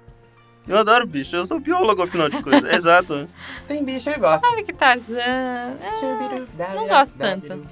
Eu 0.67 0.77
adoro 0.77 1.05
bicho. 1.05 1.35
Eu 1.35 1.45
sou 1.45 1.59
biólogo, 1.59 2.01
afinal 2.01 2.29
de 2.29 2.41
contas. 2.41 2.73
Exato. 2.73 3.27
Tem 3.67 3.83
bicho, 3.83 4.09
ele 4.09 4.19
gosta. 4.19 4.47
Sabe 4.47 4.63
que 4.63 4.73
Tarzan. 4.73 5.19
é, 5.19 6.75
não 6.75 6.87
gosto 6.87 7.17
tanto. 7.17 7.65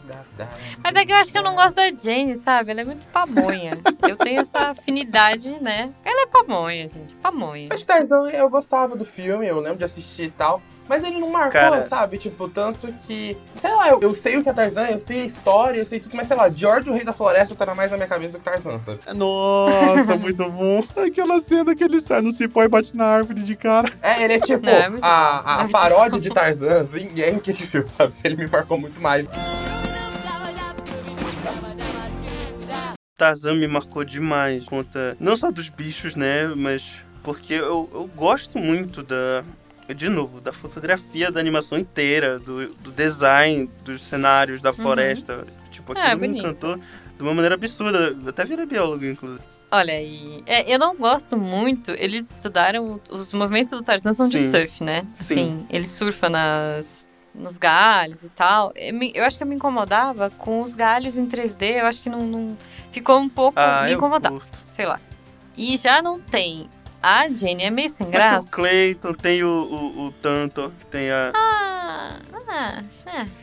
Mas 0.83 0.95
é 0.95 1.05
que 1.05 1.11
eu 1.11 1.17
acho 1.17 1.31
que 1.31 1.37
eu 1.37 1.43
não 1.43 1.55
gosto 1.55 1.75
da 1.75 1.89
Jane, 1.91 2.35
sabe? 2.35 2.71
Ela 2.71 2.81
é 2.81 2.85
muito 2.85 3.05
pamonha. 3.07 3.71
eu 4.07 4.15
tenho 4.15 4.41
essa 4.41 4.69
afinidade, 4.69 5.49
né? 5.61 5.91
Ela 6.05 6.23
é 6.23 6.27
pamonha, 6.27 6.87
gente. 6.87 7.13
Pamonha. 7.15 7.67
Mas 7.69 7.81
Tarzan, 7.83 8.29
eu 8.29 8.49
gostava 8.49 8.95
do 8.95 9.05
filme, 9.05 9.47
eu 9.47 9.59
lembro 9.59 9.79
de 9.79 9.83
assistir 9.83 10.23
e 10.23 10.31
tal. 10.31 10.61
Mas 10.87 11.03
ele 11.03 11.19
não 11.19 11.29
marcou, 11.29 11.51
Cara. 11.51 11.81
sabe? 11.81 12.17
Tipo, 12.17 12.47
tanto 12.49 12.91
que. 13.07 13.37
Sei 13.59 13.71
lá, 13.71 13.89
eu, 13.89 14.01
eu 14.01 14.13
sei 14.13 14.37
o 14.37 14.43
que 14.43 14.49
é 14.49 14.53
Tarzan, 14.53 14.87
eu 14.87 14.99
sei 14.99 15.21
a 15.21 15.25
história, 15.25 15.79
eu 15.79 15.85
sei 15.85 15.99
tudo, 15.99 16.15
mas 16.15 16.27
sei 16.27 16.35
lá, 16.35 16.49
George, 16.49 16.89
o 16.89 16.93
Rei 16.93 17.03
da 17.03 17.13
Floresta, 17.13 17.55
tá 17.55 17.73
mais 17.73 17.91
na 17.91 17.97
minha 17.97 18.09
cabeça 18.09 18.33
do 18.33 18.39
que 18.39 18.45
Tarzan, 18.45 18.79
sabe? 18.79 18.99
Nossa, 19.15 20.17
muito 20.17 20.49
bom. 20.49 20.83
Aquela 20.97 21.39
cena 21.39 21.75
que 21.75 21.83
ele 21.83 21.99
sai 21.99 22.21
no 22.21 22.31
cipó 22.31 22.63
e 22.63 22.67
bate 22.67 22.95
na 22.95 23.05
árvore 23.05 23.43
de 23.43 23.55
cara. 23.55 23.89
É, 24.01 24.23
ele 24.23 24.33
é 24.33 24.39
tipo 24.41 24.65
Não, 24.65 24.71
é 24.71 24.91
a, 25.01 25.61
a 25.61 25.63
É 25.65 25.67
paródia 25.69 26.19
de 26.19 26.29
Tarzan, 26.29 26.81
assim, 26.81 27.09
é 27.17 27.29
incrível, 27.31 27.87
sabe? 27.87 28.13
Ele 28.23 28.35
me 28.35 28.47
marcou 28.47 28.77
muito 28.77 28.99
mais. 29.01 29.25
Tarzan 33.17 33.55
me 33.55 33.67
marcou 33.67 34.03
demais. 34.03 34.65
Conta 34.65 35.15
não 35.19 35.37
só 35.37 35.49
dos 35.51 35.69
bichos, 35.69 36.15
né? 36.15 36.47
Mas 36.55 36.83
porque 37.23 37.53
eu, 37.53 37.89
eu 37.93 38.09
gosto 38.15 38.57
muito 38.59 39.01
da. 39.01 39.43
De 39.95 40.07
novo, 40.09 40.39
da 40.39 40.53
fotografia 40.53 41.29
da 41.31 41.39
animação 41.39 41.77
inteira, 41.77 42.39
do, 42.39 42.67
do 42.75 42.91
design 42.91 43.69
dos 43.83 44.03
cenários 44.03 44.61
da 44.61 44.71
floresta. 44.71 45.45
Tipo, 45.71 45.93
Ah, 45.97 46.07
aquilo 46.13 46.21
me 46.21 46.27
bonito. 46.27 46.41
encantou 46.47 46.75
de 46.77 47.21
uma 47.23 47.33
maneira 47.33 47.55
absurda. 47.55 48.15
Eu 48.23 48.29
até 48.29 48.45
virei 48.45 48.65
biólogo, 48.65 49.05
inclusive. 49.05 49.43
Olha, 49.71 49.99
e 50.01 50.41
é, 50.45 50.71
eu 50.73 50.77
não 50.79 50.95
gosto 50.95 51.35
muito. 51.35 51.91
Eles 51.91 52.29
estudaram. 52.31 53.01
Os 53.09 53.33
movimentos 53.33 53.71
do 53.71 53.81
Tarzan 53.81 54.13
são 54.13 54.29
de 54.29 54.39
Sim. 54.39 54.51
surf, 54.51 54.83
né? 54.83 55.05
Sim. 55.19 55.33
Assim, 55.33 55.65
ele 55.69 55.87
surfa 55.87 56.29
nas, 56.29 57.09
nos 57.35 57.57
galhos 57.57 58.23
e 58.23 58.29
tal. 58.29 58.71
Eu, 58.75 58.93
me- 58.93 59.11
eu 59.15 59.25
acho 59.25 59.35
que 59.37 59.43
eu 59.43 59.47
me 59.47 59.55
incomodava 59.55 60.29
com 60.29 60.61
os 60.61 60.75
galhos 60.75 61.17
em 61.17 61.25
3D. 61.27 61.79
Eu 61.81 61.87
acho 61.87 62.01
que 62.01 62.09
não. 62.09 62.21
não- 62.21 62.57
ficou 62.91 63.17
um 63.19 63.27
pouco. 63.27 63.59
Ah, 63.59 63.83
me 63.85 63.93
incomodava, 63.93 64.39
sei 64.67 64.85
lá. 64.85 64.99
E 65.57 65.75
já 65.75 66.01
não 66.01 66.19
tem. 66.21 66.69
A 67.03 67.27
Jane 67.27 67.63
é 67.63 67.69
meio 67.69 67.89
sem 67.89 68.07
Mas 68.07 68.11
tem 68.15 68.29
graça. 68.29 68.47
o 68.47 68.49
Clayton, 68.49 69.13
tem 69.13 69.43
o, 69.43 69.49
o, 69.49 70.05
o 70.05 70.11
Tanto, 70.21 70.71
tem 70.89 71.11
a. 71.11 71.33
Ah, 71.35 72.15
ah, 72.47 72.83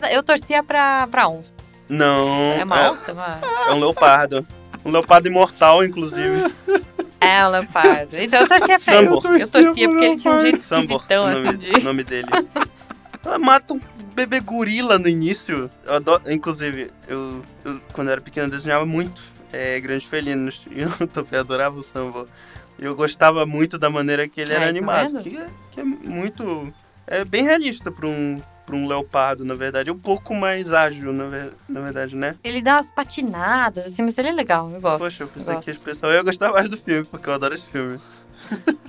é. 0.02 0.16
Eu 0.16 0.22
torcia 0.22 0.62
pra, 0.62 1.06
pra 1.08 1.28
onça. 1.28 1.52
Não. 1.86 2.54
É 2.58 2.64
uma 2.64 2.90
onça? 2.90 3.12
Uma... 3.12 3.38
É 3.68 3.72
um 3.72 3.80
leopardo. 3.80 4.46
Um 4.82 4.90
leopardo 4.90 5.28
imortal, 5.28 5.84
inclusive. 5.84 6.50
É, 7.22 7.46
o 7.46 7.50
leopardo. 7.50 8.16
Então 8.16 8.40
eu 8.40 8.48
torcia 8.48 8.80
pra 8.80 8.96
ele. 8.96 9.08
Eu 9.08 9.20
torcia, 9.20 9.44
Eu 9.44 9.50
torcia 9.50 9.88
porque 9.90 10.04
ele 10.06 10.16
tinha 10.16 10.32
um 10.32 10.40
jeito 10.40 10.62
Sambor, 10.62 10.84
esquisitão, 10.84 11.24
o 11.26 11.30
nome, 11.30 11.48
assim, 11.48 11.58
de... 11.58 11.70
o 11.70 11.84
nome 11.84 12.02
dele. 12.02 12.28
Ela 13.22 13.38
mata 13.38 13.74
um 13.74 13.80
bebê 14.14 14.40
gorila 14.40 14.98
no 14.98 15.06
início. 15.06 15.70
Eu 15.84 15.94
adoro, 15.96 16.22
inclusive, 16.32 16.90
eu, 17.06 17.44
eu, 17.62 17.78
quando 17.92 18.08
eu 18.08 18.12
era 18.12 18.22
pequeno, 18.22 18.46
eu 18.46 18.50
desenhava 18.50 18.86
muito 18.86 19.20
é, 19.52 19.78
grandes 19.80 20.08
felinos. 20.08 20.66
E 20.72 20.80
eu 20.80 21.06
também 21.08 21.38
adorava 21.38 21.78
o 21.78 21.82
Sambor. 21.82 22.26
Eu 22.80 22.96
gostava 22.96 23.44
muito 23.44 23.78
da 23.78 23.90
maneira 23.90 24.26
que 24.26 24.40
ele 24.40 24.52
era 24.54 24.64
Ai, 24.64 24.72
tá 24.72 24.78
animado. 24.78 25.22
que, 25.22 25.36
é, 25.36 25.46
que 25.70 25.80
é 25.80 25.84
muito. 25.84 26.72
É 27.06 27.24
bem 27.24 27.42
realista 27.44 27.90
pra 27.92 28.06
um, 28.06 28.40
pra 28.64 28.74
um 28.74 28.86
leopardo, 28.86 29.44
na 29.44 29.54
verdade. 29.54 29.90
É 29.90 29.92
um 29.92 29.98
pouco 29.98 30.34
mais 30.34 30.72
ágil, 30.72 31.12
na, 31.12 31.24
ver- 31.26 31.52
na 31.68 31.80
verdade, 31.80 32.16
né? 32.16 32.36
Ele 32.42 32.62
dá 32.62 32.76
umas 32.76 32.90
patinadas, 32.90 33.84
assim, 33.86 34.00
mas 34.02 34.16
ele 34.16 34.28
é 34.28 34.32
legal, 34.32 34.70
eu 34.70 34.80
gosto. 34.80 34.98
Poxa, 35.00 35.24
eu 35.24 35.28
pensei 35.28 35.52
gosto. 35.54 35.64
que 35.64 35.70
a 35.70 35.74
expressão. 35.74 36.08
Eu 36.08 36.16
ia 36.16 36.22
gostar 36.22 36.50
mais 36.52 36.70
do 36.70 36.76
filme, 36.78 37.04
porque 37.06 37.28
eu 37.28 37.34
adoro 37.34 37.54
esse 37.54 37.66
filme. 37.66 38.00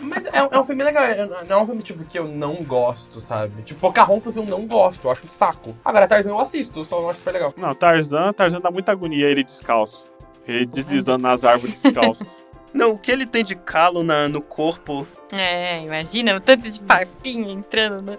Mas 0.00 0.26
é, 0.26 0.42
um- 0.42 0.48
é 0.52 0.58
um 0.58 0.64
filme 0.64 0.84
legal, 0.84 1.02
é- 1.04 1.26
não 1.48 1.58
é 1.58 1.62
um 1.62 1.66
filme 1.66 1.82
tipo 1.82 2.04
que 2.04 2.18
eu 2.18 2.28
não 2.28 2.54
gosto, 2.56 3.18
sabe? 3.20 3.62
Tipo, 3.62 3.80
Pocahontas 3.80 4.36
eu 4.36 4.44
não 4.44 4.66
gosto, 4.66 5.04
eu 5.06 5.10
acho 5.10 5.26
um 5.26 5.30
saco. 5.30 5.74
Agora, 5.84 6.06
Tarzan 6.06 6.30
eu 6.30 6.38
assisto, 6.38 6.84
só 6.84 7.00
não 7.00 7.10
acho 7.10 7.18
super 7.18 7.32
legal. 7.32 7.54
Não, 7.56 7.74
Tarzan, 7.74 8.32
Tarzan 8.32 8.60
dá 8.60 8.70
muita 8.70 8.92
agonia 8.92 9.26
ele 9.26 9.42
descalço. 9.42 10.06
Ele 10.46 10.64
deslizando 10.66 11.22
nas 11.22 11.44
árvores 11.44 11.82
descalço. 11.82 12.24
Não, 12.76 12.92
o 12.92 12.98
que 12.98 13.10
ele 13.10 13.24
tem 13.24 13.42
de 13.42 13.54
calo 13.54 14.04
na, 14.04 14.28
no 14.28 14.42
corpo. 14.42 15.08
É, 15.32 15.82
imagina, 15.82 16.36
o 16.36 16.40
tanto 16.40 16.70
de 16.70 16.78
papinha 16.78 17.50
entrando 17.50 18.02
no... 18.02 18.16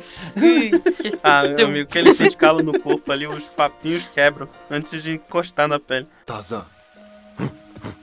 Ah, 1.24 1.44
meu 1.44 1.68
amigo, 1.68 1.88
o 1.88 1.92
que 1.92 2.00
ele 2.00 2.16
tem 2.16 2.30
de 2.30 2.36
calo 2.38 2.64
no 2.64 2.78
corpo 2.80 3.12
ali, 3.12 3.28
os 3.28 3.44
papinhos 3.44 4.08
quebram 4.14 4.50
antes 4.70 5.04
de 5.04 5.12
encostar 5.12 5.68
na 5.68 5.80
pele. 5.80 6.08
Tarzan. 6.26 6.66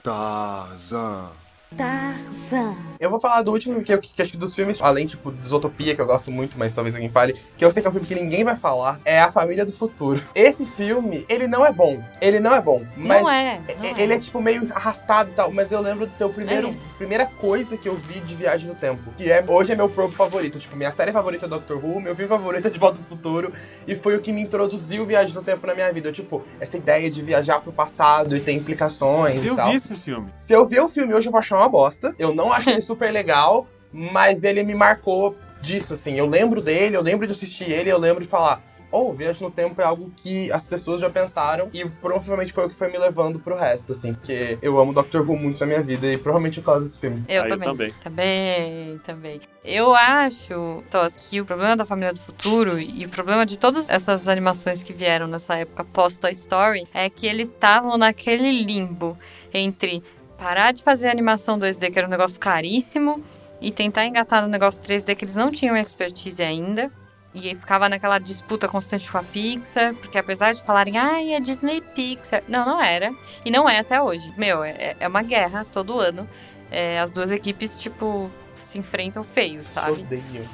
Tarzan. 0.01 1.29
Tarzan. 1.77 2.75
Eu 2.97 3.09
vou 3.09 3.19
falar 3.19 3.41
do 3.41 3.51
último, 3.51 3.83
que, 3.83 3.93
eu, 3.93 3.99
que 3.99 4.21
acho 4.21 4.31
que 4.31 4.37
dos 4.37 4.55
filmes, 4.55 4.81
além, 4.81 5.05
tipo, 5.05 5.29
de 5.31 5.45
Isotopia, 5.45 5.93
que 5.93 6.01
eu 6.01 6.05
gosto 6.05 6.31
muito, 6.31 6.57
mas 6.57 6.73
talvez 6.73 6.95
alguém 6.95 7.09
fale, 7.09 7.35
que 7.57 7.63
eu 7.65 7.69
sei 7.69 7.81
que 7.81 7.87
é 7.87 7.89
um 7.89 7.93
filme 7.93 8.07
que 8.07 8.15
ninguém 8.15 8.43
vai 8.43 8.55
falar, 8.55 8.99
é 9.03 9.19
A 9.19 9.29
Família 9.31 9.65
do 9.65 9.71
Futuro. 9.73 10.21
Esse 10.33 10.65
filme, 10.65 11.25
ele 11.27 11.45
não 11.45 11.65
é 11.65 11.73
bom. 11.73 12.01
Ele 12.21 12.39
não 12.39 12.55
é 12.55 12.61
bom. 12.61 12.83
Mas 12.95 13.21
Não 13.21 13.29
é, 13.29 13.59
não 13.77 13.97
Ele 13.97 14.13
é, 14.13 14.17
tipo, 14.19 14.41
meio 14.41 14.63
arrastado 14.73 15.29
e 15.29 15.33
tal, 15.33 15.51
mas 15.51 15.73
eu 15.73 15.81
lembro 15.81 16.07
de 16.07 16.15
ser 16.15 16.23
o 16.23 16.29
primeiro, 16.29 16.69
É. 16.69 16.73
primeira 16.97 17.25
coisa 17.25 17.75
que 17.77 17.87
eu 17.89 17.95
vi 17.95 18.21
de 18.21 18.33
Viagem 18.33 18.69
no 18.69 18.75
Tempo. 18.75 19.11
Que 19.17 19.29
é, 19.29 19.43
hoje 19.45 19.73
é 19.73 19.75
meu 19.75 19.89
probo 19.89 20.13
favorito. 20.13 20.57
Tipo, 20.57 20.77
minha 20.77 20.91
série 20.91 21.11
favorita 21.11 21.45
é 21.45 21.49
Doctor 21.49 21.83
Who, 21.83 21.99
meu 21.99 22.15
filme 22.15 22.29
favorito 22.29 22.65
é 22.67 22.69
De 22.71 22.79
Volta 22.79 22.97
pro 22.97 23.17
Futuro. 23.17 23.51
E 23.85 23.93
foi 23.95 24.15
o 24.15 24.21
que 24.21 24.31
me 24.31 24.41
introduziu 24.41 25.05
Viagem 25.05 25.35
no 25.35 25.43
Tempo 25.43 25.67
na 25.67 25.73
minha 25.75 25.91
vida. 25.91 26.11
Tipo, 26.13 26.43
essa 26.61 26.77
ideia 26.77 27.11
de 27.11 27.21
viajar 27.21 27.59
pro 27.59 27.73
passado 27.73 28.37
e 28.37 28.39
ter 28.39 28.53
implicações 28.53 29.45
Eu 29.45 29.53
e 29.53 29.55
tal. 29.57 29.69
vi 29.69 29.75
esse 29.75 29.95
filme. 29.97 30.29
Se 30.37 30.53
eu 30.53 30.65
ver 30.65 30.79
o 30.79 30.87
filme 30.87 31.13
hoje, 31.13 31.27
eu 31.27 31.31
vou 31.31 31.39
achar 31.39 31.57
uma 31.57 31.64
bosta. 31.69 32.15
Eu 32.17 32.33
não 32.33 32.51
acho 32.51 32.69
ele 32.69 32.81
super 32.81 33.11
legal, 33.11 33.67
mas 33.91 34.43
ele 34.43 34.63
me 34.63 34.75
marcou 34.75 35.35
disso, 35.61 35.93
assim. 35.93 36.15
Eu 36.15 36.25
lembro 36.25 36.61
dele, 36.61 36.95
eu 36.95 37.01
lembro 37.01 37.25
de 37.25 37.33
assistir 37.33 37.71
ele, 37.71 37.89
eu 37.89 37.97
lembro 37.97 38.23
de 38.23 38.29
falar. 38.29 38.61
ou 38.91 39.13
Viagem 39.13 39.41
no 39.41 39.51
Tempo 39.51 39.81
é 39.81 39.83
algo 39.83 40.11
que 40.15 40.51
as 40.51 40.63
pessoas 40.63 41.01
já 41.01 41.09
pensaram 41.09 41.69
e 41.73 41.83
provavelmente 41.83 42.53
foi 42.53 42.65
o 42.65 42.69
que 42.69 42.75
foi 42.75 42.89
me 42.89 42.97
levando 42.97 43.39
pro 43.39 43.55
resto, 43.57 43.91
assim, 43.91 44.13
porque 44.13 44.57
eu 44.61 44.79
amo 44.79 44.93
Doctor 44.93 45.27
Who 45.27 45.37
muito 45.37 45.59
na 45.59 45.65
minha 45.65 45.81
vida 45.81 46.07
e 46.07 46.17
provavelmente 46.17 46.61
por 46.61 46.67
causa 46.67 46.85
desse 46.85 46.99
filme. 46.99 47.23
Eu 47.27 47.43
Aí 47.43 47.49
eu 47.49 47.59
também. 47.59 47.67
também. 47.67 47.93
Também, 48.03 48.97
também. 48.99 49.41
Eu 49.63 49.95
acho, 49.95 50.83
Tos, 50.91 51.15
que 51.17 51.41
o 51.41 51.45
problema 51.45 51.75
da 51.75 51.83
Família 51.85 52.13
do 52.13 52.19
Futuro 52.19 52.79
e 52.79 53.03
o 53.05 53.09
problema 53.09 53.45
de 53.45 53.57
todas 53.57 53.89
essas 53.89 54.27
animações 54.27 54.83
que 54.83 54.93
vieram 54.93 55.25
nessa 55.27 55.55
época 55.55 55.83
pós-Toy 55.83 56.33
Story 56.33 56.87
é 56.93 57.09
que 57.09 57.25
eles 57.25 57.49
estavam 57.49 57.97
naquele 57.97 58.63
limbo 58.63 59.17
entre 59.51 60.03
parar 60.37 60.71
de 60.71 60.83
fazer 60.83 61.09
animação 61.09 61.57
2D, 61.57 61.91
que 61.91 61.97
era 61.97 62.07
um 62.07 62.11
negócio 62.11 62.39
caríssimo, 62.39 63.23
e 63.61 63.71
tentar 63.71 64.05
engatar 64.05 64.41
no 64.41 64.47
negócio 64.47 64.81
3D 64.81 65.15
que 65.15 65.25
eles 65.25 65.35
não 65.35 65.51
tinham 65.51 65.75
expertise 65.75 66.41
ainda. 66.41 66.91
E 67.33 67.49
aí 67.49 67.55
ficava 67.55 67.89
naquela 67.89 68.17
disputa 68.17 68.65
constante 68.67 69.11
com 69.11 69.17
a 69.17 69.23
Pixar, 69.23 69.93
porque 69.95 70.17
apesar 70.17 70.53
de 70.53 70.63
falarem, 70.63 70.97
ai, 70.97 71.33
é 71.33 71.39
Disney 71.39 71.81
Pixar. 71.81 72.41
Não, 72.47 72.65
não 72.65 72.81
era. 72.81 73.13
E 73.43 73.51
não 73.51 73.67
é 73.67 73.79
até 73.79 74.01
hoje. 74.01 74.31
Meu, 74.37 74.63
é, 74.63 74.95
é 74.97 75.07
uma 75.07 75.21
guerra 75.21 75.65
todo 75.69 75.99
ano. 75.99 76.27
É, 76.71 76.99
as 76.99 77.11
duas 77.11 77.31
equipes, 77.31 77.77
tipo, 77.77 78.31
se 78.55 78.79
enfrentam 78.79 79.21
feio, 79.21 79.65
sabe? 79.65 80.01
Odeio. 80.01 80.47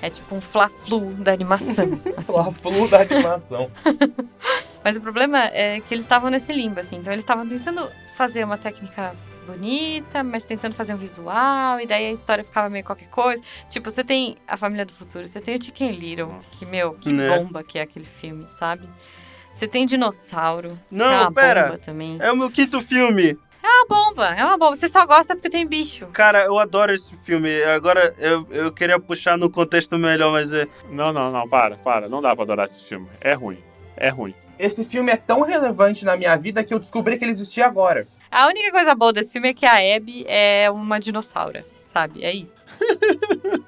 É 0.00 0.10
tipo 0.10 0.34
um 0.34 0.40
fla-flu 0.40 1.12
da 1.14 1.32
animação. 1.32 2.00
assim. 2.16 2.32
Lá, 2.32 2.50
flu 2.52 2.88
da 2.88 3.02
animação. 3.02 3.70
Mas 4.82 4.96
o 4.96 5.00
problema 5.00 5.44
é 5.46 5.80
que 5.80 5.92
eles 5.94 6.04
estavam 6.04 6.30
nesse 6.30 6.52
limbo, 6.52 6.80
assim. 6.80 6.96
Então 6.96 7.12
eles 7.12 7.22
estavam 7.22 7.46
tentando 7.46 7.90
fazer 8.14 8.44
uma 8.44 8.56
técnica 8.58 9.14
bonita, 9.46 10.24
mas 10.24 10.44
tentando 10.44 10.74
fazer 10.74 10.94
um 10.94 10.96
visual, 10.96 11.78
e 11.80 11.86
daí 11.86 12.06
a 12.06 12.12
história 12.12 12.42
ficava 12.42 12.70
meio 12.70 12.84
qualquer 12.84 13.08
coisa. 13.08 13.42
Tipo, 13.68 13.90
você 13.90 14.02
tem 14.02 14.36
a 14.48 14.56
Família 14.56 14.86
do 14.86 14.92
Futuro, 14.92 15.26
você 15.28 15.40
tem 15.40 15.56
o 15.56 15.62
Chicken 15.62 15.92
Little, 15.92 16.38
que, 16.52 16.64
meu, 16.64 16.94
que 16.94 17.12
Né? 17.12 17.28
bomba 17.28 17.62
que 17.62 17.78
é 17.78 17.82
aquele 17.82 18.06
filme, 18.06 18.46
sabe? 18.58 18.88
Você 19.52 19.68
tem 19.68 19.86
Dinossauro, 19.86 20.78
Não, 20.90 21.06
que 21.06 21.12
é 21.14 21.20
uma 21.20 21.32
pera. 21.32 21.62
bomba 21.66 21.78
também. 21.78 22.16
É 22.20 22.32
o 22.32 22.36
meu 22.36 22.50
quinto 22.50 22.80
filme. 22.80 23.38
É 23.62 23.66
uma 23.66 23.86
bomba, 23.86 24.34
é 24.34 24.44
uma 24.44 24.58
bomba. 24.58 24.76
Você 24.76 24.88
só 24.88 25.06
gosta 25.06 25.34
porque 25.34 25.48
tem 25.48 25.66
bicho. 25.66 26.06
Cara, 26.08 26.44
eu 26.44 26.58
adoro 26.58 26.92
esse 26.92 27.14
filme. 27.24 27.62
Agora, 27.62 28.14
eu, 28.18 28.46
eu 28.50 28.72
queria 28.72 28.98
puxar 28.98 29.38
no 29.38 29.48
contexto 29.48 29.96
melhor, 29.96 30.32
mas 30.32 30.52
é. 30.52 30.66
Não, 30.90 31.12
não, 31.14 31.30
não, 31.32 31.48
para, 31.48 31.76
para. 31.76 32.08
Não 32.08 32.20
dá 32.20 32.34
pra 32.34 32.44
adorar 32.44 32.66
esse 32.66 32.84
filme. 32.84 33.08
É 33.22 33.32
ruim. 33.32 33.62
É 33.96 34.08
ruim. 34.10 34.34
Esse 34.64 34.84
filme 34.84 35.12
é 35.12 35.16
tão 35.16 35.42
relevante 35.42 36.04
na 36.04 36.16
minha 36.16 36.34
vida 36.36 36.64
que 36.64 36.72
eu 36.72 36.78
descobri 36.78 37.16
que 37.18 37.24
ele 37.24 37.32
existia 37.32 37.66
agora. 37.66 38.06
A 38.30 38.46
única 38.46 38.70
coisa 38.72 38.94
boa 38.94 39.12
desse 39.12 39.30
filme 39.32 39.50
é 39.50 39.54
que 39.54 39.66
a 39.66 39.74
Abby 39.96 40.24
é 40.26 40.70
uma 40.70 40.98
dinossauro, 40.98 41.62
sabe? 41.92 42.24
É 42.24 42.32
isso. 42.32 42.54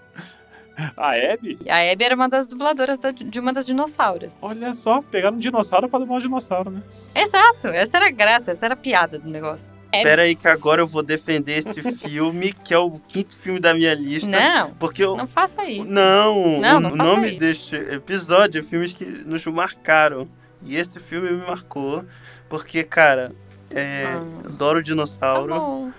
A 0.96 1.10
Abby? 1.32 1.58
A 1.68 1.90
Abby 1.90 2.04
era 2.04 2.14
uma 2.14 2.28
das 2.28 2.46
dubladoras 2.46 2.98
da- 2.98 3.10
de 3.10 3.40
uma 3.40 3.50
das 3.52 3.64
dinossauras. 3.66 4.32
Olha 4.42 4.74
só, 4.74 5.00
pegaram 5.00 5.36
um 5.36 5.40
dinossauro 5.40 5.88
pra 5.88 5.98
dublar 5.98 6.18
um 6.18 6.20
dinossauro, 6.20 6.70
né? 6.70 6.82
Exato, 7.14 7.68
essa 7.68 7.96
era 7.96 8.08
a 8.08 8.10
graça, 8.10 8.50
essa 8.50 8.66
era 8.66 8.74
a 8.74 8.76
piada 8.76 9.18
do 9.18 9.28
negócio. 9.28 9.68
É- 9.90 10.02
Pera 10.02 10.22
aí 10.22 10.34
que 10.34 10.46
agora 10.46 10.82
eu 10.82 10.86
vou 10.86 11.02
defender 11.02 11.58
esse 11.60 11.80
filme, 11.96 12.52
que 12.52 12.74
é 12.74 12.78
o 12.78 12.90
quinto 12.90 13.34
filme 13.38 13.58
da 13.58 13.72
minha 13.72 13.94
lista. 13.94 14.28
Não, 14.30 14.70
Porque 14.72 15.02
eu. 15.02 15.16
não 15.16 15.26
faça 15.26 15.64
isso. 15.64 15.84
Não, 15.84 16.58
Não, 16.60 16.76
o 16.76 16.80
não 16.80 16.90
faça 16.90 17.02
nome 17.04 17.28
isso. 17.28 17.38
deste 17.38 17.74
episódio 17.76 18.58
é 18.60 18.62
filmes 18.62 18.92
que 18.92 19.04
nos 19.04 19.46
marcaram. 19.46 20.28
E 20.62 20.76
esse 20.76 20.98
filme 21.00 21.30
me 21.30 21.46
marcou, 21.46 22.04
porque, 22.48 22.82
cara, 22.82 23.32
é, 23.70 24.04
Ah. 24.06 24.46
adoro 24.46 24.78
Tá 24.78 24.82
dinossauro. 24.84 25.54
bom. 25.54 25.92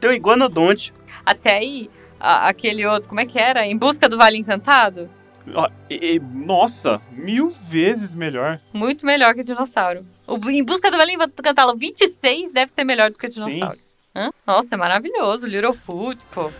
Tem 0.00 0.10
o 0.10 0.12
Iguanodonte. 0.12 0.92
Até 1.24 1.58
aí, 1.58 1.90
a- 2.18 2.48
aquele 2.48 2.86
outro, 2.86 3.08
como 3.08 3.20
é 3.20 3.26
que 3.26 3.38
era? 3.38 3.66
Em 3.66 3.76
Busca 3.76 4.08
do 4.08 4.16
Vale 4.16 4.38
Encantado? 4.38 5.10
Ó, 5.54 5.68
e- 5.90 6.14
e- 6.16 6.20
nossa, 6.20 7.00
mil 7.10 7.48
vezes 7.48 8.14
melhor. 8.14 8.60
Muito 8.72 9.04
melhor 9.06 9.34
que 9.34 9.40
o 9.40 9.44
dinossauro. 9.44 10.04
O 10.26 10.38
Em 10.50 10.62
Busca 10.62 10.90
do 10.90 10.96
Vale 10.96 11.14
Encantado 11.14 11.76
26 11.76 12.52
deve 12.52 12.70
ser 12.70 12.84
melhor 12.84 13.10
do 13.10 13.18
que 13.18 13.26
o 13.26 13.32
Sim. 13.32 13.44
dinossauro. 13.44 13.78
Hã? 14.14 14.30
Nossa, 14.46 14.74
é 14.74 14.78
maravilhoso. 14.78 15.46
Littlefoot, 15.46 16.18
pô. 16.32 16.50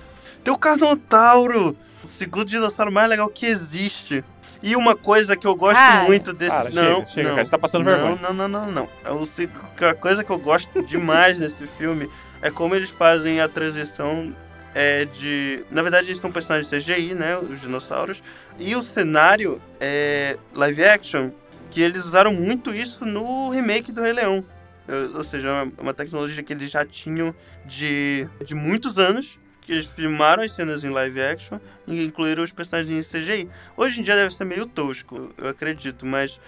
Tem 0.45 0.53
o 0.55 0.59
Carnotauro, 0.59 1.77
o 2.03 2.07
segundo 2.07 2.47
dinossauro 2.47 2.93
mais 2.93 3.09
legal 3.09 3.29
que 3.29 3.47
existe. 3.47 4.25
E 4.63 4.75
uma 4.75 4.97
coisa 4.97 5.37
que 5.37 5.47
eu 5.47 5.55
gosto 5.55 5.77
Cara. 5.77 6.05
muito 6.05 6.33
desse. 6.33 6.51
Para, 6.51 6.71
não, 6.71 6.83
chega, 6.97 7.07
chega, 7.07 7.29
não, 7.29 7.35
cara, 7.37 7.45
você 7.45 7.51
tá 7.51 7.59
passando 7.59 7.85
não, 7.85 7.93
vergonha. 7.93 8.19
Não, 8.23 8.33
não, 8.35 8.49
não, 8.49 8.73
não. 8.73 8.89
É 9.05 9.11
o 9.11 9.25
seg- 9.25 9.51
A 9.81 9.95
coisa 9.95 10.25
que 10.25 10.31
eu 10.31 10.39
gosto 10.39 10.83
demais 10.83 11.39
desse 11.41 11.67
filme 11.79 12.09
é 12.43 12.51
como 12.51 12.75
eles 12.75 12.91
fazem 12.91 13.41
a 13.41 13.49
transição 13.49 14.35
é, 14.75 15.05
de. 15.05 15.65
Na 15.71 15.83
verdade, 15.83 16.09
eles 16.09 16.19
são 16.19 16.33
personagens 16.33 16.69
CGI, 16.69 17.15
né? 17.15 17.37
Os 17.39 17.61
dinossauros. 17.61 18.23
E 18.59 18.75
o 18.75 18.83
cenário 18.83 19.61
é 19.81 20.37
live 20.55 20.85
action, 20.85 21.31
que 21.71 21.81
eles 21.81 22.05
usaram 22.05 22.33
muito 22.33 22.75
isso 22.75 23.05
no 23.05 23.51
remake 23.51 23.93
do 23.93 24.03
Rei 24.03 24.13
Leão. 24.13 24.45
Ou 25.15 25.23
seja, 25.23 25.49
é 25.49 25.53
uma, 25.53 25.73
uma 25.79 25.95
tecnologia 25.95 26.43
que 26.43 26.53
eles 26.53 26.71
já 26.71 26.85
tinham 26.85 27.35
de, 27.65 28.27
de 28.45 28.55
muitos 28.55 28.99
anos. 28.99 29.39
Que 29.61 29.73
eles 29.73 29.87
filmaram 29.87 30.43
as 30.43 30.53
cenas 30.53 30.83
em 30.83 30.89
live 30.89 31.21
action 31.21 31.59
e 31.89 32.05
incluíram 32.05 32.43
os 32.43 32.53
personagens 32.53 32.91
em 32.91 33.19
CGI. 33.21 33.49
Hoje 33.77 34.01
em 34.01 34.03
dia 34.03 34.15
deve 34.15 34.35
ser 34.35 34.45
meio 34.45 34.67
tosco, 34.67 35.31
eu 35.37 35.49
acredito, 35.49 36.07
mas. 36.07 36.41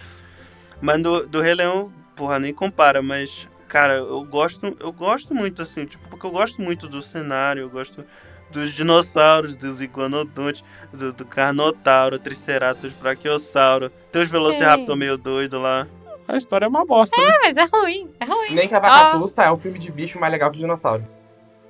Mas 0.80 1.03
do, 1.03 1.26
do 1.26 1.41
Rei 1.41 1.55
Leão, 1.55 1.93
porra, 2.14 2.38
nem 2.38 2.53
compara, 2.53 3.03
mas. 3.03 3.49
Cara, 3.68 3.95
eu 3.95 4.24
gosto, 4.24 4.76
eu 4.80 4.93
gosto 4.93 5.32
muito, 5.32 5.62
assim, 5.62 5.86
tipo, 5.86 6.09
porque 6.09 6.26
eu 6.26 6.30
gosto 6.30 6.61
muito 6.61 6.88
do 6.88 7.01
cenário, 7.01 7.62
eu 7.62 7.70
gosto 7.70 8.05
dos 8.51 8.72
dinossauros, 8.72 9.55
dos 9.55 9.80
iguanodontes, 9.80 10.64
do, 10.93 11.12
do 11.12 11.24
Carnotauro, 11.24 12.18
Triceratops, 12.18 12.93
Brachiosauro. 12.95 13.91
Tem 14.11 14.22
os 14.22 14.28
Velociraptor 14.28 14.97
meio 14.97 15.16
doido 15.16 15.61
lá. 15.61 15.86
A 16.26 16.36
história 16.36 16.64
é 16.64 16.68
uma 16.68 16.84
bosta, 16.84 17.16
né? 17.16 17.28
É, 17.28 17.38
mas 17.41 17.57
é 17.57 17.64
ruim, 17.64 18.11
é 18.20 18.24
ruim. 18.24 18.55
Nem 18.55 18.68
que 18.68 18.74
a 18.74 18.78
Vacatuça 18.80 19.45
é 19.45 19.53
um 19.53 19.59
filme 19.59 19.78
de 19.78 19.91
bicho 19.91 20.18
mais 20.18 20.32
legal 20.32 20.51
que 20.51 20.59
dinossauro. 20.59 21.05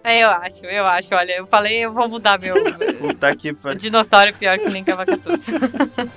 É, 0.02 0.20
eu 0.20 0.30
acho, 0.30 0.64
eu 0.64 0.86
acho. 0.86 1.14
Olha, 1.14 1.32
eu 1.32 1.46
falei, 1.46 1.78
eu 1.84 1.92
vou 1.92 2.08
mudar 2.08 2.38
meu. 2.38 2.54
Puta 2.98 3.34
que 3.36 3.52
pariu. 3.52 3.78
dinossauro 3.78 4.30
é 4.30 4.32
pior 4.32 4.58
que 4.58 4.70
nem 4.70 4.82
Cavacatuça. 4.84 5.52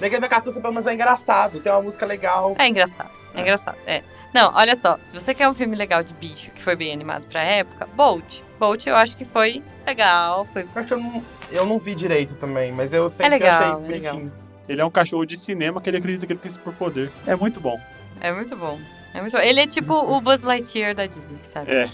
Nem 0.00 0.10
que 0.10 0.16
a 0.16 0.20
Vacatuça 0.20 0.60
pelo 0.60 0.72
menos 0.72 0.88
é 0.88 0.94
engraçado, 0.94 1.60
tem 1.60 1.70
uma 1.70 1.80
música 1.80 2.04
legal. 2.04 2.56
É 2.58 2.66
engraçado, 2.66 3.10
é 3.34 3.40
engraçado, 3.40 3.76
é. 3.86 4.02
Não, 4.34 4.52
olha 4.52 4.74
só, 4.74 4.98
se 5.04 5.12
você 5.14 5.32
quer 5.32 5.48
um 5.48 5.54
filme 5.54 5.76
legal 5.76 6.02
de 6.02 6.12
bicho, 6.14 6.50
que 6.50 6.60
foi 6.60 6.74
bem 6.74 6.92
animado 6.92 7.24
pra 7.30 7.40
época, 7.40 7.86
Bolt. 7.94 8.40
Bolt 8.58 8.84
eu 8.84 8.96
acho 8.96 9.16
que 9.16 9.24
foi 9.24 9.62
legal, 9.86 10.44
foi... 10.46 10.62
Eu 10.62 10.68
acho 10.74 10.88
que 10.88 10.94
eu 10.94 10.98
não, 10.98 11.24
eu 11.52 11.66
não 11.66 11.78
vi 11.78 11.94
direito 11.94 12.34
também, 12.34 12.72
mas 12.72 12.92
eu 12.92 13.08
sempre 13.08 13.26
É 13.26 13.28
legal, 13.28 13.52
achei 13.52 13.84
é 13.84 13.88
legal. 13.92 14.14
bonitinho. 14.14 14.32
Ele 14.68 14.80
é 14.80 14.84
um 14.84 14.90
cachorro 14.90 15.24
de 15.24 15.36
cinema 15.36 15.80
que 15.80 15.88
ele 15.88 15.98
acredita 15.98 16.26
que 16.26 16.32
ele 16.32 16.40
tem 16.40 16.50
superpoder. 16.50 17.08
É 17.24 17.36
muito 17.36 17.60
bom. 17.60 17.80
É 18.20 18.32
muito 18.32 18.56
bom. 18.56 18.80
É 19.14 19.20
muito 19.20 19.32
bom. 19.32 19.38
Ele 19.42 19.60
é 19.60 19.66
tipo 19.66 19.94
o 19.94 20.20
Buzz 20.20 20.42
Lightyear 20.42 20.94
da 20.94 21.06
Disney, 21.06 21.38
sabe? 21.44 21.70
É. 21.72 21.88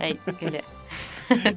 É 0.00 0.10
isso 0.10 0.34
que 0.34 0.44
ele 0.44 0.58
é. 0.58 0.64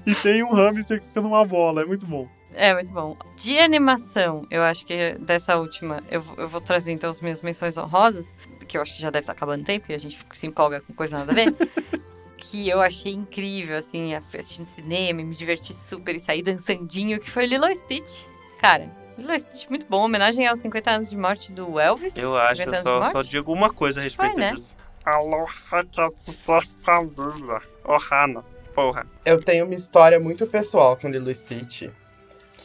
E 0.05 0.16
tem 0.16 0.43
um 0.43 0.53
hamster 0.53 0.99
que 1.01 1.08
fica 1.08 1.22
numa 1.22 1.45
bola, 1.45 1.82
é 1.82 1.86
muito 1.86 2.05
bom. 2.05 2.28
É 2.53 2.74
muito 2.74 2.91
bom. 2.91 3.16
De 3.36 3.60
animação, 3.60 4.45
eu 4.49 4.64
acho 4.64 4.86
que 4.86 5.16
dessa 5.20 5.55
última, 5.58 6.01
eu, 6.10 6.22
vou- 6.22 6.36
eu 6.38 6.47
vou 6.49 6.60
trazer 6.62 6.91
então 6.91 7.10
as 7.10 7.22
minhas 7.22 7.41
menções 7.41 7.78
honrosas, 7.78 8.26
que 8.68 8.78
eu 8.78 8.82
acho 8.82 8.95
que 8.95 9.01
já 9.01 9.10
deve 9.10 9.24
estar 9.24 9.34
acabando 9.34 9.62
o 9.62 9.66
tempo 9.66 9.86
e 9.89 9.93
a 9.93 9.97
gente 9.97 10.18
se 10.34 10.47
empolga 10.47 10.82
com 10.82 10.93
coisa 10.93 11.18
nada 11.20 11.32
a 11.32 11.36
ver. 11.36 11.45
que 12.38 12.68
eu 12.70 12.80
achei 12.82 13.12
incrível, 13.14 13.78
assim, 13.78 14.14
assistindo 14.16 14.66
cinema, 14.66 15.22
e 15.22 15.24
me 15.26 15.36
diverti 15.36 15.74
super 15.74 16.16
e 16.16 16.20
sair 16.20 16.41
dançandinho, 16.41 17.20
que 17.20 17.30
foi 17.30 17.45
Lilo 17.45 17.66
e 17.68 17.76
Stitch. 17.76 18.24
Cara, 18.60 18.89
Lilo 19.18 19.34
e 19.34 19.39
Stitch 19.39 19.70
muito 19.70 19.86
bom, 19.88 20.03
homenagem 20.05 20.47
aos 20.47 20.60
50 20.60 20.89
anos 20.89 21.10
de 21.10 21.18
morte 21.18 21.51
do 21.51 21.78
Elvis. 21.80 22.16
Eu 22.16 22.38
acho, 22.38 22.64
50 22.64 22.78
eu 22.78 22.84
só, 22.84 23.12
só 23.12 23.22
digo 23.22 23.51
uma 23.53 23.70
coisa 23.70 23.99
a 23.99 24.03
respeito 24.03 24.34
Foi, 24.34 24.41
né? 24.41 24.53
disso. 24.53 24.76
Aloha, 25.12 25.86
que 25.89 26.01
a 26.01 26.10
sua 26.43 26.62
família. 26.84 27.62
Ohana, 27.86 28.43
porra. 28.76 29.05
Eu 29.26 29.41
tenho 29.41 29.64
uma 29.64 29.74
história 29.74 30.20
muito 30.20 30.45
pessoal 30.45 30.97
com 30.97 31.08
Lilo 31.10 31.34
Stitch. 31.34 31.84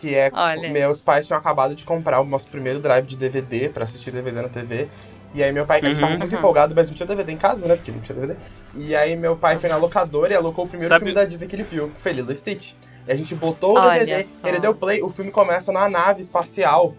Que 0.01 0.17
é 0.17 0.29
Olha. 0.33 0.69
meus 0.71 1.01
pais 1.01 1.29
tinham 1.29 1.39
acabado 1.39 1.77
de 1.77 1.85
comprar 1.85 2.21
o 2.21 2.25
nosso 2.25 2.49
primeiro 2.49 2.81
drive 2.81 3.07
de 3.07 3.15
DVD 3.17 3.69
pra 3.69 3.85
assistir 3.85 4.11
DVD 4.11 4.43
na 4.43 4.49
TV. 4.49 4.89
E 5.33 5.41
aí 5.43 5.53
meu 5.53 5.65
pai, 5.65 5.79
a 5.79 5.85
gente 5.85 5.95
Uhum. 5.95 6.01
tava 6.01 6.17
muito 6.19 6.33
Uhum. 6.33 6.39
empolgado, 6.41 6.75
mas 6.75 6.89
não 6.91 6.97
tinha 6.97 7.07
DVD 7.07 7.31
em 7.33 7.37
casa, 7.37 7.65
né? 7.67 7.77
Porque 7.77 7.93
não 7.93 8.01
tinha 8.01 8.19
DVD. 8.19 8.37
E 8.75 8.97
aí 8.97 9.15
meu 9.15 9.37
pai 9.37 9.57
foi 9.57 9.69
na 9.69 9.77
locadora 9.77 10.33
e 10.33 10.37
alocou 10.37 10.65
o 10.65 10.69
primeiro 10.69 10.93
Sabe- 10.93 11.05
filme 11.05 11.15
da 11.15 11.25
Disney 11.25 11.47
que 11.47 11.55
ele 11.55 11.63
viu, 11.63 11.91
que 11.91 12.01
foi 12.01 12.11
Lilo 12.13 12.33
e 12.33 12.35
Stitch. 12.37 12.73
E 13.07 13.13
a 13.13 13.15
gente 13.15 13.37
botou 13.37 13.77
o 13.77 13.81
Olha 13.81 14.05
DVD, 14.05 14.25
só. 14.43 14.49
ele 14.49 14.59
deu 14.59 14.75
play, 14.75 15.01
o 15.01 15.09
filme 15.09 15.31
começa 15.31 15.71
na 15.71 15.89
nave 15.89 16.21
espacial. 16.21 16.93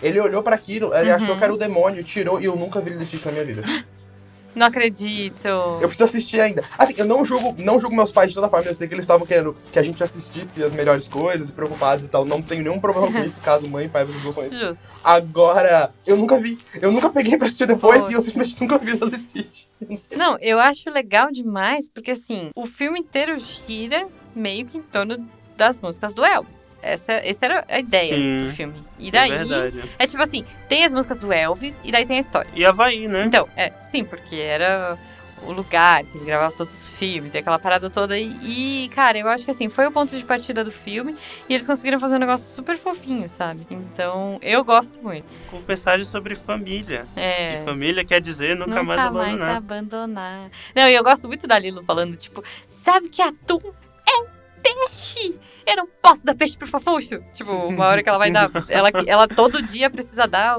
Ele 0.00 0.20
olhou 0.20 0.42
pra 0.42 0.54
aquilo, 0.54 0.94
ele 0.94 1.10
Uhum. 1.10 1.16
achou 1.16 1.36
que 1.36 1.42
era 1.42 1.52
o 1.52 1.56
demônio, 1.58 2.04
tirou 2.04 2.40
e 2.40 2.44
eu 2.44 2.54
nunca 2.54 2.80
vi 2.80 2.90
Lilo 2.90 3.04
Stitch 3.04 3.24
na 3.26 3.32
minha 3.32 3.44
vida. 3.44 3.62
Não 4.54 4.66
acredito. 4.66 5.46
Eu 5.46 5.88
preciso 5.88 6.04
assistir 6.04 6.40
ainda. 6.40 6.62
Assim, 6.78 6.94
eu 6.96 7.04
não 7.04 7.24
julgo, 7.24 7.54
não 7.58 7.80
julgo 7.80 7.96
meus 7.96 8.12
pais 8.12 8.28
de 8.28 8.34
toda 8.34 8.48
forma. 8.48 8.66
Eu 8.66 8.74
sei 8.74 8.86
que 8.86 8.94
eles 8.94 9.04
estavam 9.04 9.26
querendo 9.26 9.56
que 9.72 9.78
a 9.78 9.82
gente 9.82 10.02
assistisse 10.02 10.62
as 10.62 10.72
melhores 10.72 11.08
coisas 11.08 11.48
e 11.48 11.52
preocupados 11.52 12.04
e 12.04 12.08
tal. 12.08 12.24
Não 12.24 12.40
tenho 12.40 12.62
nenhum 12.62 12.80
problema 12.80 13.10
com 13.10 13.18
isso, 13.24 13.40
caso 13.40 13.68
mãe 13.68 13.86
e 13.86 13.88
pai 13.88 14.04
vocês 14.04 14.24
ouçam 14.24 14.46
isso. 14.46 14.58
Justo. 14.58 14.84
Agora, 15.02 15.92
eu 16.06 16.16
nunca 16.16 16.38
vi. 16.38 16.58
Eu 16.80 16.92
nunca 16.92 17.10
peguei 17.10 17.36
pra 17.36 17.48
assistir 17.48 17.66
depois 17.66 18.00
Poxa. 18.00 18.12
e 18.12 18.16
eu 18.16 18.20
simplesmente 18.20 18.60
nunca 18.60 18.78
vi 18.78 18.94
não 18.98 19.96
sei. 19.96 20.16
Não, 20.16 20.38
eu 20.40 20.58
acho 20.58 20.88
legal 20.90 21.30
demais, 21.30 21.88
porque 21.88 22.12
assim, 22.12 22.50
o 22.54 22.66
filme 22.66 23.00
inteiro 23.00 23.36
gira 23.38 24.06
meio 24.34 24.64
que 24.66 24.78
em 24.78 24.82
torno 24.82 25.28
das 25.56 25.78
músicas 25.78 26.14
do 26.14 26.24
Elvis. 26.24 26.63
Essa, 26.84 27.12
essa 27.12 27.44
era 27.46 27.64
a 27.68 27.80
ideia 27.80 28.14
Sim, 28.14 28.46
do 28.46 28.52
filme. 28.52 28.74
E 28.98 29.08
É 29.08 29.10
daí. 29.10 29.30
verdade. 29.30 29.82
É 29.98 30.06
tipo 30.06 30.22
assim, 30.22 30.44
tem 30.68 30.84
as 30.84 30.92
músicas 30.92 31.18
do 31.18 31.32
Elvis 31.32 31.80
e 31.82 31.90
daí 31.90 32.04
tem 32.06 32.18
a 32.18 32.20
história. 32.20 32.50
E 32.54 32.64
Havaí, 32.64 33.08
né? 33.08 33.24
Então, 33.26 33.48
é, 33.56 33.70
sim, 33.82 34.04
porque 34.04 34.36
era 34.36 34.98
o 35.46 35.52
lugar 35.52 36.02
que 36.04 36.16
ele 36.16 36.24
gravava 36.24 36.54
todos 36.54 36.72
os 36.72 36.88
filmes 36.90 37.34
e 37.34 37.38
aquela 37.38 37.58
parada 37.58 37.90
toda. 37.90 38.18
E, 38.18 38.84
e, 38.84 38.88
cara, 38.90 39.18
eu 39.18 39.28
acho 39.28 39.44
que 39.44 39.50
assim, 39.50 39.68
foi 39.68 39.86
o 39.86 39.90
ponto 39.92 40.16
de 40.16 40.24
partida 40.24 40.64
do 40.64 40.70
filme 40.70 41.14
e 41.48 41.54
eles 41.54 41.66
conseguiram 41.66 42.00
fazer 42.00 42.16
um 42.16 42.18
negócio 42.18 42.46
super 42.54 42.76
fofinho, 42.78 43.28
sabe? 43.28 43.66
Então, 43.70 44.38
eu 44.42 44.64
gosto 44.64 44.98
muito. 45.02 45.26
Com 45.50 45.60
mensagem 45.66 46.04
sobre 46.06 46.34
família. 46.34 47.06
É. 47.16 47.60
E 47.60 47.64
família 47.64 48.04
quer 48.04 48.20
dizer 48.20 48.56
nunca, 48.56 48.82
mais 48.82 49.00
abandonar. 49.00 49.56
abandonar. 49.56 50.50
Não, 50.74 50.88
e 50.88 50.94
eu 50.94 51.02
gosto 51.04 51.26
muito 51.28 51.46
da 51.46 51.58
Lilo 51.58 51.82
falando, 51.82 52.16
tipo, 52.16 52.42
sabe 52.66 53.08
que 53.08 53.20
atum 53.20 53.60
é 54.08 54.26
peixe? 54.62 55.34
Eu 55.66 55.76
não 55.76 55.86
posso 55.86 56.24
dar 56.24 56.34
peixe 56.34 56.56
pro 56.56 56.66
fofuxo. 56.66 57.22
Tipo, 57.32 57.52
uma 57.52 57.86
hora 57.86 58.02
que 58.02 58.08
ela 58.08 58.18
vai 58.18 58.30
dar. 58.30 58.50
Ela, 58.68 58.90
ela 59.06 59.28
todo 59.28 59.62
dia 59.62 59.88
precisa 59.90 60.26
dar 60.26 60.58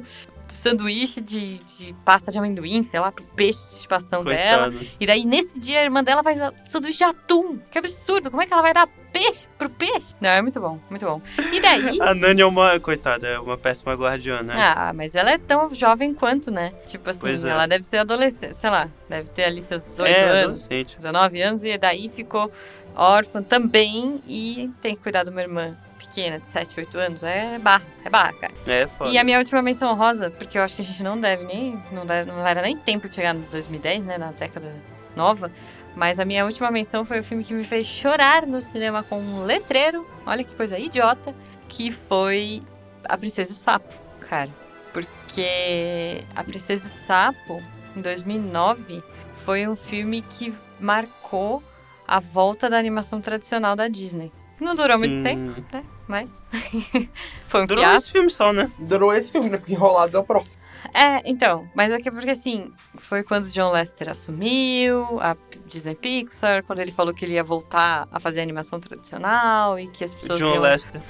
sanduíche 0.56 1.22
de, 1.22 1.60
de 1.78 1.94
pasta 2.06 2.32
de 2.32 2.38
amendoim, 2.38 2.84
sei 2.84 3.00
lá, 3.00 3.12
pro 3.12 3.24
peixe 3.24 3.60
de 3.64 3.74
estimação 3.76 4.24
dela. 4.24 4.74
E 5.00 5.06
daí, 5.06 5.26
nesse 5.26 5.60
dia, 5.60 5.82
a 5.82 5.84
irmã 5.84 6.04
dela 6.04 6.24
faz 6.24 6.40
sanduíche 6.70 7.00
de 7.00 7.04
atum. 7.04 7.60
Que 7.70 7.78
absurdo. 7.78 8.32
Como 8.32 8.42
é 8.42 8.46
que 8.46 8.54
ela 8.54 8.62
vai 8.62 8.74
dar 8.74 8.88
peixe 9.12 9.48
pro 9.58 9.70
peixe? 9.70 10.16
Não, 10.20 10.30
é 10.30 10.42
muito 10.42 10.60
bom, 10.60 10.80
muito 10.90 11.06
bom. 11.06 11.22
E 11.52 11.60
daí... 11.60 12.00
A 12.02 12.14
Nani 12.16 12.42
é 12.42 12.46
uma, 12.46 12.80
coitada, 12.80 13.28
é 13.28 13.40
uma 13.40 13.58
péssima 13.58 13.94
guardiana. 13.94 14.54
Ah, 14.56 14.94
mas 14.94 15.14
ela 15.14 15.32
é 15.32 15.38
tão 15.38 15.74
jovem 15.76 16.14
quanto, 16.14 16.50
né? 16.50 16.74
Tipo 16.88 17.10
assim, 17.10 17.48
é. 17.48 17.50
ela 17.50 17.68
deve 17.68 17.84
ser 17.84 17.98
adolescente, 17.98 18.56
sei 18.56 18.70
lá, 18.70 18.90
deve 19.10 19.30
ter 19.30 19.44
ali 19.44 19.62
seus 19.62 19.84
18 19.84 20.10
é, 20.10 20.22
anos, 20.22 20.44
adolescente. 20.44 20.96
19 20.98 21.42
anos, 21.42 21.64
e 21.64 21.78
daí 21.78 22.10
ficou 22.10 22.52
órfã 22.96 23.44
também 23.44 24.22
e 24.28 24.72
tem 24.82 24.96
que 24.96 25.04
cuidar 25.04 25.24
de 25.24 25.30
uma 25.30 25.42
irmã 25.42 25.76
pequena 25.98 26.40
de 26.40 26.50
7, 26.50 26.80
8 26.80 26.98
anos. 26.98 27.24
É 27.24 27.60
barra, 27.60 27.86
é 28.04 28.10
barra, 28.10 28.34
cara. 28.34 28.54
É, 28.68 28.88
foda. 28.88 29.12
E 29.12 29.18
a 29.18 29.24
minha 29.24 29.38
última 29.38 29.62
menção 29.62 29.94
rosa, 29.96 30.32
porque 30.32 30.58
eu 30.58 30.64
acho 30.64 30.76
que 30.76 30.82
a 30.82 30.86
gente 30.86 31.04
não 31.04 31.20
deve 31.20 31.44
nem. 31.44 31.82
Não, 31.92 32.06
deve, 32.06 32.32
não 32.32 32.46
era 32.46 32.62
nem 32.62 32.78
tempo 32.78 33.10
de 33.10 33.16
chegar 33.16 33.34
no 33.34 33.42
2010, 33.48 34.06
né? 34.06 34.18
Na 34.18 34.32
década 34.32 34.74
nova. 35.16 35.52
Mas 35.96 36.20
a 36.20 36.26
minha 36.26 36.46
última 36.46 36.70
menção 36.72 37.06
foi 37.06 37.20
o 37.20 37.24
filme 37.24 37.44
que 37.44 37.54
me 37.54 37.64
fez 37.64 37.88
chorar 37.88 38.46
no 38.46 38.62
cinema 38.62 39.04
com 39.04 39.20
um 39.20 39.44
letreiro. 39.44 40.06
Olha 40.26 40.44
que 40.44 40.54
coisa 40.56 40.78
idiota. 40.78 41.34
Que 41.68 41.92
foi 41.92 42.62
A 43.06 43.18
Princesa 43.18 43.52
e 43.52 43.56
o 43.56 43.58
Sapo, 43.58 43.94
cara. 44.20 44.50
Porque 44.94 46.24
A 46.36 46.44
Princesa 46.44 46.88
e 46.88 46.92
o 46.92 47.06
Sapo, 47.06 47.64
em 47.96 48.02
2009, 48.02 49.04
foi 49.46 49.68
um 49.68 49.76
filme 49.76 50.22
que 50.22 50.54
marcou 50.80 51.64
a 52.08 52.20
volta 52.20 52.70
da 52.70 52.78
animação 52.78 53.22
tradicional 53.22 53.76
da 53.76 53.88
Disney. 53.88 54.32
Não 54.60 54.74
durou 54.74 54.98
muito 54.98 55.12
Sim. 55.16 55.24
tempo, 55.24 55.66
né? 55.72 55.84
Mas 56.08 56.44
foi 57.48 57.64
um 57.64 57.66
Durou 57.66 57.84
fiasco. 57.84 57.98
esse 58.04 58.12
filme 58.14 58.30
só, 58.30 58.54
né? 58.54 58.72
Durou 58.80 59.14
esse 59.14 59.32
filme, 59.32 59.50
né? 59.50 59.58
Porque 59.58 59.74
Enrolados 59.74 60.16
é 60.16 60.20
o 60.20 60.24
próximo. 60.24 60.64
É, 60.94 61.22
então, 61.30 61.68
mas 61.76 61.92
é 61.92 62.00
que 62.00 62.10
porque 62.10 62.30
assim, 62.30 62.72
foi 62.96 63.24
quando 63.24 63.50
John 63.50 63.72
Lester 63.72 64.08
assumiu 64.10 65.20
a 65.20 65.36
Disney 65.66 65.96
Pixar, 65.96 66.64
quando 66.64 66.80
ele 66.80 66.92
falou 66.92 67.14
que 67.14 67.26
ele 67.26 67.34
ia 67.34 67.44
voltar 67.44 68.08
a 68.12 68.20
fazer 68.20 68.40
animação 68.40 68.80
tradicional 68.80 69.78
e 69.80 69.88
que 69.88 70.04
as 70.04 70.14
O 70.14 70.18
pessoas 70.18 70.40
John 70.40 70.54
iam... 70.54 70.62
Lester 70.62 71.02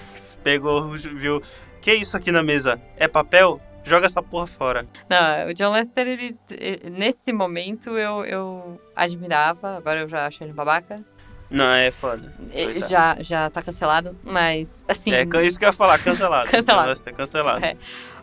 pegou, 0.43 0.91
viu. 0.91 1.41
Que 1.81 1.93
isso 1.93 2.15
aqui 2.17 2.31
na 2.31 2.41
mesa? 2.41 2.81
É 2.97 3.07
papel? 3.07 3.59
Joga 3.85 4.05
essa 4.07 4.21
porra 4.21 4.47
fora. 4.47 4.85
Não, 5.09 5.47
o 5.49 5.53
John 5.53 5.71
Lester, 5.71 6.07
ele, 6.07 6.35
ele- 6.49 6.89
nesse 6.89 7.31
momento 7.31 7.91
eu, 7.97 8.25
eu 8.25 8.81
admirava, 8.95 9.77
agora 9.77 9.99
eu 10.01 10.09
já 10.09 10.25
acho 10.25 10.43
ele 10.43 10.53
babaca. 10.53 11.03
Não, 11.51 11.71
é 11.73 11.91
foda. 11.91 12.33
Coitado. 12.51 12.89
já, 12.89 13.17
já 13.19 13.49
tá 13.51 13.61
cancelado, 13.61 14.17
mas 14.23 14.83
assim. 14.87 15.13
É 15.13 15.21
isso 15.45 15.59
que 15.59 15.65
eu 15.65 15.69
ia 15.69 15.73
falar, 15.73 15.99
cancelado. 15.99 16.49
Cancelado. 16.51 16.83
John 16.83 16.89
Lester, 16.89 17.13
cancelado. 17.13 17.63
É. 17.63 17.77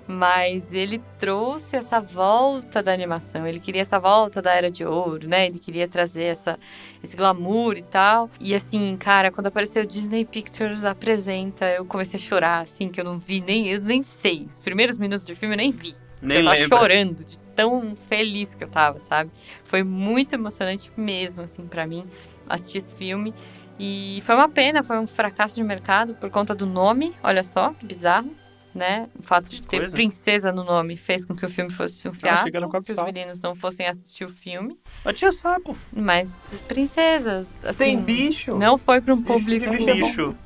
Mas 0.06 0.64
ele 0.72 1.00
trouxe 1.18 1.76
essa 1.76 2.00
volta 2.00 2.82
da 2.82 2.92
animação. 2.92 3.46
Ele 3.46 3.60
queria 3.60 3.82
essa 3.82 3.98
volta 3.98 4.42
da 4.42 4.52
era 4.52 4.70
de 4.70 4.84
ouro, 4.84 5.28
né? 5.28 5.46
Ele 5.46 5.58
queria 5.58 5.86
trazer 5.86 6.24
essa, 6.24 6.58
esse 7.02 7.16
glamour 7.16 7.76
e 7.76 7.82
tal. 7.82 8.28
E 8.40 8.54
assim, 8.54 8.96
cara, 8.96 9.30
quando 9.30 9.46
apareceu 9.46 9.84
Disney 9.86 10.24
Pictures 10.24 10.84
apresenta, 10.84 11.66
eu 11.70 11.84
comecei 11.84 12.18
a 12.18 12.22
chorar, 12.22 12.60
assim, 12.60 12.88
que 12.88 13.00
eu 13.00 13.04
não 13.04 13.18
vi 13.18 13.40
nem, 13.40 13.68
eu 13.68 13.80
nem 13.80 14.02
sei. 14.02 14.46
Os 14.50 14.58
primeiros 14.58 14.98
minutos 14.98 15.24
do 15.24 15.36
filme 15.36 15.54
eu 15.54 15.58
nem 15.58 15.70
vi. 15.70 15.94
Nem 16.20 16.38
eu 16.38 16.44
tava 16.44 16.56
lembra. 16.56 16.78
chorando 16.78 17.24
de 17.24 17.38
tão 17.54 17.94
feliz 17.94 18.54
que 18.54 18.64
eu 18.64 18.68
tava, 18.68 18.98
sabe? 19.00 19.30
Foi 19.64 19.82
muito 19.82 20.34
emocionante 20.34 20.90
mesmo, 20.96 21.42
assim, 21.42 21.66
pra 21.66 21.86
mim, 21.86 22.04
assistir 22.48 22.78
esse 22.78 22.94
filme. 22.94 23.34
E 23.78 24.22
foi 24.24 24.34
uma 24.34 24.48
pena, 24.48 24.82
foi 24.82 24.98
um 24.98 25.06
fracasso 25.06 25.54
de 25.54 25.62
mercado 25.62 26.14
por 26.14 26.30
conta 26.30 26.54
do 26.54 26.66
nome, 26.66 27.12
olha 27.22 27.42
só, 27.42 27.72
que 27.72 27.84
bizarro, 27.86 28.30
né? 28.74 29.08
O 29.18 29.22
fato 29.22 29.50
de 29.50 29.62
ter 29.62 29.78
coisa. 29.78 29.94
princesa 29.94 30.50
no 30.52 30.64
nome 30.64 30.96
fez 30.96 31.24
com 31.24 31.34
que 31.34 31.44
o 31.44 31.48
filme 31.48 31.70
fosse 31.70 32.08
um 32.08 32.12
que 32.12 32.20
fiasco, 32.20 32.50
do 32.50 32.82
que 32.82 32.92
os 32.92 33.04
meninos 33.04 33.38
não 33.40 33.54
fossem 33.54 33.86
assistir 33.86 34.24
o 34.24 34.28
filme. 34.28 34.78
Mas 35.04 35.18
tinha 35.18 35.32
sapo. 35.32 35.76
Mas 35.92 36.50
princesas, 36.68 37.64
assim, 37.64 37.84
Tem 37.84 38.00
bicho. 38.00 38.56
não 38.56 38.76
foi 38.78 39.00
para 39.00 39.14
um 39.14 39.18
Bicho 39.18 39.32
público... 39.38 39.70
de 39.70 39.84
Tem 39.84 40.00
bicho. 40.02 40.36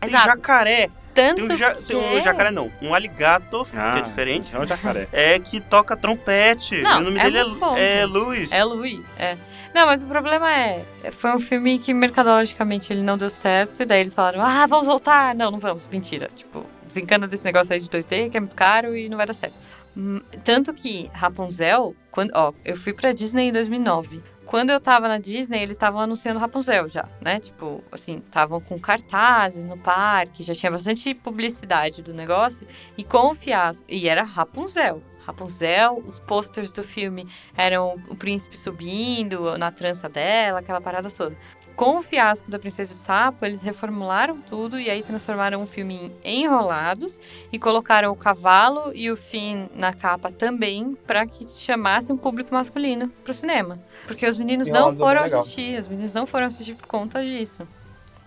Tem 0.00 0.08
Exato. 0.08 0.26
jacaré. 0.26 0.90
Tanto 1.12 1.46
Tem 1.46 1.56
um, 1.56 1.58
ja- 1.58 1.74
que... 1.74 1.82
tem 1.82 2.18
um 2.18 2.22
jacaré 2.22 2.50
não. 2.52 2.70
Um 2.80 2.94
alligator, 2.94 3.66
que 3.68 3.76
Ah, 3.76 3.98
é 3.98 4.02
diferente. 4.02 4.54
É 4.54 4.58
o 4.60 4.64
jacaré. 4.64 5.08
É 5.12 5.38
que 5.40 5.60
toca 5.60 5.96
trompete. 5.96 6.80
Não, 6.80 7.00
o 7.00 7.04
nome 7.04 7.18
é 7.18 7.24
dele 7.24 7.38
é, 7.38 7.40
é 7.40 8.02
gente. 8.02 8.12
Luiz. 8.12 8.52
É 8.52 8.64
Louis, 8.64 9.00
é. 9.18 9.36
Não, 9.74 9.86
mas 9.86 10.02
o 10.04 10.06
problema 10.06 10.50
é, 10.52 10.84
foi 11.10 11.34
um 11.34 11.40
filme 11.40 11.78
que 11.80 11.92
mercadologicamente 11.92 12.92
ele 12.92 13.02
não 13.02 13.18
deu 13.18 13.28
certo, 13.28 13.82
e 13.82 13.84
daí 13.84 14.00
eles 14.00 14.14
falaram, 14.14 14.40
ah, 14.40 14.66
vamos 14.66 14.86
voltar. 14.86 15.34
Não, 15.34 15.50
não 15.50 15.58
vamos, 15.58 15.86
mentira. 15.88 16.30
Tipo, 16.34 16.64
desencana 16.90 17.26
desse 17.26 17.44
negócio 17.44 17.72
aí 17.72 17.80
de 17.80 17.88
2D, 17.88 18.30
que 18.30 18.36
é 18.36 18.40
muito 18.40 18.54
caro 18.56 18.96
e 18.96 19.08
não 19.08 19.16
vai 19.16 19.26
dar 19.26 19.34
certo. 19.34 19.54
Hum, 19.96 20.20
Tanto 20.44 20.72
que 20.74 21.10
Rapunzel, 21.12 21.96
quando, 22.10 22.30
ó, 22.34 22.52
eu 22.64 22.76
fui 22.76 22.92
pra 22.92 23.12
Disney 23.12 23.48
em 23.48 23.52
2009. 23.52 24.22
Quando 24.44 24.70
eu 24.70 24.80
tava 24.80 25.06
na 25.06 25.18
Disney, 25.18 25.62
eles 25.62 25.76
estavam 25.76 26.00
anunciando 26.00 26.40
Rapunzel 26.40 26.88
já, 26.88 27.08
né? 27.20 27.38
Tipo, 27.38 27.84
assim, 27.92 28.20
estavam 28.26 28.60
com 28.60 28.80
cartazes 28.80 29.64
no 29.64 29.78
parque, 29.78 30.42
já 30.42 30.54
tinha 30.56 30.72
bastante 30.72 31.14
publicidade 31.14 32.02
do 32.02 32.12
negócio. 32.12 32.66
E 32.98 33.04
com 33.04 33.30
o 33.30 33.34
fiasco, 33.34 33.84
e 33.88 34.08
era 34.08 34.24
Rapunzel. 34.24 35.02
Rapunzel, 35.24 36.02
os 36.04 36.18
posters 36.18 36.72
do 36.72 36.82
filme 36.82 37.28
eram 37.56 38.02
o 38.08 38.16
príncipe 38.16 38.58
subindo 38.58 39.56
na 39.56 39.70
trança 39.70 40.08
dela, 40.08 40.58
aquela 40.58 40.80
parada 40.80 41.10
toda. 41.12 41.36
Com 41.80 41.96
o 41.96 42.02
fiasco 42.02 42.50
da 42.50 42.58
Princesa 42.58 42.92
e 42.92 42.94
o 42.94 42.98
Sapo, 42.98 43.42
eles 43.42 43.62
reformularam 43.62 44.38
tudo 44.42 44.78
e 44.78 44.90
aí 44.90 45.02
transformaram 45.02 45.62
o 45.62 45.66
filme 45.66 46.12
em 46.22 46.42
Enrolados 46.44 47.18
e 47.50 47.58
colocaram 47.58 48.12
o 48.12 48.14
cavalo 48.14 48.92
e 48.94 49.10
o 49.10 49.16
Finn 49.16 49.66
na 49.74 49.94
capa 49.94 50.30
também 50.30 50.94
para 51.06 51.26
que 51.26 51.48
chamasse 51.48 52.12
um 52.12 52.18
público 52.18 52.52
masculino 52.52 53.08
pro 53.24 53.32
cinema. 53.32 53.80
Porque 54.06 54.28
os 54.28 54.36
meninos 54.36 54.68
não 54.68 54.90
Enrolados 54.90 55.00
é 55.00 55.04
foram 55.04 55.22
legal. 55.22 55.40
assistir, 55.40 55.80
os 55.80 55.88
meninos 55.88 56.12
não 56.12 56.26
foram 56.26 56.48
assistir 56.48 56.74
por 56.74 56.86
conta 56.86 57.24
disso. 57.24 57.66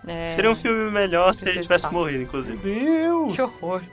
É, 0.04 0.30
Seria 0.34 0.50
um 0.50 0.56
filme 0.56 0.90
melhor 0.90 1.32
se 1.32 1.48
ele 1.48 1.60
tivesse 1.60 1.86
morrido, 1.92 2.18
Meu 2.18 2.26
inclusive. 2.26 2.56
Deus! 2.56 3.36
Que 3.36 3.40
horror. 3.40 3.84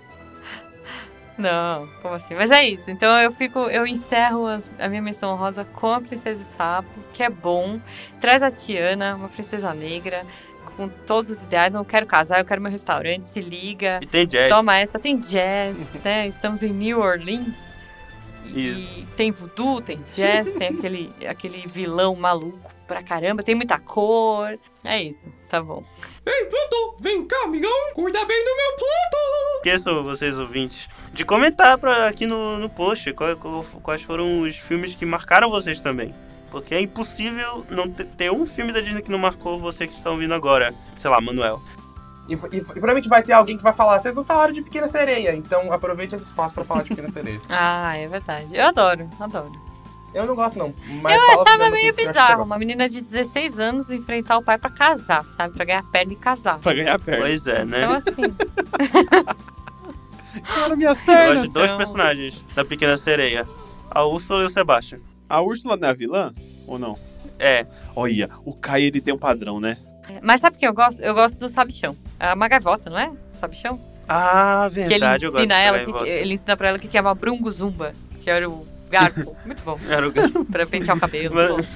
Não, 1.38 1.88
como 2.02 2.14
assim? 2.16 2.36
Mas 2.36 2.52
é 2.52 2.68
isso. 2.68 2.90
Então 2.92 3.18
eu 3.20 3.32
fico, 3.32 3.60
eu 3.60 3.88
encerro 3.88 4.46
as- 4.48 4.70
a 4.78 4.88
minha 4.88 5.02
menção 5.02 5.36
rosa 5.36 5.66
com 5.66 5.92
a 5.94 6.02
Princesa 6.02 6.42
e 6.42 6.44
o 6.44 6.48
Sapo, 6.48 6.90
que 7.14 7.24
é 7.24 7.30
bom. 7.30 7.80
Traz 8.20 8.44
a 8.44 8.52
Tiana, 8.52 9.16
uma 9.16 9.30
princesa 9.30 9.74
negra, 9.74 10.26
com 10.78 10.88
todos 10.88 11.30
os 11.32 11.44
ideais. 11.44 11.72
Não 11.74 11.84
quero 11.84 12.06
casar, 12.06 12.40
eu 12.40 12.46
quero 12.46 12.62
meu 12.62 12.72
restaurante, 12.72 13.24
se 13.24 13.40
liga. 13.42 14.00
E 14.02 14.06
tem 14.06 14.28
jazz. 14.28 14.50
Toma 14.50 14.78
essa, 14.78 15.00
tem 15.00 15.18
jazz, 15.18 15.76
né? 16.04 16.28
Estamos 16.28 16.62
em 16.64 16.72
New 16.74 17.00
Orleans. 17.00 17.72
E 18.46 18.72
Isso. 18.72 19.08
tem 19.16 19.32
voodoo, 19.32 19.82
tem 19.82 20.00
jazz, 20.14 20.52
tem 20.54 20.68
aquele, 20.70 21.14
aquele 21.28 21.66
vilão 21.68 22.14
maluco 22.16 22.72
pra 22.88 23.02
caramba, 23.02 23.42
tem 23.42 23.56
muita 23.56 23.80
cor. 23.80 24.60
É 24.84 25.02
isso, 25.02 25.32
tá 25.48 25.62
bom. 25.64 25.84
Ei, 26.26 26.46
Pluto, 26.46 26.98
vem 27.00 27.26
cá, 27.26 27.44
amigão. 27.46 27.72
Cuida 27.94 28.24
bem 28.26 28.44
do 28.44 28.56
meu 28.56 28.76
Pluto. 28.78 29.58
Esqueçam 29.58 30.04
vocês 30.04 30.38
ouvintes 30.38 30.88
de 31.12 31.26
comentar 31.26 31.78
pra, 31.78 32.08
aqui 32.08 32.26
no, 32.28 32.58
no 32.58 32.70
post 32.70 33.12
qual- 33.14 33.36
qual- 33.36 33.64
quais 33.82 34.02
foram 34.04 34.42
os 34.42 34.56
filmes 34.56 34.94
que 34.96 35.06
marcaram 35.06 35.50
vocês 35.50 35.82
também. 35.82 36.14
Porque 36.52 36.76
é 36.76 36.82
impossível 36.82 37.66
não 37.70 37.90
ter, 37.90 38.06
ter 38.06 38.32
um 38.32 38.46
filme 38.46 38.72
da 38.72 38.82
Disney 38.82 39.02
que 39.02 39.10
não 39.12 39.18
marcou 39.18 39.58
você 39.58 39.88
que 39.88 39.94
está 39.96 40.12
ouvindo 40.12 40.34
agora. 40.34 40.74
Sei 40.98 41.10
lá, 41.10 41.20
Manuel. 41.20 41.62
E, 42.30 42.34
e- 42.34 42.58
e 42.58 42.62
provavelmente 42.64 43.10
vai 43.10 43.24
ter 43.24 43.34
alguém 43.34 43.58
que 43.58 43.64
vai 43.64 43.74
falar, 43.74 44.00
vocês 44.00 44.16
não 44.16 44.24
falaram 44.24 44.54
de 44.54 44.62
Pequena 44.62 44.88
Sereia, 44.88 45.36
então 45.36 45.72
aproveite 45.74 46.14
esse 46.14 46.26
espaço 46.26 46.54
pra 46.54 46.64
falar 46.64 46.84
de 46.84 46.90
Pequena 46.90 47.10
Sereia. 47.10 47.42
Ah, 47.50 47.98
é 47.98 48.08
verdade. 48.08 48.48
Eu 48.56 48.66
adoro, 48.68 49.10
adoro. 49.20 49.52
Eu 50.14 50.26
não 50.26 50.36
gosto 50.36 50.60
não, 50.60 50.74
mas 51.02 51.16
Eu 51.18 51.42
achava 51.42 51.70
meio 51.70 51.72
assim, 51.72 51.82
que 51.82 51.88
eu 51.90 51.94
que 51.94 52.08
bizarro 52.08 52.44
uma 52.44 52.58
menina 52.58 52.90
de 52.90 53.00
16 53.02 53.60
anos 53.60 53.92
enfrentar 53.92 54.38
o 54.38 54.44
pai 54.44 54.58
pra 54.58 54.70
casar, 54.70 55.24
sabe? 55.38 55.54
Pra 55.56 55.64
ganhar 55.64 55.84
perna 55.84 56.12
e 56.14 56.16
casar. 56.18 56.60
Pra 56.60 56.74
ganhar 56.74 57.00
perna. 57.00 57.22
Pois 57.26 57.48
é, 57.48 57.64
né? 57.64 57.84
Então, 57.86 57.96
assim, 57.96 58.36
Cara, 60.44 60.76
minhas 60.76 61.00
Eu 61.00 61.06
pernas. 61.06 61.28
gosto 61.36 61.48
de 61.48 61.54
dois 61.54 61.66
Então- 61.68 61.78
personagens 61.78 62.46
da 62.56 62.64
Pequena 62.66 62.98
Sereia. 62.98 63.48
A 63.90 64.04
Úrsula 64.06 64.44
e 64.44 64.46
o 64.46 64.50
Sebastian. 64.50 65.00
A 65.30 65.42
Úrsula 65.42 65.76
não 65.78 65.88
é 65.88 65.92
a 65.92 65.94
vilã? 65.94 66.34
Ou 66.68 66.80
não? 66.80 66.98
É, 67.38 67.66
Olha, 67.96 68.30
o 68.46 68.54
Kai 68.54 68.84
ele 68.84 69.02
tem 69.02 69.14
um 69.14 69.18
padrão, 69.18 69.60
né? 69.60 69.78
Mas 70.22 70.42
sabe 70.42 70.58
quem 70.58 70.68
eu 70.68 70.74
gosto? 70.74 71.02
Eu 71.02 71.14
gosto 71.14 71.38
do 71.40 71.50
Sabichão. 71.50 71.96
A 72.20 72.36
Magaivota, 72.36 72.90
não 72.90 72.98
é? 73.00 73.12
Sabichão? 73.40 73.80
Ah, 74.08 74.70
Que 74.72 74.80
ele 74.80 74.90
verdade, 74.90 75.26
eu 75.26 75.32
gosto 75.32 75.42
ensina 75.44 75.60
ela, 75.60 75.86
que, 75.86 76.10
ele 76.10 76.34
ensina 76.34 76.58
pra 76.58 76.68
ela 76.70 76.78
o 76.78 76.82
que 76.82 76.88
que 76.88 76.98
é 76.98 77.02
uma 77.02 77.16
brunguzumba, 77.16 77.94
que 78.22 78.30
era 78.30 78.50
o 78.50 78.68
garfo. 78.92 79.36
Muito 79.46 79.64
bom. 79.64 79.80
Era 79.90 80.08
o- 80.08 80.46
Pra 80.46 80.66
pentear 80.68 80.96
o 80.98 81.00
cabelo. 81.00 81.34
Mas-. 81.36 81.68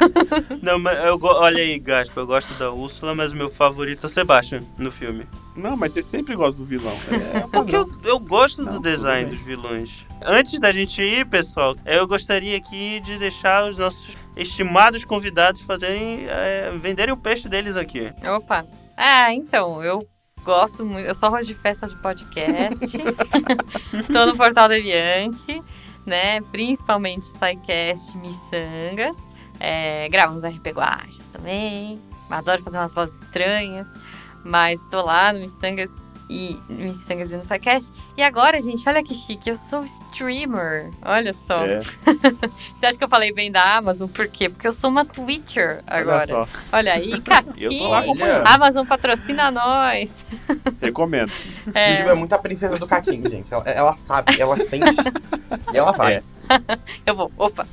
Não, 0.60 0.78
mas 0.80 0.98
eu, 1.04 1.16
go- 1.16 1.28
olha 1.28 1.62
aí, 1.62 1.78
Gaspa, 1.78 2.20
eu 2.20 2.26
gosto 2.26 2.52
da 2.54 2.72
Úrsula, 2.72 3.14
mas 3.14 3.32
o 3.32 3.36
meu 3.36 3.48
favorito 3.48 4.04
é 4.04 4.06
o 4.06 4.10
Sebastian 4.10 4.62
no 4.76 4.90
filme. 4.90 5.28
Não, 5.56 5.76
mas 5.76 5.92
você 5.92 6.02
sempre 6.02 6.34
gosta 6.34 6.60
do 6.60 6.66
vilão. 6.66 6.96
É, 7.34 7.36
é 7.38 7.40
Porque 7.42 7.76
eu, 7.76 7.88
eu 8.04 8.18
gosto 8.18 8.62
Não, 8.64 8.72
do 8.74 8.80
design 8.80 9.30
dos 9.30 9.40
vilões. 9.44 10.04
Antes 10.26 10.58
da 10.58 10.72
gente 10.72 11.00
ir, 11.00 11.24
pessoal, 11.26 11.76
eu 11.86 12.04
gostaria 12.06 12.56
aqui 12.56 12.98
de 13.00 13.16
deixar 13.18 13.68
os 13.68 13.76
nossos 13.76 14.08
estimados 14.36 15.04
convidados 15.04 15.60
fazerem, 15.60 16.26
é, 16.28 16.72
venderem 16.80 17.12
o 17.14 17.16
peixe 17.16 17.48
deles 17.48 17.76
aqui. 17.76 18.12
Opa. 18.36 18.64
Ah, 18.96 19.32
então, 19.32 19.84
eu 19.84 20.04
gosto 20.42 20.84
muito. 20.84 21.06
Eu 21.06 21.14
sou 21.14 21.28
arroz 21.28 21.46
de 21.46 21.54
festa 21.54 21.86
de 21.86 21.94
podcast. 21.96 22.88
Tô 24.12 24.26
no 24.26 24.36
Portal 24.36 24.68
Deviante, 24.68 25.62
né? 26.06 26.40
Principalmente 26.40 27.22
o 27.22 27.32
SciCast 27.32 28.16
Missangas. 28.16 29.16
É, 29.60 30.08
gravo 30.08 30.34
uns 30.34 30.44
RP 30.44 30.68
Guaches 30.68 31.28
também. 31.28 32.00
Adoro 32.28 32.62
fazer 32.62 32.78
umas 32.78 32.92
vozes 32.92 33.20
estranhas. 33.22 33.88
Mas 34.44 34.80
tô 34.90 35.02
lá 35.02 35.32
no 35.32 35.40
Missangas 35.40 35.90
e 36.28 36.58
Missangas 36.68 37.30
e 37.30 37.36
no 37.36 37.44
SciCast. 37.44 37.92
E 38.16 38.22
agora, 38.22 38.60
gente, 38.60 38.88
olha 38.88 39.02
que 39.02 39.14
chique. 39.14 39.50
Eu 39.50 39.56
sou 39.56 39.84
streamer. 39.84 40.90
Olha 41.02 41.34
só. 41.46 41.64
É, 41.64 41.80
Você 42.80 42.86
acha 42.86 42.98
que 42.98 43.04
eu 43.04 43.08
falei 43.08 43.32
bem 43.32 43.50
da 43.50 43.76
Amazon? 43.76 44.08
Por 44.08 44.26
quê? 44.28 44.48
Porque 44.48 44.66
eu 44.66 44.72
sou 44.72 44.90
uma 44.90 45.04
Twitcher 45.04 45.82
agora. 45.86 46.16
olha 46.18 46.26
só. 46.26 46.48
Olha 46.72 46.92
aí, 46.94 47.10
Eu 47.12 47.22
tô 47.22 47.30
Catinho. 47.30 47.88
lá 47.88 48.00
acompanhando. 48.00 48.46
Amazon 48.46 48.86
patrocina 48.86 49.50
nós. 49.50 50.10
Recomendo. 50.80 51.32
É, 51.74 51.92
Jujuba 51.94 52.10
é 52.12 52.14
muito 52.14 52.32
a 52.34 52.38
princesa 52.38 52.78
do 52.78 52.86
Catinho, 52.86 53.28
gente. 53.28 53.52
Ela, 53.52 53.64
ela 53.66 53.96
sabe, 53.96 54.40
ela 54.40 54.56
sente. 54.56 54.96
e 55.72 55.76
ela 55.76 55.92
vai. 55.92 56.14
É. 56.14 56.22
eu 57.06 57.14
vou. 57.14 57.30
Opa. 57.36 57.66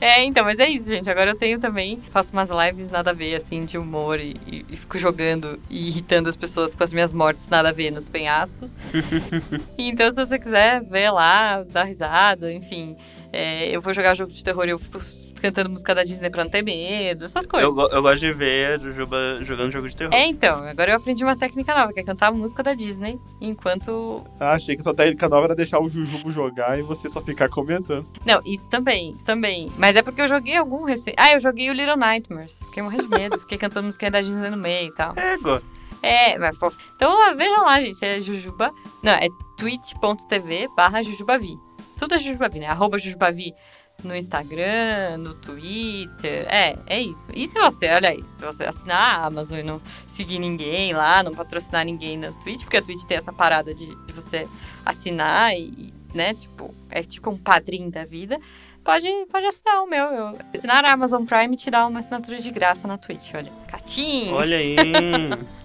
É, 0.00 0.24
então, 0.24 0.44
mas 0.44 0.58
é 0.58 0.66
isso, 0.68 0.88
gente. 0.88 1.10
Agora 1.10 1.30
eu 1.30 1.36
tenho 1.36 1.58
também. 1.58 2.00
Faço 2.10 2.32
umas 2.32 2.48
lives 2.48 2.90
nada 2.90 3.10
a 3.10 3.12
ver, 3.12 3.34
assim, 3.34 3.64
de 3.66 3.76
humor 3.76 4.18
e, 4.18 4.34
e- 4.46 4.64
e 4.70 4.76
fico 4.76 4.98
jogando 4.98 5.60
e 5.68 5.88
irritando 5.88 6.28
as 6.28 6.36
pessoas 6.36 6.74
com 6.74 6.82
as 6.82 6.92
minhas 6.92 7.12
mortes 7.12 7.48
nada 7.48 7.68
a 7.68 7.72
ver 7.72 7.90
nos 7.90 8.08
penhascos. 8.08 8.72
então, 9.76 10.10
se 10.10 10.16
você 10.24 10.38
quiser 10.38 10.82
ver 10.84 11.10
lá, 11.10 11.62
dar 11.64 11.84
risada, 11.84 12.50
enfim. 12.52 12.96
é, 13.32 13.68
eu 13.74 13.80
vou 13.82 13.92
jogar 13.92 14.14
jogo 14.14 14.32
de 14.32 14.42
terror 14.42 14.66
e 14.66 14.70
eu 14.70 14.78
fico 14.78 14.98
cantando 15.40 15.70
música 15.70 15.94
da 15.94 16.04
Disney 16.04 16.30
pra 16.30 16.44
não 16.44 16.50
ter 16.50 16.62
medo, 16.62 17.24
essas 17.24 17.46
coisas. 17.46 17.68
Eu, 17.68 17.88
eu 17.90 18.02
gosto 18.02 18.20
de 18.20 18.32
ver 18.32 18.74
a 18.74 18.78
Jujuba 18.78 19.38
jogando 19.42 19.70
jogo 19.72 19.88
de 19.88 19.96
terror. 19.96 20.14
É, 20.14 20.26
então, 20.26 20.64
agora 20.64 20.92
eu 20.92 20.96
aprendi 20.96 21.24
uma 21.24 21.36
técnica 21.36 21.74
nova, 21.74 21.92
que 21.92 22.00
é 22.00 22.04
cantar 22.04 22.28
a 22.28 22.32
música 22.32 22.62
da 22.62 22.74
Disney 22.74 23.18
enquanto. 23.40 24.24
Ah, 24.38 24.52
achei 24.52 24.76
que 24.76 24.82
sua 24.82 24.94
técnica 24.94 25.28
nova 25.28 25.46
era 25.46 25.54
deixar 25.54 25.80
o 25.80 25.88
Jujubo 25.88 26.30
jogar 26.30 26.78
e 26.78 26.82
você 26.82 27.08
só 27.08 27.20
ficar 27.20 27.48
comentando. 27.48 28.06
Não, 28.24 28.40
isso 28.44 28.68
também, 28.68 29.14
isso 29.16 29.24
também. 29.24 29.70
Mas 29.76 29.96
é 29.96 30.02
porque 30.02 30.20
eu 30.20 30.28
joguei 30.28 30.56
algum 30.56 30.84
recente. 30.84 31.16
Ah, 31.18 31.32
eu 31.32 31.40
joguei 31.40 31.70
o 31.70 31.72
Little 31.72 31.96
Nightmares. 31.96 32.60
Fiquei 32.66 32.82
morrendo 32.82 33.08
de 33.08 33.18
medo, 33.18 33.40
fiquei 33.40 33.58
cantando 33.58 33.86
música 33.86 34.10
da 34.10 34.20
Disney 34.20 34.50
no 34.50 34.56
meio 34.56 34.88
e 34.88 34.94
tal. 34.94 35.14
Ego. 35.16 35.60
É, 36.02 36.38
mas 36.38 36.56
fofo. 36.56 36.78
Então 36.96 37.36
vejam 37.36 37.64
lá, 37.64 37.80
gente. 37.80 38.04
É 38.04 38.20
Jujuba. 38.20 38.72
Não, 39.02 39.12
é 39.12 39.28
twitch.tv 39.56 40.68
barra 40.74 41.02
Jujubavi. 41.02 41.58
Tudo 41.98 42.14
é 42.14 42.18
Jujubavi, 42.18 42.60
né? 42.60 42.66
Arroba 42.66 42.98
Jujubavi 42.98 43.52
no 44.04 44.16
Instagram, 44.16 45.18
no 45.18 45.34
Twitter. 45.34 46.46
É, 46.48 46.76
é 46.86 47.00
isso. 47.00 47.28
E 47.34 47.48
se 47.48 47.58
você, 47.58 47.88
olha 47.90 48.10
aí, 48.10 48.22
se 48.24 48.44
você 48.44 48.64
assinar 48.64 49.20
a 49.20 49.26
Amazon 49.26 49.58
e 49.58 49.62
não 49.62 49.80
seguir 50.12 50.38
ninguém 50.38 50.92
lá, 50.92 51.22
não 51.22 51.34
patrocinar 51.34 51.84
ninguém 51.84 52.16
na 52.16 52.32
Twitch, 52.32 52.62
porque 52.62 52.76
a 52.76 52.82
Twitch 52.82 53.04
tem 53.04 53.16
essa 53.16 53.32
parada 53.32 53.74
de, 53.74 53.86
de 53.86 54.12
você 54.12 54.48
assinar 54.84 55.56
e, 55.56 55.92
né, 56.14 56.34
tipo, 56.34 56.74
é 56.90 57.02
tipo 57.02 57.30
um 57.30 57.36
padrinho 57.36 57.90
da 57.90 58.04
vida. 58.04 58.38
Pode, 58.82 59.06
pode 59.30 59.46
assinar 59.46 59.82
o 59.82 59.86
meu. 59.86 60.04
Eu, 60.04 60.38
assinar 60.54 60.84
a 60.84 60.92
Amazon 60.92 61.24
Prime 61.24 61.56
te 61.56 61.70
dá 61.70 61.86
uma 61.86 62.00
assinatura 62.00 62.40
de 62.40 62.50
graça 62.50 62.88
na 62.88 62.96
Twitch, 62.96 63.34
olha. 63.34 63.52
Catinho! 63.68 64.34
Olha 64.34 64.56
aí. 64.56 64.76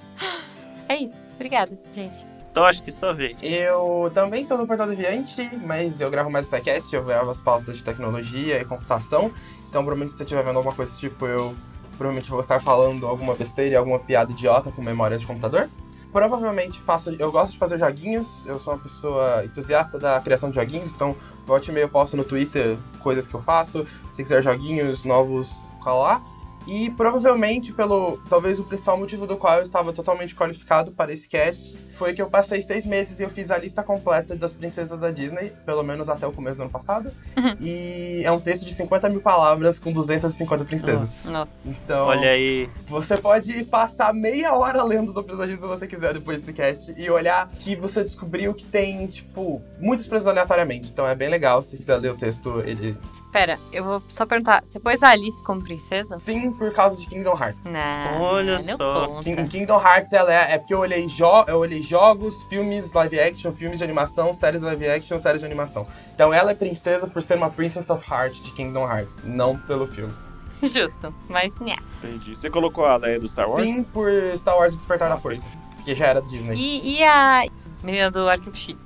É 0.87 0.97
isso. 0.97 1.15
Obrigada, 1.33 1.77
gente. 1.95 2.34
Toque, 2.55 2.89
sua 2.89 3.11
vez. 3.11 3.35
Eu 3.41 4.09
também 4.13 4.45
sou 4.45 4.57
do 4.57 4.65
Portal 4.65 4.87
Deviante, 4.87 5.49
mas 5.65 5.99
eu 5.99 6.09
gravo 6.09 6.29
mais 6.31 6.47
o 6.47 6.49
SciCast, 6.49 6.95
eu 6.95 7.03
gravo 7.03 7.29
as 7.29 7.41
pautas 7.41 7.75
de 7.75 7.83
tecnologia 7.83 8.61
e 8.61 8.63
computação. 8.63 9.29
Então, 9.67 9.83
provavelmente, 9.83 10.11
se 10.11 10.17
você 10.17 10.23
estiver 10.23 10.41
vendo 10.41 10.55
alguma 10.55 10.73
coisa 10.73 10.97
tipo, 10.97 11.25
eu 11.25 11.53
provavelmente 11.97 12.31
vou 12.31 12.39
estar 12.39 12.61
falando 12.61 13.05
alguma 13.07 13.35
besteira 13.35 13.73
e 13.73 13.75
alguma 13.75 13.99
piada 13.99 14.31
idiota 14.31 14.71
com 14.71 14.81
memória 14.81 15.17
de 15.17 15.27
computador. 15.27 15.69
Provavelmente 16.13 16.79
faço. 16.79 17.13
Eu 17.19 17.29
gosto 17.29 17.51
de 17.51 17.57
fazer 17.57 17.77
joguinhos, 17.77 18.45
eu 18.45 18.57
sou 18.57 18.73
uma 18.73 18.79
pessoa 18.79 19.43
entusiasta 19.43 19.99
da 19.99 20.21
criação 20.21 20.49
de 20.49 20.55
joguinhos, 20.55 20.93
então 20.93 21.13
volte 21.45 21.71
e 21.71 21.73
meio 21.73 21.83
eu 21.83 21.89
posto 21.89 22.15
no 22.15 22.23
Twitter 22.23 22.77
coisas 23.01 23.27
que 23.27 23.33
eu 23.33 23.41
faço. 23.41 23.85
Se 24.11 24.23
quiser 24.23 24.41
joguinhos 24.41 25.03
novos, 25.03 25.53
cola 25.83 26.07
lá. 26.07 26.34
E 26.67 26.89
provavelmente, 26.91 27.71
pelo. 27.71 28.17
Talvez 28.29 28.59
o 28.59 28.63
principal 28.63 28.97
motivo 28.97 29.27
do 29.27 29.37
qual 29.37 29.57
eu 29.57 29.63
estava 29.63 29.93
totalmente 29.93 30.35
qualificado 30.35 30.91
para 30.91 31.13
esse 31.13 31.27
cast 31.27 31.75
foi 31.95 32.13
que 32.13 32.21
eu 32.21 32.29
passei 32.29 32.61
seis 32.61 32.85
meses 32.85 33.19
e 33.19 33.23
eu 33.23 33.29
fiz 33.29 33.49
a 33.51 33.57
lista 33.57 33.81
completa 33.81 34.35
das 34.35 34.51
princesas 34.51 34.99
da 34.99 35.11
Disney, 35.11 35.51
pelo 35.65 35.81
menos 35.81 36.09
até 36.09 36.27
o 36.27 36.31
começo 36.31 36.57
do 36.57 36.63
ano 36.63 36.71
passado. 36.71 37.11
E 37.59 38.21
é 38.23 38.31
um 38.31 38.39
texto 38.39 38.65
de 38.65 38.73
50 38.73 39.09
mil 39.09 39.21
palavras 39.21 39.79
com 39.79 39.91
250 39.91 40.65
princesas. 40.65 41.25
Nossa. 41.25 41.67
Então, 41.67 42.07
Olha 42.07 42.29
aí. 42.29 42.69
você 42.87 43.17
pode 43.17 43.63
passar 43.65 44.13
meia 44.13 44.53
hora 44.53 44.83
lendo 44.83 45.13
sobre 45.13 45.33
as 45.33 45.39
Disney 45.39 45.57
se 45.57 45.67
você 45.67 45.87
quiser 45.87 46.13
depois 46.13 46.37
desse 46.41 46.53
cast 46.53 46.93
e 46.97 47.09
olhar 47.09 47.47
que 47.59 47.75
você 47.75 48.03
descobriu 48.03 48.53
que 48.53 48.65
tem, 48.65 49.07
tipo, 49.07 49.61
muitas 49.79 50.05
princesas 50.05 50.27
aleatoriamente. 50.27 50.89
Então 50.91 51.07
é 51.07 51.15
bem 51.15 51.29
legal, 51.29 51.63
se 51.63 51.77
quiser 51.77 51.97
ler 51.97 52.11
o 52.11 52.17
texto, 52.17 52.61
ele. 52.65 52.97
Pera, 53.35 53.59
eu 53.73 53.83
vou 53.83 54.01
só 54.07 54.25
perguntar. 54.25 54.63
Você 54.65 54.79
pôs 54.79 55.03
a 55.03 55.09
Alice 55.09 55.43
como 55.43 55.61
princesa? 55.61 56.17
Sim, 56.19 56.53
por 56.53 56.71
causa 56.71 56.97
de 56.97 57.05
Kingdom 57.05 57.33
Hearts. 57.37 57.59
Não. 57.65 58.21
Olha 58.21 58.59
não 58.61 58.77
só. 58.77 59.07
conta. 59.07 59.23
King- 59.25 59.47
Kingdom 59.49 59.77
Hearts 59.77 60.13
ela 60.13 60.33
é, 60.33 60.53
é 60.53 60.57
porque 60.57 60.73
eu 60.73 60.79
olhei, 60.79 61.05
jo 61.09 61.43
eu 61.45 61.57
olhei 61.57 61.83
jogos, 61.83 62.45
filmes 62.45 62.93
live 62.93 63.19
action, 63.19 63.51
filmes 63.51 63.79
de 63.79 63.83
animação, 63.83 64.33
séries 64.33 64.61
live 64.61 64.87
action, 64.87 65.19
séries 65.19 65.41
de 65.41 65.45
animação. 65.45 65.85
Então 66.13 66.33
ela 66.33 66.51
é 66.51 66.53
princesa 66.55 67.07
por 67.07 67.21
ser 67.21 67.35
uma 67.35 67.49
Princess 67.49 67.89
of 67.89 68.09
Heart 68.09 68.35
de 68.41 68.51
Kingdom 68.53 68.89
Hearts, 68.89 69.23
não 69.25 69.57
pelo 69.57 69.85
filme. 69.85 70.13
Justo, 70.63 71.13
mas 71.27 71.53
né. 71.57 71.75
Entendi. 72.01 72.37
Você 72.37 72.49
colocou 72.49 72.85
a 72.85 72.95
Leia 72.95 73.19
do 73.19 73.27
Star 73.27 73.49
Wars? 73.49 73.61
Sim, 73.65 73.83
por 73.83 74.09
Star 74.37 74.55
Wars 74.57 74.73
Despertar 74.77 75.09
da 75.09 75.17
Força, 75.17 75.45
que 75.83 75.93
já 75.93 76.05
era 76.07 76.21
Disney. 76.21 76.55
E, 76.55 76.99
e 76.99 77.03
a 77.03 77.43
menina 77.83 78.09
do 78.09 78.29
Arquivo 78.29 78.55
X? 78.55 78.84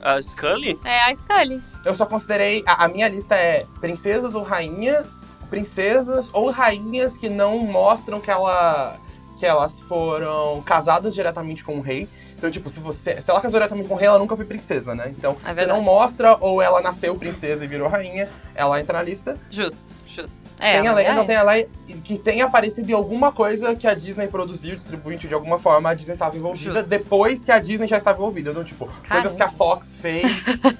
A 0.00 0.20
Scully? 0.22 0.78
É 0.84 1.02
a 1.04 1.14
Scully. 1.14 1.62
Eu 1.84 1.94
só 1.94 2.06
considerei. 2.06 2.62
A, 2.66 2.84
a 2.84 2.88
minha 2.88 3.08
lista 3.08 3.34
é 3.34 3.66
princesas 3.80 4.34
ou 4.34 4.42
rainhas. 4.42 5.28
Princesas 5.48 6.30
ou 6.32 6.50
rainhas 6.50 7.16
que 7.16 7.28
não 7.28 7.58
mostram 7.58 8.20
que 8.20 8.30
ela. 8.30 8.96
que 9.38 9.44
elas 9.46 9.80
foram 9.80 10.62
casadas 10.62 11.14
diretamente 11.14 11.64
com 11.64 11.78
o 11.78 11.80
rei. 11.80 12.08
Então, 12.36 12.50
tipo, 12.50 12.70
se 12.70 12.80
você. 12.80 13.20
Se 13.20 13.30
ela 13.30 13.40
casou 13.40 13.58
diretamente 13.58 13.88
com 13.88 13.94
o 13.94 13.96
rei, 13.98 14.06
ela 14.08 14.18
nunca 14.18 14.34
foi 14.36 14.44
princesa, 14.46 14.94
né? 14.94 15.12
Então, 15.16 15.36
É 15.44 15.52
você 15.52 15.66
não 15.66 15.82
mostra, 15.82 16.36
ou 16.40 16.62
ela 16.62 16.80
nasceu 16.80 17.14
princesa 17.14 17.64
e 17.64 17.68
virou 17.68 17.86
rainha, 17.88 18.28
ela 18.54 18.80
entra 18.80 18.96
na 18.98 19.02
lista. 19.04 19.36
Justo, 19.50 19.82
justo. 20.14 20.40
É, 20.58 20.72
tem 20.80 20.88
a 20.88 20.92
Leia, 20.92 20.94
Leia 20.94 21.12
não 21.14 21.22
é. 21.22 21.26
tem 21.26 21.36
a 21.36 21.42
Leia 21.42 21.68
que 22.04 22.18
tenha 22.18 22.44
aparecido 22.44 22.90
em 22.90 22.94
alguma 22.94 23.32
coisa 23.32 23.74
que 23.74 23.86
a 23.86 23.94
Disney 23.94 24.28
produziu, 24.28 24.74
distribuiu 24.76 25.18
de 25.18 25.32
alguma 25.32 25.58
forma, 25.58 25.90
a 25.90 25.94
Disney 25.94 26.14
estava 26.14 26.36
envolvida 26.36 26.74
Justo. 26.74 26.88
depois 26.88 27.44
que 27.44 27.52
a 27.52 27.58
Disney 27.58 27.86
já 27.88 27.96
estava 27.96 28.18
envolvida. 28.18 28.50
Então, 28.50 28.64
tipo, 28.64 28.86
coisas 28.86 29.02
Caramba. 29.08 29.36
que 29.36 29.42
a 29.42 29.48
Fox 29.50 29.96
fez, 29.96 30.24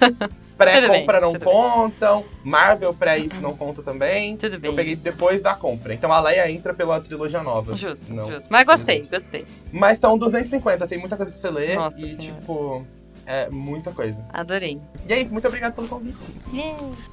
pré-compra 0.57 1.19
não 1.19 1.33
tudo 1.33 1.45
bem. 1.45 1.53
contam, 1.53 2.25
Marvel 2.43 2.93
pré 2.93 3.17
isso 3.17 3.35
não 3.41 3.55
conta 3.55 3.81
também. 3.81 4.37
Tudo 4.37 4.59
bem. 4.59 4.69
Eu 4.69 4.75
peguei 4.75 4.95
depois 4.95 5.41
da 5.41 5.55
compra. 5.55 5.93
Então 5.93 6.11
a 6.11 6.19
Leia 6.19 6.49
entra 6.51 6.73
pela 6.73 6.99
trilogia 7.01 7.41
nova. 7.41 7.75
Justo, 7.75 8.13
Não. 8.13 8.31
justo. 8.31 8.47
Mas 8.49 8.63
gostei, 8.65 9.07
gostei. 9.11 9.45
Mas 9.71 9.99
são 9.99 10.17
250, 10.17 10.85
tem 10.87 10.97
muita 10.99 11.17
coisa 11.17 11.31
pra 11.31 11.41
você 11.41 11.49
ler. 11.49 11.75
Nossa 11.75 11.99
e, 12.01 12.05
Senhora. 12.05 12.21
tipo, 12.21 12.85
é 13.25 13.49
muita 13.49 13.91
coisa. 13.91 14.23
Adorei. 14.31 14.79
E 15.07 15.13
é 15.13 15.21
isso, 15.21 15.33
muito 15.33 15.47
obrigado 15.47 15.73
pelo 15.73 15.87
convite. 15.87 16.17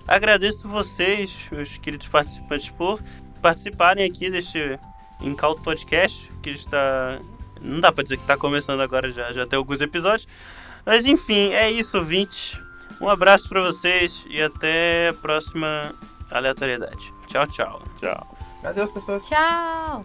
Agradeço 0.06 0.68
vocês, 0.68 1.48
os 1.52 1.78
queridos 1.78 2.08
participantes, 2.08 2.70
por 2.70 3.02
participarem 3.40 4.04
aqui 4.04 4.30
deste 4.30 4.78
Incauto 5.20 5.62
Podcast, 5.62 6.30
que 6.42 6.50
está. 6.50 7.20
Não 7.60 7.80
dá 7.80 7.90
pra 7.90 8.04
dizer 8.04 8.16
que 8.18 8.26
tá 8.26 8.36
começando 8.36 8.80
agora, 8.80 9.10
já, 9.10 9.32
já 9.32 9.46
tem 9.46 9.56
alguns 9.56 9.80
episódios. 9.80 10.28
Mas 10.86 11.06
enfim, 11.06 11.52
é 11.52 11.70
isso, 11.70 12.02
20. 12.04 12.60
Um 13.00 13.08
abraço 13.08 13.48
pra 13.48 13.60
vocês 13.60 14.24
e 14.28 14.40
até 14.40 15.08
a 15.08 15.14
próxima 15.14 15.94
aleatoriedade. 16.30 17.12
Tchau, 17.28 17.46
tchau. 17.46 17.82
Tchau. 17.98 18.38
Adeus, 18.64 18.90
pessoas. 18.90 19.24
Tchau. 19.26 20.04